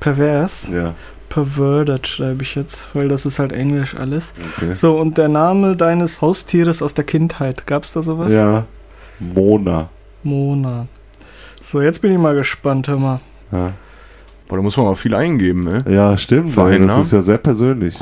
Pervers. 0.00 0.66
Ja, 0.72 0.94
Perverted 1.28 2.08
schreibe 2.08 2.42
ich 2.42 2.54
jetzt, 2.54 2.88
weil 2.94 3.08
das 3.08 3.26
ist 3.26 3.38
halt 3.38 3.52
Englisch 3.52 3.94
alles. 3.96 4.32
okay. 4.56 4.72
So, 4.72 4.98
und 4.98 5.18
der 5.18 5.28
Name 5.28 5.76
deines 5.76 6.22
Haustieres 6.22 6.80
aus 6.80 6.94
der 6.94 7.04
Kindheit. 7.04 7.66
Gab's 7.66 7.92
da 7.92 8.00
sowas? 8.00 8.32
Ja. 8.32 8.64
Mona. 9.18 9.90
Mona. 10.22 10.86
So, 11.62 11.82
jetzt 11.82 12.00
bin 12.00 12.12
ich 12.12 12.18
mal 12.18 12.34
gespannt, 12.34 12.88
hör 12.88 12.96
mal. 12.96 13.20
Ja, 13.52 13.74
Boah, 14.48 14.56
da 14.56 14.62
muss 14.62 14.74
man 14.74 14.86
mal 14.86 14.94
viel 14.94 15.14
eingeben, 15.14 15.64
ne? 15.64 15.84
ja 15.86 16.16
stimmt. 16.16 16.52
Verein, 16.52 16.86
das 16.86 16.96
ne? 16.96 17.02
ist 17.02 17.12
ja 17.12 17.20
sehr 17.20 17.36
persönlich. 17.36 17.94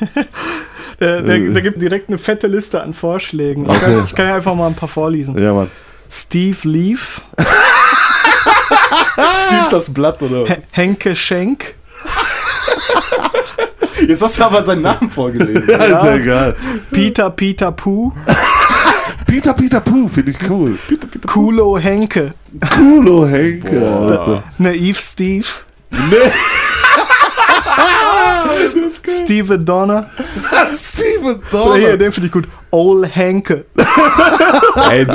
Der, 1.00 1.22
der, 1.22 1.36
Äh. 1.36 1.50
der 1.50 1.62
gibt 1.62 1.80
direkt 1.80 2.08
eine 2.08 2.18
fette 2.18 2.46
Liste 2.46 2.82
an 2.82 2.92
Vorschlägen. 2.92 3.64
Ich, 3.64 3.70
Okay. 3.70 3.80
kann, 3.80 4.04
ich 4.04 4.14
kann 4.14 4.26
ja 4.28 4.34
einfach 4.34 4.54
mal 4.54 4.66
ein 4.68 4.74
paar 4.74 4.88
vorlesen. 4.88 5.36
Ja, 5.42 5.52
Mann. 5.54 5.70
Steve 6.10 6.56
Leaf, 6.64 7.22
Steve 9.32 9.66
das 9.70 9.92
Blatt, 9.92 10.20
oder? 10.22 10.48
H 10.48 10.56
Henke 10.72 11.14
Schenk, 11.14 11.74
Jetzt 14.06 14.22
hast 14.22 14.38
du 14.38 14.44
aber 14.44 14.62
seinen 14.62 14.82
Namen 14.82 15.08
vorgelesen. 15.10 15.68
Ja, 15.68 15.76
ist 15.76 16.04
ja 16.04 16.14
egal. 16.16 16.56
Peter 16.90 17.30
Peter 17.30 17.70
Pooh, 17.70 18.12
Peter, 19.26 19.52
Peter 19.54 19.80
Pooh, 19.80 20.08
finde 20.08 20.30
ich 20.32 20.38
cool. 20.50 20.78
Kulo 21.26 21.78
Henke, 21.78 22.30
Coolo 22.76 23.26
Henke, 23.26 23.70
Alter. 23.88 24.42
Naiv 24.58 24.98
Steve, 24.98 25.46
Nee, 25.90 26.16
Steve 29.24 29.58
Donner. 29.58 30.10
Steven 30.70 31.40
Oder 31.52 31.76
hier, 31.76 31.96
den 31.96 32.12
finde 32.12 32.26
ich 32.26 32.32
gut. 32.32 32.48
Old 32.70 33.14
Henke. 33.14 33.64
Ey, 34.90 35.06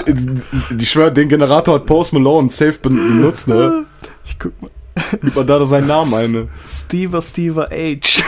ich 0.78 0.90
schwör, 0.90 1.12
den 1.12 1.30
Generator 1.30 1.76
hat 1.76 1.86
Post 1.86 2.14
Malone 2.14 2.50
safe 2.50 2.78
ben- 2.82 2.96
benutzt, 2.96 3.48
ne? 3.48 3.86
Ich 4.26 4.38
guck 4.38 4.60
mal. 4.62 4.72
Gib 5.22 5.36
mal 5.36 5.46
da 5.46 5.66
seinen 5.66 5.88
Namen 5.88 6.14
ein, 6.14 6.32
ne? 6.32 6.48
Steve 6.68 7.22
Steve 7.22 7.68
H. 7.70 8.24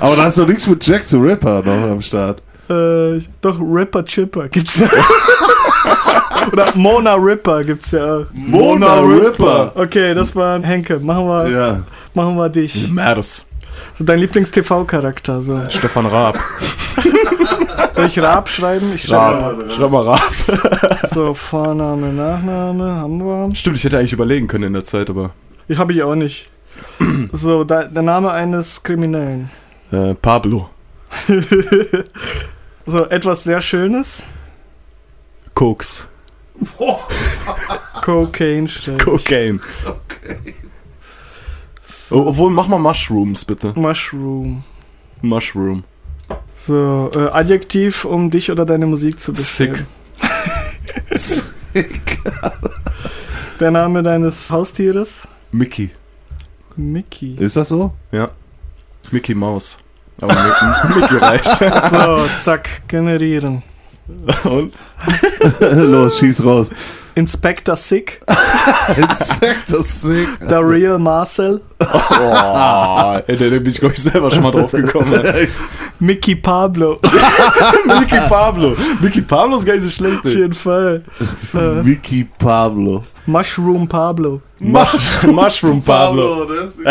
Aber 0.00 0.16
da 0.16 0.24
hast 0.24 0.38
du 0.38 0.46
nichts 0.46 0.66
mit 0.66 0.84
Jack 0.86 1.04
the 1.04 1.16
Ripper 1.16 1.62
noch 1.62 1.90
am 1.90 2.00
Start. 2.00 2.42
Äh, 2.68 3.20
doch, 3.40 3.58
Ripper 3.60 4.04
Chipper 4.04 4.48
gibt's 4.48 4.78
ja. 4.78 4.88
Oder 6.52 6.74
Mona 6.74 7.14
Ripper 7.14 7.64
gibt's 7.64 7.90
ja 7.92 8.18
auch. 8.18 8.26
Mona 8.32 9.00
Ripper. 9.00 9.72
Okay, 9.74 10.14
das 10.14 10.34
war 10.34 10.60
Henke. 10.62 10.98
Machen 11.00 11.26
wir, 11.26 11.48
Ja. 11.50 11.82
machen 12.14 12.36
wir 12.36 12.48
dich. 12.48 12.88
Matters. 12.90 13.46
So 13.96 14.04
dein 14.04 14.18
Lieblings-TV-Charakter. 14.20 15.42
So. 15.42 15.60
Stefan 15.68 16.06
Raab. 16.06 16.38
Soll 17.94 18.06
ich 18.06 18.18
Raab 18.20 18.48
schreiben? 18.48 18.92
Ich 18.94 19.02
schreibe 19.04 19.42
Raab. 19.42 19.72
Schreib 19.72 19.90
mal 19.90 20.02
Raab. 20.02 20.32
so 21.14 21.34
Vorname, 21.34 22.12
Nachname 22.12 22.84
haben 22.94 23.18
wir. 23.18 23.54
Stimmt, 23.54 23.76
ich 23.76 23.84
hätte 23.84 23.98
eigentlich 23.98 24.12
überlegen 24.12 24.46
können 24.46 24.64
in 24.64 24.72
der 24.72 24.84
Zeit, 24.84 25.10
aber. 25.10 25.30
Ich 25.68 25.78
habe 25.78 25.92
ich 25.92 26.02
auch 26.02 26.14
nicht. 26.14 26.46
So, 27.32 27.64
da, 27.64 27.84
der 27.84 28.02
Name 28.02 28.30
eines 28.30 28.82
Kriminellen. 28.82 29.50
Äh, 29.90 30.14
Pablo. 30.14 30.70
So, 32.88 33.04
etwas 33.04 33.44
sehr 33.44 33.60
Schönes. 33.60 34.22
Koks. 35.52 36.08
Cocaine 38.00 38.64
ich. 38.64 38.90
Cocaine. 38.98 39.60
Oh, 42.10 42.28
obwohl, 42.28 42.50
mach 42.50 42.66
mal 42.66 42.78
Mushrooms, 42.78 43.44
bitte. 43.44 43.74
Mushroom. 43.76 44.64
Mushroom. 45.20 45.84
So, 46.66 47.10
äh, 47.14 47.28
Adjektiv, 47.28 48.06
um 48.06 48.30
dich 48.30 48.50
oder 48.50 48.64
deine 48.64 48.86
Musik 48.86 49.20
zu 49.20 49.34
beschreiben. 49.34 49.86
Sick. 51.10 52.18
Der 53.60 53.70
Name 53.70 54.02
deines 54.02 54.50
Haustieres. 54.50 55.28
Mickey. 55.52 55.90
Mickey. 56.74 57.34
Ist 57.34 57.56
das 57.56 57.68
so? 57.68 57.92
Ja. 58.12 58.30
Mickey 59.10 59.34
Maus. 59.34 59.76
Aber 60.20 60.34
Mickey, 60.34 61.00
Mickey 61.00 61.16
reicht. 61.16 61.46
So, 61.90 62.20
zack, 62.44 62.68
generieren. 62.88 63.62
Und? 64.44 64.72
Los, 65.60 66.18
schieß 66.18 66.44
raus. 66.44 66.70
Inspector 67.14 67.74
Sick, 67.76 68.20
Inspector 68.96 69.82
Sick. 69.82 70.28
The 70.48 70.54
Real 70.54 70.98
Marcel, 71.00 71.60
Oh, 71.80 73.18
ey, 73.26 73.36
da 73.36 73.48
bin 73.58 73.66
ich, 73.66 73.80
glaube 73.80 73.94
ich, 73.94 74.02
selber 74.02 74.30
schon 74.30 74.42
mal 74.44 74.52
drauf 74.52 74.70
gekommen. 74.70 75.20
Mickey 75.98 76.36
Pablo. 76.36 77.00
Mickey 77.98 78.18
Pablo. 78.28 78.76
Mickey 79.00 79.20
Pablo 79.22 79.58
ist 79.58 79.66
gar 79.66 79.74
nicht 79.74 79.82
so 79.82 79.90
schlecht, 79.90 80.18
Auf 80.24 80.30
jeden 80.30 80.52
Fall. 80.52 81.02
Vicky 81.52 82.28
Pablo. 82.38 83.02
Mushroom 83.26 83.88
Pablo. 83.88 84.40
Mush 84.60 85.22
Mushroom 85.24 85.82
Pablo. 85.82 86.44
das 86.44 86.76
ist 86.76 86.86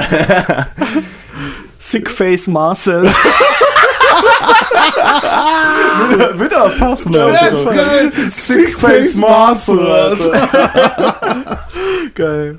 Sickface 1.78 2.48
Marcel. 2.48 3.04
Wird 6.38 6.54
aber 6.54 6.70
passen, 6.72 7.12
geil. 7.14 8.12
Sickface 8.30 9.16
Marcel, 9.18 9.80
Alter. 9.80 11.58
Geil. 12.16 12.58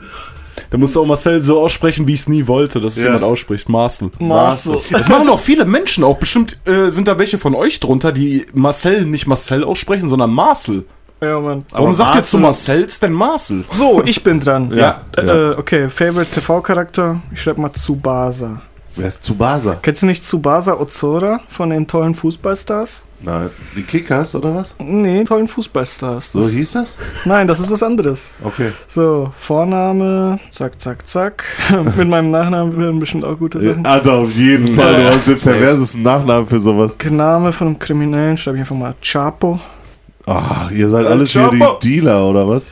Da 0.71 0.77
musst 0.77 0.95
du 0.95 1.01
auch 1.03 1.07
Marcel 1.07 1.43
so 1.43 1.61
aussprechen, 1.61 2.07
wie 2.07 2.13
ich 2.13 2.21
es 2.21 2.29
nie 2.29 2.47
wollte, 2.47 2.81
dass 2.81 2.97
es 2.97 3.03
jemand 3.03 3.25
ausspricht. 3.25 3.69
Marcel. 3.69 4.11
Marcel. 4.19 4.77
Das 4.91 5.09
machen 5.09 5.29
auch 5.31 5.41
viele 5.41 5.65
Menschen 5.65 6.05
auch. 6.05 6.19
Bestimmt 6.19 6.59
äh, 6.67 6.91
sind 6.91 7.09
da 7.09 7.19
welche 7.19 7.39
von 7.39 7.55
euch 7.55 7.81
drunter, 7.81 8.13
die 8.13 8.45
Marcel 8.53 9.05
nicht 9.07 9.27
Marcel 9.27 9.65
aussprechen, 9.65 10.09
sondern 10.09 10.31
Marcel. 10.31 10.85
Ja, 11.21 11.41
Mann. 11.41 11.65
Warum 11.71 11.87
Aber 11.87 11.95
sagt 11.95 12.17
ihr 12.17 12.23
zu 12.23 12.39
Marcel- 12.39 12.75
Marcels 12.77 13.01
denn 13.01 13.13
Marcel? 13.13 13.65
So, 13.73 14.03
ich 14.05 14.23
bin 14.23 14.39
dran. 14.41 14.71
Ja. 14.77 15.01
Äh, 15.17 15.51
okay, 15.57 15.89
Favorite 15.89 16.31
TV-Charakter. 16.33 17.21
Ich 17.33 17.41
schreib 17.43 17.59
mal 17.59 17.71
Tsubasa. 17.73 18.61
Wer 18.99 19.07
ist 19.07 19.23
Tsubasa? 19.23 19.79
Kennst 19.81 20.03
du 20.03 20.07
nicht 20.07 20.25
Tsubasa 20.25 20.75
Ozora 20.75 21.41
von 21.49 21.71
den 21.71 21.87
tollen 21.87 22.15
Fußballstars? 22.17 23.05
Nein, 23.21 23.49
die 23.77 23.83
Kickers 23.83 24.35
oder 24.35 24.57
was? 24.57 24.75
Nee, 24.81 25.23
tollen 25.23 25.47
Fußballstars. 25.47 26.33
So 26.33 26.41
Das, 26.41 26.51
hieß 26.51 26.73
das? 26.73 26.99
nein, 27.25 27.47
das 27.47 27.61
ist 27.61 27.71
was 27.71 27.81
anderes. 27.85 28.33
Okay. 28.43 28.73
So, 28.89 29.33
Vorname, 29.39 30.41
zack, 30.51 30.81
zack, 30.81 31.09
zack. 31.09 31.45
Mit 31.97 32.09
meinem 32.09 32.33
Nachnamen 32.33 32.77
werden 32.77 32.99
bestimmt 32.99 33.25
auch 33.25 33.39
gute 33.39 33.61
Sachen. 33.61 33.87
Alter, 33.87 34.15
auf 34.15 34.33
jeden 34.33 34.75
Fall. 34.75 35.05
Du 35.05 35.11
hast 35.11 35.29
den 35.29 35.39
perversesten 35.39 36.03
Nachnamen 36.03 36.47
für 36.49 36.59
sowas. 36.59 36.99
Name 37.09 37.53
von 37.53 37.69
einem 37.69 37.79
Kriminellen 37.79 38.37
schreibe 38.37 38.57
ich 38.57 38.63
einfach 38.63 38.75
mal 38.77 38.95
Chapo. 39.01 39.61
Ach, 40.27 40.73
ihr 40.73 40.89
seid 40.89 41.07
alles 41.07 41.31
hier 41.31 41.43
Chapo. 41.43 41.79
die 41.81 41.89
Dealer 41.89 42.27
oder 42.27 42.49
was? 42.49 42.67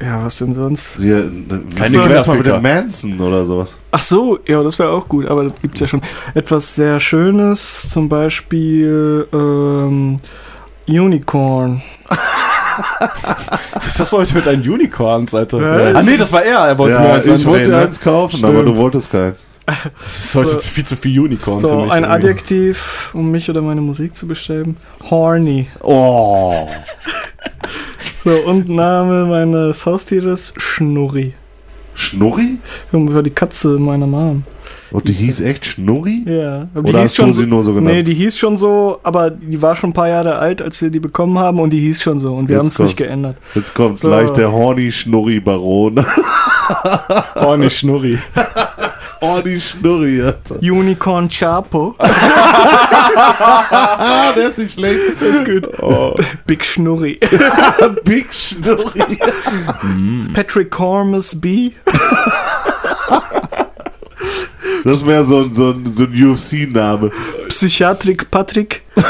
Ja, 0.00 0.24
was 0.24 0.38
denn 0.38 0.54
sonst? 0.54 0.98
Ihr, 1.00 1.30
Keine 1.76 1.96
mal 1.98 2.36
mit 2.36 2.46
dem 2.46 2.62
Manson 2.62 3.20
oder 3.20 3.44
sowas? 3.44 3.76
Ach 3.90 4.02
so, 4.02 4.38
ja, 4.46 4.62
das 4.62 4.78
wäre 4.78 4.90
auch 4.90 5.08
gut, 5.08 5.26
aber 5.26 5.44
das 5.44 5.54
gibt's 5.60 5.80
ja 5.80 5.88
schon. 5.88 6.02
Etwas 6.34 6.74
sehr 6.76 7.00
Schönes, 7.00 7.88
zum 7.88 8.08
Beispiel 8.08 9.26
ähm, 9.32 10.18
Unicorn. 10.86 11.82
Was 13.74 13.86
ist 13.88 14.00
das 14.00 14.12
heute 14.12 14.34
mit 14.34 14.46
deinen 14.46 14.62
Unicorns, 14.62 15.34
Alter? 15.34 15.60
Ja. 15.92 15.98
Ah, 15.98 16.02
nee, 16.02 16.16
das 16.16 16.32
war 16.32 16.44
er. 16.44 16.60
Er 16.60 16.78
wollte 16.78 16.94
Ja, 16.96 17.02
mir 17.02 17.12
eins 17.14 17.26
ich 17.26 17.44
wollte 17.46 17.64
dir 17.66 17.70
ne? 17.72 17.82
eins 17.82 18.00
kaufen, 18.00 18.36
Stimmt. 18.38 18.52
aber 18.54 18.62
du 18.64 18.76
wolltest 18.76 19.10
keins. 19.10 19.50
Das 19.66 20.24
ist 20.24 20.34
heute 20.34 20.48
So. 20.50 20.60
viel 20.60 20.84
zu 20.84 20.96
viel 20.96 21.18
Unicorn 21.20 21.58
für 21.60 21.66
So, 21.68 21.76
mich. 21.82 21.90
ein 21.92 22.04
irgendwie. 22.04 22.28
Adjektiv, 22.28 23.10
um 23.14 23.30
mich 23.30 23.50
oder 23.50 23.60
meine 23.62 23.80
Musik 23.80 24.14
zu 24.14 24.26
beschreiben. 24.28 24.76
Horny. 25.10 25.68
Oh. 25.82 26.68
So, 28.24 28.30
und 28.46 28.68
Name 28.68 29.26
meines 29.26 29.84
Haustieres 29.86 30.52
Schnurri. 30.56 31.34
Schnurri? 31.94 32.58
Das 32.92 33.14
war 33.14 33.22
die 33.22 33.30
Katze 33.30 33.70
meiner 33.78 34.06
Mom. 34.06 34.44
Und 34.90 35.06
die 35.08 35.12
hieß 35.12 35.40
echt 35.42 35.66
Schnurri? 35.66 36.22
Ja. 36.26 36.68
aber 36.74 36.82
die 36.84 36.90
Oder 36.90 37.00
hieß 37.02 37.18
hast 37.18 37.18
du 37.18 37.32
sie 37.32 37.46
nur 37.46 37.62
so 37.62 37.72
genannt? 37.74 37.94
Nee, 37.96 38.02
die 38.02 38.14
hieß 38.14 38.38
schon 38.38 38.56
so, 38.56 39.00
aber 39.02 39.30
die 39.30 39.60
war 39.60 39.74
schon 39.76 39.90
ein 39.90 39.94
paar 39.94 40.08
Jahre 40.08 40.36
alt, 40.36 40.62
als 40.62 40.80
wir 40.80 40.90
die 40.90 41.00
bekommen 41.00 41.38
haben 41.38 41.60
und 41.60 41.70
die 41.70 41.80
hieß 41.80 42.00
schon 42.02 42.18
so 42.18 42.34
und 42.34 42.48
wir 42.48 42.58
haben 42.58 42.68
es 42.68 42.78
nicht 42.78 42.96
geändert. 42.96 43.36
Jetzt 43.54 43.74
kommt 43.74 43.98
So. 43.98 44.08
gleich 44.08 44.30
der 44.30 44.50
Horny 44.52 44.90
Schnurri 44.90 45.40
Baron. 45.40 46.04
Oh, 47.44 47.56
nicht 47.56 47.76
Schnurri. 49.20 49.20
Horny 49.20 49.58
Schnurri, 49.60 50.22
Alter. 50.22 50.56
Unicorn 50.62 51.28
Chapo. 51.28 51.94
Ah, 53.20 54.32
der 54.32 54.48
ist 54.50 54.58
nicht 54.58 54.74
schlecht. 54.74 55.00
ist 55.20 55.44
gut. 55.44 55.68
Oh. 55.82 56.14
Big 56.46 56.64
Schnurri. 56.64 57.18
Big 58.04 58.32
Schnurri. 58.32 59.18
Patrick 60.34 60.70
Cormus 60.70 61.38
B. 61.40 61.72
Das 64.84 65.04
wäre 65.04 65.24
so, 65.24 65.40
ein- 65.40 65.52
so, 65.52 65.70
ein- 65.70 65.88
so 65.88 66.04
ein 66.04 66.12
UFC-Name. 66.30 67.10
Psychiatrik 67.48 68.30
Patrick. 68.30 68.82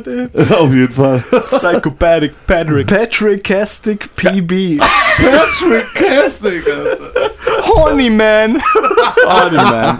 Behindert, 0.00 0.30
ey. 0.50 0.56
Auf 0.56 0.72
jeden 0.72 0.92
Fall. 0.92 1.22
Psychopathic 1.46 2.32
Patrick. 2.46 2.86
Patrick 2.86 3.44
Castic 3.44 4.08
PB. 4.16 4.78
Patrick 4.78 5.86
Alter. 5.96 6.98
Horny 7.68 8.10
Man. 8.10 8.60
Oh, 9.26 9.54
man. 9.54 9.98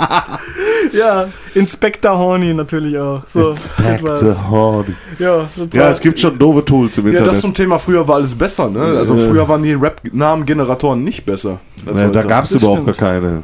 Ja, 0.93 1.29
Inspector 1.55 2.17
Horny 2.17 2.53
natürlich 2.55 2.97
auch. 2.99 3.23
So, 3.27 3.49
Inspector. 3.51 4.51
Horny. 4.51 4.95
Ja, 5.19 5.47
Ja, 5.73 5.89
es 5.89 6.01
gibt 6.01 6.19
schon 6.19 6.39
doofe 6.39 6.65
Tools 6.65 6.99
im 6.99 7.05
Ja, 7.07 7.11
Internet. 7.13 7.29
das 7.33 7.41
zum 7.41 7.55
Thema 7.55 7.79
früher 7.79 8.07
war 8.07 8.17
alles 8.17 8.35
besser, 8.35 8.69
ne? 8.69 8.81
Also 8.99 9.15
Ja. 9.15 9.29
früher 9.29 9.49
waren 9.49 9.63
die 9.63 9.75
Rap-Namen-Generatoren 9.75 11.03
nicht 11.05 11.25
besser. 11.27 11.61
ja, 11.87 12.09
da 12.09 12.23
gab 12.23 12.45
es 12.45 12.53
überhaupt 12.53 12.83
stimmt. 12.83 12.99
gar 12.99 13.09
keine. 13.21 13.43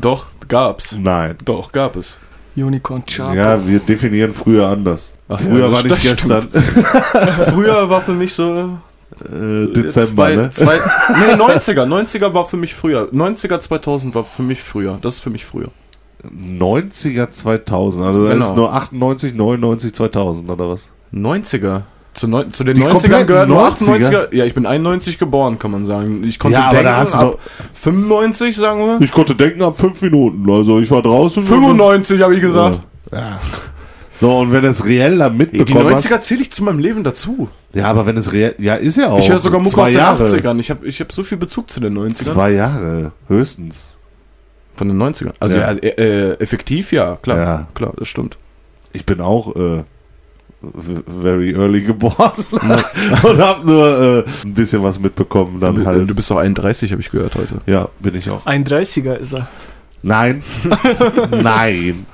Doch, 0.00 0.26
gab's. 0.48 0.96
Nein. 0.98 1.36
Doch, 1.44 1.72
gab 1.72 1.96
es. 1.96 2.18
Unicorn 2.56 3.04
Chapo. 3.04 3.34
Ja, 3.34 3.66
wir 3.66 3.78
definieren 3.80 4.32
früher 4.32 4.66
anders. 4.68 5.14
Ach 5.28 5.38
früher 5.38 5.66
ja, 5.66 5.72
war 5.72 5.82
das- 5.82 5.84
nicht 5.84 5.94
das 5.94 6.02
gestern. 6.02 6.42
Früher 7.52 7.90
war 7.90 8.00
für 8.00 8.12
mich 8.14 8.32
so. 8.32 8.78
Äh, 9.24 9.72
Dezember, 9.72 10.14
zwei, 10.24 10.36
ne? 10.36 10.50
Zwei, 10.50 10.74
nee, 11.08 11.34
90er. 11.34 11.84
90er 11.86 12.34
war 12.34 12.44
für 12.44 12.56
mich 12.56 12.74
früher. 12.74 13.08
90er 13.12 13.60
2000 13.60 14.14
war 14.14 14.24
für 14.24 14.42
mich 14.42 14.60
früher. 14.62 14.98
Das 15.02 15.14
ist 15.14 15.20
für 15.20 15.30
mich 15.30 15.44
früher. 15.44 15.68
90er 16.24 17.30
2000. 17.30 18.04
Also 18.06 18.24
da 18.26 18.32
Genau. 18.32 18.44
ist 18.44 18.56
nur 18.56 18.72
98, 18.72 19.34
99, 19.34 19.92
2000 19.94 20.50
oder 20.50 20.68
was? 20.70 20.90
90er. 21.12 21.82
Zu, 22.16 22.28
neun, 22.28 22.50
zu 22.50 22.64
den 22.64 22.74
Die 22.76 22.82
90ern 22.82 22.88
kompletten 22.88 23.26
gehören 23.26 23.48
nur 23.50 23.68
90er? 23.68 24.28
98er. 24.30 24.34
Ja, 24.34 24.44
ich 24.46 24.54
bin 24.54 24.64
91 24.64 25.18
geboren, 25.18 25.58
kann 25.58 25.70
man 25.70 25.84
sagen. 25.84 26.24
Ich 26.24 26.38
konnte 26.38 26.56
Ja, 26.58 26.70
denken, 26.70 26.88
ab 26.88 27.38
95, 27.74 28.56
sagen 28.56 28.80
wir. 28.80 29.00
Ich 29.02 29.12
konnte 29.12 29.34
denken 29.34 29.62
ab 29.62 29.78
5 29.78 30.00
Minuten. 30.00 30.50
Also 30.50 30.80
ich 30.80 30.90
war 30.90 31.02
draußen. 31.02 31.44
95, 31.44 32.22
habe 32.22 32.34
ich 32.34 32.40
gesagt. 32.40 32.80
Ja. 33.12 33.38
So, 34.14 34.38
und 34.38 34.50
wenn 34.50 34.64
es 34.64 34.86
reell 34.86 35.18
da 35.18 35.28
Die 35.28 35.36
mitbekommen 35.36 35.92
hast. 35.94 36.06
90er 36.10 36.20
zähle 36.20 36.40
ich 36.40 36.50
zu 36.50 36.64
meinem 36.64 36.78
Leben 36.78 37.04
dazu. 37.04 37.50
Ja, 37.74 37.88
aber 37.88 38.06
wenn 38.06 38.16
es 38.16 38.32
reell. 38.32 38.54
Ja, 38.56 38.76
ist 38.76 38.96
ja 38.96 39.10
auch. 39.10 39.18
Ich 39.18 39.28
höre 39.28 39.38
sogar 39.38 39.60
Mucke 39.60 39.78
aus 39.82 39.90
den 39.90 39.98
Jahre. 39.98 40.24
80ern. 40.24 40.58
Ich 40.58 40.70
habe 40.70 40.86
ich 40.86 41.00
hab 41.02 41.12
so 41.12 41.22
viel 41.22 41.36
Bezug 41.36 41.68
zu 41.70 41.80
den 41.80 41.96
90ern. 41.98 42.14
Zwei 42.32 42.52
Jahre, 42.52 43.12
höchstens. 43.28 43.98
Von 44.74 44.88
den 44.88 44.96
90ern. 45.02 45.32
Also 45.38 45.56
ja, 45.58 45.72
Ja. 45.72 45.78
äh, 45.78 46.30
äh, 46.30 46.40
effektiv 46.40 46.92
ja, 46.92 47.16
klar. 47.20 47.36
Ja. 47.38 47.66
Klar, 47.74 47.92
das 47.98 48.08
stimmt. 48.08 48.38
Ich 48.94 49.04
bin 49.04 49.20
auch 49.20 49.54
äh, 49.54 49.84
very 51.22 51.52
early 51.54 51.80
geboren 51.82 52.32
und 53.22 53.38
hab 53.38 53.64
nur 53.64 54.24
äh, 54.24 54.46
ein 54.46 54.54
bisschen 54.54 54.82
was 54.82 54.98
mitbekommen. 55.00 55.60
Dann 55.60 55.74
Du, 55.76 55.86
halt. 55.86 56.08
du 56.08 56.14
bist 56.14 56.30
doch 56.30 56.38
31, 56.38 56.92
habe 56.92 57.00
ich 57.02 57.10
gehört 57.10 57.34
heute. 57.34 57.56
ja, 57.66 57.88
bin 58.00 58.14
ich 58.14 58.28
auch. 58.30 58.44
Ein 58.46 58.64
30er 58.64 59.14
ist 59.16 59.34
er. 59.34 59.48
Nein. 60.02 60.42
Nein. 61.42 62.06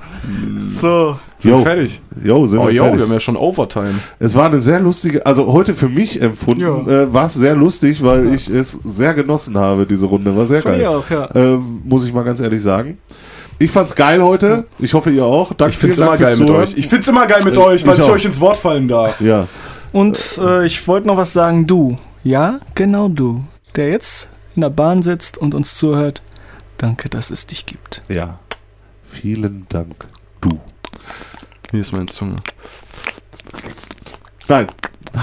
So, 0.69 1.17
Jo, 1.41 1.59
Fertig. 1.61 1.99
jo, 2.23 2.45
sind 2.45 2.59
Oh 2.59 2.67
wir 2.67 2.73
jo, 2.73 2.83
fertig. 2.83 2.99
wir 2.99 3.05
haben 3.05 3.11
ja 3.11 3.19
schon 3.19 3.35
Overtime. 3.35 3.95
Es 4.19 4.35
war 4.35 4.45
eine 4.45 4.59
sehr 4.59 4.79
lustige, 4.79 5.25
also 5.25 5.51
heute 5.51 5.75
für 5.75 5.89
mich 5.89 6.21
empfunden, 6.21 6.61
Ja. 6.61 6.77
äh, 7.03 7.13
war 7.13 7.25
es 7.25 7.33
sehr 7.33 7.53
lustig, 7.55 8.01
weil 8.01 8.33
ich 8.33 8.49
es 8.49 8.79
sehr 8.85 9.13
genossen 9.13 9.57
habe, 9.57 9.85
diese 9.85 10.05
Runde. 10.05 10.33
War 10.35 10.45
sehr 10.45 10.59
ich 10.59 10.63
geil. 10.65 10.85
auch, 10.87 11.09
ja. 11.09 11.27
Ähm, 11.35 11.81
muss 11.83 12.05
ich 12.05 12.13
mal 12.13 12.23
ganz 12.23 12.39
ehrlich 12.39 12.61
sagen. 12.61 12.97
Ich 13.63 13.71
fand's 13.71 13.95
geil 13.95 14.21
heute. 14.21 14.65
Ich 14.77 14.93
hoffe, 14.93 15.09
ihr 15.09 15.23
auch. 15.23 15.53
Danke 15.53 15.71
ich 15.71 15.77
find's 15.77 15.97
immer 15.97 16.07
Dank 16.07 16.19
geil 16.19 16.35
mit 16.35 16.49
euch. 16.49 16.73
Ich 16.75 16.87
find's 16.87 17.07
immer 17.07 17.25
geil 17.27 17.43
mit 17.45 17.57
euch, 17.57 17.87
weil 17.87 17.97
ich, 17.97 18.09
euch 18.09 18.25
ins 18.25 18.41
Wort 18.41 18.57
fallen 18.57 18.89
darf. 18.89 19.21
Ja. 19.21 19.47
Und 19.93 20.37
äh, 20.43 20.65
ich 20.65 20.85
wollte 20.85 21.07
noch 21.07 21.15
was 21.15 21.31
sagen. 21.31 21.65
Du, 21.65 21.97
ja, 22.25 22.59
genau 22.75 23.07
du, 23.07 23.45
der 23.77 23.89
jetzt 23.89 24.27
in 24.57 24.63
der 24.63 24.69
Bahn 24.69 25.01
sitzt 25.01 25.37
und 25.37 25.55
uns 25.55 25.75
zuhört. 25.75 26.21
Danke, 26.77 27.07
dass 27.07 27.31
es 27.31 27.47
dich 27.47 27.65
gibt. 27.65 28.01
Ja. 28.09 28.39
Vielen 29.05 29.65
Dank, 29.69 29.95
du. 30.41 30.59
Hier 31.71 31.79
ist 31.79 31.93
meine 31.93 32.07
Zunge. 32.07 32.35
Nein, 34.49 34.67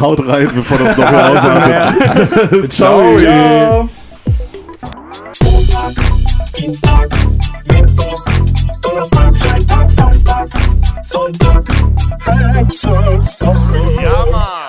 haut 0.01 0.27
rein, 0.27 0.51
bevor 0.55 0.79
das 0.79 0.97
noch 0.97 1.11
mehr 1.11 1.31
ausartet. 1.31 2.73
Ciao. 2.73 3.19
Ciao. 3.19 3.89
Dienstag, 6.61 7.09
Mittwoch, 7.73 8.30
Teraz 8.79 9.09
tak, 9.11 9.33
tak, 9.35 9.61
tak, 9.67 9.91
sam 9.91 10.15
stak 10.15 10.49
Sam 11.03 11.27
stak, 11.35 11.65
hej, 12.27 12.65
sam 12.71 13.25
stak 13.25 14.60